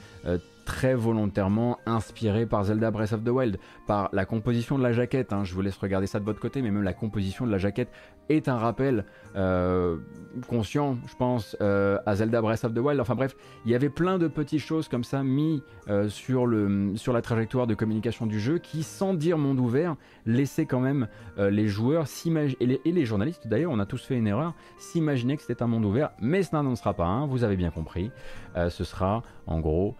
très 0.66 0.94
volontairement 0.94 1.80
inspiré 1.86 2.46
par 2.46 2.66
Zelda 2.66 2.92
Breath 2.92 3.14
of 3.14 3.24
the 3.24 3.30
Wild, 3.30 3.58
par 3.88 4.10
la 4.12 4.26
composition 4.26 4.78
de 4.78 4.84
la 4.84 4.92
jaquette. 4.92 5.34
Hein. 5.34 5.44
je 5.44 5.54
vous 5.54 5.62
laisse 5.62 5.78
regarder 5.78 6.06
ça 6.06 6.20
de 6.20 6.26
votre 6.26 6.40
côté, 6.40 6.62
mais 6.62 6.70
même 6.70 6.84
la 6.84 6.94
composition 6.94 7.46
de 7.46 7.52
la 7.52 7.58
jaquette 7.58 7.90
est 8.30 8.48
un 8.48 8.58
rappel 8.58 9.06
euh, 9.36 9.98
conscient, 10.48 10.98
je 11.08 11.16
pense, 11.16 11.56
euh, 11.62 11.98
à 12.06 12.16
Zelda 12.16 12.42
Breath 12.42 12.64
of 12.64 12.74
the 12.74 12.80
Wild. 12.80 13.00
Enfin 13.00 13.16
bref, 13.16 13.36
il 13.66 13.72
y 13.72 13.76
avait 13.76 13.90
plein 13.90 14.18
de 14.18 14.28
petites 14.28 14.60
choses 14.60 14.88
comme 14.88 15.04
ça 15.04 15.24
mis 15.24 15.64
euh, 15.90 16.10
sur, 16.10 16.46
le, 16.46 16.96
sur 16.96 17.14
la 17.14 17.22
trajectoire 17.22 17.68
de 17.68 17.74
communication 17.74 18.26
du 18.26 18.40
jeu 18.40 18.58
qui, 18.58 18.84
sans 18.84 19.14
dire 19.14 19.38
monde 19.38 19.60
ouvert, 19.60 19.96
laissaient 20.26 20.66
quand 20.66 20.80
même 20.80 21.08
les 21.38 21.68
joueurs 21.68 22.08
s'imaginer, 22.08 22.80
et, 22.86 22.92
les 22.92 23.06
journalistes 23.06 23.48
d'ailleurs, 23.48 23.72
on 23.72 23.80
a 23.80 23.86
tous 23.86 24.04
fait 24.04 24.16
une 24.16 24.28
erreur, 24.28 24.54
s'imaginer 24.78 25.36
que 25.36 25.44
c'était 25.44 25.62
un 25.64 25.68
monde 25.68 25.86
ouvert, 25.86 26.12
mais 26.20 26.44
ce 26.44 26.56
n'en 26.56 26.76
sera 26.76 26.94
pas 26.94 27.06
un, 27.06 27.28
vous 27.28 27.44
avez 27.44 27.58
bien 27.58 27.72
compris. 27.72 28.12
ce 28.56 28.84
sera 28.84 29.22
en 29.48 29.60
gros 29.60 29.96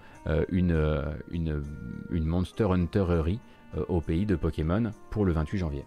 une, 0.50 1.04
une, 1.32 1.62
une 2.10 2.26
Monster 2.26 2.68
Huntererie 2.72 3.40
au 3.90 4.02
pays 4.02 4.26
de 4.26 4.36
Pokémon 4.36 4.92
pour 5.10 5.26
le 5.26 5.34
28 5.34 5.58
janvier. 5.58 5.86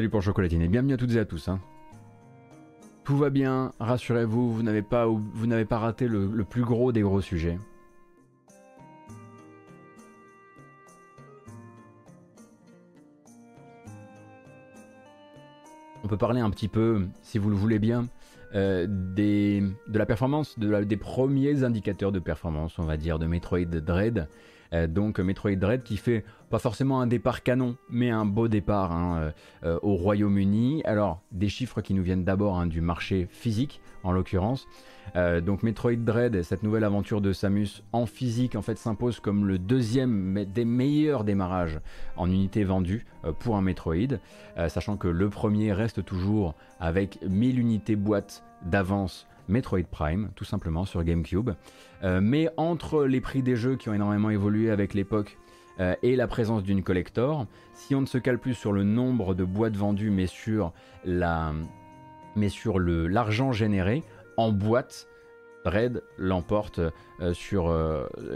Salut 0.00 0.08
pour 0.08 0.22
Chocolatine 0.22 0.62
et 0.62 0.68
bienvenue 0.68 0.94
à 0.94 0.96
toutes 0.96 1.12
et 1.12 1.18
à 1.18 1.26
tous. 1.26 1.48
Hein. 1.48 1.60
Tout 3.04 3.18
va 3.18 3.28
bien, 3.28 3.74
rassurez-vous, 3.80 4.50
vous 4.50 4.62
n'avez 4.62 4.80
pas, 4.80 5.06
raté 5.78 6.08
le, 6.08 6.42
plus 6.42 6.62
gros 6.62 6.90
des 6.90 7.02
gros 7.02 7.20
sujets. 7.20 7.58
On 16.02 16.08
peut 16.08 16.16
parler 16.16 16.40
un 16.40 16.48
petit 16.48 16.68
peu, 16.68 17.06
si 17.20 17.36
vous 17.36 17.50
le 17.50 17.56
voulez 17.56 17.78
bien, 17.78 18.06
euh, 18.54 18.86
de 18.88 19.98
la 19.98 20.06
performance, 20.06 20.58
de 20.58 20.82
des 20.84 20.96
premiers 20.96 21.62
indicateurs 21.62 22.10
de 22.10 22.20
performance, 22.20 22.78
on 22.78 22.84
va 22.84 22.96
dire, 22.96 23.18
de 23.18 23.26
Metroid 23.26 23.66
Dread. 23.66 24.28
Donc 24.88 25.18
Metroid 25.18 25.56
Dread 25.56 25.82
qui 25.82 25.96
fait 25.96 26.24
pas 26.48 26.58
forcément 26.58 27.00
un 27.00 27.06
départ 27.06 27.42
canon, 27.42 27.76
mais 27.88 28.10
un 28.10 28.24
beau 28.24 28.48
départ 28.48 28.92
hein, 28.92 29.32
au 29.62 29.94
Royaume-Uni. 29.94 30.82
Alors 30.84 31.22
des 31.32 31.48
chiffres 31.48 31.80
qui 31.80 31.94
nous 31.94 32.02
viennent 32.02 32.24
d'abord 32.24 32.58
hein, 32.58 32.66
du 32.66 32.80
marché 32.80 33.28
physique 33.30 33.80
en 34.02 34.12
l'occurrence. 34.12 34.66
donc 35.14 35.62
Metroid 35.62 35.96
Dread, 35.96 36.42
cette 36.42 36.62
nouvelle 36.62 36.84
aventure 36.84 37.20
de 37.20 37.32
Samus 37.32 37.82
en 37.92 38.06
physique, 38.06 38.56
en 38.56 38.62
fait, 38.62 38.78
s'impose 38.78 39.20
comme 39.20 39.46
le 39.46 39.58
deuxième 39.58 40.44
des 40.44 40.64
meilleurs 40.64 41.24
démarrages 41.24 41.80
en 42.16 42.30
unités 42.30 42.64
vendues 42.64 43.06
pour 43.40 43.56
un 43.56 43.62
Metroid, 43.62 44.18
sachant 44.68 44.96
que 44.96 45.08
le 45.08 45.28
premier 45.28 45.72
reste 45.72 46.04
toujours 46.04 46.54
avec 46.78 47.18
1000 47.22 47.58
unités 47.58 47.96
boîtes 47.96 48.44
d'avance 48.62 49.26
Metroid 49.50 49.84
Prime, 49.90 50.30
tout 50.34 50.44
simplement 50.44 50.84
sur 50.84 51.04
GameCube. 51.04 51.50
Euh, 52.02 52.20
mais 52.22 52.48
entre 52.56 53.04
les 53.04 53.20
prix 53.20 53.42
des 53.42 53.56
jeux 53.56 53.76
qui 53.76 53.88
ont 53.88 53.94
énormément 53.94 54.30
évolué 54.30 54.70
avec 54.70 54.94
l'époque 54.94 55.36
euh, 55.80 55.94
et 56.02 56.16
la 56.16 56.26
présence 56.26 56.62
d'une 56.62 56.82
collector, 56.82 57.46
si 57.74 57.94
on 57.94 58.00
ne 58.00 58.06
se 58.06 58.18
cale 58.18 58.38
plus 58.38 58.54
sur 58.54 58.72
le 58.72 58.84
nombre 58.84 59.34
de 59.34 59.44
boîtes 59.44 59.76
vendues, 59.76 60.10
mais 60.10 60.26
sur 60.26 60.72
mais 62.36 62.48
sur 62.48 62.78
l'argent 62.78 63.52
généré 63.52 64.02
en 64.36 64.52
boîte, 64.52 65.08
Red 65.64 66.02
l'emporte 66.16 66.78
euh, 67.20 67.34
sur, 67.34 67.70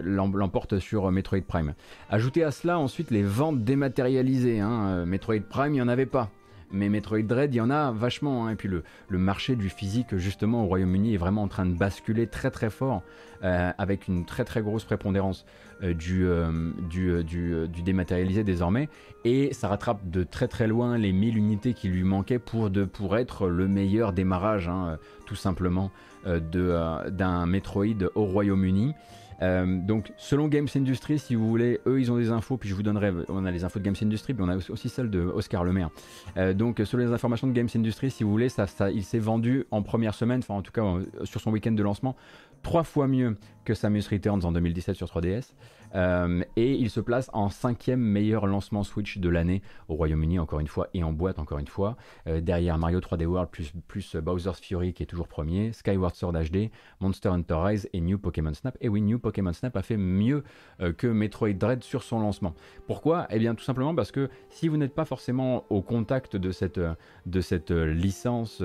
l'emporte 0.02 0.78
sur 0.78 1.10
Metroid 1.10 1.40
Prime. 1.46 1.74
Ajoutez 2.10 2.44
à 2.44 2.50
cela 2.50 2.78
ensuite 2.78 3.10
les 3.10 3.22
ventes 3.22 3.64
dématérialisées. 3.64 4.60
Hein. 4.60 5.06
Metroid 5.06 5.40
Prime, 5.48 5.72
il 5.72 5.76
n'y 5.76 5.82
en 5.82 5.88
avait 5.88 6.04
pas 6.04 6.30
mais 6.74 6.88
Metroid 6.88 7.22
Dread, 7.22 7.54
il 7.54 7.58
y 7.58 7.60
en 7.60 7.70
a 7.70 7.92
vachement. 7.92 8.46
Hein. 8.46 8.50
Et 8.50 8.56
puis 8.56 8.68
le, 8.68 8.82
marché 9.18 9.56
du 9.56 9.68
physique, 9.70 10.16
justement, 10.16 10.64
au 10.64 10.66
Royaume-Uni 10.66 11.14
est 11.14 11.18
vraiment 11.18 11.42
en 11.42 11.48
train 11.48 11.66
de 11.66 11.74
basculer 11.74 12.26
très 12.26 12.50
très 12.50 12.68
fort, 12.68 13.02
euh, 13.42 13.72
avec 13.78 14.08
une 14.08 14.24
très 14.24 14.44
très 14.44 14.60
grosse 14.60 14.84
prépondérance 14.84 15.46
euh, 15.82 15.94
du, 15.94 16.26
euh, 16.26 16.72
du, 16.90 17.82
dématérialisé 17.82 18.44
désormais. 18.44 18.88
Et 19.24 19.54
ça 19.54 19.68
rattrape 19.68 20.10
de 20.10 20.24
très 20.24 20.48
très 20.48 20.66
loin 20.66 20.98
les 20.98 21.12
1000 21.12 21.38
unités 21.38 21.74
qui 21.74 21.88
lui 21.88 22.02
manquaient 22.02 22.38
pour, 22.38 22.70
de, 22.70 22.84
pour 22.84 23.16
être 23.16 23.48
le 23.48 23.68
meilleur 23.68 24.12
démarrage, 24.12 24.68
hein, 24.68 24.98
tout 25.26 25.36
simplement, 25.36 25.90
d'un 26.26 27.46
Metroid 27.46 28.08
au 28.14 28.24
Royaume-Uni. 28.24 28.94
Euh, 29.42 29.78
donc, 29.80 30.12
selon 30.16 30.48
Games 30.48 30.68
Industry, 30.74 31.18
si 31.18 31.34
vous 31.34 31.48
voulez, 31.48 31.80
eux, 31.86 32.00
ils 32.00 32.10
ont 32.10 32.16
des 32.16 32.30
infos, 32.30 32.56
puis 32.56 32.68
je 32.68 32.74
vous 32.74 32.82
donnerai, 32.82 33.12
on 33.28 33.44
a 33.44 33.50
les 33.50 33.64
infos 33.64 33.78
de 33.78 33.84
Games 33.84 33.96
Industry, 34.00 34.34
puis 34.34 34.44
on 34.46 34.48
a 34.48 34.56
aussi 34.70 34.88
celles 34.88 35.10
de 35.10 35.20
Oscar 35.20 35.64
Lemaire. 35.64 35.90
Euh, 36.36 36.54
donc, 36.54 36.80
selon 36.84 37.04
les 37.04 37.12
informations 37.12 37.46
de 37.46 37.52
Games 37.52 37.68
Industry, 37.74 38.10
si 38.10 38.24
vous 38.24 38.30
voulez, 38.30 38.48
ça, 38.48 38.66
ça 38.66 38.90
il 38.90 39.04
s'est 39.04 39.18
vendu 39.18 39.66
en 39.70 39.82
première 39.82 40.14
semaine, 40.14 40.40
enfin 40.40 40.54
en 40.54 40.62
tout 40.62 40.72
cas 40.72 40.82
euh, 40.82 41.04
sur 41.24 41.40
son 41.40 41.50
week-end 41.50 41.72
de 41.72 41.82
lancement, 41.82 42.16
trois 42.62 42.84
fois 42.84 43.06
mieux 43.06 43.36
que 43.64 43.74
Samus 43.74 44.04
Returns 44.10 44.44
en 44.44 44.52
2017 44.52 44.96
sur 44.96 45.06
3DS. 45.06 45.52
Euh, 45.94 46.42
et 46.56 46.72
il 46.72 46.90
se 46.90 47.00
place 47.00 47.30
en 47.32 47.48
cinquième 47.48 48.00
meilleur 48.00 48.46
lancement 48.46 48.82
Switch 48.82 49.18
de 49.18 49.28
l'année 49.28 49.62
au 49.88 49.94
Royaume-Uni, 49.94 50.38
encore 50.38 50.60
une 50.60 50.66
fois, 50.66 50.88
et 50.94 51.04
en 51.04 51.12
boîte, 51.12 51.38
encore 51.38 51.58
une 51.58 51.68
fois. 51.68 51.96
Euh, 52.26 52.40
derrière 52.40 52.78
Mario 52.78 53.00
3D 53.00 53.26
World 53.26 53.50
plus, 53.50 53.72
plus 53.88 54.16
Bowser's 54.16 54.60
Fury 54.60 54.92
qui 54.92 55.02
est 55.02 55.06
toujours 55.06 55.28
premier, 55.28 55.72
Skyward 55.72 56.14
Sword 56.14 56.32
HD, 56.32 56.70
Monster 57.00 57.28
Hunter 57.28 57.56
Rise 57.58 57.88
et 57.92 58.00
New 58.00 58.18
Pokémon 58.18 58.54
Snap. 58.54 58.76
Et 58.80 58.88
oui, 58.88 59.02
New 59.02 59.18
Pokémon 59.18 59.52
Snap 59.52 59.76
a 59.76 59.82
fait 59.82 59.96
mieux 59.96 60.44
euh, 60.80 60.92
que 60.92 61.06
Metroid 61.06 61.54
Dread 61.54 61.84
sur 61.84 62.02
son 62.02 62.20
lancement. 62.20 62.54
Pourquoi? 62.86 63.26
Eh 63.30 63.38
bien, 63.38 63.54
tout 63.54 63.64
simplement 63.64 63.94
parce 63.94 64.10
que 64.10 64.28
si 64.50 64.68
vous 64.68 64.76
n'êtes 64.76 64.94
pas 64.94 65.04
forcément 65.04 65.64
au 65.70 65.82
contact 65.82 66.36
de 66.36 66.50
cette, 66.50 66.80
de 67.26 67.40
cette 67.40 67.70
licence 67.70 68.62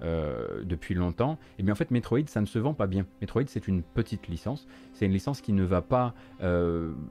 depuis 0.00 0.94
longtemps, 0.94 1.38
eh 1.58 1.62
bien, 1.62 1.72
en 1.72 1.76
fait, 1.76 1.90
Metroid, 1.90 2.26
ça 2.26 2.40
ne 2.40 2.46
se 2.46 2.58
vend 2.58 2.74
pas 2.74 2.86
bien. 2.86 3.06
Metroid, 3.20 3.44
c'est 3.46 3.68
une 3.68 3.82
petite 3.82 4.28
licence. 4.28 4.66
C'est 4.92 5.06
une 5.06 5.12
licence 5.12 5.40
qui 5.40 5.52
ne 5.52 5.64
va 5.64 5.82
pas 5.82 6.14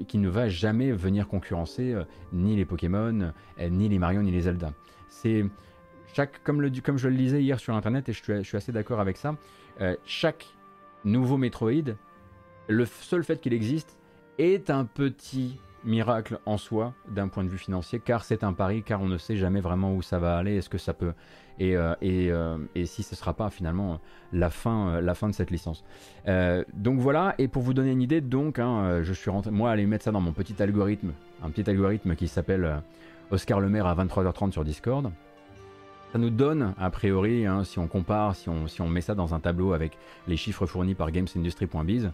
qui 0.08 0.18
ne 0.18 0.30
va 0.30 0.50
jamais 0.50 0.92
venir 0.92 1.28
concurrencer 1.28 1.94
euh, 1.94 2.04
ni 2.34 2.56
les 2.56 2.66
Pokémon, 2.66 3.32
euh, 3.60 3.70
ni 3.70 3.90
les 3.90 4.00
Mario, 4.00 4.22
ni 4.22 4.32
les 4.32 4.42
Zelda. 4.42 4.74
C'est 5.08 5.46
chaque, 6.14 6.44
comme, 6.44 6.62
le, 6.62 6.72
je 6.74 7.08
le 7.08 7.16
lisais 7.16 7.42
hier 7.42 7.60
sur 7.60 7.76
internet 7.76 8.10
et 8.10 8.14
je 8.14 8.44
suis, 8.44 8.58
assez 8.58 8.72
d'accord 8.72 9.00
avec 9.00 9.18
ça, 9.18 9.36
chaque 10.06 10.46
nouveau 11.06 11.38
Metroid, 11.38 11.96
le 12.68 12.86
seul 12.86 13.24
fait 13.24 13.40
qu'il 13.40 13.54
existe 13.54 13.98
est 14.38 14.70
un 14.70 14.86
petit 14.86 15.60
miracle 15.84 16.40
en 16.46 16.58
soi 16.58 16.94
d'un 17.08 17.28
point 17.28 17.44
de 17.44 17.50
vue 17.50 17.58
financier, 17.58 18.00
car 18.00 18.24
c'est 18.24 18.44
un 18.44 18.54
pari, 18.54 18.84
car 18.84 19.02
on 19.02 19.08
ne 19.08 19.18
sait 19.18 19.38
jamais 19.38 19.62
vraiment 19.62 19.96
où 19.96 20.02
ça 20.02 20.20
va 20.20 20.38
aller, 20.38 20.58
est-ce 20.58 20.70
que 20.70 20.78
ça 20.78 20.94
peut, 20.94 21.14
et, 21.60 21.76
euh, 21.76 21.94
euh, 22.04 22.58
et, 22.74 22.86
si 22.86 23.04
ce 23.04 23.14
ne 23.14 23.18
sera 23.18 23.34
pas 23.34 23.50
finalement 23.50 24.00
la 24.32 24.50
fin, 24.50 24.96
euh, 24.96 25.02
de 25.02 25.32
cette 25.34 25.52
licence. 25.52 25.84
donc 26.74 27.00
voilà, 27.00 27.36
et 27.38 27.48
pour 27.48 27.62
vous 27.62 27.74
donner 27.74 27.92
une 27.92 28.02
idée, 28.02 28.22
donc, 28.22 28.60
hein, 28.60 29.02
je 29.04 29.14
suis 29.14 29.30
rentré, 29.30 29.52
moi, 29.52 29.70
aller 29.72 29.86
mettre 29.86 30.06
ça 30.06 30.12
dans 30.12 30.22
mon 30.22 30.32
petit 30.32 30.62
algorithme, 30.62 31.12
un 31.44 31.50
petit 31.50 31.70
algorithme 31.70 32.16
qui 32.16 32.28
s'appelle 32.28 32.82
Oscar 33.32 33.60
Lemaire 33.60 33.86
à 33.86 33.96
23h30 33.96 34.52
sur 34.52 34.64
Discord. 34.64 35.12
Ça 36.14 36.18
nous 36.18 36.32
donne, 36.32 36.74
a 36.80 36.90
priori, 36.90 37.46
hein, 37.46 37.64
si 37.64 37.78
on 37.78 37.88
compare, 37.88 38.36
si 38.36 38.50
on, 38.50 38.88
met 38.88 39.02
ça 39.02 39.14
dans 39.14 39.36
un 39.36 39.40
tableau 39.40 39.74
avec 39.74 39.98
les 40.28 40.38
chiffres 40.38 40.66
fournis 40.66 40.96
par 40.96 41.12
gamesindustry.biz, 41.12 42.12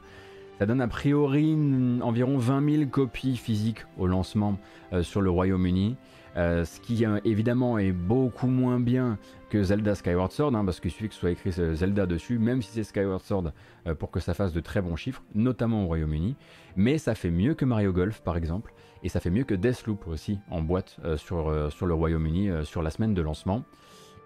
ça 0.59 0.65
donne 0.65 0.81
a 0.81 0.87
priori 0.87 1.53
environ 2.01 2.37
20 2.37 2.77
000 2.77 2.89
copies 2.89 3.37
physiques 3.37 3.85
au 3.97 4.07
lancement 4.07 4.57
sur 5.01 5.21
le 5.21 5.29
Royaume-Uni. 5.29 5.95
Euh, 6.37 6.65
ce 6.65 6.79
qui 6.81 7.05
euh, 7.05 7.19
évidemment 7.23 7.77
est 7.77 7.91
beaucoup 7.91 8.47
moins 8.47 8.79
bien 8.79 9.17
que 9.49 9.63
Zelda 9.63 9.95
Skyward 9.95 10.31
Sword, 10.31 10.55
hein, 10.55 10.65
parce 10.65 10.79
qu'il 10.79 10.91
suffit 10.91 11.07
que 11.07 11.13
ce 11.13 11.19
soit 11.21 11.31
écrit 11.31 11.51
Zelda 11.51 12.05
dessus, 12.05 12.39
même 12.39 12.61
si 12.61 12.71
c'est 12.71 12.83
Skyward 12.83 13.21
Sword, 13.21 13.53
pour 13.99 14.11
que 14.11 14.19
ça 14.19 14.33
fasse 14.33 14.51
de 14.51 14.59
très 14.59 14.81
bons 14.81 14.95
chiffres, 14.95 15.23
notamment 15.33 15.83
au 15.83 15.87
Royaume-Uni. 15.87 16.35
Mais 16.75 16.97
ça 16.97 17.15
fait 17.15 17.31
mieux 17.31 17.53
que 17.53 17.63
Mario 17.63 17.93
Golf 17.93 18.21
par 18.21 18.35
exemple, 18.35 18.73
et 19.03 19.09
ça 19.09 19.19
fait 19.19 19.29
mieux 19.29 19.43
que 19.43 19.53
Deathloop 19.53 20.07
aussi 20.07 20.39
en 20.49 20.61
boîte 20.61 20.97
sur, 21.15 21.49
le 21.49 21.93
Royaume-Uni 21.93 22.49
sur 22.65 22.81
la 22.81 22.89
semaine 22.89 23.13
de 23.13 23.21
lancement. 23.21 23.63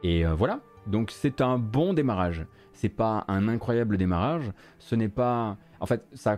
Et 0.01 0.25
voilà, 0.25 0.61
donc 0.87 1.11
c'est 1.11 1.41
un 1.41 1.59
bon 1.59 1.93
démarrage. 1.93 2.45
C'est 2.73 2.89
pas 2.89 3.25
un 3.27 3.49
incroyable 3.49 3.97
démarrage, 3.97 4.51
ce 4.79 4.95
n'est 4.95 5.09
pas 5.09 5.57
en 5.79 5.85
fait, 5.85 6.03
ça, 6.13 6.37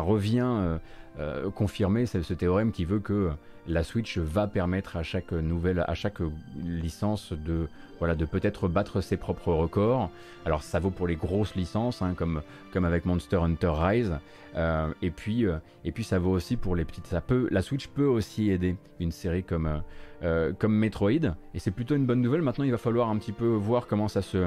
revient 0.00 0.40
euh, 0.44 0.78
euh, 1.18 1.50
confirmer 1.50 2.06
ce, 2.06 2.32
théorème 2.32 2.72
qui 2.72 2.84
veut 2.84 3.00
que 3.00 3.30
la 3.66 3.84
Switch 3.84 4.18
va 4.18 4.46
permettre 4.46 4.96
à 4.96 5.02
chaque 5.02 5.32
nouvelle, 5.32 5.84
à 5.86 5.94
chaque 5.94 6.18
licence 6.64 7.32
de, 7.32 7.68
voilà, 8.02 8.16
de 8.16 8.24
peut-être 8.24 8.66
battre 8.66 9.00
ses 9.00 9.16
propres 9.16 9.52
records. 9.52 10.10
Alors 10.44 10.64
ça 10.64 10.80
vaut 10.80 10.90
pour 10.90 11.06
les 11.06 11.14
grosses 11.14 11.54
licences, 11.54 12.02
hein, 12.02 12.16
comme, 12.16 12.42
avec 12.84 13.06
Monster 13.06 13.36
Hunter 13.36 13.70
Rise, 13.72 14.12
euh, 14.56 14.92
et, 15.02 15.10
puis, 15.10 15.46
et 15.84 15.92
puis 15.92 16.02
ça 16.02 16.18
vaut 16.18 16.32
aussi 16.32 16.56
pour 16.56 16.74
les 16.74 16.84
petites. 16.84 17.06
Ça 17.06 17.22
la 17.50 17.62
Switch 17.62 17.86
peut 17.86 18.06
aussi 18.06 18.50
aider 18.50 18.74
une 18.98 19.12
série 19.12 19.44
comme, 19.44 19.82
euh, 20.24 20.52
comme 20.56 20.72
Metroid, 20.72 21.34
et 21.52 21.58
c'est 21.58 21.72
plutôt 21.72 21.96
une 21.96 22.06
bonne 22.06 22.20
nouvelle. 22.20 22.42
Maintenant, 22.42 22.64
il 22.64 22.70
va 22.70 22.78
falloir 22.78 23.08
un 23.08 23.18
petit 23.18 23.32
peu 23.32 23.46
voir 23.46 23.88
comment 23.88 24.06
ça 24.06 24.22
se, 24.22 24.46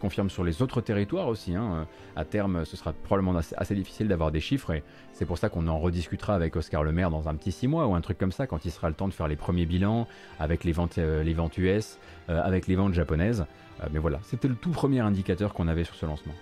confirme 0.00 0.30
sur 0.30 0.42
les 0.42 0.62
autres 0.62 0.80
territoires 0.80 1.28
aussi. 1.28 1.54
Hein. 1.54 1.86
À 2.16 2.24
terme, 2.24 2.64
ce 2.64 2.78
sera 2.78 2.94
probablement 2.94 3.38
assez, 3.56 3.74
difficile 3.74 4.08
d'avoir 4.08 4.32
des 4.32 4.40
chiffres, 4.40 4.70
et 4.72 4.82
c'est 5.12 5.26
pour 5.26 5.36
ça 5.36 5.50
qu'on 5.50 5.68
en 5.68 5.78
rediscutera 5.78 6.34
avec 6.34 6.56
Oscar 6.56 6.82
Le 6.82 6.92
Maire 6.92 7.10
dans 7.10 7.28
un 7.28 7.34
petit 7.34 7.52
6 7.52 7.68
mois 7.68 7.86
ou 7.86 7.94
un 7.94 8.00
truc 8.00 8.16
comme 8.16 8.32
ça, 8.32 8.46
quand 8.46 8.64
il 8.64 8.70
sera 8.70 8.88
le 8.88 8.94
temps 8.94 9.08
de 9.08 9.12
faire 9.12 9.28
les 9.28 9.36
premiers 9.36 9.66
bilans 9.66 10.06
avec 10.40 10.64
les 10.64 10.72
ventes, 10.72 10.96
euh, 10.96 11.21
les 11.22 11.34
ventes 11.34 11.58
US, 11.58 11.98
euh, 12.28 12.40
avec 12.42 12.66
les 12.66 12.76
ventes 12.76 12.94
japonaises. 12.94 13.46
mais 13.92 13.98
voilà, 13.98 14.20
c'était 14.22 14.48
le 14.48 14.54
tout 14.54 14.70
premier 14.70 15.00
indicateur 15.00 15.54
qu'on 15.54 15.68
avait 15.68 15.84
sur 15.84 15.94
ce 15.94 16.06
lancement. 16.06 16.34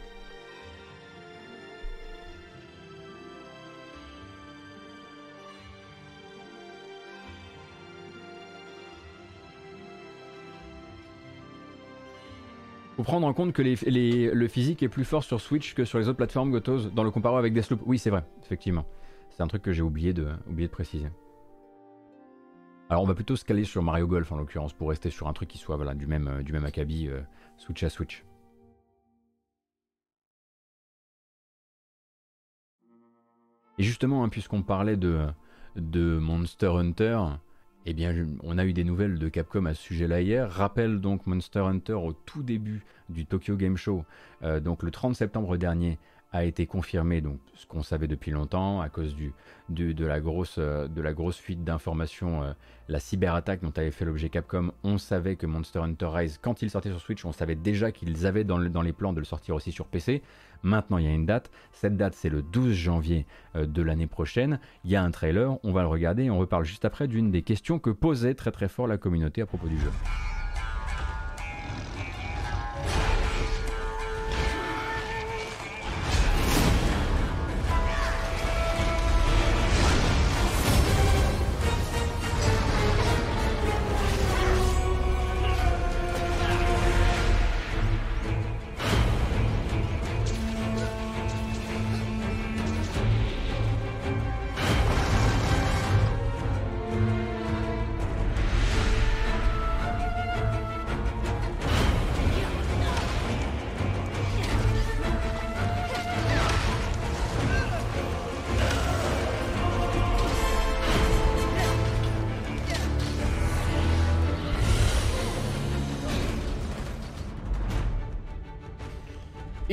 faut 13.01 13.05
prendre 13.05 13.26
en 13.26 13.33
compte 13.33 13.55
que 13.55 13.62
le 13.62 14.49
physique 14.49 14.83
est 14.83 14.91
plus 14.91 15.07
fort 15.07 15.24
sur 15.24 15.41
Switch 15.41 15.72
que 15.72 15.87
sur 15.87 15.99
les 15.99 16.09
autres 16.09 16.18
plateformes 16.18 16.51
Gotos 16.51 16.91
dans 16.95 17.03
le 17.03 17.11
comparant 17.11 17.39
avec 17.39 17.55
Deathloop. 17.55 17.81
Oui, 17.87 17.99
c'est 17.99 18.11
vrai, 18.11 18.24
effectivement. 18.45 18.85
C'est 19.31 19.43
un 19.43 19.47
truc 19.47 19.62
que 19.62 19.72
j'ai 19.72 19.81
oublié 19.81 20.12
de 20.12 20.66
préciser. 20.70 21.09
Alors 22.91 23.05
on 23.05 23.07
va 23.07 23.14
plutôt 23.14 23.36
se 23.36 23.45
caler 23.45 23.62
sur 23.62 23.84
Mario 23.84 24.09
Golf 24.09 24.32
en 24.32 24.36
l'occurrence 24.36 24.72
pour 24.72 24.88
rester 24.88 25.11
sur 25.11 25.28
un 25.28 25.32
truc 25.32 25.49
qui 25.49 25.59
soit 25.59 25.76
voilà, 25.76 25.95
du, 25.95 26.09
même, 26.09 26.26
euh, 26.26 26.43
du 26.43 26.57
acabit 26.57 27.07
euh, 27.09 27.20
Switch 27.57 27.84
à 27.84 27.88
Switch. 27.88 28.24
Et 33.78 33.84
justement, 33.84 34.24
hein, 34.24 34.28
puisqu'on 34.28 34.64
parlait 34.64 34.97
de, 34.97 35.28
Monster 35.76 36.66
Hunter, 36.66 37.20
eh 37.86 37.95
bien, 37.95 38.26
on 38.43 38.59
a 38.59 38.64
eu 38.64 38.72
des 38.72 38.82
nouvelles 38.82 39.20
de 39.20 39.28
Capcom 39.28 39.66
à 39.66 39.74
ce 39.74 39.82
sujet-là 39.82 40.20
hier. 40.20 40.51
Rappelle 40.51 41.01
donc 41.01 41.28
Monster 41.28 41.61
Hunter 41.61 41.93
au 41.93 42.12
tout 42.12 42.43
début 42.43 42.84
du 43.09 43.24
Tokyo 43.24 43.55
Game 43.55 43.76
Show, 43.76 44.05
euh, 44.43 44.59
donc 44.59 44.82
le 44.82 44.91
30 44.91 45.14
septembre 45.14 45.57
dernier 45.57 46.01
a 46.33 46.45
été 46.45 46.66
confirmé, 46.66 47.20
donc 47.20 47.39
ce 47.55 47.66
qu'on 47.66 47.83
savait 47.83 48.07
depuis 48.07 48.31
longtemps, 48.31 48.81
à 48.81 48.89
cause 48.89 49.14
du, 49.16 49.33
de, 49.68 50.07
la 50.07 50.20
grosse, 50.20 50.57
euh, 50.59 50.87
de 50.87 51.01
la 51.01 51.12
grosse 51.12 51.39
fuite 51.39 51.64
d'informations, 51.64 52.43
euh, 52.43 52.53
la 52.89 53.01
cyberattaque 53.01 53.62
dont 53.62 53.72
avait 53.76 53.91
fait 53.91 54.05
l'objet 54.05 54.28
Capcom, 54.28 54.70
on 54.85 54.99
savait 54.99 55.37
que 55.37 55.47
Monster 55.47 55.81
Hunter 55.81 56.07
Rise, 56.07 56.39
quand 56.41 56.62
il 56.62 56.70
sortait 56.70 56.91
sur 56.91 57.01
Switch, 57.01 57.24
on 57.24 57.33
savait 57.33 57.57
déjà 57.57 57.91
qu'ils 57.91 58.26
avaient 58.26 58.45
dans, 58.45 58.59
dans, 58.59 58.83
les 58.83 58.93
plans 58.93 59.12
de 59.12 59.18
le 59.18 59.24
sortir 59.24 59.57
aussi 59.57 59.72
sur 59.72 59.87
PC. 59.87 60.22
Maintenant, 60.62 60.99
il 60.99 61.07
y 61.07 61.09
a 61.09 61.12
une 61.12 61.26
date. 61.26 61.51
Cette 61.72 61.97
date, 61.97 62.14
c'est 62.14 62.28
le 62.28 62.43
12 62.43 62.74
janvier 62.74 63.26
euh, 63.57 63.66
de 63.66 63.83
l'année 63.83 64.07
prochaine. 64.07 64.61
Il 64.85 64.91
y 64.91 64.97
a 64.97 65.03
un 65.03 65.11
trailer, 65.11 65.59
on 65.64 65.72
va 65.72 65.83
le 65.83 65.89
regarder 65.89 66.24
et 66.24 66.31
on 66.31 66.39
reparle 66.39 66.64
juste 66.64 66.85
après 66.85 67.09
d'une 67.09 67.31
des 67.31 67.43
questions 67.43 67.78
que 67.78 67.91
posait 67.91 68.35
très 68.35 68.53
très 68.53 68.68
fort 68.68 68.87
la 68.87 68.99
communauté 68.99 69.43
à 69.43 69.47
propos 69.47 69.66
du 69.66 69.78
jeu. 69.78 69.91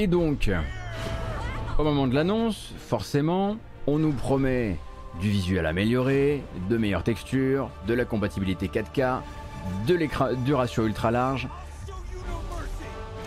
Et 0.07 0.09
donc, 0.09 0.49
au 1.77 1.83
moment 1.83 2.07
de 2.07 2.15
l'annonce, 2.15 2.71
forcément, 2.77 3.57
on 3.87 3.99
nous 3.99 4.13
promet 4.13 4.77
du 5.19 5.29
visuel 5.29 5.65
amélioré, 5.65 6.43
de 6.69 6.77
meilleures 6.77 7.03
textures, 7.03 7.69
de 7.89 7.93
la 7.93 8.05
compatibilité 8.05 8.69
4K, 8.69 9.19
de 9.85 9.99
du 10.45 10.53
ratio 10.53 10.85
ultra 10.85 11.11
large, 11.11 11.49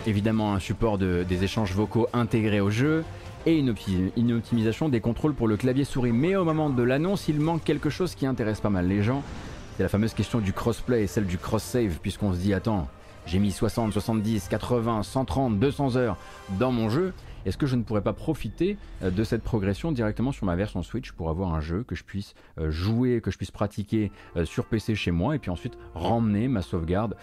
évidemment 0.07 0.55
un 0.55 0.59
support 0.59 0.97
des 0.97 1.43
échanges 1.43 1.75
vocaux 1.75 2.07
intégrés 2.13 2.61
au 2.61 2.71
jeu 2.71 3.03
et 3.45 3.59
une, 3.59 3.75
une, 4.17 4.33
optimisation 4.33 4.89
des 4.89 5.01
contrôles 5.01 5.35
pour 5.35 5.47
le 5.47 5.57
clavier 5.57 5.83
souris. 5.83 6.13
Mais 6.13 6.35
au 6.35 6.45
moment 6.45 6.71
de 6.71 6.81
l'annonce, 6.81 7.27
il 7.27 7.39
manque 7.39 7.63
quelque 7.63 7.91
chose 7.91 8.15
qui 8.15 8.25
intéresse 8.25 8.59
pas 8.59 8.71
mal 8.71 8.87
les 8.87 9.03
gens. 9.03 9.21
C'est 9.77 9.83
la 9.83 9.89
fameuse 9.89 10.15
question 10.15 10.39
du 10.39 10.51
crossplay 10.51 11.03
et 11.03 11.07
celle 11.07 11.27
du 11.27 11.37
cross-save, 11.37 11.99
puisqu'on 12.01 12.33
se 12.33 12.39
dit 12.39 12.55
attends, 12.55 12.87
j'ai 13.25 13.39
mis 13.39 13.51
60, 13.51 13.93
70, 13.93 14.47
80, 14.47 15.03
130, 15.03 15.59
200 15.59 15.95
heures 15.95 16.17
dans 16.59 16.71
mon 16.71 16.89
jeu. 16.89 17.13
Est-ce 17.45 17.57
que 17.57 17.65
je 17.65 17.75
ne 17.75 17.83
pourrais 17.83 18.01
pas 18.01 18.13
profiter 18.13 18.77
euh, 19.01 19.09
de 19.09 19.23
cette 19.23 19.43
progression 19.43 19.91
directement 19.91 20.31
sur 20.31 20.45
ma 20.45 20.55
version 20.55 20.83
Switch 20.83 21.11
pour 21.11 21.29
avoir 21.29 21.53
un 21.53 21.61
jeu 21.61 21.83
que 21.83 21.95
je 21.95 22.03
puisse 22.03 22.33
euh, 22.59 22.69
jouer, 22.69 23.21
que 23.21 23.31
je 23.31 23.37
puisse 23.37 23.51
pratiquer 23.51 24.11
euh, 24.35 24.45
sur 24.45 24.65
PC 24.65 24.95
chez 24.95 25.11
moi 25.11 25.35
et 25.35 25.39
puis 25.39 25.49
ensuite 25.49 25.77
ramener 25.95 26.47
ma 26.47 26.61
sauvegarde 26.61 27.15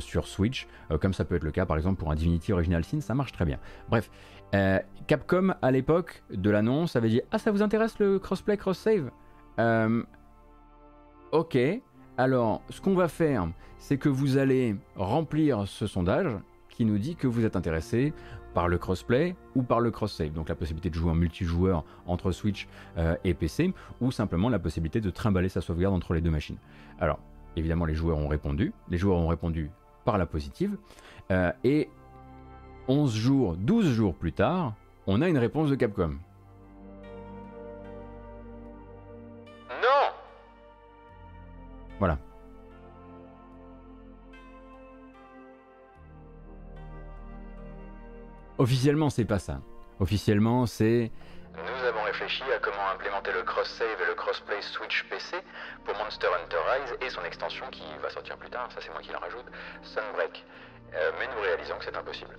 sur 0.00 0.26
Switch, 0.26 0.66
comme 1.00 1.14
ça 1.14 1.24
peut 1.24 1.36
être 1.36 1.44
le 1.44 1.52
cas 1.52 1.64
par 1.64 1.76
exemple 1.76 2.00
pour 2.00 2.10
un 2.10 2.16
Divinity 2.16 2.52
Original 2.52 2.82
Sin, 2.84 3.00
ça 3.00 3.14
marche 3.14 3.30
très 3.30 3.44
bien. 3.44 3.58
Bref, 3.88 4.10
Capcom 5.06 5.54
à 5.62 5.70
l'époque 5.70 6.24
de 6.30 6.50
l'annonce 6.50 6.96
avait 6.96 7.08
dit 7.08 7.20
Ah, 7.30 7.38
ça 7.38 7.52
vous 7.52 7.62
intéresse 7.62 7.96
le 8.00 8.18
crossplay, 8.18 8.56
cross-save 8.56 9.10
Ok, 11.30 11.56
alors 12.18 12.62
ce 12.70 12.80
qu'on 12.80 12.94
va 12.94 13.08
faire, 13.08 13.48
c'est 13.78 13.98
que 13.98 14.08
vous 14.08 14.38
allez 14.38 14.76
remplir 14.96 15.66
ce 15.68 15.86
sondage 15.86 16.32
qui 16.70 16.84
nous 16.84 16.98
dit 16.98 17.16
que 17.16 17.26
vous 17.26 17.44
êtes 17.44 17.56
intéressé 17.56 18.12
par 18.54 18.68
le 18.68 18.78
crossplay 18.78 19.36
ou 19.54 19.62
par 19.62 19.80
le 19.80 19.90
cross-save, 19.90 20.32
donc 20.32 20.48
la 20.48 20.54
possibilité 20.54 20.88
de 20.88 20.94
jouer 20.94 21.10
en 21.10 21.14
multijoueur 21.14 21.84
entre 22.06 22.32
Switch 22.32 22.68
euh, 22.96 23.14
et 23.22 23.34
PC, 23.34 23.74
ou 24.00 24.10
simplement 24.10 24.48
la 24.48 24.58
possibilité 24.58 25.02
de 25.02 25.10
trimballer 25.10 25.50
sa 25.50 25.60
sauvegarde 25.60 25.94
entre 25.94 26.14
les 26.14 26.22
deux 26.22 26.30
machines. 26.30 26.56
Alors, 26.98 27.18
évidemment, 27.54 27.84
les 27.84 27.94
joueurs 27.94 28.16
ont 28.16 28.28
répondu, 28.28 28.72
les 28.88 28.96
joueurs 28.96 29.18
ont 29.18 29.28
répondu 29.28 29.70
par 30.06 30.16
la 30.16 30.24
positive, 30.24 30.76
euh, 31.30 31.52
et 31.64 31.90
11 32.88 33.14
jours, 33.14 33.56
12 33.56 33.90
jours 33.90 34.14
plus 34.14 34.32
tard, 34.32 34.74
on 35.06 35.20
a 35.20 35.28
une 35.28 35.38
réponse 35.38 35.68
de 35.68 35.74
Capcom. 35.74 36.14
Voilà. 41.98 42.18
Officiellement, 48.58 49.10
c'est 49.10 49.24
pas 49.24 49.38
ça. 49.38 49.60
Officiellement, 50.00 50.66
c'est. 50.66 51.10
Nous 51.54 51.86
avons 51.86 52.02
réfléchi 52.04 52.42
à 52.54 52.58
comment 52.58 52.88
implémenter 52.94 53.32
le 53.32 53.42
cross-save 53.42 54.00
et 54.02 54.06
le 54.06 54.14
cross-play 54.14 54.60
Switch 54.60 55.04
PC 55.08 55.36
pour 55.84 55.94
Monster 55.96 56.26
Hunter 56.26 56.56
Rise 56.56 56.96
et 57.00 57.10
son 57.10 57.22
extension 57.24 57.64
qui 57.70 57.84
va 58.02 58.10
sortir 58.10 58.36
plus 58.36 58.50
tard, 58.50 58.70
ça 58.72 58.80
c'est 58.80 58.90
moi 58.90 59.00
qui 59.00 59.10
la 59.10 59.18
rajoute, 59.18 59.44
Sunbreak. 59.82 60.44
Euh, 60.94 61.10
mais 61.18 61.26
nous 61.34 61.42
réalisons 61.42 61.76
que 61.78 61.84
c'est 61.84 61.96
impossible. 61.96 62.38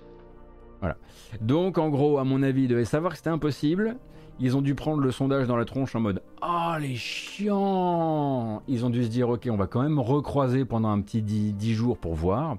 Voilà. 0.80 0.96
Donc 1.40 1.78
en 1.78 1.88
gros, 1.88 2.18
à 2.18 2.24
mon 2.24 2.42
avis, 2.42 2.64
ils 2.64 2.68
devaient 2.68 2.84
savoir 2.84 3.12
que 3.12 3.18
c'était 3.18 3.30
impossible. 3.30 3.96
Ils 4.40 4.56
ont 4.56 4.62
dû 4.62 4.74
prendre 4.74 5.02
le 5.02 5.10
sondage 5.10 5.48
dans 5.48 5.56
la 5.56 5.64
tronche 5.64 5.96
en 5.96 6.00
mode 6.00 6.22
Ah 6.40 6.74
oh, 6.76 6.80
les 6.80 6.94
chiants 6.94 8.62
Ils 8.68 8.84
ont 8.84 8.90
dû 8.90 9.02
se 9.02 9.08
dire 9.08 9.28
ok, 9.28 9.48
on 9.50 9.56
va 9.56 9.66
quand 9.66 9.82
même 9.82 9.98
recroiser 9.98 10.64
pendant 10.64 10.90
un 10.90 11.00
petit 11.00 11.22
10 11.22 11.74
jours 11.74 11.98
pour 11.98 12.14
voir. 12.14 12.56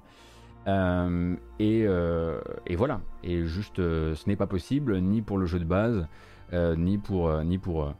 Euh, 0.66 1.36
euh, 1.60 2.40
et, 2.66 2.76
voilà. 2.76 3.00
Et 3.22 3.44
juste, 3.46 3.78
euh, 3.78 4.14
ce 4.14 4.28
n'est 4.28 4.36
pas 4.36 4.46
possible 4.46 5.00
ni 5.00 5.22
pour 5.22 5.38
le 5.38 5.46
jeu 5.46 5.58
de 5.58 5.64
base, 5.64 6.06
ni 6.52 6.98
pour, 6.98 7.32
ni 7.44 7.58
pour 7.58 7.94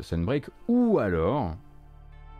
Sunbreak. 0.00 0.46
Ou 0.68 0.98
alors, 0.98 1.56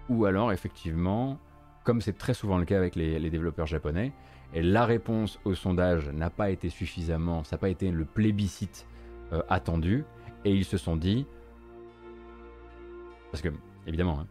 ou 0.09 0.25
alors 0.25 0.53
effectivement, 0.53 1.39
comme 1.85 2.01
c'est 2.01 2.17
très 2.17 2.35
souvent 2.35 2.57
le 2.57 2.65
cas 2.65 2.77
avec 2.77 2.95
les, 2.95 3.31
développeurs 3.31 3.67
japonais, 3.67 4.13
la 4.55 4.85
réponse 4.85 5.41
au 5.45 5.55
sondage 5.55 6.09
n'a 6.11 6.31
pas 6.31 6.51
été 6.51 6.69
suffisamment, 6.69 7.43
ça 7.43 7.57
n'a 7.57 7.61
pas 7.61 7.69
été 7.69 7.91
le 7.91 8.05
plébiscite 8.05 8.87
attendu, 9.49 10.05
et 10.45 10.53
ils 10.53 10.65
se 10.65 10.79
sont 10.79 10.97
dit, 10.97 11.27
parce 13.31 13.43
que 13.43 13.51
évidemment, 13.87 14.21
hein, 14.21 14.27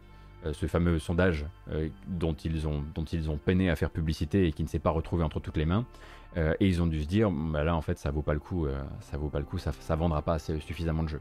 euh, 0.46 0.52
ce 0.54 0.66
fameux 0.66 0.98
sondage 0.98 1.44
euh, 1.70 1.88
dont, 2.06 2.32
ils 2.32 2.66
ont, 2.66 2.82
dont 2.94 3.04
ils 3.04 3.28
ont 3.30 3.36
peiné 3.36 3.68
à 3.68 3.76
faire 3.76 3.90
publicité 3.90 4.46
et 4.46 4.52
qui 4.52 4.62
ne 4.62 4.68
s'est 4.68 4.78
pas 4.78 4.90
retrouvé 4.90 5.22
entre 5.22 5.38
toutes 5.38 5.58
les 5.58 5.66
mains. 5.66 5.84
Euh, 6.36 6.54
et 6.60 6.66
ils 6.66 6.80
ont 6.80 6.86
dû 6.86 7.02
se 7.02 7.08
dire, 7.08 7.30
bah 7.30 7.62
là 7.64 7.74
en 7.74 7.82
fait 7.82 7.98
ça 7.98 8.10
vaut 8.10 8.22
pas 8.22 8.32
le 8.34 8.40
coup, 8.40 8.66
ça 9.00 9.18
vaut 9.18 9.28
pas 9.28 9.40
le 9.40 9.44
coup, 9.44 9.58
ça, 9.58 9.72
ça 9.72 9.96
vendra 9.96 10.22
pas 10.22 10.38
suffisamment 10.38 11.02
de 11.02 11.08
jeux. 11.08 11.20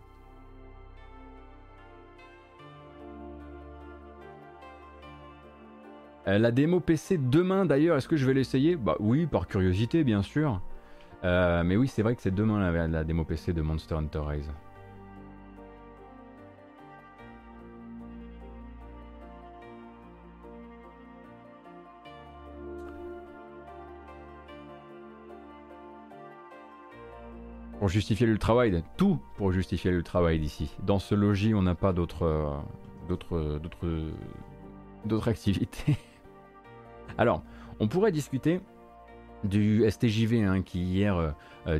La 6.27 6.51
démo 6.51 6.79
PC 6.79 7.17
demain 7.17 7.65
d'ailleurs, 7.65 7.97
est-ce 7.97 8.07
que 8.07 8.15
je 8.15 8.27
vais 8.27 8.35
l'essayer? 8.35 8.75
Bah 8.75 8.95
oui, 8.99 9.25
par 9.25 9.47
curiosité 9.47 10.03
bien 10.03 10.21
sûr. 10.21 10.61
mais 11.23 11.75
oui, 11.75 11.87
c'est 11.87 12.03
vrai 12.03 12.15
que 12.15 12.21
c'est 12.21 12.33
demain 12.33 12.71
la, 12.71 12.87
la 12.87 13.03
démo 13.03 13.25
PC 13.25 13.51
de 13.51 13.63
Monster 13.63 13.95
Hunter 13.95 14.21
Rise. 14.23 14.51
Justifier 27.89 28.27
l'ultra-wide, 28.27 28.83
tout 28.97 29.19
pour 29.35 29.51
justifier 29.51 29.89
l'ultra-wide 29.91 30.43
ici. 30.43 30.69
Dans 30.85 30.99
ce 30.99 31.15
logis, 31.15 31.53
on 31.55 31.63
n'a 31.63 31.75
pas 31.75 31.91
d'autres 31.91 32.23
euh, 32.23 32.55
d'autres 33.07 33.59
d'autres 33.61 34.11
d'autres 35.05 35.27
activités. 35.27 35.97
Alors, 37.17 37.43
on 37.79 37.87
pourrait 37.87 38.11
discuter 38.11 38.61
du 39.43 39.89
STJV 39.89 40.43
hein, 40.43 40.61
qui 40.61 40.83
hier 40.83 41.17
euh, 41.17 41.31
euh, 41.67 41.79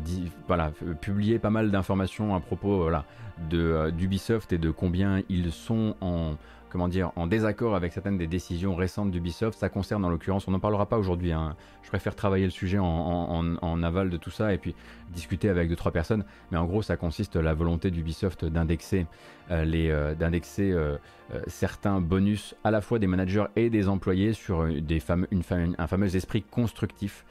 publiait 0.99 1.39
pas 1.39 1.49
mal 1.49 1.71
d'informations 1.71 2.35
à 2.35 2.39
propos 2.39 2.81
voilà, 2.81 3.05
d'Ubisoft 3.49 4.51
et 4.53 4.57
de 4.57 4.71
combien 4.71 5.21
ils 5.29 5.51
sont 5.51 5.95
en 6.01 6.35
comment 6.69 6.87
dire, 6.87 7.11
en 7.15 7.27
désaccord 7.27 7.75
avec 7.75 7.93
certaines 7.93 8.17
des 8.17 8.27
décisions 8.27 8.75
récentes 8.75 9.11
d'Ubisoft. 9.11 9.57
Ça 9.57 9.69
concerne 9.69 10.05
en 10.05 10.09
l'occurrence, 10.09 10.47
on 10.47 10.51
n'en 10.51 10.59
parlera 10.59 10.85
pas 10.85 10.97
aujourd'hui, 10.97 11.31
hein. 11.31 11.55
je 11.83 11.89
préfère 11.89 12.15
travailler 12.15 12.45
le 12.45 12.51
sujet 12.51 12.77
en, 12.79 13.83
aval 13.83 14.09
de 14.09 14.17
tout 14.17 14.29
ça 14.29 14.53
et 14.53 14.57
puis 14.57 14.75
discuter 15.11 15.49
avec 15.49 15.69
deux 15.69 15.75
trois 15.75 15.91
personnes. 15.91 16.23
Mais 16.51 16.57
en 16.57 16.65
gros, 16.65 16.81
ça 16.81 16.97
consiste 16.97 17.35
la 17.35 17.53
volonté 17.53 17.91
d'Ubisoft 17.91 18.45
d'indexer 18.45 19.05
euh, 19.51 19.65
euh, 19.73 20.97
euh, 21.31 21.41
certains 21.47 22.01
bonus 22.01 22.55
à 22.63 22.71
la 22.71 22.81
fois 22.81 22.99
des 22.99 23.07
managers 23.07 23.45
et 23.55 23.69
des 23.69 23.87
employés 23.87 24.33
sur 24.33 24.67
un 24.67 25.87
fameux 25.87 26.15
esprit 26.15 26.43
constructif 26.43 27.25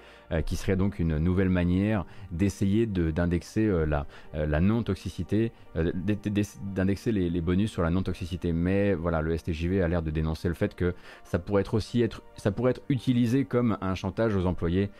qui 0.44 0.56
serait 0.56 0.76
donc 0.76 0.98
une 0.98 1.18
nouvelle 1.18 1.48
manière 1.48 2.04
d'essayer 2.30 2.86
d'indexer 2.86 3.66
euh, 3.66 3.84
la, 3.86 4.06
euh, 4.34 4.46
la 4.46 4.60
non-toxicité, 4.60 5.52
d'indexer 5.74 7.12
les, 7.12 7.40
bonus 7.40 7.70
sur 7.70 7.82
la 7.82 7.90
non-toxicité. 7.90 8.52
Mais 8.52 8.94
voilà, 8.94 9.22
le 9.22 9.36
STJV 9.36 9.82
a 9.82 9.88
l'air 9.88 10.02
de 10.02 10.10
dénoncer 10.10 10.48
le 10.48 10.54
fait 10.54 10.74
que 10.74 10.94
ça 11.24 11.38
pourrait 11.38 11.62
être 11.62 12.82
utilisé 12.88 13.44
comme 13.44 13.78
un 13.80 13.94
chantage 13.94 14.36
aux 14.36 14.46
employés 14.46 14.90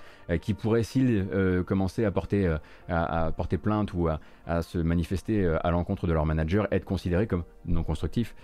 qui 0.41 0.55
pourraient, 0.55 0.83
s'ils 0.83 1.27
commençaient 1.67 2.05
à 2.05 2.11
porter, 2.11 2.57
à, 2.89 3.33
porter 3.37 3.59
plainte 3.59 3.93
ou 3.95 4.09
à, 4.09 4.63
se 4.63 4.79
manifester 4.79 5.47
à 5.63 5.71
l'encontre 5.71 6.07
de 6.07 6.13
leur 6.13 6.27
manager, 6.27 6.69
être 6.71 6.85
considérés 6.85 7.27
comme 7.27 7.45
non 7.67 7.83
constructifs 7.83 8.35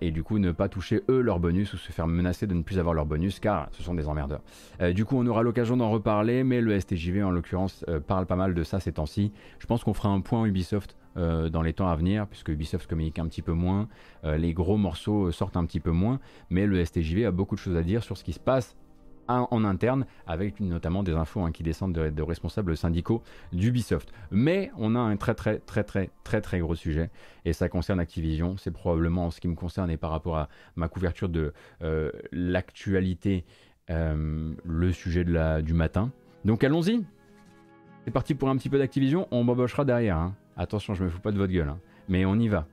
et 0.00 0.10
du 0.10 0.22
coup 0.22 0.38
ne 0.38 0.52
pas 0.52 0.68
toucher 0.68 1.02
eux 1.08 1.20
leur 1.20 1.40
bonus 1.40 1.72
ou 1.72 1.76
se 1.76 1.92
faire 1.92 2.06
menacer 2.06 2.46
de 2.46 2.54
ne 2.54 2.62
plus 2.62 2.78
avoir 2.78 2.94
leur 2.94 3.06
bonus 3.06 3.40
car 3.40 3.68
ce 3.72 3.82
sont 3.82 3.94
des 3.94 4.08
emmerdeurs. 4.08 4.42
du 4.92 5.04
coup, 5.04 5.16
on 5.18 5.26
aura 5.26 5.42
l'occasion 5.42 5.76
d'en 5.76 5.90
reparler 5.90 6.40
mais 6.44 6.60
le 6.60 6.78
STJV 6.78 7.22
en 7.22 7.30
l'occurrence 7.30 7.84
euh, 7.88 8.00
parle 8.00 8.26
pas 8.26 8.36
mal 8.36 8.54
de 8.54 8.62
ça 8.62 8.80
ces 8.80 8.92
temps-ci. 8.92 9.32
Je 9.58 9.66
pense 9.66 9.84
qu'on 9.84 9.94
fera 9.94 10.08
un 10.08 10.20
point 10.20 10.44
Ubisoft 10.44 10.96
euh, 11.16 11.48
dans 11.48 11.62
les 11.62 11.72
temps 11.72 11.88
à 11.88 11.96
venir, 11.96 12.26
puisque 12.26 12.48
Ubisoft 12.48 12.88
communique 12.88 13.18
un 13.18 13.26
petit 13.26 13.42
peu 13.42 13.52
moins, 13.52 13.88
euh, 14.24 14.36
les 14.36 14.52
gros 14.52 14.76
morceaux 14.76 15.30
sortent 15.32 15.56
un 15.56 15.64
petit 15.64 15.80
peu 15.80 15.90
moins, 15.90 16.20
mais 16.50 16.66
le 16.66 16.84
STJV 16.84 17.26
a 17.26 17.30
beaucoup 17.30 17.54
de 17.54 17.60
choses 17.60 17.76
à 17.76 17.82
dire 17.82 18.02
sur 18.02 18.16
ce 18.16 18.24
qui 18.24 18.32
se 18.32 18.40
passe 18.40 18.76
en 19.38 19.64
interne, 19.64 20.06
avec 20.26 20.60
notamment 20.60 21.02
des 21.02 21.12
infos 21.12 21.40
hein, 21.40 21.52
qui 21.52 21.62
descendent 21.62 21.92
de, 21.92 22.22
responsables 22.22 22.76
syndicaux 22.76 23.22
d'Ubisoft. 23.52 24.12
Mais 24.30 24.70
on 24.76 24.94
a 24.94 24.98
un 24.98 25.16
très 25.16 25.34
très 25.34 25.58
très 25.58 25.84
très 25.84 26.10
très 26.24 26.40
très 26.40 26.60
gros 26.60 26.74
sujet, 26.74 27.10
et 27.44 27.52
ça 27.52 27.68
concerne 27.68 28.00
Activision. 28.00 28.56
C'est 28.56 28.70
probablement 28.70 29.26
en 29.26 29.30
ce 29.30 29.40
qui 29.40 29.48
me 29.48 29.54
concerne 29.54 29.90
et 29.90 29.96
par 29.96 30.10
rapport 30.10 30.36
à 30.38 30.48
ma 30.76 30.88
couverture 30.88 31.28
de 31.28 31.52
l'actualité 32.32 33.44
euh, 33.90 34.54
le 34.64 34.92
sujet 34.92 35.24
de 35.24 35.32
la, 35.32 35.62
du 35.62 35.74
matin. 35.74 36.12
Donc 36.44 36.62
allons-y. 36.62 37.04
C'est 38.04 38.12
parti 38.12 38.34
pour 38.34 38.48
un 38.48 38.56
petit 38.56 38.68
peu 38.68 38.78
d'Activision. 38.78 39.26
On 39.32 39.42
m'embauchera 39.42 39.84
derrière. 39.84 40.16
Hein. 40.16 40.36
Attention, 40.56 40.94
je 40.94 41.04
me 41.04 41.10
fous 41.10 41.20
pas 41.20 41.32
de 41.32 41.38
votre 41.38 41.52
gueule. 41.52 41.68
Hein. 41.68 41.80
Mais 42.08 42.24
on 42.24 42.36
y 42.36 42.46
va. 42.46 42.66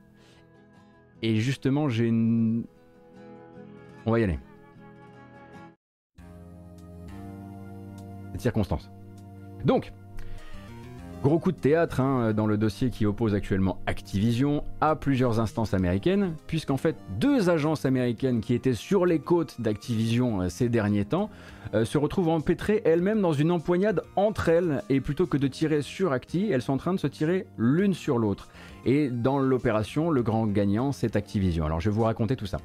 Et 1.22 1.36
justement, 1.36 1.88
j'ai 1.88 2.06
une. 2.06 2.64
On 4.06 4.12
va 4.12 4.20
y 4.20 4.24
aller. 4.24 4.38
Cette 8.38 8.42
circonstance. 8.42 8.88
Donc, 9.64 9.92
Gros 11.20 11.40
coup 11.40 11.50
de 11.50 11.56
théâtre 11.56 11.98
hein, 11.98 12.32
dans 12.32 12.46
le 12.46 12.56
dossier 12.56 12.90
qui 12.90 13.04
oppose 13.04 13.34
actuellement 13.34 13.78
Activision 13.86 14.62
à 14.80 14.94
plusieurs 14.94 15.40
instances 15.40 15.74
américaines, 15.74 16.34
puisqu'en 16.46 16.76
fait 16.76 16.94
deux 17.18 17.50
agences 17.50 17.84
américaines 17.84 18.40
qui 18.40 18.54
étaient 18.54 18.72
sur 18.72 19.04
les 19.04 19.18
côtes 19.18 19.60
d'Activision 19.60 20.42
euh, 20.42 20.48
ces 20.48 20.68
derniers 20.68 21.04
temps 21.04 21.28
euh, 21.74 21.84
se 21.84 21.98
retrouvent 21.98 22.28
empêtrées 22.28 22.82
elles-mêmes 22.84 23.20
dans 23.20 23.32
une 23.32 23.50
empoignade 23.50 24.04
entre 24.14 24.48
elles, 24.48 24.84
et 24.90 25.00
plutôt 25.00 25.26
que 25.26 25.36
de 25.36 25.48
tirer 25.48 25.82
sur 25.82 26.12
Acti, 26.12 26.50
elles 26.52 26.62
sont 26.62 26.74
en 26.74 26.78
train 26.78 26.94
de 26.94 27.00
se 27.00 27.08
tirer 27.08 27.48
l'une 27.56 27.94
sur 27.94 28.18
l'autre. 28.18 28.48
Et 28.86 29.10
dans 29.10 29.40
l'opération, 29.40 30.10
le 30.10 30.22
grand 30.22 30.46
gagnant, 30.46 30.92
c'est 30.92 31.16
Activision. 31.16 31.66
Alors 31.66 31.80
je 31.80 31.90
vais 31.90 31.96
vous 31.96 32.04
raconter 32.04 32.36
tout 32.36 32.46
ça 32.46 32.58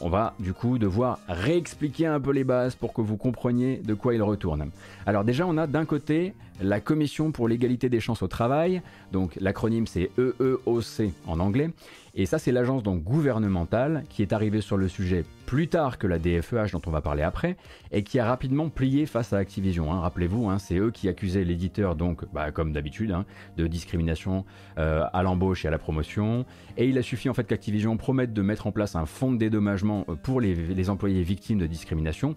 on 0.00 0.08
va 0.08 0.34
du 0.38 0.52
coup 0.52 0.78
devoir 0.78 1.18
réexpliquer 1.28 2.06
un 2.06 2.20
peu 2.20 2.32
les 2.32 2.44
bases 2.44 2.74
pour 2.74 2.92
que 2.92 3.00
vous 3.00 3.16
compreniez 3.16 3.78
de 3.78 3.94
quoi 3.94 4.14
il 4.14 4.22
retourne. 4.22 4.70
Alors 5.06 5.24
déjà 5.24 5.46
on 5.46 5.56
a 5.56 5.66
d'un 5.66 5.84
côté 5.84 6.34
la 6.60 6.80
Commission 6.80 7.32
pour 7.32 7.48
l'égalité 7.48 7.88
des 7.88 8.00
chances 8.00 8.22
au 8.22 8.28
travail, 8.28 8.82
donc 9.12 9.36
l'acronyme 9.40 9.86
c'est 9.86 10.10
EEOC 10.18 11.12
en 11.26 11.40
anglais, 11.40 11.70
et 12.14 12.26
ça 12.26 12.38
c'est 12.38 12.52
l'agence 12.52 12.82
donc 12.82 13.02
gouvernementale 13.02 14.04
qui 14.08 14.22
est 14.22 14.32
arrivée 14.32 14.60
sur 14.60 14.76
le 14.76 14.88
sujet 14.88 15.24
plus 15.46 15.68
tard 15.68 15.98
que 15.98 16.06
la 16.06 16.18
DFEH 16.18 16.70
dont 16.72 16.80
on 16.86 16.90
va 16.90 17.00
parler 17.00 17.22
après, 17.22 17.56
et 17.92 18.02
qui 18.02 18.18
a 18.18 18.24
rapidement 18.24 18.68
plié 18.68 19.06
face 19.06 19.32
à 19.32 19.38
Activision. 19.38 19.92
Hein. 19.92 20.00
Rappelez-vous, 20.00 20.48
hein, 20.48 20.58
c'est 20.58 20.76
eux 20.76 20.90
qui 20.90 21.08
accusaient 21.08 21.44
l'éditeur 21.44 21.96
donc, 21.96 22.24
bah, 22.32 22.50
comme 22.50 22.72
d'habitude, 22.72 23.12
hein, 23.12 23.24
de 23.56 23.66
discrimination 23.66 24.44
euh, 24.78 25.04
à 25.12 25.22
l'embauche 25.22 25.64
et 25.64 25.68
à 25.68 25.70
la 25.70 25.78
promotion, 25.78 26.46
et 26.76 26.88
il 26.88 26.96
a 26.98 27.02
suffi 27.02 27.28
en 27.28 27.34
fait 27.34 27.44
qu'Activision 27.44 27.96
promette 27.96 28.32
de 28.32 28.42
mettre 28.42 28.66
en 28.66 28.72
place 28.72 28.96
un 28.96 29.06
fonds 29.06 29.32
de 29.32 29.38
dédommagement 29.38 30.04
euh, 30.08 30.14
pour 30.14 30.40
les, 30.40 30.54
les 30.54 30.90
employés 30.90 31.22
victimes 31.22 31.58
de 31.58 31.66
discrimination 31.66 32.34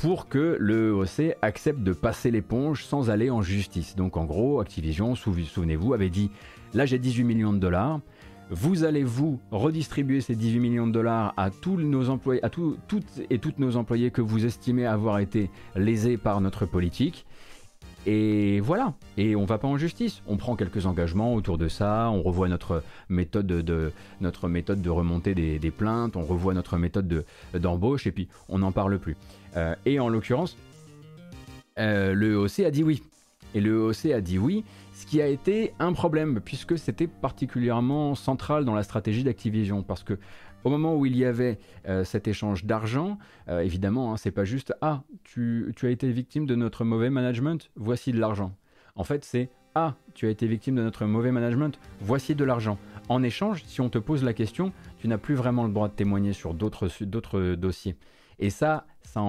pour 0.00 0.28
que 0.28 0.56
le 0.58 0.88
EOC 0.88 1.36
accepte 1.42 1.80
de 1.80 1.92
passer 1.92 2.30
l'éponge 2.30 2.84
sans 2.84 3.10
aller 3.10 3.28
en 3.28 3.42
justice. 3.42 3.96
Donc 3.96 4.16
en 4.16 4.24
gros, 4.24 4.60
Activision, 4.60 5.14
souvenez-vous, 5.14 5.92
avait 5.92 6.08
dit, 6.08 6.30
là 6.72 6.86
j'ai 6.86 6.98
18 6.98 7.24
millions 7.24 7.52
de 7.52 7.58
dollars, 7.58 8.00
vous 8.48 8.84
allez 8.84 9.04
vous 9.04 9.40
redistribuer 9.50 10.22
ces 10.22 10.36
18 10.36 10.58
millions 10.58 10.86
de 10.86 10.92
dollars 10.92 11.34
à 11.36 11.50
tous 11.50 11.76
nos 11.76 12.08
employés, 12.08 12.42
à 12.42 12.48
toutes 12.48 13.04
et 13.28 13.38
toutes 13.38 13.58
nos 13.58 13.76
employés 13.76 14.10
que 14.10 14.22
vous 14.22 14.46
estimez 14.46 14.86
avoir 14.86 15.18
été 15.18 15.50
lésés 15.76 16.16
par 16.16 16.40
notre 16.40 16.64
politique. 16.64 17.26
Et 18.06 18.60
voilà, 18.60 18.94
et 19.18 19.36
on 19.36 19.44
va 19.44 19.58
pas 19.58 19.68
en 19.68 19.76
justice. 19.76 20.22
On 20.26 20.38
prend 20.38 20.56
quelques 20.56 20.86
engagements 20.86 21.34
autour 21.34 21.58
de 21.58 21.68
ça, 21.68 22.10
on 22.10 22.22
revoit 22.22 22.48
notre 22.48 22.82
méthode 23.10 23.46
de, 23.46 23.92
notre 24.22 24.48
méthode 24.48 24.80
de 24.80 24.88
remontée 24.88 25.34
des, 25.34 25.70
plaintes, 25.70 26.16
on 26.16 26.24
revoit 26.24 26.54
notre 26.54 26.78
méthode 26.78 27.26
d'embauche, 27.52 28.06
et 28.06 28.12
puis 28.12 28.28
on 28.48 28.60
n'en 28.60 28.72
parle 28.72 28.98
plus. 28.98 29.16
Euh, 29.56 29.74
et 29.84 30.00
en 30.00 30.08
l'occurrence, 30.08 30.56
euh, 31.78 32.14
le 32.14 32.32
EOC 32.32 32.60
a 32.66 32.70
dit 32.70 32.82
oui. 32.82 33.02
Et 33.54 33.60
le 33.60 33.70
EOC 33.70 34.12
a 34.12 34.20
dit 34.20 34.38
oui, 34.38 34.64
ce 34.94 35.06
qui 35.06 35.20
a 35.20 35.26
été 35.26 35.72
un 35.78 35.92
problème, 35.92 36.40
puisque 36.40 36.78
c'était 36.78 37.08
particulièrement 37.08 38.14
central 38.14 38.64
dans 38.64 38.74
la 38.74 38.82
stratégie 38.82 39.24
d'Activision, 39.24 39.82
parce 39.82 40.04
que 40.04 40.18
au 40.62 40.70
moment 40.70 40.94
où 40.94 41.06
il 41.06 41.16
y 41.16 41.24
avait 41.24 41.58
euh, 41.88 42.04
cet 42.04 42.28
échange 42.28 42.64
d'argent, 42.64 43.18
évidemment, 43.48 44.12
hein, 44.12 44.16
c'est 44.16 44.30
pas 44.30 44.44
juste 44.44 44.74
Ah, 44.82 45.02
tu, 45.24 45.72
tu, 45.74 45.86
as 45.86 45.90
été 45.90 46.12
victime 46.12 46.46
de 46.46 46.54
notre 46.54 46.84
mauvais 46.84 47.10
management, 47.10 47.70
voici 47.76 48.12
de 48.12 48.20
l'argent. 48.20 48.52
En 48.94 49.02
fait, 49.02 49.24
c'est 49.24 49.50
Ah, 49.74 49.94
tu 50.14 50.26
as 50.26 50.30
été 50.30 50.46
victime 50.46 50.76
de 50.76 50.82
notre 50.82 51.06
mauvais 51.06 51.32
management, 51.32 51.80
voici 52.00 52.34
de 52.34 52.44
l'argent. 52.44 52.78
En 53.08 53.24
échange, 53.24 53.64
si 53.64 53.80
on 53.80 53.88
te 53.88 53.98
pose 53.98 54.22
la 54.22 54.34
question, 54.34 54.72
tu 54.98 55.08
n'as 55.08 55.18
plus 55.18 55.34
vraiment 55.34 55.66
le 55.66 55.72
droit 55.72 55.88
de 55.88 55.94
témoigner 55.94 56.32
sur 56.32 56.54
d'autres 56.54 57.54
dossiers. 57.54 57.96
Et 58.38 58.50
ça, 58.50 58.86
ça, 59.02 59.20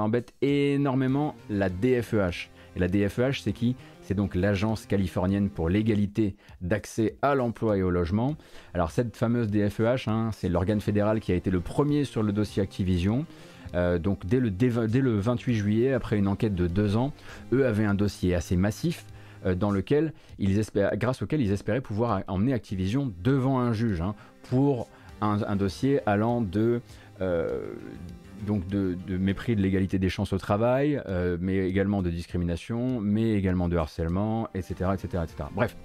embête 0.00 0.34
énormément 0.42 1.34
la 1.48 1.68
DFEH. 1.68 2.50
Et 2.76 2.80
la 2.80 2.88
DFEH, 2.88 3.40
c'est 3.42 3.52
qui? 3.52 3.76
C'est 4.02 4.14
donc 4.14 4.34
l'Agence 4.34 4.86
californienne 4.86 5.48
pour 5.48 5.68
l'égalité 5.68 6.34
d'accès 6.60 7.16
à 7.22 7.34
l'emploi 7.34 7.76
et 7.76 7.82
au 7.82 7.90
logement. 7.90 8.36
Alors 8.74 8.90
cette 8.90 9.16
fameuse 9.16 9.48
DFEH, 9.48 10.08
hein, 10.08 10.30
c'est 10.32 10.48
l'organe 10.48 10.80
fédéral 10.80 11.20
qui 11.20 11.32
a 11.32 11.36
été 11.36 11.50
le 11.50 11.60
premier 11.60 12.04
sur 12.04 12.22
le 12.22 12.32
dossier 12.32 12.62
Activision. 12.62 13.26
Euh, 13.74 13.98
donc 13.98 14.26
dès 14.26 14.40
le, 14.40 14.50
dès 14.50 14.68
le 14.68 15.18
28 15.18 15.54
juillet, 15.54 15.92
après 15.92 16.18
une 16.18 16.28
enquête 16.28 16.54
de 16.54 16.66
deux 16.66 16.96
ans, 16.96 17.12
eux 17.52 17.66
avaient 17.66 17.84
un 17.84 17.94
dossier 17.94 18.34
assez 18.34 18.56
massif 18.56 19.06
euh, 19.46 19.54
dans 19.54 19.70
lequel 19.70 20.12
ils 20.38 20.60
grâce 20.94 21.22
auquel 21.22 21.40
ils 21.40 21.52
espéraient 21.52 21.80
pouvoir 21.80 22.22
emmener 22.28 22.52
Activision 22.52 23.12
devant 23.22 23.58
un 23.58 23.72
juge 23.72 24.00
hein, 24.00 24.14
pour 24.48 24.88
un, 25.20 25.56
dossier 25.56 26.00
allant 26.06 26.42
de 26.42 26.82
euh, 27.20 27.72
donc 28.44 28.66
de, 28.68 28.96
mépris 29.16 29.56
de 29.56 29.62
l'égalité 29.62 29.98
des 29.98 30.08
chances 30.08 30.32
au 30.32 30.38
travail, 30.38 31.00
euh, 31.06 31.36
mais 31.40 31.68
également 31.68 32.02
de 32.02 32.10
discrimination, 32.10 33.00
mais 33.00 33.32
également 33.32 33.68
de 33.68 33.76
harcèlement, 33.76 34.48
etc., 34.54 34.90
etc., 34.94 35.24
etc. 35.24 35.48
Bref. 35.54 35.76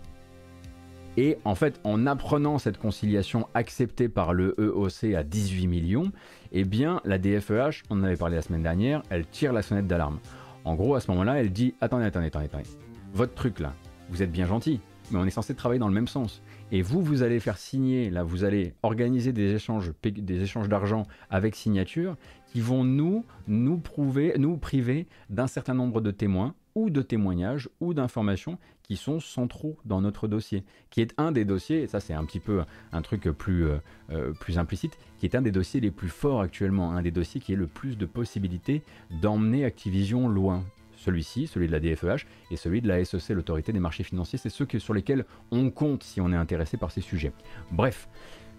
Et 1.17 1.37
en 1.43 1.55
fait, 1.55 1.81
en 1.83 2.05
apprenant 2.07 2.59
cette 2.59 2.77
conciliation 2.77 3.47
acceptée 3.53 4.07
par 4.07 4.33
le 4.33 4.55
EOC 4.59 5.15
à 5.15 5.23
18 5.23 5.67
millions, 5.67 6.11
eh 6.51 6.63
bien, 6.63 7.01
la 7.03 7.17
DFEH, 7.17 7.83
on 7.89 7.99
en 7.99 8.03
avait 8.03 8.15
parlé 8.15 8.35
la 8.35 8.41
semaine 8.41 8.63
dernière, 8.63 9.03
elle 9.09 9.25
tire 9.25 9.51
la 9.51 9.61
sonnette 9.61 9.87
d'alarme. 9.87 10.19
En 10.63 10.75
gros, 10.75 10.95
à 10.95 11.01
ce 11.01 11.09
moment-là, 11.11 11.39
elle 11.39 11.51
dit 11.51 11.73
Attendez, 11.81 12.05
attendez, 12.05 12.27
attendez, 12.27 12.45
attendez. 12.45 12.69
Votre 13.13 13.33
truc 13.33 13.59
là, 13.59 13.73
vous 14.09 14.21
êtes 14.21 14.31
bien 14.31 14.45
gentil, 14.45 14.79
mais 15.11 15.19
on 15.19 15.25
est 15.25 15.31
censé 15.31 15.55
travailler 15.55 15.79
dans 15.79 15.87
le 15.87 15.93
même 15.93 16.07
sens. 16.07 16.41
Et 16.71 16.81
vous, 16.81 17.01
vous 17.01 17.23
allez 17.23 17.39
faire 17.39 17.57
signer, 17.57 18.09
là, 18.09 18.23
vous 18.23 18.43
allez 18.43 18.73
organiser 18.83 19.33
des 19.33 19.55
échanges, 19.55 19.91
des 20.03 20.41
échanges 20.41 20.69
d'argent 20.69 21.03
avec 21.31 21.55
signature 21.55 22.15
qui 22.51 22.61
vont 22.61 22.83
nous, 22.83 23.25
nous 23.47 23.77
prouver, 23.77 24.33
nous 24.37 24.57
priver 24.57 25.07
d'un 25.29 25.47
certain 25.47 25.73
nombre 25.73 26.01
de 26.01 26.11
témoins 26.11 26.55
ou 26.75 26.89
de 26.89 27.01
témoignages 27.01 27.69
ou 27.79 27.93
d'informations 27.93 28.57
qui 28.83 28.95
sont 28.95 29.19
centraux 29.19 29.77
dans 29.85 30.01
notre 30.01 30.27
dossier, 30.27 30.63
qui 30.89 31.01
est 31.01 31.13
un 31.17 31.31
des 31.31 31.45
dossiers, 31.45 31.83
et 31.83 31.87
ça 31.87 31.99
c'est 31.99 32.13
un 32.13 32.25
petit 32.25 32.39
peu 32.39 32.63
un 32.91 33.01
truc 33.03 33.29
plus, 33.29 33.65
euh, 33.65 33.77
euh, 34.11 34.33
plus 34.33 34.57
implicite, 34.57 34.97
qui 35.19 35.27
est 35.27 35.35
un 35.35 35.43
des 35.43 35.51
dossiers 35.51 35.79
les 35.79 35.91
plus 35.91 36.09
forts 36.09 36.41
actuellement, 36.41 36.91
un 36.93 37.03
des 37.03 37.11
dossiers 37.11 37.39
qui 37.39 37.53
a 37.53 37.55
le 37.55 37.67
plus 37.67 37.97
de 37.97 38.07
possibilités 38.07 38.81
d'emmener 39.21 39.63
Activision 39.63 40.27
loin, 40.27 40.63
celui-ci, 40.95 41.45
celui 41.45 41.67
de 41.67 41.71
la 41.71 41.79
DFEH, 41.79 42.25
et 42.49 42.55
celui 42.55 42.81
de 42.81 42.87
la 42.87 43.05
SEC, 43.05 43.29
l'autorité 43.29 43.71
des 43.71 43.79
marchés 43.79 44.03
financiers. 44.03 44.39
C'est 44.39 44.49
ceux 44.49 44.67
sur 44.79 44.93
lesquels 44.93 45.25
on 45.51 45.69
compte 45.69 46.03
si 46.03 46.19
on 46.19 46.31
est 46.31 46.35
intéressé 46.35 46.75
par 46.77 46.91
ces 46.91 47.01
sujets. 47.01 47.31
Bref, 47.71 48.09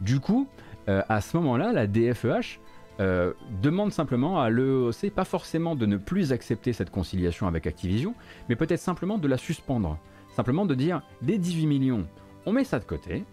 du 0.00 0.20
coup, 0.20 0.48
euh, 0.88 1.02
à 1.08 1.20
ce 1.20 1.36
moment-là, 1.36 1.72
la 1.72 1.86
DFEH 1.86 2.60
euh, 3.00 3.32
demande 3.62 3.92
simplement 3.92 4.40
à 4.40 4.50
l'EOC, 4.50 5.10
pas 5.14 5.24
forcément 5.24 5.74
de 5.74 5.86
ne 5.86 5.96
plus 5.96 6.32
accepter 6.32 6.72
cette 6.72 6.90
conciliation 6.90 7.46
avec 7.46 7.66
Activision, 7.66 8.14
mais 8.48 8.56
peut-être 8.56 8.80
simplement 8.80 9.18
de 9.18 9.26
la 9.26 9.38
suspendre. 9.38 9.98
Simplement 10.36 10.66
de 10.66 10.74
dire, 10.74 11.02
des 11.22 11.38
18 11.38 11.66
millions, 11.66 12.06
on 12.46 12.52
met 12.52 12.64
ça 12.64 12.78
de 12.78 12.84
côté, 12.84 13.24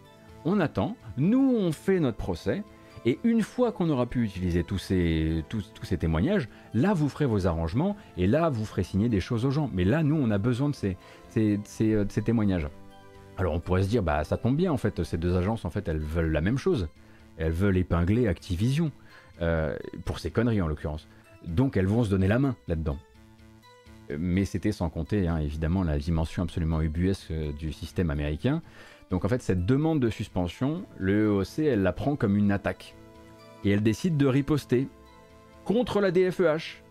on 0.46 0.60
attend, 0.60 0.96
nous 1.18 1.54
on 1.56 1.72
fait 1.72 2.00
notre 2.00 2.18
procès, 2.18 2.64
et 3.06 3.20
une 3.24 3.42
fois 3.42 3.72
qu'on 3.72 3.90
aura 3.90 4.06
pu 4.06 4.24
utiliser 4.24 4.64
tous 4.64 4.78
ces, 4.78 5.44
tous, 5.50 5.70
ces 5.84 5.98
témoignages, 5.98 6.50
là 6.74 6.94
vous 6.94 7.10
ferez 7.10 7.26
vos 7.26 7.46
arrangements, 7.46 7.96
et 8.18 8.26
là 8.26 8.50
vous 8.50 8.66
ferez 8.66 8.84
signer 8.84 9.10
des 9.10 9.20
choses 9.20 9.46
aux 9.46 9.52
gens. 9.52 9.70
Mais 9.74 9.86
là, 9.86 10.04
nous, 10.04 10.16
on 10.16 10.32
a 10.32 10.38
besoin 10.38 10.70
de 10.70 10.76
ces, 10.76 10.98
ces, 11.30 11.60
ces, 11.64 12.04
ces 12.10 12.22
témoignages. 12.22 12.68
Alors 13.38 13.54
on 13.54 13.60
pourrait 13.60 13.84
se 13.84 13.90
dire, 13.90 14.02
bah 14.02 14.24
ça 14.24 14.36
tombe 14.36 14.56
bien 14.56 14.72
en 14.72 14.78
fait, 14.78 15.04
ces 15.04 15.18
deux 15.18 15.36
agences 15.36 15.64
en 15.64 15.70
fait 15.70 15.88
elles 15.88 16.00
veulent 16.00 16.32
la 16.32 16.42
même 16.42 16.58
chose. 16.58 16.88
Elles 17.38 17.52
veulent 17.52 17.78
épingler 17.78 18.28
Activision, 18.28 18.92
euh, 19.42 19.78
pour 20.06 20.20
ces 20.20 20.32
conneries 20.32 20.62
en 20.62 20.68
l'occurrence. 20.68 21.08
Donc 21.46 21.78
elles 21.78 21.88
vont 21.88 22.04
se 22.04 22.10
donner 22.10 22.28
la 22.28 22.40
main 22.40 22.56
là-dedans. 22.68 22.98
Mais 24.18 24.46
c'était 24.46 24.72
sans 24.72 24.90
compter 24.90 25.28
hein, 25.28 25.38
évidemment 25.38 25.84
la 25.84 25.98
dimension 25.98 26.44
absolument 26.44 26.82
ubuesque 26.82 27.32
euh, 27.32 27.52
du 27.52 27.74
système 27.74 28.10
américain. 28.10 28.62
Donc 29.12 29.26
en 29.26 29.30
fait 29.30 29.42
cette 29.42 29.66
demande 29.66 30.00
de 30.00 30.10
suspension, 30.10 30.86
le 30.98 31.26
EOC 31.26 31.60
elle 31.60 31.84
la 31.84 31.94
prend 31.94 32.16
comme 32.16 32.38
une 32.38 32.52
attaque. 32.52 32.96
Et 33.64 33.72
elle 33.72 33.84
décide 33.84 34.18
de 34.18 34.26
riposter 34.26 34.88
contre 35.66 36.00
la 36.00 36.12
DFEH. 36.12 36.84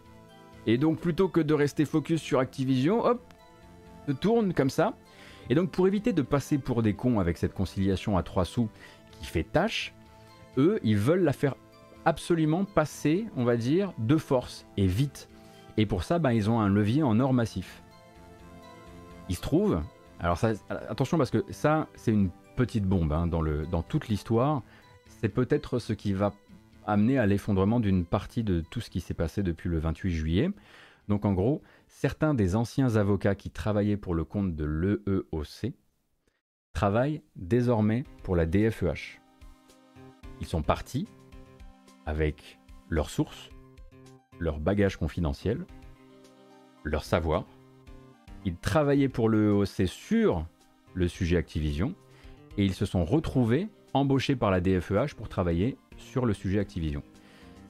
Et 0.67 0.79
donc 0.79 0.99
plutôt 0.99 1.29
que 1.29 1.41
de 1.41 1.55
rester 1.55 1.85
focus 1.85 2.21
sur 2.21 2.39
Activision, 2.41 3.05
hop, 3.05 3.23
se 4.07 4.13
tourne 4.13 4.53
comme 4.53 4.71
ça 4.71 4.95
et 5.49 5.55
donc 5.55 5.71
pour 5.71 5.87
éviter 5.87 6.13
de 6.13 6.23
passer 6.23 6.59
pour 6.59 6.83
des 6.83 6.95
cons 6.95 7.21
avec 7.21 7.39
cette 7.39 7.55
conciliation 7.55 8.17
à 8.19 8.23
3 8.23 8.45
sous 8.45 8.69
qui 9.13 9.27
fait 9.27 9.45
tâche, 9.45 9.95
eux, 10.59 10.81
ils 10.83 10.97
veulent 10.97 11.23
la 11.23 11.33
faire 11.33 11.55
absolument 12.07 12.65
passer, 12.65 13.27
on 13.37 13.45
va 13.45 13.57
dire, 13.57 13.93
de 13.99 14.17
force 14.17 14.65
et 14.79 14.87
vite. 14.87 15.29
Et 15.77 15.85
pour 15.85 16.05
ça, 16.05 16.19
ben, 16.19 16.31
ils 16.31 16.49
ont 16.49 16.61
un 16.61 16.69
levier 16.69 17.03
en 17.03 17.21
or 17.21 17.35
massif. 17.35 17.83
Il 19.29 19.35
se 19.35 19.43
trouve, 19.43 19.83
alors 20.21 20.39
ça, 20.39 20.53
attention 20.89 21.19
parce 21.19 21.31
que 21.31 21.45
ça, 21.51 21.89
c'est 21.97 22.13
une 22.13 22.31
petite 22.55 22.85
bombe 22.85 23.13
hein, 23.13 23.27
dans, 23.27 23.43
le, 23.43 23.67
dans 23.67 23.83
toute 23.83 24.09
l'histoire. 24.09 24.63
C'est 25.21 25.29
peut-être 25.29 25.81
ce 25.81 25.93
qui 25.93 26.13
va 26.13 26.33
amener 26.87 27.19
à 27.19 27.27
l'effondrement 27.27 27.81
d'une 27.81 28.05
partie 28.05 28.45
de 28.45 28.61
tout 28.61 28.81
ce 28.81 28.89
qui 28.89 29.01
s'est 29.01 29.13
passé 29.13 29.43
depuis 29.43 29.69
le 29.69 29.79
28 29.79 30.11
juillet. 30.13 30.51
Donc 31.09 31.25
en 31.25 31.33
gros, 31.33 31.61
certains 31.89 32.35
des 32.35 32.55
anciens 32.55 32.95
avocats 32.95 33.35
qui 33.35 33.51
travaillaient 33.51 33.97
pour 33.97 34.15
le 34.15 34.25
compte 34.25 34.55
de 34.55 34.65
l'EEOC 34.65 35.75
travaillent 36.73 37.23
désormais 37.35 38.05
pour 38.23 38.37
la 38.37 38.47
DFEH. 38.47 39.21
Ils 40.41 40.47
sont 40.47 40.63
partis 40.63 41.09
avec 42.07 42.59
leurs 42.89 43.11
sources, 43.11 43.51
leur 44.39 44.59
bagage 44.59 44.97
confidentiel, 44.97 45.67
leur 46.85 47.05
savoir. 47.05 47.45
Ils 48.45 48.57
travaillaient 48.57 49.09
pour 49.09 49.29
l'EEOC 49.29 49.87
sur 49.87 50.47
le 50.95 51.09
sujet 51.09 51.37
Activision 51.37 51.95
et 52.57 52.65
ils 52.65 52.75
se 52.75 52.87
sont 52.87 53.05
retrouvés 53.05 53.69
embauchés 53.93 54.37
par 54.37 54.51
la 54.51 54.61
DFEH 54.61 55.15
pour 55.17 55.29
travailler 55.29 55.77
sur 55.97 56.27
le 56.27 56.33
sujet 56.33 56.61
Activision. 56.61 57.03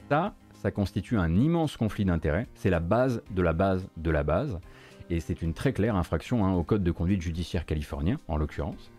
Ça, 0.09 0.34
ça 0.55 0.70
constitue 0.70 1.18
un 1.18 1.34
immense 1.34 1.76
conflit 1.76 2.05
d'intérêts. 2.05 2.47
C'est 2.55 2.70
la 2.70 2.80
base 2.80 3.22
de 3.30 3.43
la 3.43 3.53
base 3.53 3.89
de 3.97 4.11
la 4.11 4.22
base. 4.22 4.59
Et 5.11 5.20
c'est 5.20 5.43
une 5.43 5.55
très 5.55 5.72
claire 5.72 5.97
infraction 5.97 6.45
hein, 6.45 6.53
au 6.55 6.64
code 6.64 6.82
de 6.82 6.91
conduite 6.91 7.22
judiciaire 7.22 7.64
californien, 7.64 8.18
en 8.28 8.37
l'occurrence. 8.37 8.91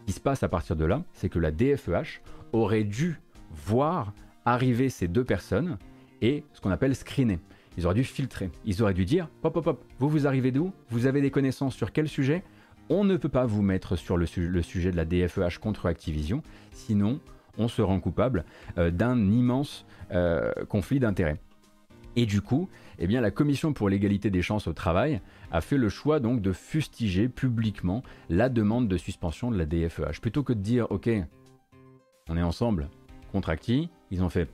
Ce 0.00 0.06
qui 0.06 0.12
se 0.12 0.20
passe 0.20 0.42
à 0.42 0.48
partir 0.48 0.76
de 0.76 0.84
là, 0.84 1.02
c'est 1.12 1.28
que 1.28 1.38
la 1.38 1.50
DFEH 1.50 2.22
aurait 2.52 2.84
dû 2.84 3.20
voir 3.50 4.12
arriver 4.52 4.88
ces 4.88 5.08
deux 5.08 5.24
personnes 5.24 5.78
et 6.22 6.44
ce 6.52 6.60
qu'on 6.60 6.70
appelle 6.70 6.94
screener. 6.94 7.38
Ils 7.76 7.86
auraient 7.86 7.94
dû 7.94 8.04
filtrer. 8.04 8.50
Ils 8.64 8.82
auraient 8.82 8.94
dû 8.94 9.04
dire 9.04 9.28
Pop, 9.42 9.54
pop, 9.54 9.64
pop, 9.64 9.84
vous, 9.98 10.08
vous 10.08 10.26
arrivez 10.26 10.52
d'où? 10.52 10.72
Vous 10.90 11.06
avez 11.06 11.20
des 11.20 11.30
connaissances 11.30 11.74
sur 11.74 11.92
quel 11.92 12.08
sujet? 12.08 12.42
On 12.88 13.04
ne 13.04 13.16
peut 13.16 13.28
pas 13.28 13.46
vous 13.46 13.62
mettre 13.62 13.96
sur 13.96 14.16
le, 14.16 14.26
le 14.36 14.62
sujet 14.62 14.90
de 14.90 14.96
la 14.96 15.04
DFEH 15.04 15.58
contre 15.60 15.86
Activision, 15.86 16.42
sinon 16.72 17.20
on 17.56 17.68
se 17.68 17.82
rend 17.82 18.00
coupable 18.00 18.44
euh, 18.78 18.90
d'un 18.90 19.18
immense 19.30 19.86
euh, 20.12 20.52
conflit 20.68 20.98
d'intérêts. 20.98 21.38
Et 22.16 22.26
du 22.26 22.40
coup, 22.40 22.68
eh 22.98 23.06
bien, 23.06 23.20
la 23.20 23.30
Commission 23.30 23.72
pour 23.72 23.88
l'égalité 23.88 24.30
des 24.30 24.42
chances 24.42 24.66
au 24.66 24.72
travail 24.72 25.20
a 25.52 25.60
fait 25.60 25.76
le 25.76 25.88
choix 25.88 26.18
donc 26.18 26.42
de 26.42 26.52
fustiger 26.52 27.28
publiquement 27.28 28.02
la 28.28 28.48
demande 28.48 28.88
de 28.88 28.96
suspension 28.96 29.50
de 29.50 29.56
la 29.56 29.66
DFEH. 29.66 30.20
Plutôt 30.20 30.42
que 30.42 30.52
de 30.52 30.60
dire, 30.60 30.90
ok, 30.90 31.08
on 32.28 32.36
est 32.36 32.42
ensemble 32.42 32.88
contre 33.30 33.50
Acti, 33.50 33.88
ils 34.10 34.22
ont 34.22 34.28
fait, 34.28 34.48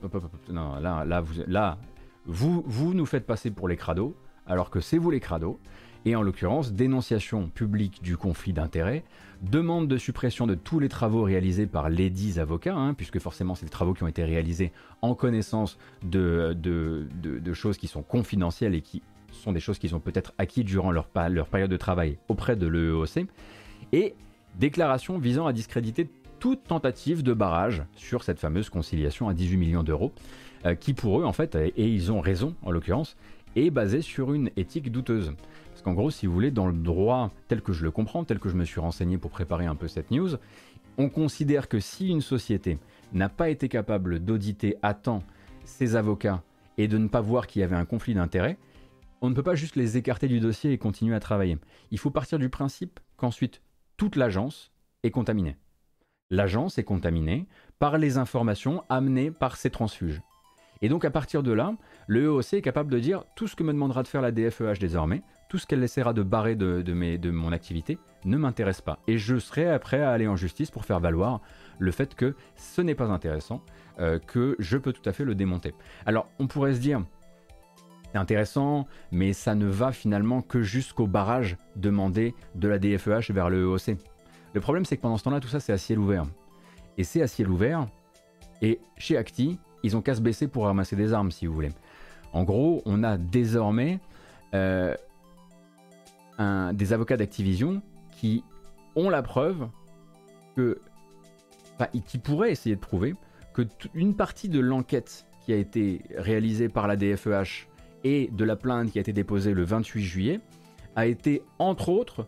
non, 0.49 0.75
là, 0.79 1.03
là, 1.05 1.21
vous, 1.21 1.33
là 1.47 1.77
vous, 2.25 2.63
vous 2.67 2.93
nous 2.93 3.05
faites 3.05 3.25
passer 3.25 3.51
pour 3.51 3.67
les 3.67 3.77
crados, 3.77 4.15
alors 4.45 4.69
que 4.69 4.79
c'est 4.79 4.97
vous 4.97 5.11
les 5.11 5.19
crados. 5.19 5.59
Et 6.05 6.15
en 6.15 6.21
l'occurrence 6.21 6.71
dénonciation 6.71 7.49
publique 7.49 8.01
du 8.01 8.15
conflit 8.15 8.53
d'intérêts, 8.53 9.03
demande 9.41 9.87
de 9.87 9.97
suppression 9.97 10.47
de 10.47 10.55
tous 10.55 10.79
les 10.79 10.89
travaux 10.89 11.23
réalisés 11.23 11.67
par 11.67 11.89
les 11.89 12.09
dix 12.09 12.39
avocats, 12.39 12.75
hein, 12.75 12.93
puisque 12.93 13.19
forcément 13.19 13.55
c'est 13.55 13.65
des 13.65 13.71
travaux 13.71 13.93
qui 13.93 14.03
ont 14.03 14.07
été 14.07 14.23
réalisés 14.23 14.71
en 15.01 15.15
connaissance 15.15 15.77
de, 16.03 16.53
de, 16.53 17.53
choses 17.53 17.77
qui 17.77 17.87
sont 17.87 18.03
confidentielles 18.03 18.75
et 18.75 18.81
qui 18.81 19.01
sont 19.31 19.51
des 19.51 19.59
choses 19.59 19.79
qu'ils 19.79 19.95
ont 19.95 19.99
peut-être 19.99 20.33
acquis 20.37 20.63
durant 20.63 20.91
leur, 20.91 21.09
leur 21.29 21.47
période 21.47 21.71
de 21.71 21.77
travail 21.77 22.17
auprès 22.29 22.55
de 22.55 22.67
l'EEOC, 22.67 23.27
et 23.91 24.15
déclaration 24.57 25.17
visant 25.17 25.45
à 25.45 25.53
discréditer 25.53 26.09
toute 26.39 26.63
tentative 26.63 27.23
de 27.23 27.33
barrage 27.33 27.83
sur 27.95 28.23
cette 28.23 28.39
fameuse 28.39 28.69
conciliation 28.69 29.29
à 29.29 29.33
18 29.33 29.57
millions 29.57 29.83
d'euros, 29.83 30.13
euh, 30.65 30.75
qui 30.75 30.93
pour 30.93 31.19
eux 31.19 31.25
en 31.25 31.33
fait, 31.33 31.55
et 31.55 31.87
ils 31.87 32.11
ont 32.11 32.21
raison 32.21 32.55
en 32.63 32.71
l'occurrence, 32.71 33.15
est 33.55 33.69
basée 33.69 34.01
sur 34.01 34.33
une 34.33 34.49
éthique 34.55 34.91
douteuse. 34.91 35.33
Parce 35.69 35.81
qu'en 35.81 35.93
gros, 35.93 36.11
si 36.11 36.25
vous 36.25 36.33
voulez, 36.33 36.51
dans 36.51 36.67
le 36.67 36.73
droit 36.73 37.31
tel 37.47 37.61
que 37.61 37.73
je 37.73 37.83
le 37.83 37.91
comprends, 37.91 38.23
tel 38.23 38.39
que 38.39 38.49
je 38.49 38.55
me 38.55 38.65
suis 38.65 38.79
renseigné 38.79 39.17
pour 39.17 39.31
préparer 39.31 39.65
un 39.65 39.75
peu 39.75 39.87
cette 39.87 40.11
news, 40.11 40.35
on 40.97 41.09
considère 41.09 41.67
que 41.67 41.79
si 41.79 42.09
une 42.09 42.21
société 42.21 42.79
n'a 43.13 43.29
pas 43.29 43.49
été 43.49 43.69
capable 43.69 44.19
d'auditer 44.19 44.77
à 44.81 44.93
temps 44.93 45.23
ses 45.65 45.95
avocats 45.95 46.43
et 46.77 46.87
de 46.87 46.97
ne 46.97 47.07
pas 47.07 47.21
voir 47.21 47.47
qu'il 47.47 47.61
y 47.61 47.63
avait 47.63 47.75
un 47.75 47.85
conflit 47.85 48.13
d'intérêts, 48.13 48.57
on 49.21 49.29
ne 49.29 49.35
peut 49.35 49.43
pas 49.43 49.55
juste 49.55 49.75
les 49.75 49.97
écarter 49.97 50.27
du 50.27 50.39
dossier 50.39 50.71
et 50.71 50.77
continuer 50.77 51.15
à 51.15 51.19
travailler. 51.19 51.57
Il 51.91 51.99
faut 51.99 52.11
partir 52.11 52.39
du 52.39 52.49
principe 52.49 52.99
qu'ensuite 53.15 53.61
toute 53.97 54.15
l'agence 54.15 54.71
est 55.03 55.11
contaminée. 55.11 55.57
L'agence 56.29 56.77
est 56.77 56.83
contaminée 56.83 57.47
par 57.79 57.97
les 57.97 58.17
informations 58.17 58.83
amenées 58.89 59.31
par 59.31 59.55
ces 59.55 59.69
transfuges. 59.69 60.21
Et 60.81 60.89
donc 60.89 61.05
à 61.05 61.09
partir 61.09 61.41
de 61.41 61.51
là, 61.51 61.73
le 62.07 62.25
EOC 62.25 62.53
est 62.53 62.61
capable 62.61 62.91
de 62.91 62.99
dire 62.99 63.23
tout 63.35 63.47
ce 63.47 63.55
que 63.55 63.63
me 63.63 63.73
demandera 63.73 64.03
de 64.03 64.07
faire 64.07 64.21
la 64.21 64.31
DFEH 64.31 64.79
désormais, 64.79 65.23
tout 65.49 65.57
ce 65.57 65.65
qu'elle 65.65 65.83
essaiera 65.83 66.13
de 66.13 66.23
barrer 66.23 66.55
de, 66.55 67.31
mon 67.31 67.51
activité 67.51 67.97
ne 68.25 68.37
m'intéresse 68.37 68.81
pas. 68.81 68.99
Et 69.07 69.17
je 69.17 69.39
serai 69.39 69.79
prêt 69.79 70.01
à 70.01 70.11
aller 70.11 70.27
en 70.27 70.35
justice 70.35 70.69
pour 70.69 70.85
faire 70.85 70.99
valoir 70.99 71.41
le 71.79 71.91
fait 71.91 72.13
que 72.13 72.35
ce 72.55 72.81
n'est 72.81 72.95
pas 72.95 73.07
intéressant, 73.07 73.63
euh, 73.99 74.19
que 74.19 74.55
je 74.59 74.77
peux 74.77 74.93
tout 74.93 75.07
à 75.09 75.13
fait 75.13 75.25
le 75.25 75.33
démonter. 75.33 75.73
Alors 76.05 76.29
on 76.39 76.47
pourrait 76.47 76.75
se 76.75 76.79
dire, 76.79 77.01
c'est 78.11 78.17
intéressant, 78.17 78.85
mais 79.11 79.33
ça 79.33 79.55
ne 79.55 79.67
va 79.67 79.91
finalement 79.91 80.41
que 80.41 80.61
jusqu'au 80.61 81.07
barrage 81.07 81.57
demandé 81.75 82.35
de 82.55 82.67
la 82.67 82.79
DFEH 82.79 83.31
vers 83.31 83.49
le 83.49 83.63
EOC. 83.63 83.97
Le 84.53 84.61
problème 84.61 84.85
c'est 84.85 84.97
que 84.97 85.01
pendant 85.01 85.17
ce 85.17 85.23
temps-là, 85.23 85.39
tout 85.39 85.47
ça 85.47 85.59
c'est 85.59 85.73
à 85.73 85.77
ciel 85.77 85.99
ouvert. 85.99 86.25
Et 86.97 87.03
c'est 87.03 87.21
à 87.21 87.27
ciel 87.27 87.49
ouvert, 87.49 87.87
et 88.61 88.79
chez 88.97 89.17
Acti, 89.17 89.59
ils 89.83 89.95
ont 89.95 90.01
qu'à 90.01 90.15
se 90.15 90.21
baisser 90.21 90.47
pour 90.47 90.65
ramasser 90.65 90.95
des 90.95 91.13
armes 91.13 91.31
si 91.31 91.45
vous 91.45 91.53
voulez. 91.53 91.71
En 92.33 92.43
gros, 92.43 92.81
on 92.85 93.03
a 93.03 93.17
désormais 93.17 93.99
euh, 94.53 94.95
des 96.73 96.93
avocats 96.93 97.17
d'Activision 97.17 97.81
qui 98.17 98.43
ont 98.95 99.09
la 99.09 99.21
preuve 99.21 99.69
que, 100.55 100.79
enfin, 101.75 101.87
qui 102.05 102.17
pourraient 102.17 102.51
essayer 102.51 102.75
de 102.75 102.81
prouver 102.81 103.15
que 103.53 103.63
une 103.93 104.15
partie 104.15 104.49
de 104.49 104.59
l'enquête 104.59 105.25
qui 105.45 105.53
a 105.53 105.55
été 105.55 106.01
réalisée 106.15 106.69
par 106.69 106.87
la 106.87 106.95
DFEH 106.95 107.67
et 108.03 108.29
de 108.31 108.43
la 108.43 108.55
plainte 108.55 108.91
qui 108.91 108.97
a 108.97 109.01
été 109.01 109.13
déposée 109.13 109.53
le 109.53 109.63
28 109.63 110.03
juillet 110.03 110.39
a 110.95 111.05
été 111.05 111.43
entre 111.57 111.89
autres 111.89 112.27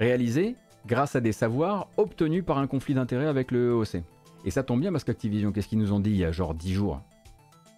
réalisée 0.00 0.56
grâce 0.86 1.16
à 1.16 1.20
des 1.20 1.32
savoirs 1.32 1.88
obtenus 1.96 2.44
par 2.44 2.58
un 2.58 2.66
conflit 2.66 2.94
d'intérêts 2.94 3.26
avec 3.26 3.50
le 3.50 3.70
EOC. 3.70 4.02
Et 4.44 4.50
ça 4.50 4.62
tombe 4.62 4.80
bien 4.80 4.92
parce 4.92 5.04
qu'Activision, 5.04 5.52
qu'est-ce 5.52 5.68
qu'ils 5.68 5.78
nous 5.78 5.92
ont 5.92 6.00
dit 6.00 6.10
il 6.10 6.16
y 6.16 6.24
a 6.24 6.32
genre 6.32 6.54
10 6.54 6.72
jours? 6.72 7.00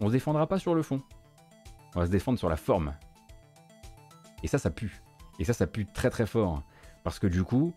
On 0.00 0.08
se 0.08 0.12
défendra 0.12 0.46
pas 0.46 0.58
sur 0.58 0.74
le 0.74 0.82
fond. 0.82 1.02
On 1.94 2.00
va 2.00 2.06
se 2.06 2.10
défendre 2.10 2.38
sur 2.38 2.48
la 2.48 2.56
forme. 2.56 2.94
Et 4.42 4.48
ça, 4.48 4.58
ça 4.58 4.70
pue. 4.70 5.02
Et 5.38 5.44
ça, 5.44 5.52
ça 5.52 5.66
pue 5.66 5.86
très 5.86 6.10
très 6.10 6.26
fort. 6.26 6.62
Parce 7.02 7.18
que 7.18 7.26
du 7.26 7.42
coup, 7.42 7.72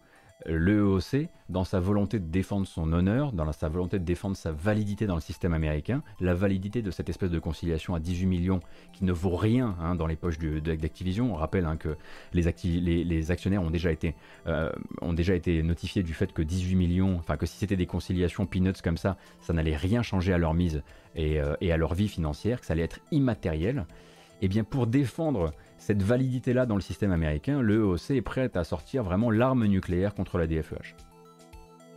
l'EOC, 0.45 1.27
dans 1.49 1.63
sa 1.63 1.79
volonté 1.79 2.19
de 2.19 2.25
défendre 2.25 2.65
son 2.65 2.93
honneur, 2.93 3.33
dans 3.33 3.51
sa 3.51 3.69
volonté 3.69 3.99
de 3.99 4.05
défendre 4.05 4.35
sa 4.35 4.51
validité 4.51 5.05
dans 5.05 5.15
le 5.15 5.21
système 5.21 5.53
américain, 5.53 6.01
la 6.19 6.33
validité 6.33 6.81
de 6.81 6.91
cette 6.91 7.09
espèce 7.09 7.29
de 7.29 7.39
conciliation 7.39 7.93
à 7.93 7.99
18 7.99 8.25
millions 8.25 8.59
qui 8.93 9.03
ne 9.03 9.11
vaut 9.11 9.35
rien 9.35 9.75
hein, 9.79 9.95
dans 9.95 10.07
les 10.07 10.15
poches 10.15 10.39
d'Activision. 10.39 11.33
On 11.33 11.35
rappelle 11.35 11.65
hein, 11.65 11.77
que 11.77 11.97
les, 12.33 13.31
actionnaires 13.31 13.61
ont 13.61 13.69
déjà, 13.69 13.91
été, 13.91 14.15
euh, 14.47 14.71
ont 15.01 15.13
déjà 15.13 15.35
été 15.35 15.61
notifiés 15.61 16.03
du 16.03 16.13
fait 16.13 16.31
que 16.31 16.41
18 16.41 16.75
millions, 16.75 17.17
enfin 17.17 17.37
que 17.37 17.45
si 17.45 17.57
c'était 17.57 17.75
des 17.75 17.87
conciliations 17.87 18.45
peanuts 18.45 18.81
comme 18.83 18.97
ça, 18.97 19.17
ça 19.41 19.53
n'allait 19.53 19.75
rien 19.75 20.01
changer 20.01 20.33
à 20.33 20.37
leur 20.37 20.53
mise 20.53 20.83
et, 21.15 21.39
euh, 21.39 21.55
et 21.61 21.71
à 21.71 21.77
leur 21.77 21.93
vie 21.93 22.07
financière, 22.07 22.61
que 22.61 22.65
ça 22.65 22.73
allait 22.73 22.83
être 22.83 22.99
immatériel. 23.11 23.85
Et 24.41 24.45
eh 24.45 24.47
bien 24.47 24.63
pour 24.63 24.87
défendre 24.87 25.51
cette 25.77 26.01
validité-là 26.01 26.65
dans 26.65 26.73
le 26.73 26.81
système 26.81 27.11
américain, 27.11 27.61
le 27.61 27.95
est 28.09 28.21
prêt 28.21 28.49
à 28.55 28.63
sortir 28.63 29.03
vraiment 29.03 29.29
l'arme 29.29 29.67
nucléaire 29.67 30.15
contre 30.15 30.39
la 30.39 30.47
DFEH. 30.47 30.95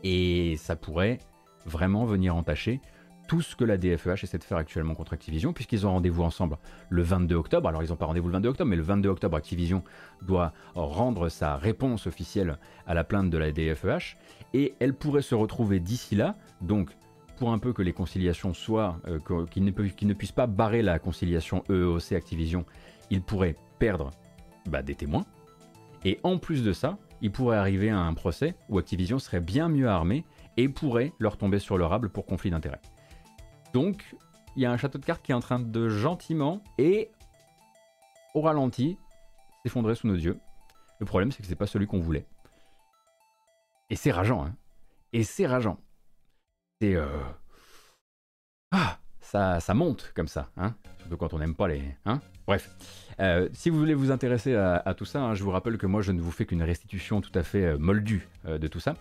Et 0.03 0.57
ça 0.59 0.76
pourrait 0.76 1.20
vraiment 1.64 2.05
venir 2.05 2.36
entacher 2.36 2.82
tout 3.28 3.40
ce 3.40 3.57
que 3.57 3.64
la 3.64 3.78
DFEH 3.78 4.24
essaie 4.24 4.36
de 4.36 4.45
faire 4.45 4.59
actuellement 4.59 4.95
contre 4.95 5.14
Activision, 5.14 5.55
puisqu'ils 5.55 5.86
ont 5.86 5.92
rendez-vous 5.92 6.22
ensemble 6.22 6.59
le 6.90 7.03
22 7.03 7.34
octobre. 7.34 7.66
Alors 7.68 7.82
ils 7.82 7.88
n'ont 7.88 7.97
pas 7.97 8.05
rendez-vous 8.05 8.28
le 8.28 8.34
22 8.34 8.49
octobre, 8.51 8.68
mais 8.68 8.76
le 8.76 8.82
22 8.82 9.09
octobre, 9.09 9.36
Activision 9.36 9.82
doit 10.20 10.53
rendre 10.74 11.30
sa 11.30 11.57
réponse 11.57 12.07
officielle 12.07 12.59
à 12.86 12.92
la 12.92 13.05
plainte 13.05 13.30
de 13.30 13.38
la 13.38 13.53
DFEH, 13.53 14.16
et 14.53 14.74
elle 14.80 14.95
pourrait 14.95 15.22
se 15.22 15.34
retrouver 15.34 15.80
d'ici 15.80 16.14
là, 16.14 16.36
donc 16.61 16.90
pour 17.35 17.53
un 17.53 17.59
peu 17.59 17.72
que 17.72 17.82
les 17.82 17.93
conciliations 17.93 18.55
soient, 18.55 19.01
euh, 19.07 19.47
qu'ils 19.47 19.64
ne, 19.64 20.12
puissent 20.14 20.32
pas 20.32 20.47
barrer 20.47 20.82
la 20.82 20.99
conciliation 20.99 21.64
EOC 21.68 22.12
Activision, 22.12 22.64
ils 23.11 23.22
pourraient 23.22 23.57
perdre 23.78 24.11
bah, 24.66 24.82
des 24.82 24.95
témoins. 24.95 25.24
Et 26.05 26.20
en 26.22 26.39
plus 26.39 26.62
de 26.62 26.72
ça, 26.72 26.99
il 27.20 27.32
pourrait 27.32 27.57
arriver 27.57 27.91
à 27.91 27.99
un 27.99 28.14
procès 28.14 28.55
où 28.68 28.78
Activision 28.78 29.18
serait 29.18 29.41
bien 29.41 29.68
mieux 29.68 29.89
armé 29.89 30.24
et 30.57 30.68
pourrait 30.68 31.12
leur 31.18 31.37
tomber 31.37 31.59
sur 31.59 31.78
le 31.78 31.85
rable 31.85 32.11
pour 32.11 32.26
conflit 32.26 32.51
d'intérêts. 32.51 32.80
Donc, 33.72 34.14
il 34.57 34.62
y 34.62 34.66
a 34.66 34.70
un 34.70 34.76
château 34.76 34.99
de 34.99 35.05
cartes 35.05 35.22
qui 35.22 35.32
est 35.32 35.35
en 35.35 35.41
train 35.41 35.59
de 35.59 35.89
gentiment 35.89 36.62
et 36.78 37.11
au 38.35 38.41
ralenti 38.41 38.99
s'effondrer 39.62 39.95
sous 39.95 40.07
nos 40.07 40.14
yeux. 40.14 40.39
Le 40.99 41.07
problème, 41.07 41.32
c'est 41.32 41.43
que 41.43 41.49
c'est 41.49 41.57
pas 41.57 41.66
celui 41.66 41.87
qu'on 41.87 41.99
voulait. 41.99 42.26
Et 43.91 43.97
c'est 43.97 44.12
rageant, 44.12 44.45
hein. 44.45 44.55
Et 45.12 45.22
c'est 45.22 45.47
rageant. 45.47 45.78
C'est 46.81 46.95
euh... 46.95 47.07
ah, 48.72 48.99
ça, 49.20 49.61
ça 49.61 49.75
monte 49.75 50.12
comme 50.14 50.29
ça, 50.29 50.51
hein. 50.57 50.75
Surtout 51.01 51.16
quand 51.16 51.35
on 51.35 51.39
n'aime 51.39 51.55
pas 51.55 51.68
les, 51.68 51.83
hein. 52.07 52.20
Bref. 52.47 52.70
Euh, 53.20 53.49
si 53.53 53.70
vous 53.70 53.79
voulez 53.79 53.95
vous 53.95 54.11
intéresser 54.11 54.55
à, 54.55 54.95
tout 54.95 55.05
ça, 55.05 55.22
hein, 55.22 55.35
je 55.35 55.43
vous 55.43 55.51
rappelle 55.51 55.79
que 55.79 55.87
moi 55.87 56.03
je 56.03 56.12
ne 56.12 56.20
vous 56.20 56.31
fais 56.31 56.45
qu'une 56.45 56.62
restitution 56.62 57.20
tout 57.20 57.33
à 57.35 57.43
fait 57.43 57.64
euh, 57.64 57.79
moldue 57.79 58.29
de 58.47 58.68
tout 58.68 58.81
ça. 58.81 58.97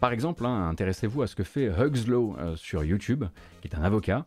Par 0.00 0.12
exemple, 0.12 0.46
hein, 0.46 0.68
intéressez-vous 0.68 1.22
à 1.22 1.26
ce 1.26 1.34
que 1.34 1.44
fait 1.44 1.66
Hugslow 1.66 2.36
sur 2.56 2.84
YouTube, 2.84 3.24
qui 3.60 3.68
est 3.68 3.76
un 3.76 3.82
avocat, 3.82 4.24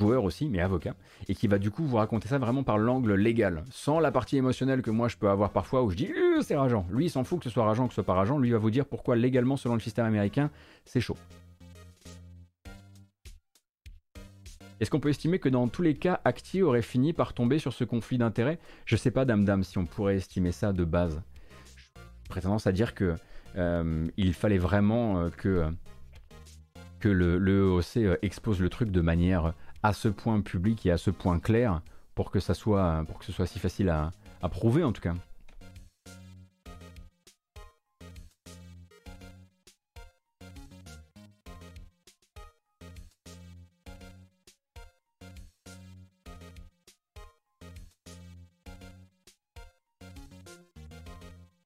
joueur 0.00 0.24
aussi, 0.24 0.48
mais 0.48 0.60
avocat, 0.60 0.94
et 1.28 1.34
qui 1.34 1.46
va 1.46 1.58
du 1.58 1.70
coup 1.70 1.84
vous 1.84 1.96
raconter 1.96 2.28
ça 2.28 2.38
vraiment 2.38 2.62
par 2.62 2.78
l'angle 2.78 3.14
légal, 3.14 3.64
sans 3.70 4.00
la 4.00 4.10
partie 4.10 4.36
émotionnelle 4.36 4.82
que 4.82 4.90
moi 4.90 5.08
je 5.08 5.16
peux 5.16 5.28
avoir 5.28 5.50
parfois 5.50 5.82
où 5.82 5.90
je 5.90 5.96
dis 5.96 6.10
c'est 6.42 6.56
rageant. 6.56 6.86
Lui 6.90 7.06
il 7.06 7.10
s'en 7.10 7.24
fout 7.24 7.38
que 7.38 7.44
ce 7.44 7.50
soit 7.50 7.64
rageant, 7.64 7.86
que 7.86 7.92
ce 7.92 7.96
soit 7.96 8.04
pas 8.04 8.14
rageant, 8.14 8.38
lui 8.38 8.50
va 8.50 8.58
vous 8.58 8.70
dire 8.70 8.86
pourquoi 8.86 9.16
légalement 9.16 9.56
selon 9.56 9.74
le 9.74 9.80
système 9.80 10.06
américain 10.06 10.50
c'est 10.84 11.00
chaud. 11.00 11.16
Est-ce 14.80 14.90
qu'on 14.90 15.00
peut 15.00 15.08
estimer 15.08 15.38
que 15.38 15.48
dans 15.48 15.68
tous 15.68 15.82
les 15.82 15.94
cas, 15.94 16.20
Acti 16.24 16.62
aurait 16.62 16.82
fini 16.82 17.12
par 17.12 17.32
tomber 17.32 17.58
sur 17.58 17.72
ce 17.72 17.84
conflit 17.84 18.18
d'intérêts? 18.18 18.58
Je 18.86 18.96
sais 18.96 19.10
pas, 19.10 19.24
dame 19.24 19.44
dame, 19.44 19.62
si 19.62 19.78
on 19.78 19.86
pourrait 19.86 20.16
estimer 20.16 20.52
ça 20.52 20.72
de 20.72 20.84
base. 20.84 21.22
J'ai 22.34 22.68
à 22.68 22.72
dire 22.72 22.94
que 22.94 23.14
euh, 23.56 24.06
il 24.16 24.34
fallait 24.34 24.58
vraiment 24.58 25.20
euh, 25.20 25.30
que, 25.30 27.08
le, 27.08 27.38
EOC 27.48 27.96
euh, 27.98 28.16
expose 28.22 28.60
le 28.60 28.68
truc 28.68 28.90
de 28.90 29.00
manière 29.00 29.54
à 29.82 29.92
ce 29.92 30.08
point 30.08 30.40
public 30.40 30.84
et 30.86 30.90
à 30.90 30.96
ce 30.96 31.10
point 31.10 31.38
clair 31.38 31.80
pour 32.14 32.30
que 32.30 32.40
ce 32.40 32.54
soit 32.54 33.04
si 33.46 33.58
facile 33.58 33.90
à 33.90 34.12
prouver 34.48 34.82
en 34.82 34.92
tout 34.92 35.02
cas. 35.02 35.14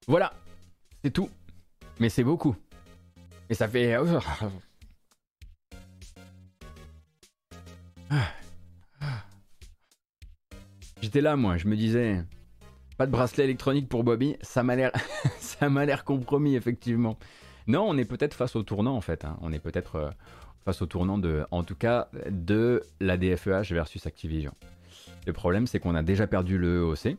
Voilà, 0.09 0.33
c'est 1.03 1.11
tout. 1.11 1.29
Mais 1.99 2.09
c'est 2.09 2.23
beaucoup. 2.23 2.55
Et 3.47 3.53
ça 3.53 3.67
fait... 3.67 3.93
Euh, 3.93 4.19
J'étais 11.03 11.21
là, 11.21 11.35
moi, 11.35 11.57
je 11.57 11.67
me 11.67 11.75
disais, 11.75 12.23
pas 12.97 13.05
de 13.05 13.11
bracelet 13.11 13.43
électronique 13.43 13.87
pour 13.87 14.03
Bobby, 14.03 14.35
ça 14.41 14.63
m'a 14.63 14.75
l'air, 14.75 14.91
ça 15.39 15.69
m'a 15.69 15.85
l'air 15.85 16.03
compromis 16.03 16.55
effectivement. 16.55 17.19
Non, 17.67 17.85
on 17.87 17.95
est 17.95 18.05
peut-être 18.05 18.33
face 18.33 18.55
au 18.55 18.63
tournant 18.63 18.95
en 18.95 19.01
fait. 19.01 19.25
Hein. 19.25 19.37
On 19.41 19.53
est 19.53 19.59
peut-être 19.59 19.97
euh, 19.97 20.09
face 20.65 20.81
au 20.81 20.87
tournant 20.87 21.19
de, 21.19 21.45
en 21.51 21.63
tout 21.63 21.75
cas, 21.75 22.09
de 22.31 22.81
la 22.99 23.15
DFEH 23.15 23.71
versus 23.75 24.07
Activision. 24.07 24.55
Le 25.27 25.33
problème, 25.33 25.67
c'est 25.67 25.79
qu'on 25.79 25.93
a 25.93 26.01
déjà 26.01 26.25
perdu 26.25 26.57
le 26.57 26.79
EOC, 26.79 27.15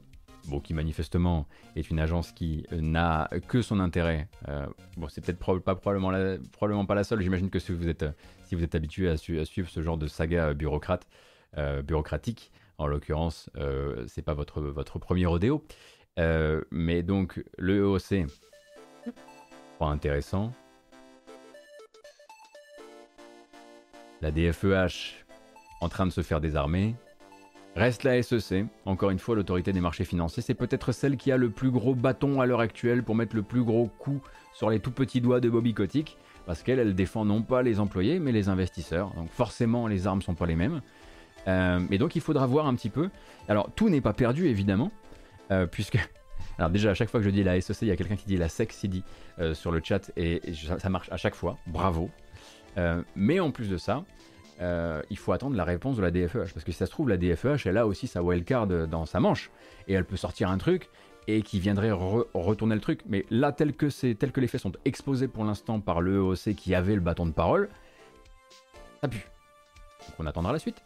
bon, 0.46 0.60
qui 0.60 0.74
manifestement 0.74 1.46
est 1.76 1.90
une 1.90 2.00
agence 2.00 2.32
qui 2.32 2.66
euh, 2.72 2.80
n'a 2.80 3.28
que 3.48 3.62
son 3.62 3.80
intérêt. 3.80 4.28
Euh, 4.48 4.66
bon, 4.96 5.08
c'est 5.08 5.24
peut-être 5.24 5.38
pas, 5.38 5.74
probablement, 5.74 6.12
probablement 6.52 6.86
pas 6.86 6.94
la 6.94 7.04
seule. 7.04 7.20
J'imagine 7.20 7.50
que 7.50 7.58
si 7.58 7.72
vous 7.72 7.88
êtes, 7.88 8.04
si 8.44 8.56
êtes 8.62 8.74
habitué 8.74 9.08
à, 9.08 9.16
suivre 9.16 9.68
ce 9.68 9.82
genre 9.82 9.98
de 9.98 10.06
saga 10.06 10.54
bureaucrate, 10.54 11.06
euh, 11.58 11.82
bureaucratique, 11.82 12.52
en 12.78 12.86
l'occurrence, 12.86 13.50
c'est 14.06 14.22
pas 14.22 14.32
votre, 14.32 14.62
votre 14.62 14.98
premier 14.98 15.26
rodéo. 15.26 15.62
mais 16.70 17.02
donc, 17.02 17.44
le 17.58 17.76
EOC, 17.76 18.26
pas 19.78 19.86
intéressant. 19.86 20.52
La 24.22 24.30
DFEH 24.30 25.24
en 25.80 25.88
train 25.88 26.06
de 26.06 26.10
se 26.10 26.22
faire 26.22 26.40
désarmer. 26.40 26.94
Reste 27.80 28.04
la 28.04 28.22
SEC, 28.22 28.66
encore 28.84 29.08
une 29.08 29.18
fois 29.18 29.34
l'autorité 29.34 29.72
des 29.72 29.80
marchés 29.80 30.04
financiers, 30.04 30.42
c'est 30.42 30.52
peut-être 30.52 30.92
celle 30.92 31.16
qui 31.16 31.32
a 31.32 31.38
le 31.38 31.48
plus 31.48 31.70
gros 31.70 31.94
bâton 31.94 32.42
à 32.42 32.44
l'heure 32.44 32.60
actuelle 32.60 33.02
pour 33.02 33.14
mettre 33.14 33.34
le 33.34 33.40
plus 33.40 33.62
gros 33.62 33.86
coup 33.86 34.20
sur 34.52 34.68
les 34.68 34.80
tout 34.80 34.90
petits 34.90 35.22
doigts 35.22 35.40
de 35.40 35.48
Bobby 35.48 35.72
Kotick, 35.72 36.18
parce 36.44 36.62
qu'elle, 36.62 36.78
elle 36.78 36.94
défend 36.94 37.24
non 37.24 37.40
pas 37.40 37.62
les 37.62 37.80
employés, 37.80 38.18
mais 38.18 38.32
les 38.32 38.50
investisseurs, 38.50 39.14
donc 39.14 39.30
forcément 39.30 39.86
les 39.86 40.06
armes 40.06 40.20
sont 40.20 40.34
pas 40.34 40.44
les 40.44 40.56
mêmes. 40.56 40.82
Euh, 41.48 41.80
et 41.90 41.96
donc 41.96 42.16
il 42.16 42.20
faudra 42.20 42.46
voir 42.46 42.66
un 42.66 42.74
petit 42.74 42.90
peu. 42.90 43.08
Alors 43.48 43.70
tout 43.74 43.88
n'est 43.88 44.02
pas 44.02 44.12
perdu 44.12 44.46
évidemment, 44.48 44.92
euh, 45.50 45.64
puisque... 45.64 45.96
Alors 46.58 46.68
déjà 46.68 46.90
à 46.90 46.94
chaque 46.94 47.08
fois 47.08 47.20
que 47.20 47.24
je 47.24 47.30
dis 47.30 47.42
la 47.42 47.58
SEC, 47.62 47.78
il 47.80 47.88
y 47.88 47.92
a 47.92 47.96
quelqu'un 47.96 48.16
qui 48.16 48.26
dit 48.26 48.36
la 48.36 48.50
SEC 48.50 48.74
CD 48.74 49.02
euh, 49.38 49.54
sur 49.54 49.72
le 49.72 49.80
chat, 49.82 50.12
et, 50.18 50.42
ça 50.52 50.90
marche 50.90 51.10
à 51.10 51.16
chaque 51.16 51.34
fois, 51.34 51.56
bravo. 51.66 52.10
mais 53.16 53.40
en 53.40 53.50
plus 53.50 53.70
de 53.70 53.78
ça, 53.78 54.04
euh, 54.60 55.02
il 55.10 55.18
faut 55.18 55.32
attendre 55.32 55.56
la 55.56 55.64
réponse 55.64 55.96
de 55.96 56.02
la 56.02 56.10
DFEH. 56.10 56.52
Parce 56.52 56.64
que 56.64 56.72
si 56.72 56.78
ça 56.78 56.86
se 56.86 56.90
trouve, 56.90 57.08
la 57.08 57.16
DFEH, 57.16 57.66
elle 57.66 57.78
a 57.78 57.86
aussi 57.86 58.06
sa 58.06 58.22
wildcard 58.22 58.66
dans 58.66 59.06
sa 59.06 59.20
manche. 59.20 59.50
Et 59.88 59.94
elle 59.94 60.04
peut 60.04 60.16
sortir 60.16 60.50
un 60.50 60.58
truc 60.58 60.88
et 61.26 61.42
qui 61.42 61.60
viendrait 61.60 61.92
retourner 61.92 62.74
le 62.74 62.80
truc. 62.80 63.00
Mais 63.06 63.24
là, 63.30 63.52
tel 63.52 63.74
que, 63.74 63.86
tel 64.12 64.32
que 64.32 64.40
les 64.40 64.46
faits 64.46 64.60
sont 64.60 64.72
exposés 64.84 65.28
pour 65.28 65.44
l'instant 65.44 65.80
par 65.80 66.00
le 66.00 66.34
qui 66.54 66.74
avait 66.74 66.94
le 66.94 67.00
bâton 67.00 67.26
de 67.26 67.32
parole, 67.32 67.68
ça 69.00 69.08
pue. 69.08 69.26
Donc 70.06 70.14
on 70.18 70.26
attendra 70.26 70.52
la 70.52 70.58
suite. 70.58 70.82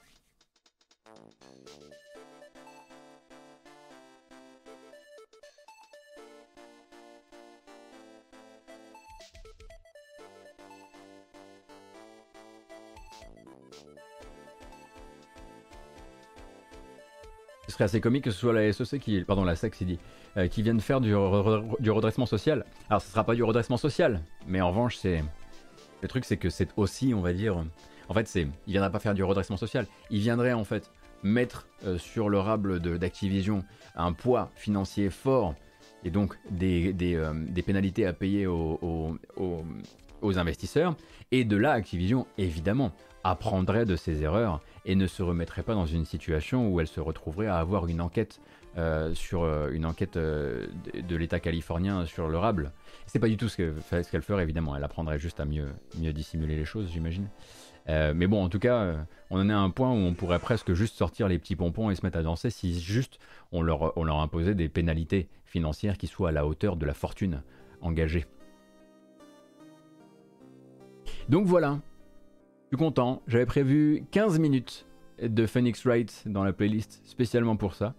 Serait 17.74 17.84
assez 17.84 18.00
comique 18.00 18.24
que 18.24 18.30
ce 18.30 18.38
soit 18.38 18.52
la 18.52 18.72
SEC 18.72 19.00
qui, 19.00 19.22
pardon, 19.22 19.44
la 19.44 19.56
SEC, 19.56 19.82
dit, 19.84 19.98
euh, 20.36 20.48
qui 20.48 20.62
vienne 20.62 20.80
faire 20.80 21.00
du, 21.00 21.14
redressement 21.14 22.26
social. 22.26 22.64
Alors, 22.88 23.02
ce 23.02 23.10
sera 23.10 23.24
pas 23.24 23.34
du 23.34 23.42
redressement 23.42 23.76
social, 23.76 24.20
mais 24.46 24.60
en 24.60 24.68
revanche, 24.68 24.96
c'est 24.96 25.22
le 26.02 26.08
truc, 26.08 26.24
c'est 26.24 26.36
que 26.36 26.50
c'est 26.50 26.68
aussi, 26.76 27.14
on 27.14 27.20
va 27.20 27.32
dire, 27.32 27.64
en 28.08 28.14
fait, 28.14 28.28
c'est, 28.28 28.46
il 28.66 28.72
viendra 28.72 28.90
pas 28.90 28.98
faire 28.98 29.14
du 29.14 29.24
redressement 29.24 29.56
social. 29.56 29.86
Il 30.10 30.20
viendrait 30.20 30.52
en 30.52 30.64
fait 30.64 30.90
mettre 31.22 31.66
euh, 31.86 31.98
sur 31.98 32.28
le 32.28 32.38
rable 32.38 32.80
d'Activision 32.98 33.64
un 33.96 34.12
poids 34.12 34.50
financier 34.54 35.08
fort 35.10 35.54
et 36.04 36.10
donc 36.10 36.36
des, 36.50 36.94
euh, 37.14 37.32
pénalités 37.64 38.04
à 38.06 38.12
payer 38.12 38.46
aux, 38.46 38.78
aux, 39.36 39.64
aux 40.20 40.38
investisseurs. 40.38 40.96
Et 41.32 41.44
de 41.44 41.56
là, 41.56 41.72
Activision, 41.72 42.26
évidemment, 42.38 42.92
apprendrait 43.24 43.84
de 43.84 43.96
ses 43.96 44.22
erreurs 44.22 44.60
et 44.84 44.94
ne 44.94 45.06
se 45.06 45.22
remettrait 45.22 45.62
pas 45.62 45.74
dans 45.74 45.86
une 45.86 46.04
situation 46.04 46.68
où 46.68 46.80
elle 46.80 46.86
se 46.86 47.00
retrouverait 47.00 47.46
à 47.46 47.56
avoir 47.56 47.86
une 47.86 48.00
enquête 48.00 48.40
sur 49.14 49.44
une 49.70 49.86
enquête 49.86 50.18
de, 50.18 50.68
l'État 51.16 51.38
californien 51.38 52.06
sur 52.06 52.26
le 52.26 52.36
Rable. 52.36 52.72
C'est 53.06 53.20
pas 53.20 53.28
du 53.28 53.36
tout 53.36 53.48
ce 53.48 53.56
qu'elle 54.10 54.22
ferait 54.22 54.42
évidemment, 54.42 54.74
elle 54.74 54.82
apprendrait 54.82 55.20
juste 55.20 55.38
à 55.38 55.44
mieux, 55.44 55.68
mieux 55.96 56.12
dissimuler 56.12 56.56
les 56.56 56.64
choses 56.64 56.90
j'imagine. 56.92 57.28
mais 57.86 58.26
bon, 58.26 58.42
en 58.42 58.48
tout 58.48 58.58
cas, 58.58 58.96
on 59.30 59.38
en 59.38 59.48
est 59.48 59.52
à 59.52 59.58
un 59.60 59.70
point 59.70 59.92
où 59.92 59.96
on 59.96 60.14
pourrait 60.14 60.40
presque 60.40 60.74
juste 60.74 60.96
sortir 60.96 61.28
les 61.28 61.38
petits 61.38 61.54
pompons 61.54 61.90
et 61.90 61.94
se 61.94 62.04
mettre 62.04 62.18
à 62.18 62.24
danser 62.24 62.50
si 62.50 62.80
juste 62.80 63.20
on 63.52 63.62
leur, 63.62 63.96
on 63.96 64.02
leur 64.02 64.18
imposait 64.18 64.56
des 64.56 64.68
pénalités 64.68 65.28
financières 65.44 65.96
qui 65.96 66.08
soient 66.08 66.30
à 66.30 66.32
la 66.32 66.46
hauteur 66.46 66.74
de 66.74 66.84
la 66.84 66.94
fortune 66.94 67.42
engagée. 67.80 68.26
Donc 71.28 71.46
voilà, 71.46 71.78
content. 72.76 73.22
J'avais 73.26 73.46
prévu 73.46 74.04
15 74.10 74.38
minutes 74.38 74.86
de 75.22 75.46
Phoenix 75.46 75.84
Wright 75.84 76.24
dans 76.26 76.44
la 76.44 76.52
playlist 76.52 77.00
spécialement 77.04 77.56
pour 77.56 77.74
ça. 77.74 77.94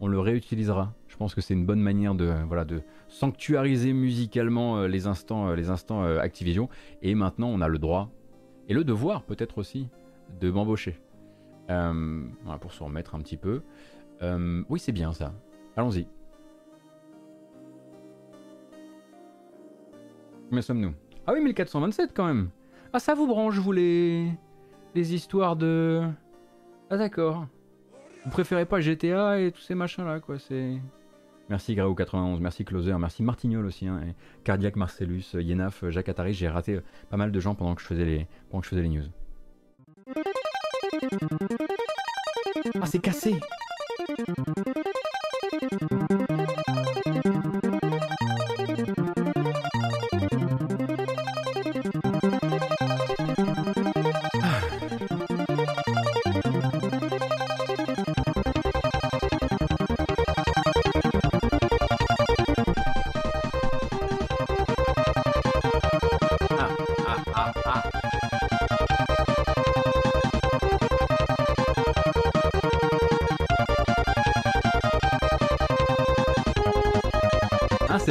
On 0.00 0.08
le 0.08 0.18
réutilisera. 0.18 0.94
Je 1.08 1.16
pense 1.16 1.34
que 1.34 1.40
c'est 1.40 1.54
une 1.54 1.64
bonne 1.64 1.80
manière 1.80 2.14
de, 2.14 2.32
voilà, 2.46 2.64
de 2.64 2.82
sanctuariser 3.08 3.92
musicalement 3.92 4.78
euh, 4.78 4.88
les 4.88 5.06
instants, 5.06 5.48
euh, 5.48 5.54
les 5.54 5.70
instants 5.70 6.04
euh, 6.04 6.18
Activision. 6.18 6.68
Et 7.02 7.14
maintenant, 7.14 7.48
on 7.48 7.60
a 7.60 7.68
le 7.68 7.78
droit 7.78 8.10
et 8.68 8.74
le 8.74 8.84
devoir 8.84 9.22
peut-être 9.22 9.58
aussi 9.58 9.88
de 10.40 10.50
m'embaucher. 10.50 11.00
pour 11.68 12.72
se 12.72 12.82
remettre 12.82 13.14
un 13.14 13.20
petit 13.20 13.36
peu. 13.36 13.62
oui, 14.68 14.78
c'est 14.78 14.92
bien 14.92 15.12
ça. 15.12 15.32
Allons-y. 15.76 16.06
Combien 20.48 20.62
sommes-nous? 20.62 20.94
Ah 21.26 21.32
oui, 21.32 21.40
1427 21.42 22.12
quand 22.14 22.26
même. 22.26 22.50
Ah, 22.96 22.98
ça 22.98 23.12
vous 23.12 23.26
branche, 23.26 23.58
vous, 23.58 23.72
les, 23.72 24.32
les 24.94 25.14
histoires 25.14 25.54
de... 25.54 26.00
Ah 26.88 26.96
d'accord. 26.96 27.46
Vous 28.24 28.30
préférez 28.30 28.64
pas 28.64 28.80
GTA 28.80 29.38
et 29.38 29.52
tous 29.52 29.60
ces 29.60 29.74
machins-là, 29.74 30.20
quoi, 30.20 30.38
c'est... 30.38 30.80
Merci 31.50 31.74
Grao91, 31.74 32.38
merci 32.40 32.64
Closer, 32.64 32.96
merci 32.98 33.22
Martignol 33.22 33.66
aussi, 33.66 33.86
hein, 33.86 34.00
et 34.02 34.14
Cardiac 34.44 34.76
Marcellus, 34.76 35.26
Yenaf, 35.34 35.84
Jacques 35.90 36.08
Attari, 36.08 36.32
j'ai 36.32 36.48
raté 36.48 36.80
pas 37.10 37.18
mal 37.18 37.32
de 37.32 37.38
gens 37.38 37.54
pendant 37.54 37.74
que 37.74 37.82
je 37.82 37.86
faisais 37.86 38.06
les, 38.06 38.26
pendant 38.48 38.62
que 38.62 38.64
je 38.64 38.70
faisais 38.70 38.80
les 38.80 38.88
news. 38.88 39.04
Ah 42.80 42.86
c'est 42.86 42.98
cassé 42.98 43.38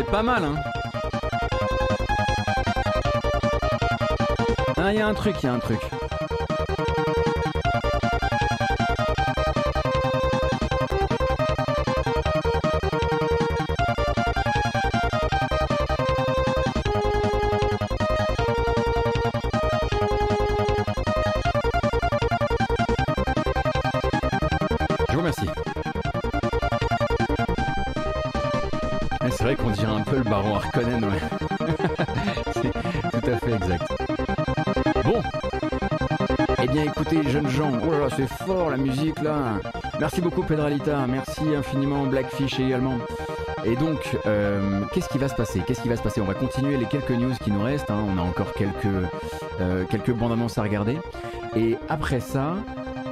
pas 0.04 0.24
mal, 0.24 0.44
hein. 0.44 0.56
Ah, 4.78 4.92
il 4.92 5.00
y 5.00 5.02
a 5.02 5.08
un 5.08 5.14
truc, 5.14 5.36
il 5.42 5.46
y 5.46 5.50
a 5.50 5.54
un 5.54 5.60
truc. 5.60 5.80
Baron 30.24 30.56
Harkonnen, 30.56 31.06
ouais. 31.06 31.20
c'est 32.54 32.72
tout 32.72 33.30
à 33.30 33.38
fait 33.38 33.54
exact. 33.54 33.88
Bon. 35.04 35.22
Eh 36.64 36.68
bien 36.68 36.84
écoutez, 36.86 37.22
jeunes 37.30 37.50
gens, 37.50 37.72
oh 37.88 37.92
là 37.92 38.00
là, 38.00 38.08
c'est 38.16 38.28
fort 38.28 38.72
la 38.72 38.78
musique 38.78 39.22
là. 39.22 39.60
Merci 40.00 40.22
beaucoup 40.22 40.42
Pedralita, 40.42 41.06
merci 41.08 41.44
infiniment 41.56 42.06
Blackfish 42.06 42.60
également. 42.60 42.98
Et 43.66 43.76
donc, 43.76 44.18
euh, 44.26 44.82
qu'est-ce 44.94 45.10
qui 45.10 45.20
va 45.20 45.28
se 45.28 45.36
passer? 45.36 45.62
Qu'est-ce 45.66 45.82
qui 45.82 45.90
va 45.90 45.96
se 45.96 46.04
passer? 46.04 46.22
On 46.22 46.26
va 46.26 46.34
continuer 46.34 46.78
les 46.78 46.86
quelques 46.86 47.12
news 47.12 47.34
qui 47.44 47.52
nous 47.52 47.62
restent. 47.62 47.92
Hein. 47.92 48.04
On 48.08 48.18
a 48.18 48.22
encore 48.22 48.52
quelques, 48.54 48.86
euh, 49.62 49.86
quelques 49.90 50.12
bandes 50.12 50.32
annonces 50.32 50.58
à 50.58 50.64
regarder. 50.64 50.98
Et 51.56 51.78
après 51.88 52.20
ça, 52.20 52.56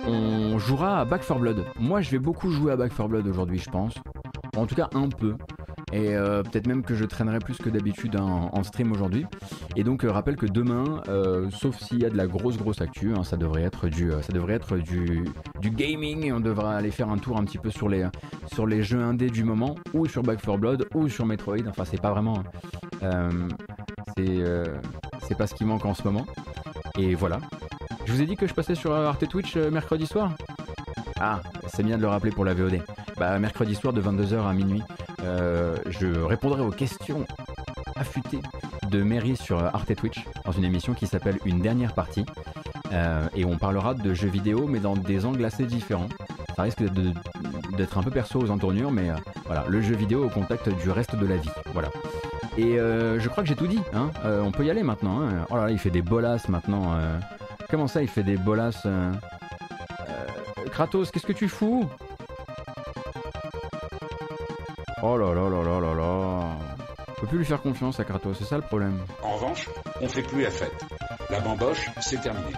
on 0.07 0.57
jouera 0.57 0.99
à 0.99 1.05
Back 1.05 1.27
4 1.27 1.39
Blood. 1.39 1.65
Moi, 1.79 2.01
je 2.01 2.11
vais 2.11 2.19
beaucoup 2.19 2.49
jouer 2.49 2.71
à 2.71 2.75
Back 2.75 2.95
4 2.95 3.07
Blood 3.07 3.27
aujourd'hui, 3.27 3.59
je 3.59 3.69
pense. 3.69 3.93
En 4.55 4.67
tout 4.67 4.75
cas, 4.75 4.89
un 4.93 5.09
peu. 5.09 5.35
Et 5.93 6.15
euh, 6.15 6.41
peut-être 6.41 6.65
même 6.65 6.81
que 6.81 6.95
je 6.95 7.05
traînerai 7.05 7.37
plus 7.37 7.57
que 7.57 7.69
d'habitude 7.69 8.15
en, 8.15 8.63
stream 8.63 8.91
aujourd'hui. 8.91 9.27
Et 9.75 9.83
donc, 9.83 10.03
euh, 10.03 10.11
rappelle 10.11 10.37
que 10.37 10.47
demain, 10.47 11.03
euh, 11.07 11.51
sauf 11.51 11.77
s'il 11.77 12.01
y 12.01 12.05
a 12.05 12.09
de 12.09 12.17
la 12.17 12.25
grosse 12.25 12.57
grosse 12.57 12.81
actu, 12.81 13.13
hein, 13.15 13.23
ça 13.23 13.37
devrait 13.37 13.61
être 13.61 13.87
du, 13.89 14.11
ça 14.23 14.33
devrait 14.33 14.55
être 14.55 14.77
du, 14.77 15.23
du 15.59 15.69
gaming 15.69 16.25
et 16.25 16.31
on 16.31 16.39
devra 16.39 16.75
aller 16.75 16.89
faire 16.89 17.09
un 17.09 17.17
tour 17.19 17.37
un 17.37 17.43
petit 17.43 17.59
peu 17.59 17.69
sur 17.69 17.89
les, 17.89 18.07
sur 18.51 18.65
les 18.65 18.81
jeux 18.81 19.01
indés 19.01 19.29
du 19.29 19.43
moment, 19.43 19.75
ou 19.93 20.07
sur 20.07 20.23
Back 20.23 20.41
4 20.41 20.57
Blood, 20.57 20.87
ou 20.95 21.09
sur 21.09 21.27
Metroid. 21.27 21.67
Enfin, 21.67 21.85
c'est 21.85 22.01
pas 22.01 22.11
vraiment, 22.11 22.43
c'est, 24.17 24.43
c'est 25.27 25.37
pas 25.37 25.45
ce 25.45 25.53
qui 25.53 25.63
manque 25.63 25.85
en 25.85 25.93
ce 25.93 26.03
moment. 26.03 26.25
Et 26.97 27.13
voilà. 27.13 27.37
Je 28.05 28.13
vous 28.13 28.21
ai 28.21 28.25
dit 28.25 28.35
que 28.35 28.47
je 28.47 28.53
passais 28.55 28.75
sur 28.75 28.93
Arte 28.93 29.27
Twitch 29.27 29.57
mercredi 29.57 30.07
soir? 30.07 30.33
Ah, 31.19 31.41
c'est 31.67 31.83
bien 31.83 31.97
de 31.97 32.01
le 32.01 32.07
rappeler 32.07 32.31
pour 32.31 32.45
la 32.45 32.55
VOD. 32.55 32.81
Bah, 33.17 33.37
mercredi 33.37 33.75
soir 33.75 33.93
de 33.93 34.01
22h 34.01 34.47
à 34.47 34.53
minuit. 34.53 34.81
Euh, 35.23 35.77
je 35.87 36.07
répondrai 36.21 36.61
aux 36.61 36.71
questions 36.71 37.25
affûtées 37.95 38.41
de 38.89 39.03
Mary 39.03 39.35
sur 39.35 39.63
Arte 39.63 39.95
Twitch 39.95 40.25
dans 40.45 40.51
une 40.51 40.65
émission 40.65 40.93
qui 40.93 41.07
s'appelle 41.07 41.39
Une 41.45 41.59
dernière 41.59 41.93
partie. 41.93 42.25
Euh, 42.91 43.27
et 43.35 43.45
on 43.45 43.57
parlera 43.57 43.93
de 43.93 44.13
jeux 44.13 44.27
vidéo, 44.27 44.67
mais 44.67 44.79
dans 44.79 44.95
des 44.95 45.25
angles 45.25 45.43
assez 45.45 45.65
différents. 45.65 46.09
Ça 46.55 46.63
risque 46.63 46.83
d'être 47.77 47.97
un 47.97 48.03
peu 48.03 48.11
perso 48.11 48.39
aux 48.39 48.51
entournures, 48.51 48.91
mais 48.91 49.09
euh, 49.09 49.15
voilà, 49.45 49.65
le 49.67 49.81
jeu 49.81 49.95
vidéo 49.95 50.25
au 50.25 50.29
contact 50.29 50.69
du 50.69 50.89
reste 50.89 51.15
de 51.15 51.25
la 51.25 51.37
vie. 51.37 51.49
Voilà. 51.73 51.89
Et 52.57 52.75
je 52.75 53.27
crois 53.29 53.41
que 53.41 53.49
j'ai 53.49 53.55
tout 53.55 53.65
dit. 53.65 53.81
Hein. 53.93 54.11
on 54.23 54.51
peut 54.51 54.63
y 54.63 54.69
aller 54.69 54.83
maintenant. 54.83 55.21
Hein. 55.21 55.45
Oh 55.49 55.55
là 55.55 55.65
là, 55.65 55.71
il 55.71 55.79
fait 55.79 55.89
des 55.89 56.03
bolasses 56.03 56.49
maintenant. 56.49 56.95
Comment 57.67 57.87
ça, 57.87 58.03
il 58.03 58.07
fait 58.07 58.21
des 58.21 58.37
bolasses 58.37 58.85
Kratos, 60.69 61.09
qu'est-ce 61.09 61.25
que 61.25 61.33
tu 61.33 61.49
fous? 61.49 61.89
Oh 65.05 65.17
là 65.17 65.33
là 65.33 65.49
là 65.49 65.61
là 65.61 65.81
là 65.81 65.93
là. 65.93 66.57
On 67.09 67.19
peut 67.19 67.27
plus 67.27 67.39
lui 67.39 67.45
faire 67.45 67.61
confiance 67.61 67.99
à 67.99 68.05
Kratos, 68.05 68.37
c'est 68.37 68.45
ça 68.45 68.55
le 68.55 68.61
problème. 68.61 68.97
En 69.21 69.35
revanche, 69.35 69.69
on 69.99 70.07
fait 70.07 70.21
plus 70.21 70.43
la 70.43 70.49
fête. 70.49 70.85
La 71.29 71.41
bamboche, 71.41 71.89
c'est 71.99 72.21
terminé. 72.21 72.53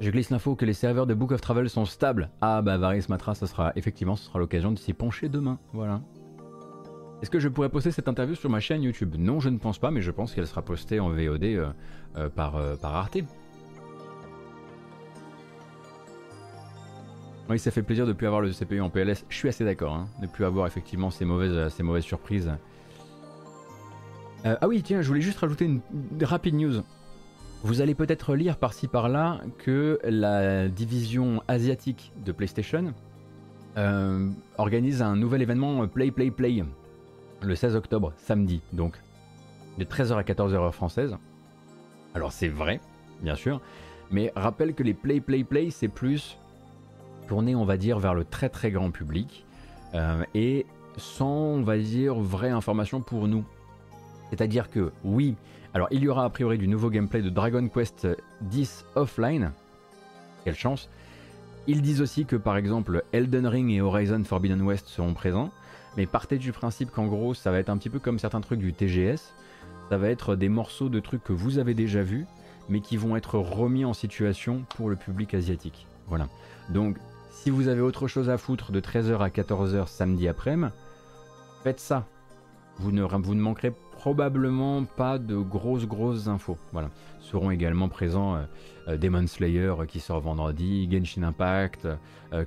Je 0.00 0.08
glisse 0.08 0.30
l'info 0.30 0.54
que 0.54 0.64
les 0.64 0.72
serveurs 0.72 1.08
de 1.08 1.14
Book 1.14 1.32
of 1.32 1.40
Travel 1.40 1.68
sont 1.68 1.84
stables. 1.84 2.30
Ah 2.40 2.62
bah 2.62 2.78
Varys 2.78 3.06
Matra, 3.08 3.34
ça 3.34 3.48
sera 3.48 3.72
effectivement, 3.74 4.14
ce 4.14 4.26
sera 4.26 4.38
l'occasion 4.38 4.70
de 4.70 4.78
s'y 4.78 4.92
pencher 4.92 5.28
demain. 5.28 5.58
Voilà. 5.72 6.00
Est-ce 7.20 7.30
que 7.30 7.40
je 7.40 7.48
pourrais 7.48 7.70
poster 7.70 7.90
cette 7.90 8.06
interview 8.06 8.36
sur 8.36 8.50
ma 8.50 8.60
chaîne 8.60 8.84
YouTube? 8.84 9.16
Non, 9.18 9.40
je 9.40 9.48
ne 9.48 9.58
pense 9.58 9.80
pas, 9.80 9.90
mais 9.90 10.00
je 10.00 10.12
pense 10.12 10.32
qu'elle 10.32 10.46
sera 10.46 10.62
postée 10.62 11.00
en 11.00 11.08
VOD 11.08 11.42
euh, 11.42 11.72
euh, 12.16 12.28
par, 12.28 12.54
euh, 12.54 12.76
par 12.76 12.94
Arte. 12.94 13.18
Oui, 17.48 17.58
ça 17.58 17.70
fait 17.70 17.82
plaisir 17.82 18.04
de 18.04 18.10
ne 18.10 18.16
plus 18.16 18.26
avoir 18.26 18.42
le 18.42 18.50
CPU 18.50 18.80
en 18.80 18.90
PLS. 18.90 19.24
Je 19.28 19.36
suis 19.36 19.48
assez 19.48 19.64
d'accord, 19.64 19.94
hein, 19.94 20.08
de 20.20 20.26
ne 20.26 20.30
plus 20.30 20.44
avoir 20.44 20.66
effectivement 20.66 21.10
ces 21.10 21.24
mauvaises, 21.24 21.72
ces 21.72 21.82
mauvaises 21.82 22.04
surprises. 22.04 22.52
Euh, 24.44 24.56
ah 24.60 24.68
oui, 24.68 24.82
tiens, 24.82 25.00
je 25.00 25.08
voulais 25.08 25.22
juste 25.22 25.38
rajouter 25.38 25.64
une, 25.64 25.80
rapide 26.22 26.54
news. 26.54 26.82
Vous 27.62 27.80
allez 27.80 27.94
peut-être 27.94 28.34
lire 28.34 28.56
par-ci 28.56 28.86
par-là 28.86 29.40
que 29.58 29.98
la 30.04 30.68
division 30.68 31.42
asiatique 31.48 32.12
de 32.24 32.32
PlayStation 32.32 32.94
euh, 33.76 34.30
organise 34.58 35.02
un 35.02 35.16
nouvel 35.16 35.42
événement 35.42 35.86
Play 35.88 36.10
Play 36.10 36.30
Play 36.30 36.64
le 37.40 37.54
16 37.54 37.76
octobre, 37.76 38.12
samedi, 38.16 38.60
donc 38.72 39.00
de 39.78 39.84
13h 39.84 40.14
à 40.16 40.22
14h 40.22 40.54
heure 40.54 40.74
française. 40.74 41.16
Alors 42.14 42.32
c'est 42.32 42.48
vrai, 42.48 42.80
bien 43.22 43.34
sûr, 43.34 43.60
mais 44.10 44.32
rappelle 44.36 44.74
que 44.74 44.82
les 44.82 44.94
Play 44.94 45.20
Play 45.20 45.44
Play 45.44 45.70
c'est 45.70 45.88
plus 45.88 46.38
tourné, 47.28 47.54
on 47.54 47.64
va 47.64 47.76
dire, 47.76 48.00
vers 48.00 48.14
le 48.14 48.24
très 48.24 48.48
très 48.48 48.72
grand 48.72 48.90
public 48.90 49.46
euh, 49.94 50.24
et 50.34 50.66
sans, 50.96 51.26
on 51.26 51.62
va 51.62 51.78
dire, 51.78 52.14
vraie 52.16 52.50
information 52.50 53.00
pour 53.00 53.28
nous. 53.28 53.44
C'est-à-dire 54.30 54.68
que 54.68 54.90
oui, 55.04 55.36
alors 55.74 55.88
il 55.90 56.02
y 56.02 56.08
aura 56.08 56.24
a 56.24 56.30
priori 56.30 56.58
du 56.58 56.66
nouveau 56.66 56.90
gameplay 56.90 57.22
de 57.22 57.30
Dragon 57.30 57.68
Quest 57.68 58.08
X 58.52 58.84
offline, 58.96 59.52
quelle 60.44 60.56
chance, 60.56 60.88
Ils 61.66 61.82
disent 61.82 62.00
aussi 62.00 62.24
que 62.24 62.36
par 62.36 62.56
exemple 62.56 63.02
Elden 63.12 63.46
Ring 63.46 63.70
et 63.70 63.80
Horizon 63.80 64.24
Forbidden 64.24 64.62
West 64.62 64.88
seront 64.88 65.14
présents, 65.14 65.50
mais 65.96 66.06
partez 66.06 66.38
du 66.38 66.52
principe 66.52 66.90
qu'en 66.90 67.06
gros 67.06 67.34
ça 67.34 67.50
va 67.50 67.58
être 67.58 67.68
un 67.68 67.76
petit 67.76 67.90
peu 67.90 67.98
comme 67.98 68.18
certains 68.18 68.40
trucs 68.40 68.60
du 68.60 68.72
TGS, 68.72 69.34
ça 69.90 69.98
va 69.98 70.08
être 70.08 70.36
des 70.36 70.48
morceaux 70.48 70.88
de 70.88 71.00
trucs 71.00 71.22
que 71.22 71.32
vous 71.32 71.58
avez 71.58 71.74
déjà 71.74 72.02
vus, 72.02 72.26
mais 72.68 72.80
qui 72.80 72.96
vont 72.96 73.16
être 73.16 73.38
remis 73.38 73.84
en 73.84 73.94
situation 73.94 74.64
pour 74.76 74.88
le 74.90 74.96
public 74.96 75.34
asiatique. 75.34 75.86
Voilà. 76.06 76.28
Donc 76.70 76.96
si 77.42 77.50
vous 77.50 77.68
avez 77.68 77.80
autre 77.80 78.08
chose 78.08 78.30
à 78.30 78.36
foutre 78.36 78.72
de 78.72 78.80
13h 78.80 79.18
à 79.20 79.28
14h 79.28 79.86
samedi 79.86 80.26
après-midi, 80.26 80.72
faites 81.62 81.78
ça. 81.78 82.04
Vous 82.78 82.90
ne, 82.90 83.04
manquerez 83.40 83.72
probablement 83.92 84.84
pas 84.84 85.18
de 85.18 85.36
grosses 85.36 85.86
grosses 85.86 86.26
infos. 86.26 86.58
Voilà. 86.72 86.90
Seront 87.20 87.52
également 87.52 87.88
présents 87.88 88.34
euh, 88.34 88.42
euh, 88.88 88.96
Demon 88.96 89.26
Slayer 89.28 89.72
euh, 89.78 89.86
qui 89.86 90.00
sort 90.00 90.20
vendredi, 90.20 90.88
Genshin 90.90 91.22
Impact, 91.22 91.86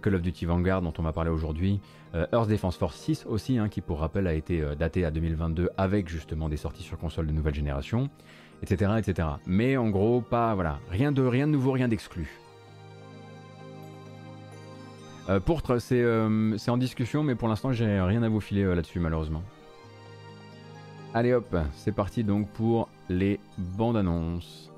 Call 0.02 0.16
of 0.16 0.22
Duty 0.22 0.46
Vanguard 0.46 0.82
dont 0.82 0.94
on 0.98 1.04
va 1.04 1.14
parler 1.14 1.32
aujourd'hui, 1.32 1.80
Earth 2.14 2.50
Defense 2.50 2.76
Force 2.76 2.98
6 2.98 3.26
aussi, 3.28 3.58
hein, 3.58 3.70
qui 3.70 3.80
pour 3.80 4.00
rappel 4.00 4.28
a 4.28 4.34
été 4.34 4.62
daté 4.78 5.06
à 5.06 5.12
2022 5.12 5.70
avec 5.78 6.10
justement 6.10 6.50
des 6.50 6.58
sorties 6.58 6.84
sur 6.84 7.00
console 7.00 7.28
de 7.28 7.32
nouvelle 7.32 7.56
génération, 7.56 8.10
etc., 8.62 8.92
etc. 9.00 9.28
Mais 9.48 9.78
en 9.78 9.90
gros, 9.90 10.22
pas 10.22 10.54
voilà, 10.54 10.80
rien 10.90 11.12
de 11.12 11.24
rien 11.24 11.48
de 11.48 11.54
nouveau, 11.54 11.72
rien 11.72 11.88
d'exclu. 11.88 12.30
Pourtre, 15.46 15.78
c'est 15.78 16.70
en 16.70 16.78
discussion, 16.78 17.24
mais 17.24 17.36
pour 17.36 17.48
l'instant, 17.48 17.72
j'ai 17.72 18.02
rien 18.02 18.24
à 18.24 18.30
vous 18.30 18.42
filer 18.42 18.64
là-dessus, 18.64 19.00
malheureusement. 19.00 19.44
Allez 21.14 21.34
hop, 21.34 21.56
c'est 21.76 21.92
parti 21.92 22.24
donc 22.24 22.50
pour 22.50 22.88
les 23.10 23.40
bandes 23.58 23.98
annonces. 23.98 24.72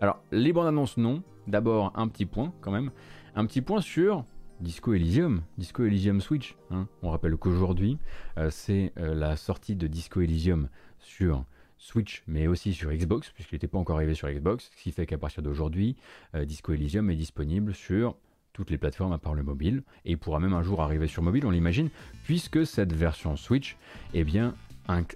Alors, 0.00 0.22
les 0.30 0.52
bandes 0.52 0.66
annonces, 0.66 0.98
non. 0.98 1.22
D'abord, 1.46 1.92
un 1.94 2.06
petit 2.08 2.26
point 2.26 2.52
quand 2.60 2.70
même. 2.70 2.90
Un 3.34 3.46
petit 3.46 3.62
point 3.62 3.80
sur 3.80 4.24
Disco 4.60 4.92
Elysium, 4.92 5.42
Disco 5.56 5.84
Elysium 5.84 6.20
Switch. 6.20 6.56
Hein. 6.70 6.86
On 7.02 7.10
rappelle 7.10 7.36
qu'aujourd'hui, 7.36 7.98
euh, 8.36 8.50
c'est 8.50 8.92
euh, 8.98 9.14
la 9.14 9.36
sortie 9.36 9.76
de 9.76 9.86
Disco 9.86 10.20
Elysium 10.20 10.68
sur 10.98 11.44
Switch, 11.78 12.22
mais 12.26 12.46
aussi 12.46 12.74
sur 12.74 12.92
Xbox, 12.92 13.30
puisqu'il 13.30 13.54
n'était 13.54 13.68
pas 13.68 13.78
encore 13.78 13.96
arrivé 13.96 14.14
sur 14.14 14.28
Xbox, 14.28 14.70
ce 14.76 14.82
qui 14.82 14.92
fait 14.92 15.06
qu'à 15.06 15.18
partir 15.18 15.42
d'aujourd'hui, 15.42 15.96
euh, 16.34 16.44
Disco 16.44 16.72
Elysium 16.72 17.10
est 17.10 17.16
disponible 17.16 17.74
sur 17.74 18.16
toutes 18.56 18.70
les 18.70 18.78
plateformes 18.78 19.12
à 19.12 19.18
part 19.18 19.34
le 19.34 19.42
mobile, 19.42 19.82
et 20.06 20.12
il 20.12 20.18
pourra 20.18 20.40
même 20.40 20.54
un 20.54 20.62
jour 20.62 20.80
arriver 20.80 21.06
sur 21.06 21.22
mobile, 21.22 21.44
on 21.44 21.50
l'imagine, 21.50 21.90
puisque 22.24 22.66
cette 22.66 22.94
version 22.94 23.36
Switch, 23.36 23.76
eh 24.14 24.24
bien, 24.24 24.54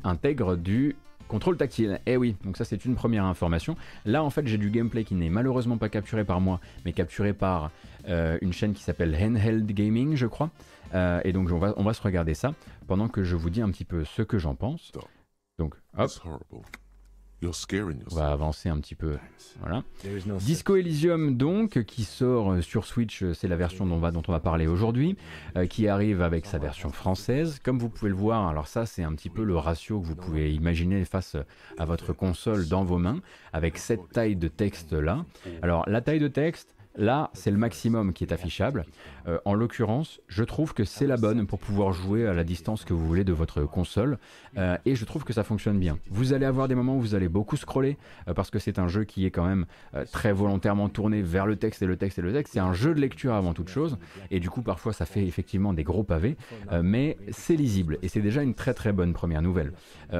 intègre 0.05 0.57
du 0.57 0.95
contrôle 1.26 1.57
tactile. 1.57 2.01
Eh 2.05 2.18
oui, 2.18 2.36
donc 2.45 2.59
ça 2.59 2.64
c'est 2.64 2.84
une 2.84 2.97
première 2.97 3.24
information. 3.24 3.76
Là 4.05 4.22
en 4.22 4.30
fait 4.30 4.47
j'ai 4.47 4.59
du 4.59 4.68
gameplay 4.68 5.05
qui 5.05 5.14
n'est 5.14 5.30
malheureusement 5.30 5.78
pas 5.78 5.88
capturé 5.88 6.24
par 6.24 6.41
moi, 6.41 6.61
mais 6.84 6.93
capturé 6.93 7.32
par 7.32 7.70
euh, 8.09 8.36
une 8.43 8.53
chaîne 8.53 8.74
qui 8.74 8.82
s'appelle 8.82 9.16
Handheld 9.18 9.70
Gaming 9.72 10.16
je 10.16 10.26
crois. 10.26 10.51
Euh, 10.93 11.20
et 11.24 11.32
donc 11.32 11.51
on 11.53 11.59
va, 11.59 11.72
on 11.76 11.84
va 11.84 11.95
se 11.95 12.03
regarder 12.03 12.34
ça 12.34 12.53
pendant 12.88 13.09
que 13.09 13.22
je 13.22 13.36
vous 13.36 13.49
dis 13.49 13.62
un 13.62 13.70
petit 13.70 13.84
peu 13.84 14.05
ce 14.05 14.22
que 14.22 14.38
j'en 14.38 14.57
pense. 14.57 14.93
Donc 15.59 15.76
hop. 15.97 16.11
On 18.11 18.16
va 18.16 18.30
avancer 18.30 18.68
un 18.68 18.78
petit 18.78 18.95
peu. 18.95 19.16
Voilà. 19.61 19.82
Disco 20.41 20.76
Elysium 20.76 21.36
donc, 21.36 21.82
qui 21.84 22.05
sort 22.05 22.53
euh, 22.53 22.61
sur 22.61 22.84
Switch, 22.84 23.22
euh, 23.22 23.34
c'est 23.34 23.49
la 23.49 23.57
version 23.57 23.86
dont, 23.86 23.99
va, 23.99 24.11
dont 24.11 24.22
on 24.28 24.32
va 24.32 24.41
parler 24.41 24.66
aujourd'hui, 24.66 25.16
euh, 25.57 25.66
qui 25.66 25.88
arrive 25.88 26.22
avec 26.22 26.47
sa 26.47 26.59
version 26.59 26.91
française. 26.91 27.59
Comme 27.62 27.78
vous 27.78 27.88
pouvez 27.88 28.11
le 28.11 28.16
voir, 28.16 28.49
alors 28.49 28.68
ça 28.68 28.84
c'est 28.84 29.03
un 29.03 29.14
petit 29.14 29.30
peu 29.30 29.43
le 29.43 29.57
ratio 29.57 30.01
que 30.01 30.07
vous 30.07 30.16
pouvez 30.16 30.53
imaginer 30.53 31.05
face 31.05 31.36
à 31.78 31.84
votre 31.84 32.12
console 32.12 32.68
dans 32.68 32.84
vos 32.84 32.99
mains, 32.99 33.20
avec 33.53 33.78
cette 33.78 34.11
taille 34.11 34.36
de 34.36 34.49
texte 34.49 34.93
là. 34.93 35.24
Alors 35.62 35.88
la 35.88 36.01
taille 36.01 36.20
de 36.20 36.28
texte, 36.28 36.74
Là, 36.97 37.30
c'est 37.34 37.51
le 37.51 37.57
maximum 37.57 38.12
qui 38.12 38.24
est 38.24 38.32
affichable. 38.32 38.84
Euh, 39.28 39.38
en 39.45 39.55
l'occurrence, 39.55 40.20
je 40.26 40.43
trouve 40.43 40.74
que 40.74 40.84
c'est 40.84 41.07
la 41.07 41.16
bonne 41.16 41.47
pour 41.47 41.59
pouvoir 41.59 41.93
jouer 41.93 42.26
à 42.26 42.34
la 42.34 42.43
distance 42.43 42.84
que 42.84 42.93
vous 42.93 43.07
voulez 43.07 43.22
de 43.22 43.32
votre 43.32 43.62
console. 43.62 44.18
Euh, 44.59 44.76
et 44.84 44.97
je 44.97 45.05
trouve 45.05 45.24
que 45.24 45.32
ça 45.32 45.45
fonctionne 45.45 45.78
bien. 45.78 45.99
Vous 46.11 46.32
allez 46.32 46.47
avoir 46.47 46.66
des 46.66 46.74
moments 46.74 46.97
où 46.97 47.01
vous 47.01 47.14
allez 47.14 47.28
beaucoup 47.28 47.57
scroller, 47.57 47.97
euh, 48.26 48.34
parce 48.34 48.51
que 48.51 48.59
c'est 48.59 48.78
un 48.78 48.88
jeu 48.88 49.05
qui 49.05 49.24
est 49.24 49.30
quand 49.30 49.47
même 49.47 49.66
très 50.12 50.32
volontairement 50.32 50.88
tourné 50.88 51.22
vers 51.22 51.47
le 51.47 51.57
texte 51.57 51.82
et 51.82 51.86
le 51.86 51.97
texte 51.97 52.18
et 52.18 52.22
le 52.22 52.32
texte. 52.32 52.55
C'est 52.55 52.61
un 52.61 52.72
jeu 52.72 52.95
de 52.95 53.01
lecture 53.01 53.34
avant 53.34 53.55
toute 53.55 53.68
chose. 53.68 53.97
Et 54.30 54.41
du 54.41 54.51
coup, 54.51 54.62
parfois, 54.62 54.93
ça 54.93 55.07
fait 55.07 55.24
effectivement 55.24 55.72
des 55.72 55.84
gros 55.84 56.03
pavés. 56.03 56.36
mais 56.82 57.16
c'est 57.30 57.57
lisible. 57.57 57.99
Et 58.03 58.09
c'est 58.09 58.20
déjà 58.20 58.43
une 58.43 58.55
très 58.55 58.74
très 58.74 58.93
bonne 58.93 59.12
première 59.12 59.43
nouvelle. 59.43 59.72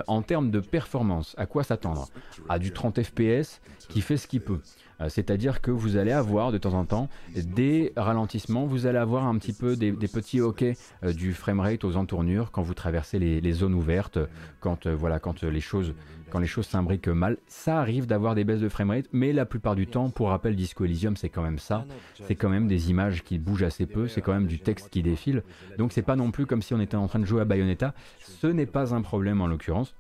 en 0.07 0.23
termes 0.23 0.51
de 0.51 0.61
performance, 0.61 1.35
à 1.39 1.47
quoi 1.47 1.65
s'attendre? 1.65 2.09
À 2.49 2.59
du 2.59 2.73
30 2.73 3.03
FPS 3.03 3.61
qui 3.89 4.01
fait 4.01 4.17
ce 4.17 4.27
qu'il 4.27 4.41
peut. 4.41 4.61
Euh, 5.01 5.09
c'est-à-dire 5.09 5.61
que 5.61 5.71
vous 5.71 5.97
allez 5.97 6.13
avoir 6.13 6.53
de 6.53 6.59
temps 6.59 6.75
en 6.75 6.85
temps 6.85 7.09
des 7.35 7.93
ralentissements, 7.97 8.67
vous 8.67 8.87
allez 8.87 8.99
avoir 8.99 9.27
un 9.27 9.37
petit 9.39 9.53
peu 9.53 9.77
des, 9.77 9.93
petits 9.93 10.41
hoquets 10.41 10.77
euh, 11.05 11.13
du 11.13 11.33
framerate 11.33 11.85
aux 11.85 11.97
entournures 11.97 12.51
quand 12.51 12.63
vous 12.63 12.75
traversez 12.75 13.19
les, 13.19 13.53
zones 13.53 13.75
ouvertes, 13.75 14.19
quand, 14.61 14.87
euh, 14.87 14.95
voilà, 14.95 15.19
quand 15.19 15.43
les 15.43 15.61
choses 15.61 15.95
quand 16.31 16.39
les 16.39 16.47
choses 16.47 16.67
s'imbriquent 16.67 17.09
mal, 17.09 17.39
ça 17.49 17.81
arrive 17.81 18.07
d'avoir 18.07 18.37
des 18.37 18.45
baisses 18.45 18.61
de 18.61 18.69
framerate, 18.69 19.07
mais 19.13 19.33
la 19.33 19.45
plupart 19.47 19.75
du 19.75 19.89
temps, 19.89 20.11
pour 20.11 20.29
rappel, 20.29 20.55
Disco 20.55 20.85
Elysium, 20.85 21.17
c'est 21.17 21.29
quand 21.29 21.43
même 21.43 21.59
ça. 21.59 21.85
C'est 22.27 22.37
quand 22.37 22.49
même 22.49 22.69
des 22.69 22.89
images 22.89 23.25
qui 23.25 23.39
bougent 23.39 23.65
assez 23.65 23.85
peu, 23.85 24.07
c'est 24.07 24.21
quand 24.21 24.33
même 24.33 24.47
du 24.47 24.61
texte 24.61 24.91
qui 24.91 25.03
défile. 25.03 25.43
Donc 25.77 25.93
c'est 25.93 26.03
pas 26.03 26.15
non 26.15 26.31
plus 26.31 26.47
comme 26.47 26.63
si 26.63 26.73
on 26.73 26.81
était 26.81 26.97
en 26.97 27.09
train 27.09 27.19
de 27.19 27.25
jouer 27.25 27.41
à 27.41 27.45
Bayonetta. 27.45 27.95
Ce 28.21 28.47
n'est 28.47 28.67
pas 28.67 28.95
un 28.95 29.03
problème 29.03 29.41
en 29.41 29.49
l'occurrence. 29.49 29.97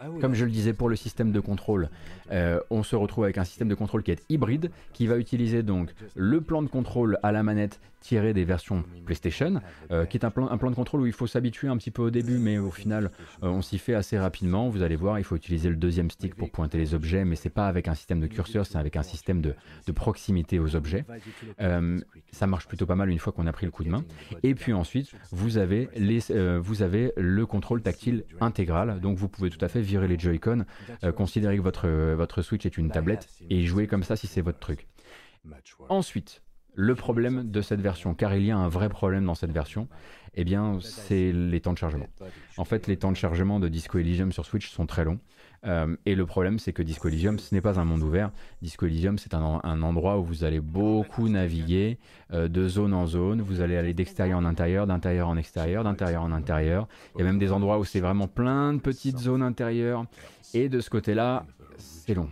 Ah 0.00 0.06
Comme 0.20 0.34
je 0.34 0.44
le 0.44 0.50
disais 0.50 0.72
pour 0.72 0.88
le 0.88 0.96
système 0.96 1.30
de 1.30 1.38
contrôle, 1.38 1.88
euh, 2.32 2.58
on 2.70 2.82
se 2.82 2.96
retrouve 2.96 3.24
avec 3.24 3.38
un 3.38 3.44
système 3.44 3.68
de 3.68 3.76
contrôle 3.76 4.02
qui 4.02 4.10
est 4.10 4.24
hybride, 4.28 4.72
qui 4.92 5.06
va 5.06 5.18
utiliser 5.18 5.62
donc 5.62 5.94
le 6.16 6.40
plan 6.40 6.62
de 6.62 6.68
contrôle 6.68 7.18
à 7.22 7.30
la 7.30 7.44
manette 7.44 7.80
tiré 8.00 8.34
des 8.34 8.44
versions 8.44 8.84
PlayStation, 9.06 9.62
euh, 9.90 10.04
qui 10.04 10.18
est 10.18 10.24
un 10.26 10.30
plan, 10.30 10.50
un 10.50 10.58
plan, 10.58 10.70
de 10.70 10.74
contrôle 10.74 11.00
où 11.00 11.06
il 11.06 11.12
faut 11.12 11.26
s'habituer 11.26 11.68
un 11.68 11.76
petit 11.78 11.90
peu 11.90 12.02
au 12.02 12.10
début, 12.10 12.36
mais 12.36 12.58
au 12.58 12.70
final 12.70 13.10
euh, 13.42 13.48
on 13.48 13.62
s'y 13.62 13.78
fait 13.78 13.94
assez 13.94 14.18
rapidement. 14.18 14.68
Vous 14.68 14.82
allez 14.82 14.96
voir, 14.96 15.18
il 15.18 15.24
faut 15.24 15.36
utiliser 15.36 15.70
le 15.70 15.76
deuxième 15.76 16.10
stick 16.10 16.34
pour 16.34 16.50
pointer 16.50 16.76
les 16.76 16.92
objets, 16.92 17.24
mais 17.24 17.36
c'est 17.36 17.48
pas 17.48 17.66
avec 17.66 17.88
un 17.88 17.94
système 17.94 18.20
de 18.20 18.26
curseur, 18.26 18.66
c'est 18.66 18.76
avec 18.76 18.96
un 18.96 19.02
système 19.02 19.40
de, 19.40 19.54
de 19.86 19.92
proximité 19.92 20.58
aux 20.58 20.76
objets. 20.76 21.04
ça 22.32 22.46
marche 22.46 22.66
plutôt 22.66 22.84
pas 22.84 22.96
mal 22.96 23.08
une 23.10 23.18
fois 23.18 23.32
qu'on 23.32 23.46
a 23.46 23.52
pris 23.52 23.64
le 23.64 23.72
coup 23.72 23.84
de 23.84 23.90
main. 23.90 24.04
Et 24.42 24.54
puis 24.54 24.72
ensuite, 24.72 25.12
vous 25.30 25.56
avez, 25.56 25.88
les, 25.96 26.20
vous 26.58 26.82
avez 26.82 27.12
le 27.16 27.46
contrôle 27.46 27.80
tactile 27.80 28.24
intégral, 28.40 29.00
donc 29.00 29.16
vous 29.16 29.28
pouvez 29.28 29.50
tout 29.50 29.64
à 29.64 29.68
fait 29.68 29.83
virer 29.84 30.08
les 30.08 30.18
Joy-Con, 30.18 30.64
considérer 31.16 31.56
que 31.56 31.62
votre 31.62 31.88
votre 31.88 32.42
Switch 32.42 32.66
est 32.66 32.76
une 32.76 32.90
tablette 32.90 33.28
et 33.50 33.64
jouer 33.64 33.86
comme 33.86 34.02
ça 34.02 34.16
si 34.16 34.26
c'est 34.26 34.40
votre 34.40 34.58
truc. 34.58 34.86
Ensuite, 35.88 36.42
le 36.74 36.94
problème 36.94 37.50
de 37.50 37.60
cette 37.60 37.80
version, 37.80 38.14
car 38.14 38.34
il 38.34 38.44
y 38.44 38.50
a 38.50 38.56
un 38.56 38.68
vrai 38.68 38.88
problème 38.88 39.24
dans 39.24 39.34
cette 39.34 39.52
version, 39.52 39.88
eh 40.34 40.44
bien, 40.44 40.78
c'est 40.80 41.32
les 41.32 41.60
temps 41.60 41.72
de 41.72 41.78
chargement. 41.78 42.08
En 42.56 42.64
fait, 42.64 42.86
les 42.86 42.96
temps 42.96 43.12
de 43.12 43.16
chargement 43.16 43.60
de 43.60 43.68
Disco 43.68 43.98
Elysium 43.98 44.32
sur 44.32 44.44
Switch 44.44 44.68
sont 44.70 44.86
très 44.86 45.04
longs. 45.04 45.20
Euh, 45.66 45.96
et 46.04 46.14
le 46.14 46.26
problème, 46.26 46.58
c'est 46.58 46.72
que 46.72 46.82
Disco 46.82 47.08
Elysium, 47.08 47.38
ce 47.38 47.54
n'est 47.54 47.60
pas 47.60 47.80
un 47.80 47.84
monde 47.84 48.02
ouvert. 48.02 48.30
Disco 48.62 48.86
Elysium, 48.86 49.18
c'est 49.18 49.34
un, 49.34 49.82
endroit 49.82 50.18
où 50.18 50.24
vous 50.24 50.44
allez 50.44 50.60
beaucoup 50.60 51.28
naviguer 51.28 51.98
euh, 52.32 52.48
de 52.48 52.68
zone 52.68 52.92
en 52.92 53.06
zone. 53.06 53.40
Vous 53.40 53.60
allez 53.60 53.76
aller 53.76 53.94
d'extérieur 53.94 54.38
en 54.38 54.44
intérieur, 54.44 54.86
d'intérieur 54.86 55.28
en 55.28 55.36
extérieur, 55.36 55.84
d'intérieur 55.84 56.22
en 56.22 56.32
intérieur. 56.32 56.88
Il 57.14 57.20
y 57.20 57.22
a 57.22 57.24
même 57.24 57.38
des 57.38 57.52
endroits 57.52 57.78
où 57.78 57.84
c'est 57.84 58.00
vraiment 58.00 58.28
plein 58.28 58.74
de 58.74 58.80
petites 58.80 59.18
zones 59.18 59.42
intérieures. 59.42 60.04
Et 60.52 60.68
de 60.68 60.80
ce 60.80 60.90
côté-là, 60.90 61.46
c'est 61.78 62.14
long. 62.14 62.28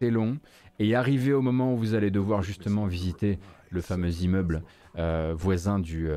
C'est 0.00 0.10
long. 0.10 0.38
Et 0.78 0.94
arrivé 0.94 1.32
au 1.32 1.42
moment 1.42 1.74
où 1.74 1.76
vous 1.76 1.94
allez 1.94 2.10
devoir 2.10 2.42
justement 2.42 2.86
visiter 2.86 3.38
le 3.70 3.80
fameux 3.80 4.22
immeuble 4.22 4.62
euh, 4.96 5.34
voisin 5.36 5.78
du, 5.78 6.08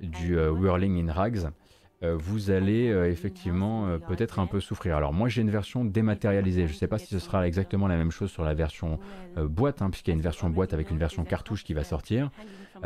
du 0.00 0.36
Whirling 0.36 1.08
in 1.08 1.12
Rags, 1.12 1.48
vous 2.12 2.50
allez 2.50 2.90
euh, 2.90 3.10
effectivement 3.10 3.86
euh, 3.86 3.98
peut-être 3.98 4.38
un 4.38 4.46
peu 4.46 4.60
souffrir. 4.60 4.96
Alors 4.96 5.12
moi 5.12 5.28
j'ai 5.28 5.42
une 5.42 5.50
version 5.50 5.84
dématérialisée, 5.84 6.66
je 6.66 6.72
ne 6.72 6.76
sais 6.76 6.86
pas 6.86 6.98
si 6.98 7.06
ce 7.06 7.18
sera 7.18 7.46
exactement 7.46 7.88
la 7.88 7.96
même 7.96 8.10
chose 8.10 8.30
sur 8.30 8.44
la 8.44 8.54
version 8.54 8.98
boîte, 9.36 9.82
hein, 9.82 9.90
puisqu'il 9.90 10.10
y 10.10 10.14
a 10.14 10.16
une 10.16 10.22
version 10.22 10.50
boîte 10.50 10.72
avec 10.72 10.90
une 10.90 10.98
version 10.98 11.24
cartouche 11.24 11.64
qui 11.64 11.74
va 11.74 11.84
sortir. 11.84 12.30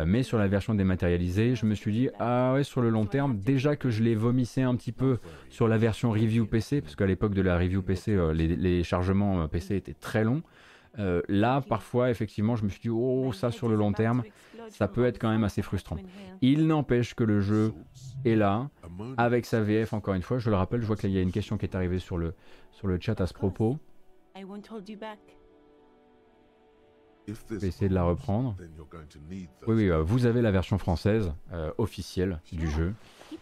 mais 0.06 0.22
sur 0.22 0.38
la 0.38 0.48
version 0.48 0.74
dématérialisée, 0.74 1.54
je 1.54 1.66
me 1.66 1.74
suis 1.74 1.92
dit, 1.92 2.08
ah 2.18 2.52
ouais, 2.54 2.64
sur 2.64 2.80
le 2.80 2.88
long 2.88 3.06
terme, 3.06 3.38
déjà 3.38 3.76
que 3.76 3.90
je 3.90 4.02
l'ai 4.02 4.14
vomissé 4.14 4.62
un 4.62 4.74
petit 4.76 4.92
peu 4.92 5.18
sur 5.50 5.68
la 5.68 5.78
version 5.78 6.10
review 6.10 6.46
PC, 6.46 6.80
parce 6.80 6.96
qu'à 6.96 7.06
l'époque 7.06 7.34
de 7.34 7.42
la 7.42 7.58
review 7.58 7.82
PC, 7.82 8.16
les, 8.34 8.82
chargements 8.82 9.46
PC 9.48 9.76
étaient 9.76 9.94
très 9.94 10.24
longs. 10.24 10.42
Là, 11.28 11.60
parfois, 11.60 12.10
effectivement, 12.10 12.56
je 12.56 12.64
me 12.64 12.68
suis 12.68 12.80
dit, 12.80 12.90
oh, 12.90 13.32
ça 13.32 13.50
sur 13.50 13.68
le 13.68 13.76
long 13.76 13.92
terme, 13.92 14.22
ça 14.68 14.88
peut 14.88 15.06
être 15.06 15.18
quand 15.18 15.30
même 15.30 15.44
assez 15.44 15.62
frustrant. 15.62 15.96
Il 16.40 16.66
n'empêche 16.66 17.14
que 17.14 17.24
le 17.24 17.40
jeu 17.40 17.72
est 18.24 18.34
là, 18.34 18.68
avec 19.16 19.46
sa 19.46 19.60
VF 19.62 19.92
encore 19.92 20.14
une 20.14 20.22
fois. 20.22 20.38
Je 20.38 20.50
le 20.50 20.56
rappelle, 20.56 20.80
je 20.80 20.86
vois 20.86 20.96
qu'il 20.96 21.10
y 21.10 21.18
a 21.18 21.22
une 21.22 21.32
question 21.32 21.56
qui 21.56 21.66
est 21.66 21.74
arrivée 21.74 21.98
sur 21.98 22.18
le, 22.18 22.34
sur 22.72 22.86
le 22.88 22.98
chat 23.00 23.20
à 23.20 23.26
ce 23.26 23.34
propos. 23.34 23.78
Je 27.26 27.54
vais 27.56 27.68
essayer 27.68 27.88
de 27.88 27.94
la 27.94 28.04
reprendre. 28.04 28.56
Oui, 29.30 29.48
oui, 29.66 29.90
euh, 29.90 30.02
vous 30.02 30.24
avez 30.24 30.40
la 30.40 30.50
version 30.50 30.78
française 30.78 31.32
euh, 31.52 31.70
officielle 31.76 32.40
du 32.50 32.68
jeu. 32.70 32.94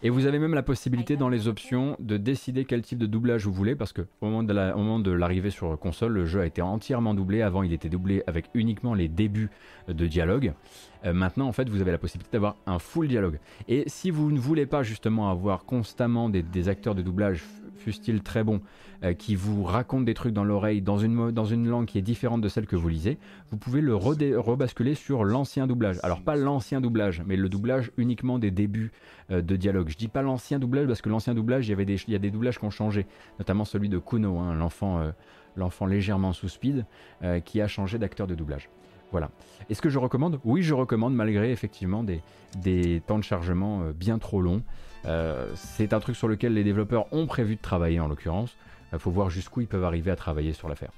Et 0.03 0.11
vous 0.11 0.27
avez 0.27 0.37
même 0.37 0.53
la 0.53 0.61
possibilité 0.61 1.17
dans 1.17 1.27
les 1.27 1.47
options 1.47 1.95
de 1.99 2.17
décider 2.17 2.65
quel 2.65 2.83
type 2.83 2.99
de 2.99 3.07
doublage 3.07 3.45
vous 3.45 3.51
voulez, 3.51 3.75
parce 3.75 3.93
que 3.93 4.03
au 4.21 4.27
moment 4.27 4.99
de 4.99 5.11
l'arrivée 5.11 5.49
sur 5.49 5.77
console, 5.79 6.13
le 6.13 6.25
jeu 6.27 6.41
a 6.41 6.45
été 6.45 6.61
entièrement 6.61 7.15
doublé. 7.15 7.41
Avant, 7.41 7.63
il 7.63 7.73
était 7.73 7.89
doublé 7.89 8.21
avec 8.27 8.45
uniquement 8.53 8.93
les 8.93 9.07
débuts 9.07 9.49
de 9.87 10.05
dialogue. 10.05 10.53
Euh, 11.05 11.13
maintenant, 11.13 11.47
en 11.47 11.51
fait, 11.51 11.67
vous 11.67 11.81
avez 11.81 11.91
la 11.91 11.97
possibilité 11.97 12.29
d'avoir 12.33 12.57
un 12.67 12.77
full 12.77 13.07
dialogue. 13.07 13.39
Et 13.67 13.85
si 13.87 14.11
vous 14.11 14.31
ne 14.31 14.39
voulez 14.39 14.67
pas 14.67 14.83
justement 14.83 15.31
avoir 15.31 15.65
constamment 15.65 16.29
des, 16.29 16.69
acteurs 16.69 16.93
de 16.93 17.01
doublage, 17.01 17.43
fussent-ils 17.77 18.21
très 18.21 18.43
bons, 18.43 18.61
euh, 19.03 19.13
qui 19.13 19.35
vous 19.35 19.63
racontent 19.63 20.03
des 20.03 20.13
trucs 20.13 20.33
dans 20.33 20.43
l'oreille 20.43 20.81
dans 20.81 20.97
une, 20.97 21.31
dans 21.31 21.45
une 21.45 21.67
langue 21.67 21.85
qui 21.85 21.97
est 21.97 22.01
différente 22.01 22.41
de 22.41 22.49
celle 22.49 22.67
que 22.67 22.75
vous 22.75 22.89
lisez, 22.89 23.17
vous 23.51 23.57
pouvez 23.57 23.81
le 23.81 23.95
rebasculer 23.95 24.95
sur 24.95 25.23
l'ancien 25.23 25.67
doublage. 25.67 25.99
Alors 26.03 26.21
pas 26.21 26.35
l'ancien 26.35 26.81
doublage, 26.81 27.23
mais 27.25 27.35
le 27.35 27.49
doublage 27.49 27.91
uniquement 27.97 28.39
des 28.39 28.51
débuts 28.51 28.91
euh, 29.31 29.41
de 29.41 29.55
dialogue. 29.55 29.89
Je 29.89 29.97
dis 29.97 30.07
pas 30.07 30.21
l'ancien 30.21 30.59
doublage 30.59 30.87
parce 30.87 31.01
que 31.01 31.09
l'ancien 31.09 31.33
doublage, 31.33 31.67
il 31.67 31.79
y, 31.79 31.85
des, 31.85 32.15
a 32.15 32.19
des 32.19 32.31
doublages 32.31 32.59
qui 32.59 32.65
ont 32.65 32.71
changé, 32.71 33.05
notamment 33.39 33.65
celui 33.65 33.89
de 33.89 33.97
Kuno, 33.97 34.37
hein, 34.37 34.53
l'enfant 34.55 35.01
l'enfant 35.55 35.87
légèrement 35.87 36.33
sous 36.33 36.49
speed, 36.49 36.85
qui 37.43 37.61
a 37.61 37.67
changé 37.67 37.97
d'acteur 37.97 38.27
de 38.27 38.35
doublage. 38.35 38.69
Voilà. 39.11 39.29
Est-ce 39.69 39.81
que 39.81 39.89
je 39.89 39.99
recommande 39.99 40.39
Oui, 40.43 40.63
je 40.63 40.73
recommande 40.73 41.15
malgré 41.15 41.51
effectivement 41.51 42.03
des, 42.03 43.01
temps 43.07 43.17
de 43.17 43.23
chargement 43.23 43.81
euh, 43.81 43.93
bien 43.93 44.17
trop 44.19 44.41
longs. 44.41 44.63
Euh, 45.05 45.49
c'est 45.55 45.93
un 45.93 45.99
truc 45.99 46.15
sur 46.15 46.27
lequel 46.27 46.53
les 46.53 46.63
développeurs 46.63 47.05
ont 47.13 47.25
prévu 47.25 47.55
de 47.55 47.61
travailler 47.61 47.99
en 47.99 48.07
l'occurrence. 48.07 48.55
Il 48.91 48.95
euh, 48.95 48.99
faut 48.99 49.11
voir 49.11 49.29
jusqu'où 49.29 49.61
ils 49.61 49.67
peuvent 49.67 49.83
arriver 49.83 50.11
à 50.11 50.15
travailler 50.15 50.53
sur 50.53 50.69
l'affaire. 50.69 50.91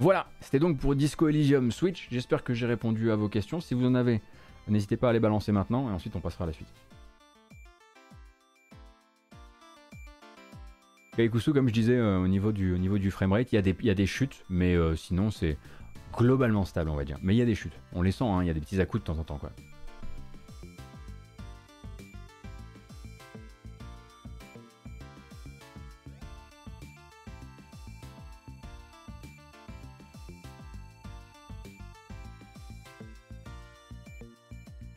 Voilà, 0.00 0.28
c'était 0.40 0.60
donc 0.60 0.78
pour 0.78 0.94
Disco 0.94 1.28
Elysium 1.28 1.72
Switch. 1.72 2.06
J'espère 2.10 2.44
que 2.44 2.54
j'ai 2.54 2.66
répondu 2.66 3.10
à 3.10 3.16
vos 3.16 3.28
questions. 3.28 3.60
Si 3.60 3.74
vous 3.74 3.84
en 3.84 3.96
avez, 3.96 4.22
n'hésitez 4.68 4.96
pas 4.96 5.10
à 5.10 5.12
les 5.12 5.20
balancer 5.20 5.50
maintenant 5.50 5.90
et 5.90 5.92
ensuite 5.92 6.14
on 6.14 6.20
passera 6.20 6.44
à 6.44 6.46
la 6.46 6.52
suite. 6.52 6.68
Kaikusu, 11.16 11.52
comme 11.52 11.66
je 11.66 11.74
disais, 11.74 11.96
euh, 11.96 12.20
au, 12.20 12.28
niveau 12.28 12.52
du, 12.52 12.72
au 12.72 12.78
niveau 12.78 12.96
du 12.96 13.10
framerate, 13.10 13.50
il 13.50 13.56
y, 13.56 13.58
a 13.58 13.62
des, 13.62 13.74
y 13.82 13.90
a 13.90 13.94
des 13.94 14.06
chutes, 14.06 14.44
mais 14.48 14.76
euh, 14.76 14.94
sinon 14.94 15.32
c'est 15.32 15.58
globalement 16.16 16.64
stable, 16.64 16.90
on 16.90 16.94
va 16.94 17.04
dire. 17.04 17.18
Mais 17.22 17.34
il 17.34 17.38
y 17.38 17.42
a 17.42 17.44
des 17.44 17.56
chutes, 17.56 17.72
on 17.92 18.02
les 18.02 18.12
sent, 18.12 18.22
hein, 18.22 18.40
il 18.42 18.46
y 18.46 18.50
a 18.50 18.54
des 18.54 18.60
petits 18.60 18.80
à 18.80 18.84
de 18.84 18.98
temps 18.98 19.18
en 19.18 19.24
temps. 19.24 19.38
quoi. 19.38 19.50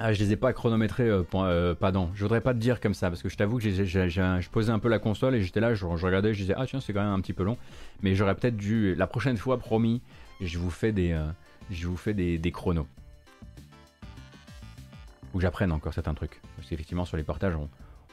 Ah, 0.03 0.13
je 0.13 0.23
les 0.23 0.31
ai 0.31 0.35
pas 0.35 0.51
chronométrés, 0.51 1.07
euh, 1.07 1.21
euh, 1.35 1.75
pardon. 1.75 2.09
Je 2.15 2.23
voudrais 2.23 2.41
pas 2.41 2.55
te 2.55 2.57
dire 2.57 2.81
comme 2.81 2.95
ça, 2.95 3.11
parce 3.11 3.21
que 3.21 3.29
je 3.29 3.37
t'avoue 3.37 3.59
que 3.59 3.69
je 3.69 4.49
posais 4.49 4.71
un 4.71 4.79
peu 4.79 4.89
la 4.89 4.97
console 4.97 5.35
et 5.35 5.43
j'étais 5.43 5.59
là, 5.59 5.75
je, 5.75 5.85
regardais, 5.85 6.33
je 6.33 6.39
disais, 6.39 6.55
ah 6.57 6.65
tiens, 6.65 6.81
c'est 6.81 6.91
quand 6.91 7.03
même 7.03 7.13
un 7.13 7.21
petit 7.21 7.33
peu 7.33 7.43
long. 7.43 7.55
Mais 8.01 8.15
j'aurais 8.15 8.33
peut-être 8.33 8.57
dû, 8.57 8.95
la 8.95 9.05
prochaine 9.05 9.37
fois, 9.37 9.59
promis, 9.59 10.01
je 10.41 10.57
vous 10.57 10.71
fais 10.71 10.91
des, 10.91 11.11
euh, 11.11 11.27
je 11.69 11.87
vous 11.87 11.97
fais 11.97 12.15
des, 12.15 12.51
chronos. 12.51 12.87
Ou 15.35 15.37
que 15.37 15.43
j'apprenne 15.43 15.71
encore 15.71 15.93
certains 15.93 16.15
trucs. 16.15 16.41
Parce 16.55 16.67
qu'effectivement, 16.67 17.05
sur 17.05 17.17
les 17.17 17.23
partages, 17.23 17.53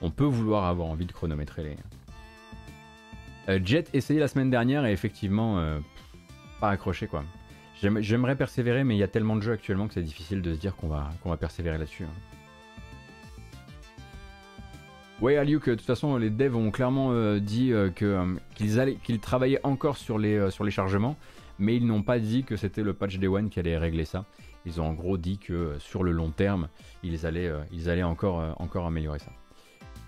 on, 0.02 0.10
peut 0.10 0.24
vouloir 0.24 0.66
avoir 0.66 0.89
envie 0.89 1.06
de 1.06 1.12
chronométrer 1.12 1.74
les. 3.48 3.65
Jet 3.65 3.89
essayé 3.94 4.20
la 4.20 4.28
semaine 4.28 4.51
dernière 4.51 4.85
et 4.85 4.93
effectivement, 4.93 5.59
pas 6.60 6.69
accroché 6.69 7.06
quoi. 7.06 7.24
J'aimerais 7.80 8.34
persévérer, 8.34 8.82
mais 8.82 8.96
il 8.96 8.98
y 8.98 9.05
a 9.05 9.09
tellement 9.09 9.36
de 9.36 9.42
jeux 9.42 9.52
actuellement 9.52 9.86
que 9.86 9.94
c'est 9.94 10.02
difficile 10.02 10.42
de 10.42 10.52
se 10.52 10.59
dire 10.59 10.74
qu'on 10.74 10.88
va, 10.88 11.36
persévérer 11.36 11.78
là-dessus. 11.78 12.05
Hein. 12.05 12.12
Ouais, 15.20 15.36
Aliuk, 15.36 15.68
de 15.68 15.74
toute 15.74 15.86
façon, 15.86 16.16
les 16.16 16.30
devs 16.30 16.56
ont 16.56 16.70
clairement 16.70 17.12
euh, 17.12 17.38
dit 17.40 17.72
euh, 17.72 17.90
euh, 18.02 18.34
qu'ils 18.55 19.20
travaillaient 19.20 19.60
encore 19.64 19.96
sur 19.96 20.18
les, 20.18 20.50
chargements, 20.70 21.16
mais 21.59 21.76
ils 21.76 21.86
n'ont 21.86 22.02
pas 22.02 22.18
dit 22.18 22.44
que 22.44 22.56
c'était 22.56 22.82
le 22.82 22.94
patch 22.94 23.18
Day 23.18 23.28
One 23.28 23.48
qui 23.48 23.60
allait 23.60 23.78
régler 23.78 24.05
ça. 24.05 24.24
Ils 24.66 24.80
ont 24.80 24.86
en 24.86 24.92
gros 24.92 25.16
dit 25.16 25.38
que 25.38 25.76
sur 25.78 26.02
le 26.02 26.10
long 26.10 26.30
terme, 26.30 26.68
ils 27.02 27.26
allaient, 27.26 27.50
ils 27.72 27.88
allaient 27.88 28.02
encore, 28.02 28.55
encore 28.60 28.86
améliorer 28.86 29.20
ça. 29.20 29.30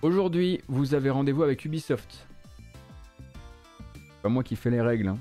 Aujourd'hui, 0.02 0.60
vous 0.68 0.94
avez 0.94 1.10
rendez-vous 1.10 1.44
avec 1.44 1.64
Ubisoft. 1.64 2.26
Pas 4.22 4.28
moi 4.28 4.42
qui 4.42 4.56
fais 4.56 4.70
les 4.70 4.80
règles. 4.80 5.08
Hein. 5.08 5.18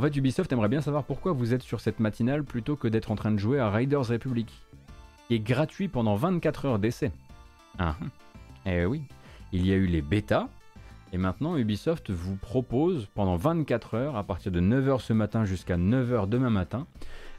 En 0.00 0.02
fait, 0.02 0.16
Ubisoft 0.16 0.50
aimerait 0.50 0.70
bien 0.70 0.80
savoir 0.80 1.04
pourquoi 1.04 1.32
vous 1.32 1.52
êtes 1.52 1.60
sur 1.60 1.78
cette 1.78 2.00
matinale 2.00 2.42
plutôt 2.42 2.74
que 2.74 2.88
d'être 2.88 3.10
en 3.10 3.16
train 3.16 3.32
de 3.32 3.36
jouer 3.36 3.60
à 3.60 3.68
Riders 3.68 4.06
Republic, 4.06 4.50
qui 5.28 5.34
est 5.34 5.40
gratuit 5.40 5.88
pendant 5.88 6.14
24 6.14 6.64
heures 6.64 6.78
d'essai. 6.78 7.12
Ah, 7.78 7.96
eh 8.64 8.86
oui, 8.86 9.02
il 9.52 9.66
y 9.66 9.72
a 9.74 9.76
eu 9.76 9.84
les 9.84 10.00
bêtas, 10.00 10.48
et 11.12 11.18
maintenant 11.18 11.54
Ubisoft 11.58 12.08
vous 12.08 12.36
propose 12.36 13.08
pendant 13.14 13.36
24 13.36 13.92
heures, 13.92 14.16
à 14.16 14.24
partir 14.24 14.50
de 14.50 14.60
9h 14.62 15.02
ce 15.02 15.12
matin 15.12 15.44
jusqu'à 15.44 15.76
9h 15.76 16.30
demain 16.30 16.48
matin, 16.48 16.86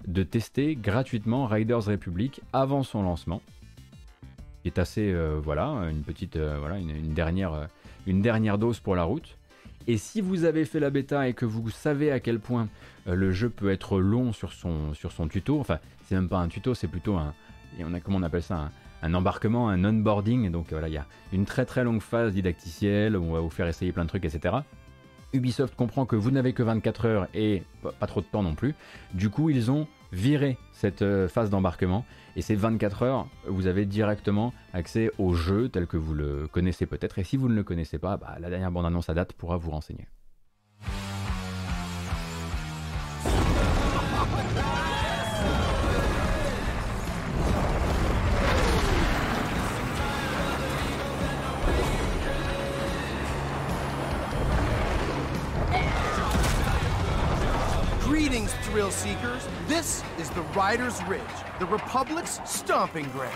de 0.06 0.22
tester 0.22 0.76
gratuitement 0.76 1.48
Riders 1.48 1.86
Republic 1.86 2.42
avant 2.54 2.84
son 2.84 3.02
lancement. 3.02 3.42
Qui 4.62 4.68
est 4.68 4.78
assez, 4.78 5.12
euh, 5.12 5.40
voilà, 5.44 5.90
une 5.90 6.04
petite, 6.04 6.36
euh, 6.36 6.60
voilà, 6.60 6.76
euh, 6.76 7.68
une 8.06 8.22
dernière 8.22 8.60
dose 8.60 8.80
pour 8.80 8.96
la 8.96 9.04
route. 9.04 9.40
Et 9.88 9.98
si 9.98 10.22
vous 10.22 10.44
avez 10.44 10.66
fait 10.66 10.80
la 10.80 10.90
bêta 10.90 11.28
et 11.28 11.34
que 11.34 11.46
vous 11.46 11.70
savez 11.70 12.12
à 12.12 12.20
quel 12.20 12.40
point 12.40 12.68
euh, 13.08 13.16
le 13.16 13.32
jeu 13.32 13.50
peut 13.50 13.72
être 13.72 14.00
long 14.00 14.34
sur 14.34 14.54
son, 14.54 14.94
sur 14.94 15.12
tuto, 15.30 15.60
enfin 15.60 15.80
c'est 16.04 16.16
même 16.16 16.30
pas 16.30 16.40
un 16.40 16.48
tuto, 16.48 16.74
c'est 16.74 16.88
plutôt 16.88 17.16
un, 17.16 17.34
on 17.80 17.94
on 18.08 18.24
appelle 18.24 18.44
ça, 18.44 18.70
un, 19.02 19.14
embarquement, 19.14 19.70
un 19.70 19.84
onboarding, 19.84 20.52
donc 20.52 20.68
voilà, 20.72 20.88
il 20.88 20.94
y 20.94 20.98
a 20.98 21.06
une 21.34 21.46
très 21.46 21.66
très 21.66 21.84
longue 21.84 22.02
phase 22.02 22.34
didacticielle 22.34 23.18
où 23.18 23.24
on 23.24 23.34
va 23.34 23.40
vous 23.40 23.50
faire 23.50 23.68
essayer 23.68 23.92
plein 23.92 24.04
de 24.04 24.10
trucs, 24.10 24.26
etc. 24.26 24.56
Ubisoft 25.34 25.76
comprend 25.76 26.06
que 26.06 26.16
vous 26.16 26.32
n'avez 26.32 26.54
que 26.54 26.62
24 26.62 27.06
heures 27.06 27.28
et 27.34 27.64
pas 28.00 28.08
trop 28.08 28.22
de 28.22 28.26
temps 28.26 28.44
non 28.44 28.56
plus, 28.56 28.76
du 29.14 29.30
coup 29.30 29.50
ils 29.50 29.72
ont 29.72 29.88
viré 30.12 30.58
cette 30.72 31.02
euh, 31.02 31.28
phase 31.28 31.50
d'embarquement 31.50 32.06
et 32.36 32.42
ces 32.42 32.56
24 32.56 33.04
heures, 33.04 33.28
vous 33.48 33.68
avez 33.68 33.86
directement 33.86 34.54
accès 34.74 35.12
au 35.18 35.34
jeu 35.34 35.70
tel 35.70 35.88
que 35.88 35.98
vous 35.98 36.14
le 36.14 36.48
connaissez 36.48 36.86
peut-être. 36.86 37.20
Et 37.20 37.24
si 37.24 37.38
vous 37.38 37.50
ne 37.50 37.56
le 37.56 37.64
connaissez 37.64 38.00
pas, 38.00 38.18
bah, 38.18 38.38
la 38.40 38.50
dernière 38.50 38.72
bande-annonce 38.72 39.10
à 39.10 39.14
date 39.14 39.34
pourra 39.34 39.58
vous 39.58 39.72
renseigner. 39.72 40.08
This 59.72 60.04
is 60.20 60.30
the 60.32 60.42
Riders 60.54 61.02
Ridge, 61.06 61.22
the 61.58 61.66
Republic's 61.66 62.42
stomping 62.44 63.08
ground. 63.12 63.34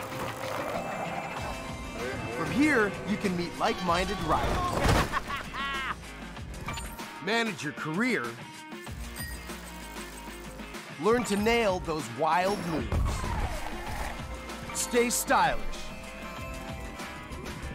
From 2.37 2.51
here, 2.51 2.91
you 3.09 3.15
can 3.15 3.37
meet 3.37 3.57
like-minded 3.57 4.21
riders. 4.23 4.51
Manage 7.25 7.63
your 7.63 7.71
career. 7.71 8.25
Learn 11.01 11.23
to 11.23 11.37
nail 11.37 11.79
those 11.85 12.03
wild 12.19 12.57
moves. 12.67 12.87
Stay 14.73 15.09
stylish. 15.09 15.61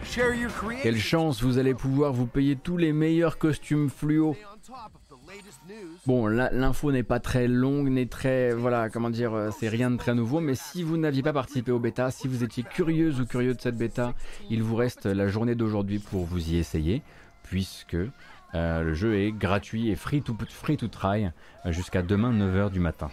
Share 0.05 0.35
your 0.35 0.51
Quelle 0.83 1.01
chance, 1.01 1.41
vous 1.41 1.57
allez 1.57 1.73
pouvoir 1.73 2.13
vous 2.13 2.27
payer 2.27 2.57
tous 2.57 2.77
les 2.77 2.93
meilleurs 2.93 3.39
costumes 3.39 3.89
fluo 3.89 4.37
Bon, 6.07 6.27
l'info 6.27 6.93
n'est 6.93 7.03
pas 7.03 7.21
très 7.21 7.47
longue, 7.47 7.89
n'est 7.89 8.07
très, 8.07 8.53
voilà, 8.53 8.89
comment 8.91 9.11
dire, 9.11 9.35
euh, 9.35 9.51
c'est 9.59 9.69
rien 9.69 9.91
de 9.91 9.97
très 9.97 10.15
nouveau, 10.15 10.41
mais 10.41 10.55
si 10.55 10.83
vous 10.83 10.97
n'aviez 10.97 11.23
pas 11.23 11.33
participé 11.33 11.73
au 11.73 11.79
bêta, 11.79 12.11
si 12.11 12.29
vous 12.29 12.43
étiez 12.43 12.63
curieuse 12.63 13.21
ou 13.21 13.27
curieux 13.27 13.55
de 13.55 13.61
cette 13.61 13.77
bêta, 13.77 14.15
il 14.49 14.63
vous 14.63 14.77
reste 14.77 15.07
la 15.07 15.29
journée 15.29 15.55
d'aujourd'hui 15.55 15.99
pour 15.99 16.25
vous 16.25 16.51
y 16.51 16.57
essayer, 16.57 17.03
puisque 17.43 17.97
euh, 18.55 18.83
le 18.83 18.95
jeu 18.95 19.17
est 19.17 19.33
gratuit 19.33 19.91
et 19.91 19.97
free 19.97 20.23
to, 20.23 20.37
free 20.49 20.77
to 20.77 20.89
try 20.89 21.27
euh, 21.67 21.73
jusqu'à 21.73 22.03
demain 22.03 22.33
9h 22.33 22.71
du 22.71 22.81
matin. 22.81 23.11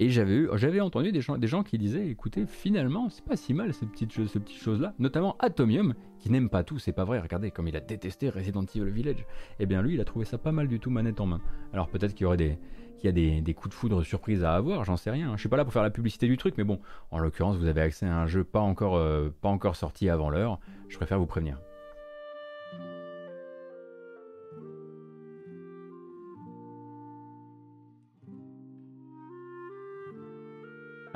Et 0.00 0.10
j'avais 0.10 0.46
j'avais 0.54 0.80
entendu 0.80 1.10
des 1.10 1.20
gens, 1.20 1.38
des 1.38 1.48
gens 1.48 1.64
qui 1.64 1.76
disaient, 1.76 2.06
écoutez, 2.06 2.46
finalement, 2.46 3.08
c'est 3.10 3.24
pas 3.24 3.36
si 3.36 3.52
mal 3.52 3.74
ces 3.74 3.84
petites, 3.84 4.12
ces 4.28 4.38
petites 4.38 4.62
choses-là, 4.62 4.94
notamment 5.00 5.36
Atomium, 5.40 5.94
qui 6.20 6.30
n'aime 6.30 6.48
pas 6.48 6.62
tout, 6.62 6.78
c'est 6.78 6.92
pas 6.92 7.02
vrai, 7.02 7.18
regardez, 7.18 7.50
comme 7.50 7.66
il 7.66 7.74
a 7.74 7.80
détesté 7.80 8.30
Resident 8.30 8.62
Evil 8.62 8.90
Village. 8.90 9.26
Eh 9.58 9.66
bien 9.66 9.82
lui, 9.82 9.94
il 9.94 10.00
a 10.00 10.04
trouvé 10.04 10.24
ça 10.24 10.38
pas 10.38 10.52
mal 10.52 10.68
du 10.68 10.78
tout 10.78 10.90
manette 10.90 11.20
en 11.20 11.26
main. 11.26 11.40
Alors 11.72 11.88
peut-être 11.88 12.14
qu'il 12.14 12.22
y 12.22 12.26
aurait 12.26 12.36
des, 12.36 12.60
qu'il 13.00 13.06
y 13.06 13.38
a 13.38 13.40
des, 13.42 13.54
coups 13.54 13.70
de 13.70 13.74
foudre 13.74 14.04
surprise 14.04 14.44
à 14.44 14.54
avoir, 14.54 14.84
j'en 14.84 14.96
sais 14.96 15.10
rien. 15.10 15.32
Je 15.34 15.40
suis 15.40 15.48
pas 15.48 15.56
là 15.56 15.64
pour 15.64 15.72
faire 15.72 15.82
la 15.82 15.90
publicité 15.90 16.28
du 16.28 16.36
truc, 16.36 16.54
mais 16.58 16.64
bon, 16.64 16.78
en 17.10 17.18
l'occurrence, 17.18 17.56
vous 17.56 17.66
avez 17.66 17.80
accès 17.80 18.06
à 18.06 18.16
un 18.16 18.28
jeu 18.28 18.44
pas 18.44 18.60
encore, 18.60 18.96
euh, 18.96 19.34
pas 19.40 19.48
encore 19.48 19.74
sorti 19.74 20.08
avant 20.08 20.30
l'heure. 20.30 20.60
Je 20.88 20.96
préfère 20.96 21.18
vous 21.18 21.26
prévenir. 21.26 21.58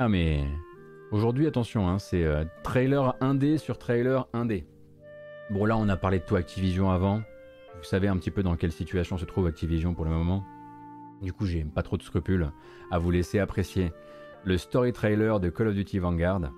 Ah 0.05 0.09
mais 0.09 0.43
Aujourd'hui, 1.11 1.47
attention, 1.47 1.87
hein, 1.87 1.97
c'est 1.97 2.25
euh, 2.25 2.43
trailer 2.61 3.15
indé 3.21 3.57
sur 3.57 3.77
trailer 3.77 4.27
indé. 4.33 4.65
Bon, 5.49 5.63
là, 5.63 5.77
on 5.77 5.87
a 5.87 5.95
parlé 5.95 6.19
de 6.19 6.25
tout 6.25 6.35
Activision 6.35 6.91
avant. 6.91 7.21
Vous 7.77 7.85
savez 7.85 8.09
un 8.09 8.17
petit 8.17 8.29
peu 8.29 8.43
dans 8.43 8.57
quelle 8.57 8.73
situation 8.73 9.17
se 9.17 9.23
trouve 9.23 9.47
Activision 9.47 9.93
pour 9.93 10.03
le 10.03 10.11
moment. 10.11 10.43
Du 11.21 11.31
coup, 11.31 11.45
j'ai 11.45 11.63
pas 11.63 11.83
trop 11.83 11.95
de 11.95 12.03
scrupules 12.03 12.51
à 12.91 12.97
vous 12.97 13.11
laisser 13.11 13.39
apprécier 13.39 13.93
le 14.43 14.57
story 14.57 14.91
trailer 14.91 15.39
de 15.39 15.47
Call 15.47 15.69
of 15.69 15.73
Duty 15.73 15.99
Vanguard. 15.99 16.51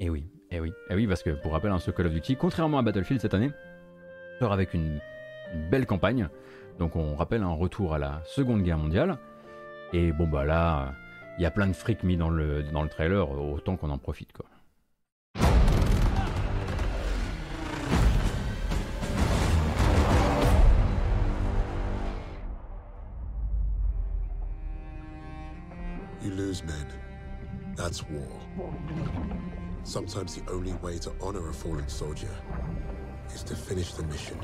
Et 0.00 0.06
eh 0.06 0.08
oui, 0.08 0.24
et 0.50 0.56
eh 0.56 0.60
oui, 0.60 0.70
et 0.70 0.72
eh 0.92 0.94
oui, 0.94 1.06
parce 1.06 1.22
que 1.22 1.32
pour 1.42 1.52
rappel, 1.52 1.70
hein, 1.70 1.80
ce 1.80 1.90
Call 1.90 2.06
of 2.06 2.14
Duty, 2.14 2.36
contrairement 2.36 2.78
à 2.78 2.82
Battlefield 2.82 3.20
cette 3.20 3.34
année, 3.34 3.50
sort 4.38 4.54
avec 4.54 4.72
une, 4.72 5.00
belle 5.70 5.84
campagne. 5.84 6.30
Donc 6.78 6.96
on 6.96 7.14
rappelle 7.14 7.42
un 7.42 7.52
retour 7.52 7.92
à 7.92 7.98
la 7.98 8.22
Seconde 8.24 8.62
Guerre 8.62 8.78
mondiale. 8.78 9.18
Et 9.92 10.12
bon 10.12 10.26
bah 10.26 10.46
là, 10.46 10.94
il 11.38 11.42
y 11.42 11.46
a 11.46 11.50
plein 11.52 11.68
de 11.68 11.72
fric 11.72 12.02
mis 12.02 12.16
dans 12.16 12.30
le, 12.30 12.64
dans 12.64 12.82
le 12.82 12.88
trailer, 12.88 13.30
autant 13.30 13.76
qu'on 13.76 13.90
en 13.90 13.98
profite 13.98 14.32
quoi. 14.32 14.46
You 26.20 26.32
lose 26.32 26.64
men. 26.64 26.74
That's 27.76 28.02
war. 28.10 28.26
Sometimes 29.84 30.34
the 30.34 30.42
only 30.50 30.72
way 30.82 30.98
to 30.98 31.12
honor 31.22 31.48
a 31.48 31.52
fallen 31.52 31.88
soldier 31.88 32.28
is 33.32 33.44
to 33.44 33.54
finish 33.54 33.94
the 33.94 34.02
mission. 34.10 34.36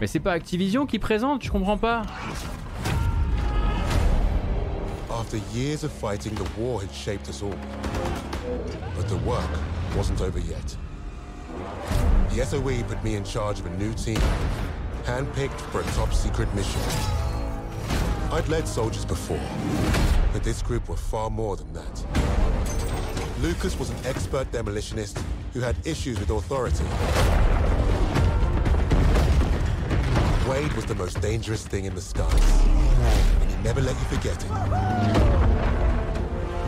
Mais 0.00 0.08
c'est 0.08 0.20
pas 0.20 0.32
Activision 0.32 0.86
qui 0.86 0.98
présente, 0.98 1.44
je 1.44 1.50
comprends 1.50 1.78
pas. 1.78 2.02
After 5.10 5.36
years 5.56 5.84
of 5.84 5.92
fighting, 5.92 6.34
the 6.34 6.48
war 6.58 6.80
had 6.80 6.92
shaped 6.92 7.28
us 7.28 7.42
all. 7.42 7.58
But 8.96 9.08
the 9.08 9.18
work 9.18 9.48
wasn't 9.96 10.20
over 10.20 10.38
yet. 10.38 10.76
The 12.30 12.44
SOE 12.44 12.82
put 12.82 13.02
me 13.04 13.14
in 13.14 13.24
charge 13.24 13.60
of 13.60 13.66
a 13.66 13.70
new 13.76 13.94
team, 13.94 14.20
handpicked 15.04 15.60
for 15.70 15.80
a 15.80 15.84
top 15.94 16.12
secret 16.12 16.52
mission. 16.54 16.80
I'd 18.32 18.48
led 18.48 18.66
soldiers 18.66 19.04
before, 19.04 19.40
but 20.32 20.42
this 20.42 20.60
group 20.60 20.88
were 20.88 20.96
far 20.96 21.30
more 21.30 21.56
than 21.56 21.72
that. 21.72 22.06
Lucas 23.40 23.78
was 23.78 23.90
an 23.90 23.96
expert 24.04 24.50
demolitionist 24.50 25.22
who 25.52 25.60
had 25.60 25.76
issues 25.86 26.18
with 26.18 26.30
authority. 26.30 26.84
Wade 30.50 30.72
was 30.72 30.84
the 30.84 30.94
most 30.94 31.20
dangerous 31.20 31.66
thing 31.66 31.84
in 31.84 31.94
the 31.94 32.00
skies, 32.00 33.45
never 33.66 33.80
let 33.80 33.98
you 33.98 34.04
forget 34.16 34.36
it. 34.44 34.50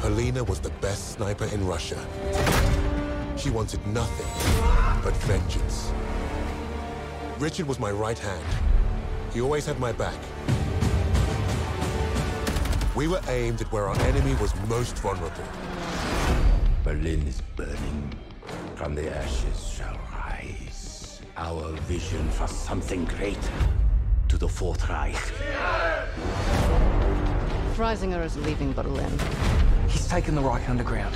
Helena 0.03 0.43
was 0.43 0.59
the 0.59 0.71
best 0.81 1.13
sniper 1.13 1.45
in 1.55 1.65
Russia. 1.65 2.01
She 3.37 3.51
wanted 3.51 3.87
nothing 3.87 4.27
but 5.05 5.15
vengeance. 5.19 5.93
Richard 7.39 7.69
was 7.69 7.79
my 7.79 7.93
right 7.93 8.19
hand. 8.19 8.45
He 9.33 9.41
always 9.41 9.65
had 9.65 9.79
my 9.79 9.93
back. 9.93 10.19
We 12.97 13.07
were 13.07 13.21
aimed 13.29 13.61
at 13.61 13.71
where 13.71 13.87
our 13.87 14.01
enemy 14.01 14.35
was 14.41 14.53
most 14.67 14.97
vulnerable. 14.99 15.49
Berlin 16.83 17.25
is 17.29 17.41
burning. 17.55 18.13
From 18.75 18.97
the 18.97 19.09
ashes 19.17 19.73
shall 19.73 19.97
rise 20.11 21.21
our 21.37 21.71
vision 21.87 22.29
for 22.31 22.49
something 22.49 23.05
greater 23.05 23.61
to 24.27 24.37
the 24.37 24.49
Fourth 24.49 24.89
Reich. 24.89 26.68
Freisinger 27.79 28.25
is 28.25 28.37
leaving 28.39 28.73
Berlin. 28.73 29.09
He's 29.87 30.09
taken 30.09 30.35
the 30.35 30.41
Reich 30.41 30.69
underground. 30.69 31.15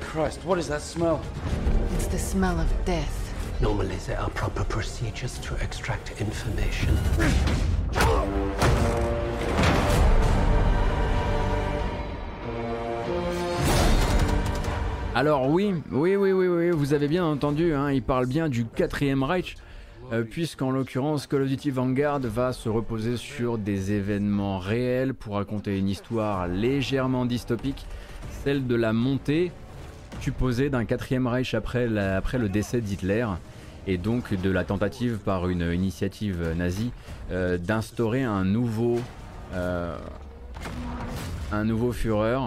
Christ, 0.00 0.42
what 0.46 0.58
is 0.58 0.68
that 0.68 0.80
smell? 0.80 1.20
It's 1.96 2.06
the 2.06 2.18
smell 2.18 2.58
of 2.58 2.66
death. 2.86 3.60
Normally, 3.60 3.96
there 4.06 4.18
are 4.18 4.30
proper 4.30 4.64
procedures 4.64 5.36
to 5.40 5.54
extract 5.56 6.18
information. 6.18 6.96
Alors 15.14 15.50
oui, 15.50 15.74
oui, 15.92 16.16
oui, 16.16 16.32
oui, 16.32 16.48
oui, 16.48 16.70
vous 16.70 16.94
avez 16.94 17.08
bien 17.08 17.26
entendu, 17.26 17.74
hein, 17.74 17.92
il 17.92 18.02
parle 18.02 18.24
bien 18.24 18.48
du 18.48 18.64
quatrième 18.64 19.22
Reich, 19.22 19.56
puisqu'en 20.30 20.70
l'occurrence 20.70 21.26
Call 21.26 21.42
of 21.42 21.48
Duty 21.48 21.70
Vanguard 21.70 22.20
va 22.20 22.52
se 22.52 22.68
reposer 22.68 23.16
sur 23.16 23.58
des 23.58 23.92
événements 23.92 24.58
réels 24.58 25.14
pour 25.14 25.34
raconter 25.34 25.78
une 25.78 25.88
histoire 25.88 26.46
légèrement 26.46 27.26
dystopique, 27.26 27.86
celle 28.44 28.66
de 28.66 28.74
la 28.74 28.92
montée 28.92 29.50
supposée 30.20 30.70
d'un 30.70 30.84
quatrième 30.84 31.26
Reich 31.26 31.54
après, 31.54 31.96
après 31.98 32.38
le 32.38 32.48
décès 32.48 32.80
d'Hitler 32.80 33.26
et 33.86 33.98
donc 33.98 34.34
de 34.34 34.50
la 34.50 34.64
tentative 34.64 35.18
par 35.18 35.48
une 35.48 35.72
initiative 35.72 36.54
nazie 36.56 36.92
euh, 37.30 37.58
d'instaurer 37.58 38.22
un 38.22 38.44
nouveau 38.44 38.98
euh, 39.54 39.96
un 41.52 41.64
nouveau 41.64 41.92
Führer 41.92 42.38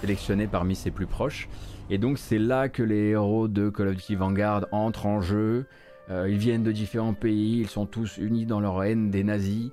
sélectionné 0.00 0.46
parmi 0.46 0.76
ses 0.76 0.90
plus 0.90 1.06
proches. 1.06 1.48
Et 1.90 1.98
donc 1.98 2.18
c'est 2.18 2.38
là 2.38 2.68
que 2.68 2.82
les 2.82 3.08
héros 3.10 3.48
de 3.48 3.70
Call 3.70 3.88
of 3.88 3.96
Duty 3.96 4.14
Vanguard 4.14 4.66
entrent 4.72 5.06
en 5.06 5.20
jeu. 5.20 5.66
Euh, 6.10 6.28
ils 6.28 6.38
viennent 6.38 6.62
de 6.62 6.72
différents 6.72 7.14
pays, 7.14 7.60
ils 7.60 7.68
sont 7.68 7.86
tous 7.86 8.18
unis 8.18 8.46
dans 8.46 8.60
leur 8.60 8.82
haine 8.82 9.10
des 9.10 9.24
nazis, 9.24 9.70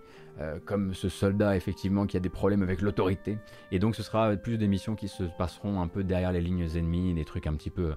comme 0.66 0.94
ce 0.94 1.08
soldat 1.08 1.56
effectivement 1.56 2.06
qui 2.06 2.18
a 2.18 2.20
des 2.20 2.28
problèmes 2.28 2.62
avec 2.62 2.82
l'autorité. 2.82 3.38
Et 3.72 3.80
donc 3.80 3.96
ce 3.96 4.04
sera 4.04 4.36
plus 4.36 4.58
des 4.58 4.68
missions 4.68 4.96
qui 4.96 5.08
se 5.08 5.24
passeront 5.24 5.80
un 5.82 5.88
peu 5.88 6.04
derrière 6.04 6.34
les 6.34 6.42
lignes 6.42 6.68
ennemies, 6.76 7.14
des 7.14 7.24
trucs 7.24 7.48
un 7.48 7.54
petit 7.54 7.70
peu, 7.70 7.94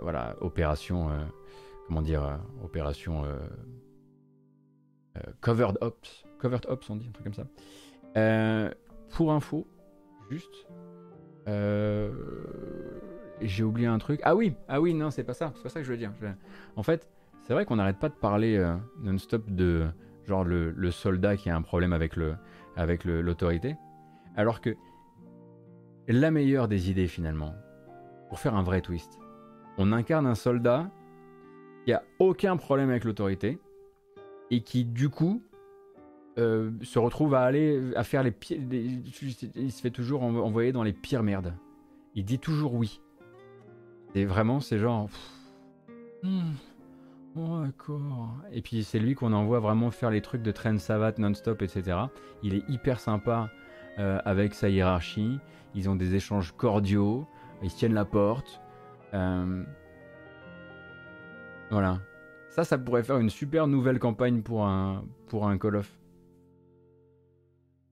voilà, 0.00 0.36
opération 0.40 1.10
comment 1.86 2.02
dire, 2.02 2.24
euh, 2.24 2.36
opération 2.62 3.24
euh, 3.24 3.38
euh, 5.16 5.20
covered 5.40 5.78
ops, 5.80 6.24
covered 6.38 6.66
ops 6.68 6.90
on 6.90 6.96
dit 6.96 7.06
un 7.08 7.12
truc 7.12 7.24
comme 7.24 7.34
ça. 7.34 7.46
pour 9.10 9.32
info, 9.32 9.66
juste, 10.30 10.66
j'ai 13.40 13.64
oublié 13.64 13.86
un 13.86 13.98
truc. 13.98 14.20
Ah 14.24 14.34
oui, 14.34 14.54
ah 14.68 14.80
oui, 14.80 14.94
non, 14.94 15.10
c'est 15.10 15.24
pas 15.24 15.34
ça, 15.34 15.52
c'est 15.56 15.62
pas 15.62 15.68
ça 15.68 15.80
que 15.80 15.86
je 15.86 15.92
veux 15.92 15.98
dire. 15.98 16.12
En 16.76 16.82
fait, 16.82 17.08
c'est 17.44 17.52
vrai 17.52 17.64
qu'on 17.64 17.76
n'arrête 17.76 17.98
pas 17.98 18.08
de 18.08 18.14
parler 18.14 18.74
non-stop 19.02 19.50
de 19.50 19.86
genre 20.26 20.44
le, 20.44 20.90
soldat 20.90 21.36
qui 21.36 21.50
a 21.50 21.56
un 21.56 21.62
problème 21.62 21.92
avec 21.92 22.16
le 22.16 22.34
avec 22.76 23.04
l'autorité, 23.04 23.76
alors 24.34 24.60
que 24.60 24.74
la 26.08 26.30
meilleure 26.30 26.66
des 26.66 26.90
idées 26.90 27.06
finalement, 27.06 27.54
pour 28.28 28.40
faire 28.40 28.56
un 28.56 28.62
vrai 28.62 28.80
twist, 28.80 29.20
on 29.78 29.92
incarne 29.92 30.26
un 30.26 30.34
soldat 30.34 30.90
qui 31.84 31.92
a 31.92 32.02
aucun 32.18 32.56
problème 32.56 32.90
avec 32.90 33.04
l'autorité 33.04 33.60
et 34.50 34.62
qui 34.62 34.84
du 34.84 35.08
coup 35.08 35.42
euh, 36.38 36.70
se 36.82 36.98
retrouve 36.98 37.34
à 37.34 37.42
aller 37.42 37.94
à 37.94 38.02
faire 38.04 38.22
les 38.22 38.32
pires. 38.32 38.58
Il 39.54 39.70
se 39.70 39.80
fait 39.80 39.90
toujours 39.90 40.22
envoyer 40.22 40.72
dans 40.72 40.82
les 40.82 40.92
pires 40.92 41.22
merdes. 41.22 41.54
Il 42.14 42.24
dit 42.24 42.38
toujours 42.38 42.74
oui. 42.74 43.00
Et 44.14 44.24
vraiment, 44.24 44.60
c'est 44.60 44.78
genre. 44.78 45.08
Hmm, 46.22 46.52
oh, 47.36 47.62
d'accord. 47.64 48.34
Et 48.52 48.62
puis 48.62 48.84
c'est 48.84 48.98
lui 48.98 49.14
qu'on 49.14 49.32
envoie 49.32 49.60
vraiment 49.60 49.90
faire 49.90 50.10
les 50.10 50.20
trucs 50.20 50.42
de 50.42 50.52
train 50.52 50.76
savate 50.78 51.18
non-stop, 51.18 51.62
etc. 51.62 51.98
Il 52.42 52.54
est 52.54 52.68
hyper 52.68 53.00
sympa 53.00 53.50
euh, 53.98 54.20
avec 54.24 54.54
sa 54.54 54.68
hiérarchie. 54.68 55.38
Ils 55.74 55.88
ont 55.88 55.96
des 55.96 56.14
échanges 56.14 56.52
cordiaux. 56.56 57.26
Ils 57.62 57.72
tiennent 57.72 57.94
la 57.94 58.04
porte. 58.04 58.60
Euh, 59.14 59.64
voilà. 61.70 62.00
Ça, 62.50 62.64
ça 62.64 62.78
pourrait 62.78 63.02
faire 63.02 63.18
une 63.18 63.30
super 63.30 63.66
nouvelle 63.66 63.98
campagne 63.98 64.42
pour 64.42 64.66
un, 64.66 65.04
pour 65.28 65.48
un 65.48 65.58
Call 65.58 65.76
of. 65.76 65.98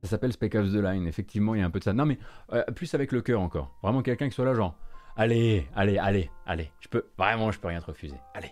Ça 0.03 0.11
s'appelle 0.11 0.33
Spec 0.33 0.55
Ops 0.55 0.73
The 0.73 0.77
Line. 0.77 1.07
Effectivement, 1.07 1.55
il 1.55 1.61
y 1.61 1.63
a 1.63 1.67
un 1.67 1.71
peu 1.71 1.79
de 1.79 1.85
ça. 1.85 1.93
Non, 1.93 2.07
mais 2.07 2.19
euh, 2.53 2.63
plus 2.75 2.93
avec 2.95 3.13
le 3.13 3.23
cœur 3.23 3.41
encore. 3.41 3.77
Vraiment 3.83 4.03
quelqu'un 4.03 4.29
qui 4.29 4.35
soit 4.35 4.45
là, 4.45 4.55
genre, 4.55 4.77
allez, 5.17 5.67
allez, 5.75 5.99
allez, 5.99 6.31
allez. 6.47 6.71
Je 6.81 6.89
peux, 6.89 7.05
vraiment, 7.17 7.51
je 7.51 7.61
peux 7.61 7.69
rien 7.69 7.81
te 7.81 7.87
refuser. 7.87 8.17
Allez. 8.35 8.51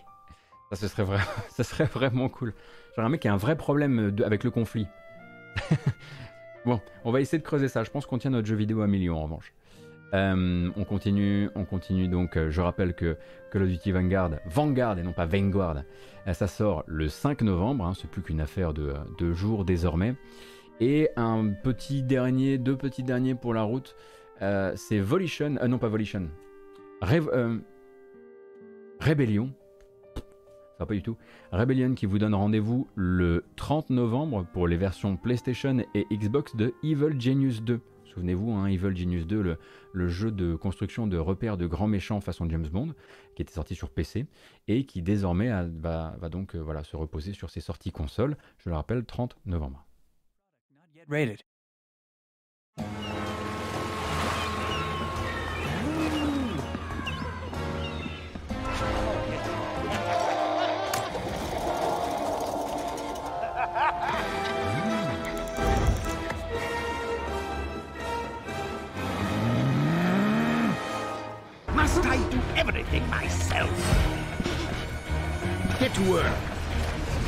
Ça, 0.71 0.87
ce 0.87 0.87
serait, 1.63 1.85
vraiment, 1.85 2.29
cool. 2.29 2.53
Genre 2.95 3.05
un 3.05 3.09
mec 3.09 3.21
qui 3.21 3.27
a 3.27 3.33
un 3.33 3.37
vrai 3.37 3.55
problème 3.55 4.15
avec 4.25 4.43
le 4.43 4.51
conflit. 4.51 4.87
bon, 6.65 6.79
on 7.03 7.11
va 7.11 7.21
essayer 7.21 7.39
de 7.39 7.43
creuser 7.43 7.67
ça. 7.67 7.83
Je 7.83 7.91
pense 7.91 8.05
qu'on 8.05 8.17
tient 8.17 8.31
notre 8.31 8.47
jeu 8.47 8.55
vidéo 8.55 8.81
à 8.81 8.87
millions 8.87 9.17
en 9.17 9.23
revanche. 9.23 9.53
Euh, 10.13 10.69
on 10.75 10.83
continue, 10.83 11.49
on 11.55 11.65
continue 11.65 12.07
donc. 12.07 12.37
Euh, 12.37 12.49
je 12.49 12.61
rappelle 12.61 12.93
que 12.93 13.17
Call 13.51 13.63
of 13.63 13.69
Duty 13.69 13.91
Vanguard, 13.91 14.31
Vanguard 14.45 14.99
et 14.99 15.03
non 15.03 15.13
pas 15.13 15.25
Vanguard, 15.25 15.83
euh, 16.27 16.33
ça 16.33 16.47
sort 16.47 16.83
le 16.87 17.07
5 17.07 17.41
novembre. 17.41 17.85
Hein, 17.85 17.93
c'est 17.99 18.09
plus 18.09 18.21
qu'une 18.21 18.41
affaire 18.41 18.73
de, 18.73 19.33
jours 19.33 19.65
désormais. 19.65 20.15
Et 20.79 21.09
un 21.15 21.49
petit 21.49 22.01
dernier, 22.01 22.57
deux 22.57 22.75
petits 22.75 23.03
derniers 23.03 23.35
pour 23.35 23.53
la 23.53 23.61
route, 23.61 23.95
c'est 24.39 24.99
Volition, 24.99 25.51
non 25.67 25.77
pas 25.77 25.89
Volition, 25.89 26.27
Rebellion. 30.81 30.85
pas 30.85 30.93
du 30.93 31.01
tout. 31.01 31.17
Rebellion 31.51 31.93
qui 31.95 32.05
vous 32.05 32.19
donne 32.19 32.35
rendez-vous 32.35 32.87
le 32.95 33.45
30 33.55 33.89
novembre 33.89 34.45
pour 34.53 34.67
les 34.67 34.77
versions 34.77 35.15
PlayStation 35.17 35.83
et 35.93 36.05
Xbox 36.11 36.55
de 36.55 36.73
Evil 36.83 37.19
Genius 37.19 37.61
2. 37.61 37.81
Souvenez-vous, 38.05 38.51
hein, 38.51 38.67
Evil 38.67 38.95
Genius 38.95 39.25
2, 39.25 39.57
le, 39.93 40.07
jeu 40.09 40.31
de 40.31 40.55
construction 40.55 41.07
de 41.07 41.17
repères 41.17 41.57
de 41.57 41.65
grands 41.65 41.87
méchants 41.87 42.19
façon 42.19 42.49
James 42.49 42.67
Bond, 42.67 42.93
qui 43.35 43.41
était 43.41 43.53
sorti 43.53 43.73
sur 43.73 43.89
PC 43.89 44.25
et 44.67 44.85
qui 44.85 45.01
désormais 45.01 45.49
va, 45.79 46.17
donc 46.29 46.55
euh, 46.55 46.83
se 46.83 46.97
reposer 46.97 47.33
sur 47.33 47.49
ses 47.49 47.61
sorties 47.61 47.91
consoles. 47.91 48.35
Je 48.57 48.69
le 48.69 48.75
rappelle, 48.75 49.05
30 49.05 49.37
novembre. 49.45 49.85
Everything 72.61 73.09
myself. 73.09 73.71
Get 75.79 75.95
to 75.95 76.11
work. 76.11 76.37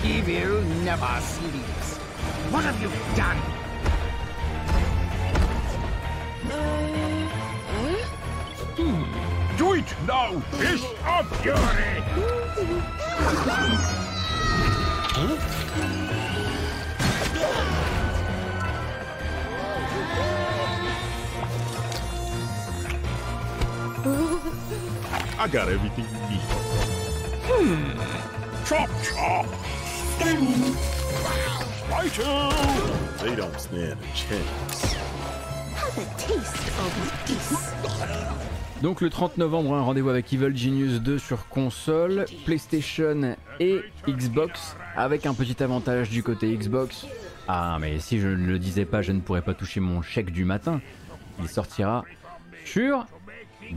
Evil 0.06 0.62
never 0.84 1.20
sleeps. 1.22 1.98
What 2.52 2.64
have 2.66 2.80
you 2.80 2.90
done? 3.18 3.38
Hmm. 8.78 9.58
Do 9.58 9.74
it 9.74 9.96
now! 10.08 10.40
Fist 10.52 10.86
of 11.04 11.26
fury! 11.42 12.04
huh? 15.16 16.03
I 25.40 25.48
got 25.48 25.68
everything 25.68 26.06
you 26.06 26.20
need. 26.30 26.42
Hmm. 27.46 28.00
Chop 28.66 28.90
chop. 29.04 29.46
Stunning. 30.16 30.76
Spider. 31.88 32.50
They 33.24 33.36
don't 33.36 33.60
stand 33.60 33.98
a 34.00 34.16
chance. 34.16 34.94
Have 35.76 35.98
a 35.98 36.06
taste 36.18 36.68
of 36.80 36.92
this. 37.26 37.74
Donc 38.82 39.00
le 39.00 39.10
30 39.10 39.38
novembre, 39.38 39.74
un 39.76 39.82
rendez-vous 39.82 40.10
avec 40.10 40.34
Evil 40.34 40.58
Genius 40.58 41.00
2 41.00 41.18
sur 41.18 41.48
console, 41.48 42.26
PlayStation 42.46 43.38
et 43.62 43.82
Xbox, 44.10 44.76
avec 44.98 45.26
un 45.26 45.34
petit 45.34 45.64
avantage 45.64 46.10
du 46.10 46.22
côté 46.22 46.54
Xbox. 46.54 47.06
Ah 47.48 47.78
mais 47.80 48.00
si 48.00 48.20
je 48.20 48.28
ne 48.28 48.46
le 48.46 48.60
disais 48.60 48.84
pas, 48.84 49.02
je 49.02 49.14
ne 49.14 49.22
pourrais 49.22 49.42
pas 49.42 49.54
toucher 49.54 49.80
mon 49.80 50.02
chèque 50.02 50.32
du 50.32 50.44
matin. 50.44 50.82
Il 51.40 51.48
sortira 51.48 52.04
sur 52.66 53.06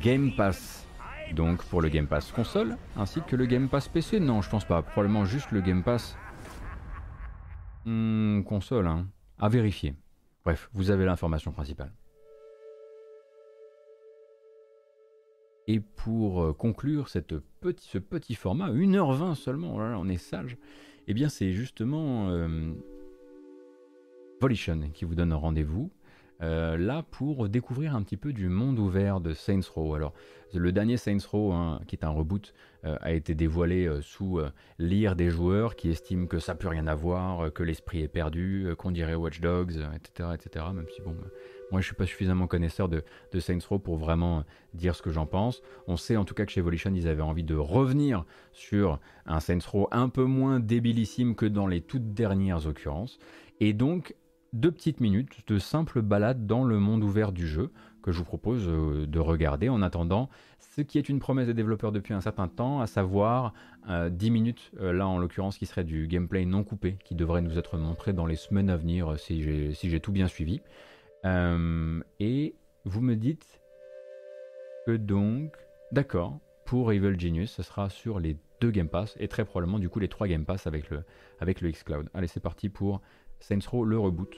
Game 0.00 0.32
Pass. 0.36 0.86
Donc 1.34 1.64
pour 1.64 1.82
le 1.82 1.88
Game 1.88 2.06
Pass 2.06 2.30
console, 2.32 2.76
ainsi 2.96 3.20
que 3.22 3.36
le 3.36 3.46
Game 3.46 3.68
Pass 3.68 3.88
PC. 3.88 4.20
Non, 4.20 4.42
je 4.42 4.50
pense 4.50 4.64
pas. 4.64 4.82
Probablement 4.82 5.24
juste 5.24 5.50
le 5.50 5.60
Game 5.60 5.82
Pass 5.82 6.16
hmm, 7.84 8.42
console. 8.42 8.86
Hein. 8.86 9.06
À 9.38 9.48
vérifier. 9.48 9.94
Bref, 10.44 10.70
vous 10.72 10.90
avez 10.90 11.04
l'information 11.04 11.52
principale. 11.52 11.92
Et 15.66 15.80
pour 15.80 16.42
euh, 16.42 16.52
conclure 16.52 17.08
ce 17.08 17.18
petit 17.18 18.34
format, 18.36 18.70
1h20 18.70 19.34
seulement, 19.34 19.74
oh 19.74 19.80
on 19.80 20.08
est 20.08 20.16
sage, 20.16 20.56
eh 21.08 21.14
bien 21.14 21.28
c'est 21.28 21.52
justement 21.52 22.28
euh, 22.30 22.72
Volition 24.40 24.90
qui 24.92 25.04
vous 25.04 25.14
donne 25.14 25.32
rendez-vous. 25.32 25.90
Euh, 26.42 26.76
là 26.76 27.02
pour 27.02 27.48
découvrir 27.48 27.96
un 27.96 28.02
petit 28.02 28.18
peu 28.18 28.32
du 28.32 28.48
monde 28.48 28.78
ouvert 28.78 29.20
de 29.20 29.32
Saints 29.32 29.60
Row. 29.74 29.94
Alors, 29.94 30.12
le 30.54 30.70
dernier 30.70 30.96
Saints 30.96 31.26
Row, 31.30 31.52
hein, 31.52 31.80
qui 31.86 31.96
est 31.96 32.04
un 32.04 32.10
reboot, 32.10 32.52
euh, 32.84 32.96
a 33.00 33.12
été 33.12 33.34
dévoilé 33.34 33.86
euh, 33.86 34.00
sous 34.02 34.40
l'ire 34.78 35.16
des 35.16 35.30
joueurs 35.30 35.76
qui 35.76 35.90
estiment 35.90 36.26
que 36.26 36.38
ça 36.38 36.54
peut 36.54 36.68
rien 36.68 36.86
avoir, 36.86 37.52
que 37.52 37.62
l'esprit 37.62 38.02
est 38.02 38.08
perdu, 38.08 38.68
qu'on 38.78 38.90
dirait 38.90 39.14
Watch 39.14 39.40
Dogs, 39.40 39.78
etc., 39.94 40.30
etc. 40.34 40.66
Même 40.74 40.86
si 40.94 41.00
bon, 41.00 41.16
moi 41.70 41.80
je 41.80 41.86
suis 41.86 41.94
pas 41.94 42.06
suffisamment 42.06 42.46
connaisseur 42.46 42.88
de, 42.88 43.02
de, 43.32 43.40
Saints 43.40 43.58
Row 43.68 43.78
pour 43.78 43.96
vraiment 43.96 44.44
dire 44.74 44.94
ce 44.94 45.02
que 45.02 45.10
j'en 45.10 45.26
pense. 45.26 45.62
On 45.86 45.96
sait 45.96 46.16
en 46.16 46.24
tout 46.24 46.34
cas 46.34 46.44
que 46.44 46.52
chez 46.52 46.60
Evolution 46.60 46.92
ils 46.94 47.08
avaient 47.08 47.22
envie 47.22 47.44
de 47.44 47.56
revenir 47.56 48.24
sur 48.52 49.00
un 49.24 49.40
Saints 49.40 49.58
Row 49.66 49.88
un 49.90 50.08
peu 50.08 50.24
moins 50.24 50.60
débilissime 50.60 51.34
que 51.34 51.46
dans 51.46 51.66
les 51.66 51.80
toutes 51.80 52.12
dernières 52.12 52.66
occurrences. 52.66 53.18
Et 53.60 53.72
donc 53.72 54.14
deux 54.52 54.70
petites 54.70 55.00
minutes 55.00 55.46
de 55.46 55.58
simple 55.58 56.02
balade 56.02 56.46
dans 56.46 56.64
le 56.64 56.78
monde 56.78 57.02
ouvert 57.02 57.32
du 57.32 57.46
jeu 57.46 57.72
que 58.06 58.12
je 58.12 58.18
vous 58.18 58.24
propose 58.24 58.68
euh, 58.68 59.06
de 59.06 59.18
regarder 59.18 59.68
en 59.68 59.82
attendant 59.82 60.30
ce 60.60 60.80
qui 60.80 60.98
est 60.98 61.08
une 61.08 61.18
promesse 61.18 61.46
des 61.46 61.54
développeurs 61.54 61.90
depuis 61.90 62.14
un 62.14 62.20
certain 62.20 62.48
temps, 62.48 62.80
à 62.80 62.86
savoir 62.86 63.52
10 63.88 63.90
euh, 63.90 64.30
minutes, 64.30 64.70
euh, 64.80 64.92
là 64.92 65.08
en 65.08 65.18
l'occurrence, 65.18 65.58
qui 65.58 65.66
serait 65.66 65.84
du 65.84 66.06
gameplay 66.06 66.44
non 66.44 66.62
coupé, 66.62 66.98
qui 67.04 67.14
devrait 67.14 67.42
nous 67.42 67.58
être 67.58 67.78
montré 67.78 68.12
dans 68.12 68.26
les 68.26 68.36
semaines 68.36 68.70
à 68.70 68.76
venir 68.76 69.18
si 69.18 69.42
j'ai 69.72 70.00
tout 70.00 70.12
bien 70.12 70.28
suivi. 70.28 70.60
et 71.24 72.54
vous 72.84 73.00
me 73.00 73.16
dites 73.16 73.60
que 74.86 74.96
donc, 74.96 75.56
d'accord, 75.90 76.38
pour 76.64 76.92
Evil 76.92 77.18
Genius, 77.18 77.50
ce 77.50 77.62
sera 77.62 77.90
sur 77.90 78.20
les 78.20 78.36
deux 78.60 78.70
Game 78.70 78.88
Pass 78.88 79.16
et 79.18 79.28
très 79.28 79.44
probablement 79.44 79.78
du 79.78 79.88
coup 79.88 79.98
les 79.98 80.08
trois 80.08 80.28
Game 80.28 80.44
Pass 80.44 80.66
avec 80.66 80.90
le, 80.90 81.02
avec 81.40 81.60
le 81.60 81.70
xCloud. 81.70 82.08
Allez, 82.14 82.28
c'est 82.28 82.40
parti 82.40 82.68
pour 82.68 83.00
Saints 83.40 83.66
Row 83.70 83.84
le 83.84 83.98
reboot. 83.98 84.34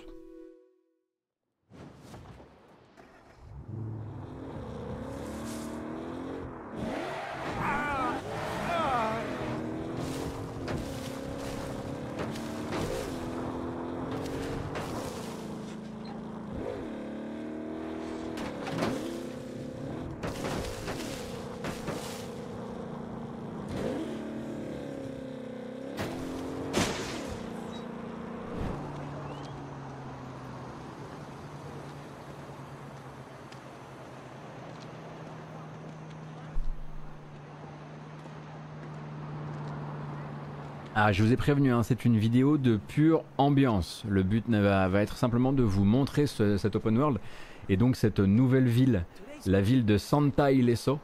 Ah, 41.09 41.13
je 41.13 41.23
vous 41.23 41.33
ai 41.33 41.39
prévenu, 41.39 41.73
hein, 41.73 41.83
c'est 41.83 42.05
une 42.05 42.19
vidéo 42.19 42.59
de 42.59 42.77
pure 42.77 43.25
ambiance. 43.39 44.05
Le 44.11 44.23
but 44.23 44.47
va, 44.47 44.91
être 45.01 45.17
simplement 45.17 45.55
de 45.55 45.63
vous 45.63 45.85
montrer 45.85 46.27
cet 46.27 46.77
open 46.77 46.99
world 46.99 47.19
et 47.71 47.79
donc 47.79 47.97
cette 47.97 48.21
nouvelle 48.21 48.69
ville, 48.69 49.07
la 49.47 49.63
ville 49.63 49.87
de 49.87 49.97
Santa 49.97 50.53
Ileso, 50.53 50.99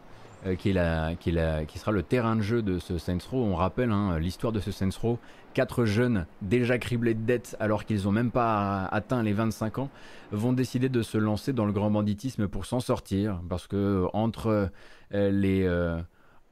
euh, 0.44 0.56
qui, 0.56 0.74
sera 0.74 1.90
le 1.90 2.02
terrain 2.02 2.36
de 2.36 2.42
jeu 2.42 2.60
de 2.60 2.78
ce 2.78 2.98
Saints 2.98 3.16
Row. 3.30 3.44
On 3.44 3.54
rappelle 3.54 3.92
hein, 3.92 4.18
l'histoire 4.18 4.52
de 4.52 4.60
ce 4.60 4.72
Saints 4.72 4.90
Row. 5.00 5.18
Quatre 5.54 5.86
jeunes 5.86 6.26
déjà 6.42 6.76
criblés 6.76 7.14
de 7.14 7.24
dettes 7.24 7.56
alors 7.58 7.86
qu'ils 7.86 8.02
n'ont 8.04 8.12
même 8.12 8.30
pas 8.30 8.84
atteint 8.84 9.22
les 9.22 9.32
25 9.32 9.78
ans 9.78 9.88
vont 10.32 10.52
décider 10.52 10.90
de 10.90 11.00
se 11.00 11.16
lancer 11.16 11.54
dans 11.54 11.64
le 11.64 11.72
grand 11.72 11.90
banditisme 11.90 12.46
pour 12.46 12.66
s'en 12.66 12.80
sortir 12.80 13.40
parce 13.48 13.66
que 13.66 14.04
entre 14.12 14.68
euh, 15.14 15.30
les... 15.30 15.62
Euh, 15.64 15.98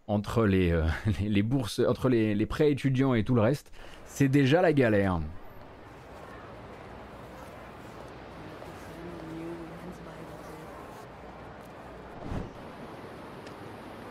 entre 0.08 0.46
les, 0.46 0.72
euh, 0.72 0.84
les, 1.20 1.42
bourses, 1.42 1.80
entre 1.86 2.08
les, 2.08 2.34
les 2.34 2.46
prêts 2.46 2.70
étudiants 2.70 3.14
et 3.14 3.24
tout 3.24 3.34
le 3.34 3.40
reste, 3.40 3.70
c'est 4.06 4.28
déjà 4.28 4.62
la 4.62 4.72
galère. 4.72 5.20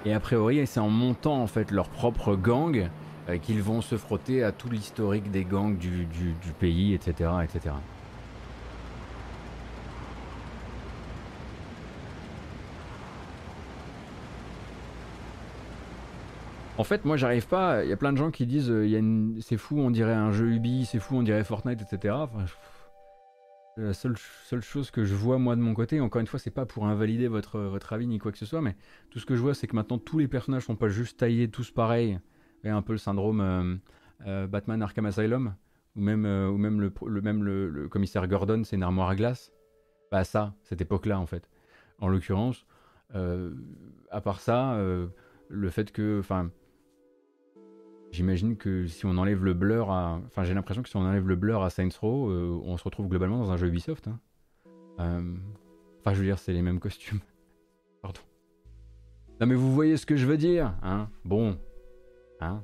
Et 0.04 0.14
a 0.14 0.20
priori, 0.20 0.66
c'est 0.66 0.80
en 0.80 0.90
montant 0.90 1.42
en 1.42 1.48
fait 1.48 1.70
leur 1.70 1.88
propre 1.90 2.36
gang 2.36 2.90
euh, 3.30 3.38
qu'ils 3.38 3.62
vont 3.62 3.82
se 3.82 3.98
frotter 3.98 4.44
à 4.44 4.52
tout 4.52 4.70
l'historique 4.70 5.30
des 5.30 5.46
gangs 5.46 5.78
du, 5.78 6.06
du, 6.06 6.34
du 6.34 6.52
pays, 6.60 6.94
etc., 6.96 7.30
etc. 7.44 7.76
En 16.82 16.84
fait, 16.84 17.06
moi, 17.06 17.16
j'arrive 17.16 17.48
pas. 17.48 17.84
Il 17.84 17.92
y 17.92 17.94
a 17.94 17.96
plein 17.96 18.12
de 18.12 18.18
gens 18.18 18.32
qui 18.32 18.48
disent 18.48 18.72
euh, 18.72 19.40
c'est 19.40 19.58
fou, 19.58 19.78
on 19.78 19.92
dirait 19.92 20.16
un 20.16 20.32
jeu 20.32 20.48
Ubi, 20.48 20.86
c'est 20.86 20.98
fou, 20.98 21.16
on 21.16 21.22
dirait 21.22 21.44
Fortnite, 21.44 21.80
etc. 21.80 22.16
la 23.78 23.94
seule, 23.94 24.16
chose 24.62 24.90
que 24.90 25.06
je 25.06 25.14
vois 25.14 25.38
moi 25.38 25.56
de 25.56 25.62
mon 25.62 25.76
côté, 25.76 26.02
encore 26.02 26.22
une 26.22 26.26
fois, 26.26 26.40
c'est 26.40 26.50
pas 26.50 26.66
pour 26.66 26.88
invalider 26.88 27.28
votre, 27.28 27.94
avis 27.94 28.08
ni 28.08 28.18
quoi 28.18 28.32
que 28.32 28.40
ce 28.40 28.48
soit, 28.48 28.62
mais 28.62 28.76
tout 29.12 29.20
ce 29.20 29.28
que 29.28 29.36
je 29.36 29.42
vois, 29.44 29.54
c'est 29.54 29.68
que 29.68 29.76
maintenant 29.76 30.00
tous 30.00 30.18
les 30.18 30.28
personnages 30.28 30.64
sont 30.64 30.76
pas 30.76 30.88
juste 30.88 31.20
taillés 31.20 31.52
tous 31.52 31.70
pareils 31.70 32.20
Et 32.64 32.70
un 32.70 32.82
peu 32.82 32.94
le 32.94 32.98
syndrome 32.98 33.80
Batman 34.26 34.82
Arkham 34.82 35.06
Asylum, 35.06 35.54
ou 35.96 36.02
même, 36.02 36.24
le, 36.26 37.22
même 37.22 37.90
commissaire 37.90 38.28
Gordon, 38.28 38.64
c'est 38.64 38.76
une 38.76 38.84
armoire 38.84 39.10
à 39.10 39.16
glace. 39.16 39.52
Bah 40.12 40.24
ça, 40.24 40.56
cette 40.64 40.82
époque-là 40.82 41.20
en 41.20 41.28
fait. 41.28 41.48
En 42.00 42.08
l'occurrence, 42.08 42.66
à 43.14 44.22
part 44.22 44.40
ça, 44.40 44.80
le 45.48 45.70
fait 45.70 45.92
que, 45.92 46.18
enfin, 46.20 46.50
j'imagine 48.12 48.58
que 48.58 48.88
si 48.88 49.06
on 49.06 49.18
enlève 49.18 49.44
le 49.44 49.54
blur 49.54 49.92
à, 49.92 50.22
enfin, 50.26 50.44
j'ai 50.44 50.54
l'impression 50.54 50.84
que 50.84 50.90
si 50.90 50.98
on 50.98 51.02
enlève 51.02 51.28
le 51.28 51.36
blur 51.36 51.64
à 51.64 51.70
Saints 51.70 51.90
Row, 52.00 52.30
on 52.64 52.78
se 52.78 52.84
retrouve 52.84 53.08
globalement 53.08 53.40
dans 53.40 53.52
un 53.52 53.58
jeu 53.58 53.68
Ubisoft. 53.68 54.08
Hein. 54.08 54.20
Enfin, 54.98 56.14
je 56.14 56.20
veux 56.20 56.26
dire, 56.26 56.40
c'est 56.40 56.54
les 56.54 56.62
mêmes 56.62 56.80
costumes. 56.80 57.20
Pardon. 58.02 58.22
Non, 59.40 59.48
mais 59.48 59.56
vous 59.56 59.74
voyez 59.74 59.98
ce 59.98 60.06
que 60.06 60.16
je 60.16 60.26
veux 60.26 60.38
dire, 60.38 60.76
hein 60.84 61.10
Bon. 61.26 61.58
Hein 62.40 62.64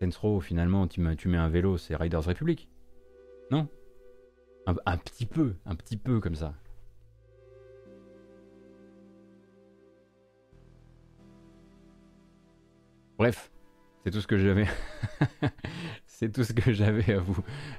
Saints 0.00 0.40
finalement, 0.40 0.88
tu 0.88 1.00
mets, 1.00 1.36
un 1.36 1.48
vélo, 1.48 1.78
c'est 1.78 1.94
Riders 1.94 2.24
Republic. 2.24 2.68
Non? 3.50 3.68
Un 4.66 4.96
petit 4.96 5.26
peu, 5.26 5.54
un 5.66 5.74
petit 5.74 5.96
peu 5.96 6.20
comme 6.20 6.34
ça. 6.34 6.54
Bref, 13.18 13.51
c'est 14.04 14.10
tout 14.10 14.20
ce 14.20 14.26
que 14.26 14.38
j'avais. 14.38 14.66
c'est 16.06 16.32
tout 16.32 16.44
ce 16.44 16.52
que 16.52 16.72
j'avais 16.72 17.14
à 17.14 17.18
vous, 17.18 17.36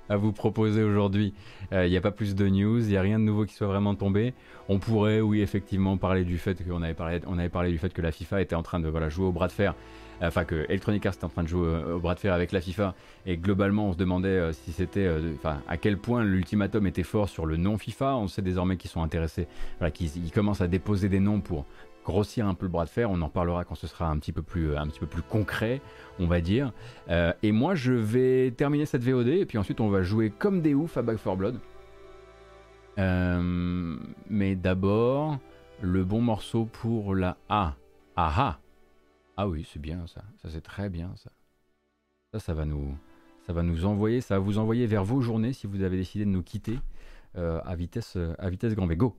à 0.10 0.18
vous 0.18 0.34
proposer 0.34 0.84
aujourd'hui. 0.84 1.34
Il 1.72 1.78
euh, 1.78 1.90
n'y 1.90 1.98
a 1.98 2.02
pas 2.02 2.12
plus 2.12 2.36
de 2.36 2.48
news, 2.48 2.80
il 2.80 2.90
n'y 2.90 2.98
a 2.98 3.02
rien 3.02 3.20
de 3.20 3.24
nouveau 3.24 3.46
qui 3.46 3.54
soit 3.54 3.68
vraiment 3.68 3.96
tombé. 3.96 4.34
On 4.68 4.80
pourrait, 4.80 5.22
oui, 5.22 5.42
effectivement, 5.42 5.98
parler 5.98 6.26
du 6.26 6.38
fait 6.38 6.62
qu'on 6.68 6.82
avait 6.82 6.94
parlé, 6.94 7.20
on 7.28 7.38
avait 7.38 7.50
parlé 7.50 7.72
du 7.72 7.78
fait 7.78 7.94
que 7.94 8.02
la 8.02 8.12
FIFA 8.12 8.42
était 8.42 8.56
en 8.56 8.64
train 8.64 8.80
de 8.80 8.90
voilà, 8.90 9.10
jouer 9.10 9.26
au 9.26 9.32
bras 9.32 9.48
de 9.48 9.54
fer. 9.54 9.76
Enfin, 10.22 10.46
que 10.46 10.66
Electronic 10.70 11.06
Arts 11.06 11.16
était 11.16 11.26
en 11.26 11.30
train 11.30 11.44
de 11.44 11.50
jouer 11.50 11.84
au 11.96 12.00
bras 12.00 12.16
de 12.16 12.20
fer 12.20 12.34
avec 12.34 12.52
la 12.52 12.62
FIFA. 12.62 12.96
Et 13.26 13.38
globalement, 13.38 13.88
on 13.90 13.94
se 13.94 13.98
demandait 13.98 14.30
euh, 14.30 14.54
si 14.54 14.72
c'était. 14.72 15.06
Euh, 15.06 15.34
à 15.68 15.78
quel 15.78 15.98
point 15.98 16.24
l'ultimatum 16.24 16.88
était 16.88 17.04
fort 17.04 17.28
sur 17.28 17.46
le 17.46 17.58
non 17.58 17.78
FIFA. 17.78 18.16
On 18.18 18.28
sait 18.28 18.42
désormais 18.42 18.78
qu'ils 18.78 18.92
sont 18.92 19.04
intéressés. 19.04 19.48
Voilà, 19.80 19.92
qu'ils 19.92 20.32
commencent 20.32 20.62
à 20.62 20.68
déposer 20.68 21.10
des 21.10 21.20
noms 21.20 21.42
pour 21.42 21.66
grossir 22.04 22.48
un 22.48 22.54
peu 22.54 22.66
le 22.66 22.72
bras 22.72 22.86
de 22.86 22.90
fer. 22.90 23.10
On 23.10 23.22
en 23.22 23.30
parlera 23.30 23.64
quand 23.64 23.76
ce 23.76 23.88
sera 23.88 24.10
un 24.10 24.18
petit 24.20 24.32
peu 24.32 24.42
plus, 24.42 24.76
un 24.76 24.88
petit 24.88 25.00
peu 25.00 25.08
plus 25.08 25.22
concret, 25.22 25.82
on 26.20 26.28
va 26.28 26.42
dire. 26.42 26.72
Euh, 27.10 27.34
et 27.42 27.52
moi, 27.52 27.76
je 27.76 27.94
vais 27.94 28.52
terminer 28.52 28.86
cette 28.86 29.04
VOD 29.04 29.28
et 29.28 29.46
puis 29.46 29.58
ensuite 29.58 29.80
on 29.80 29.90
va 29.90 30.04
jouer 30.04 30.30
comme 30.30 30.62
des 30.62 30.74
oufs 30.74 30.98
à 30.98 31.02
Back 31.02 31.22
4 31.24 31.36
Blood. 31.38 31.60
Euh, 33.00 33.98
mais 34.30 34.56
d'abord, 34.56 35.40
le 35.82 36.04
bon 36.04 36.22
morceau 36.22 36.66
pour 36.66 37.16
la 37.16 37.38
A. 37.50 37.76
Ah 38.16 38.34
ah 38.38 38.60
Ah 39.38 39.48
oui, 39.48 39.68
c'est 39.72 39.82
bien 39.82 40.06
ça. 40.08 40.22
Ça 40.42 40.50
c'est 40.50 40.62
très 40.62 40.90
bien 40.90 41.12
ça. 41.16 41.32
Ça, 42.34 42.40
ça 42.40 42.54
va 42.54 42.66
nous, 42.66 42.96
ça 43.46 43.54
va 43.54 43.64
nous 43.64 43.86
envoyer, 43.86 44.22
ça 44.22 44.36
va 44.36 44.40
vous 44.40 44.58
envoyer 44.58 44.88
vers 44.88 45.04
vos 45.04 45.22
journées 45.22 45.54
si 45.54 45.68
vous 45.68 45.84
avez 45.84 45.98
décidé 45.98 46.26
de 46.26 46.30
nous 46.30 46.44
quitter 46.44 46.80
euh, 47.36 47.62
à 47.64 47.76
vitesse, 47.76 48.18
à 48.38 48.50
vitesse 48.50 48.76
grand 48.76 48.88
V. 48.88 48.96
Go. 48.96 49.18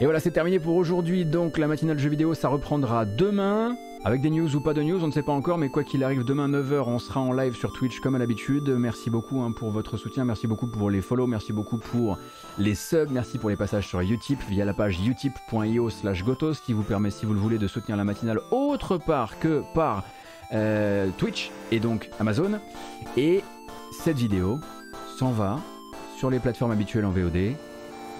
Et 0.00 0.04
voilà, 0.04 0.20
c'est 0.20 0.30
terminé 0.30 0.60
pour 0.60 0.76
aujourd'hui. 0.76 1.24
Donc 1.24 1.58
la 1.58 1.66
matinale 1.66 1.98
jeu 1.98 2.08
vidéo, 2.08 2.32
ça 2.34 2.48
reprendra 2.48 3.04
demain. 3.04 3.76
Avec 4.04 4.20
des 4.20 4.30
news 4.30 4.54
ou 4.54 4.60
pas 4.60 4.72
de 4.72 4.80
news, 4.80 5.02
on 5.02 5.08
ne 5.08 5.12
sait 5.12 5.24
pas 5.24 5.32
encore, 5.32 5.58
mais 5.58 5.70
quoi 5.70 5.82
qu'il 5.82 6.04
arrive, 6.04 6.22
demain 6.22 6.48
9h, 6.48 6.84
on 6.86 7.00
sera 7.00 7.18
en 7.20 7.32
live 7.32 7.56
sur 7.56 7.72
Twitch 7.72 7.98
comme 7.98 8.14
à 8.14 8.18
l'habitude. 8.18 8.68
Merci 8.68 9.10
beaucoup 9.10 9.40
hein, 9.40 9.50
pour 9.50 9.72
votre 9.72 9.96
soutien, 9.96 10.24
merci 10.24 10.46
beaucoup 10.46 10.68
pour 10.68 10.88
les 10.88 11.00
follow, 11.00 11.26
merci 11.26 11.52
beaucoup 11.52 11.78
pour 11.78 12.16
les 12.58 12.76
subs, 12.76 13.10
merci 13.10 13.38
pour 13.38 13.50
les 13.50 13.56
passages 13.56 13.88
sur 13.88 14.00
Utip 14.00 14.38
via 14.48 14.64
la 14.64 14.72
page 14.72 15.04
utip.io 15.04 15.90
slash 15.90 16.22
gotos 16.22 16.60
qui 16.64 16.74
vous 16.74 16.84
permet, 16.84 17.10
si 17.10 17.26
vous 17.26 17.34
le 17.34 17.40
voulez, 17.40 17.58
de 17.58 17.66
soutenir 17.66 17.96
la 17.96 18.04
matinale 18.04 18.38
autre 18.52 18.98
part 18.98 19.40
que 19.40 19.64
par 19.74 20.04
euh, 20.52 21.10
Twitch 21.18 21.50
et 21.72 21.80
donc 21.80 22.08
Amazon. 22.20 22.60
Et 23.16 23.42
cette 23.90 24.18
vidéo 24.18 24.60
s'en 25.18 25.32
va 25.32 25.58
sur 26.16 26.30
les 26.30 26.38
plateformes 26.38 26.70
habituelles 26.70 27.04
en 27.04 27.10
VOD, 27.10 27.56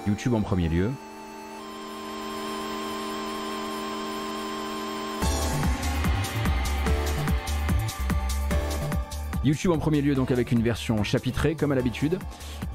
YouTube 0.08 0.34
en 0.34 0.40
premier 0.40 0.68
lieu, 0.68 0.90
YouTube 9.44 9.70
en 9.70 9.78
premier 9.78 10.02
lieu 10.02 10.14
donc 10.14 10.30
avec 10.30 10.52
une 10.52 10.62
version 10.62 11.02
chapitrée 11.04 11.54
comme 11.54 11.72
à 11.72 11.74
l'habitude, 11.74 12.18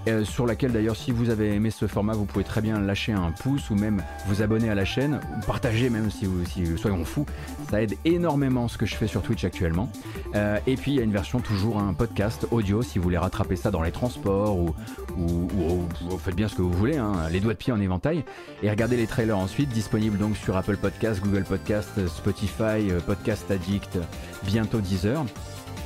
euh, 0.07 0.23
sur 0.23 0.45
laquelle 0.45 0.72
d'ailleurs 0.72 0.95
si 0.95 1.11
vous 1.11 1.30
avez 1.30 1.53
aimé 1.53 1.72
ce 1.72 1.88
format 1.88 2.14
vous 2.14 2.26
pouvez 2.26 2.45
très 2.45 2.61
bien 2.61 2.80
lâcher 2.80 3.11
un 3.11 3.31
pouce 3.31 3.69
ou 3.69 3.76
même 3.76 4.03
vous 4.27 4.41
abonner 4.41 4.69
à 4.69 4.76
la 4.76 4.85
chaîne, 4.85 5.19
ou 5.38 5.45
partager 5.45 5.90
même 5.90 6.10
si 6.10 6.26
vous, 6.26 6.45
si, 6.45 6.77
soyons 6.77 7.03
fous, 7.06 7.26
ça 7.69 7.81
aide 7.81 7.95
énormément 8.06 8.68
ce 8.68 8.77
que 8.77 8.85
je 8.85 8.95
fais 8.95 9.07
sur 9.07 9.22
Twitch 9.22 9.44
actuellement. 9.44 9.90
Euh, 10.35 10.57
et 10.68 10.76
puis 10.76 10.91
il 10.91 10.98
y 10.98 10.99
a 10.99 11.03
une 11.03 11.11
version 11.11 11.40
toujours 11.40 11.80
un 11.80 11.94
podcast 11.94 12.48
audio 12.52 12.81
si 12.81 12.98
vous 12.98 13.03
voulez 13.03 13.18
rattraper 13.18 13.56
ça 13.56 13.72
dans 13.72 13.81
les 13.81 13.91
transports 13.91 14.57
ou, 14.57 14.73
ou, 15.18 15.88
faites 16.18 16.35
bien 16.35 16.48
ce 16.48 16.56
que 16.56 16.61
vous 16.61 16.72
voulez, 16.72 16.98
hein, 16.98 17.14
les 17.31 17.40
doigts 17.40 17.53
de 17.53 17.57
pied 17.57 17.73
en 17.73 17.80
éventail 17.80 18.23
et 18.61 18.69
regardez 18.69 18.98
les 18.98 19.07
trailers 19.07 19.38
ensuite 19.38 19.69
disponibles 19.69 20.18
donc 20.18 20.38
sur 20.38 20.56
Apple 20.56 20.77
Podcast, 20.77 21.22
Google 21.22 21.44
Podcast, 21.44 22.07
Spotify, 22.07 22.90
euh, 22.90 22.99
Podcast 23.06 23.49
Addict, 23.52 23.99
bientôt 24.45 24.80
Deezer. 24.80 25.26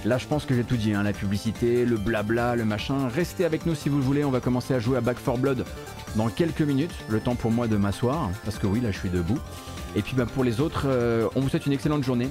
Là, 0.05 0.17
je 0.17 0.25
pense 0.27 0.45
que 0.45 0.55
j'ai 0.55 0.63
tout 0.63 0.77
dit, 0.77 0.93
hein, 0.93 1.03
la 1.03 1.13
publicité, 1.13 1.85
le 1.85 1.97
blabla, 1.97 2.55
le 2.55 2.65
machin. 2.65 3.09
Restez 3.09 3.45
avec 3.45 3.65
nous 3.65 3.75
si 3.75 3.89
vous 3.89 3.97
le 3.97 4.03
voulez, 4.03 4.23
on 4.23 4.31
va 4.31 4.39
commencer 4.39 4.73
à 4.73 4.79
jouer 4.79 4.97
à 4.97 5.01
Back 5.01 5.17
4 5.23 5.37
Blood 5.37 5.65
dans 6.15 6.29
quelques 6.29 6.61
minutes. 6.61 6.93
Le 7.09 7.19
temps 7.19 7.35
pour 7.35 7.51
moi 7.51 7.67
de 7.67 7.77
m'asseoir, 7.77 8.29
parce 8.45 8.57
que 8.57 8.67
oui, 8.67 8.79
là, 8.79 8.91
je 8.91 8.99
suis 8.99 9.09
debout. 9.09 9.39
Et 9.95 10.01
puis 10.01 10.15
bah, 10.15 10.25
pour 10.25 10.43
les 10.43 10.61
autres, 10.61 10.83
euh, 10.85 11.27
on 11.35 11.41
vous 11.41 11.49
souhaite 11.49 11.65
une 11.65 11.73
excellente 11.73 12.03
journée. 12.03 12.29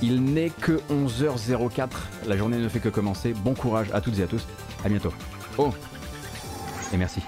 Il 0.00 0.22
n'est 0.22 0.50
que 0.50 0.80
11h04, 0.90 1.88
la 2.26 2.36
journée 2.36 2.58
ne 2.58 2.68
fait 2.68 2.80
que 2.80 2.88
commencer. 2.88 3.34
Bon 3.34 3.54
courage 3.54 3.88
à 3.92 4.00
toutes 4.00 4.18
et 4.18 4.22
à 4.22 4.26
tous, 4.26 4.46
à 4.84 4.88
bientôt. 4.88 5.12
Oh, 5.58 5.72
et 6.92 6.96
merci. 6.96 7.20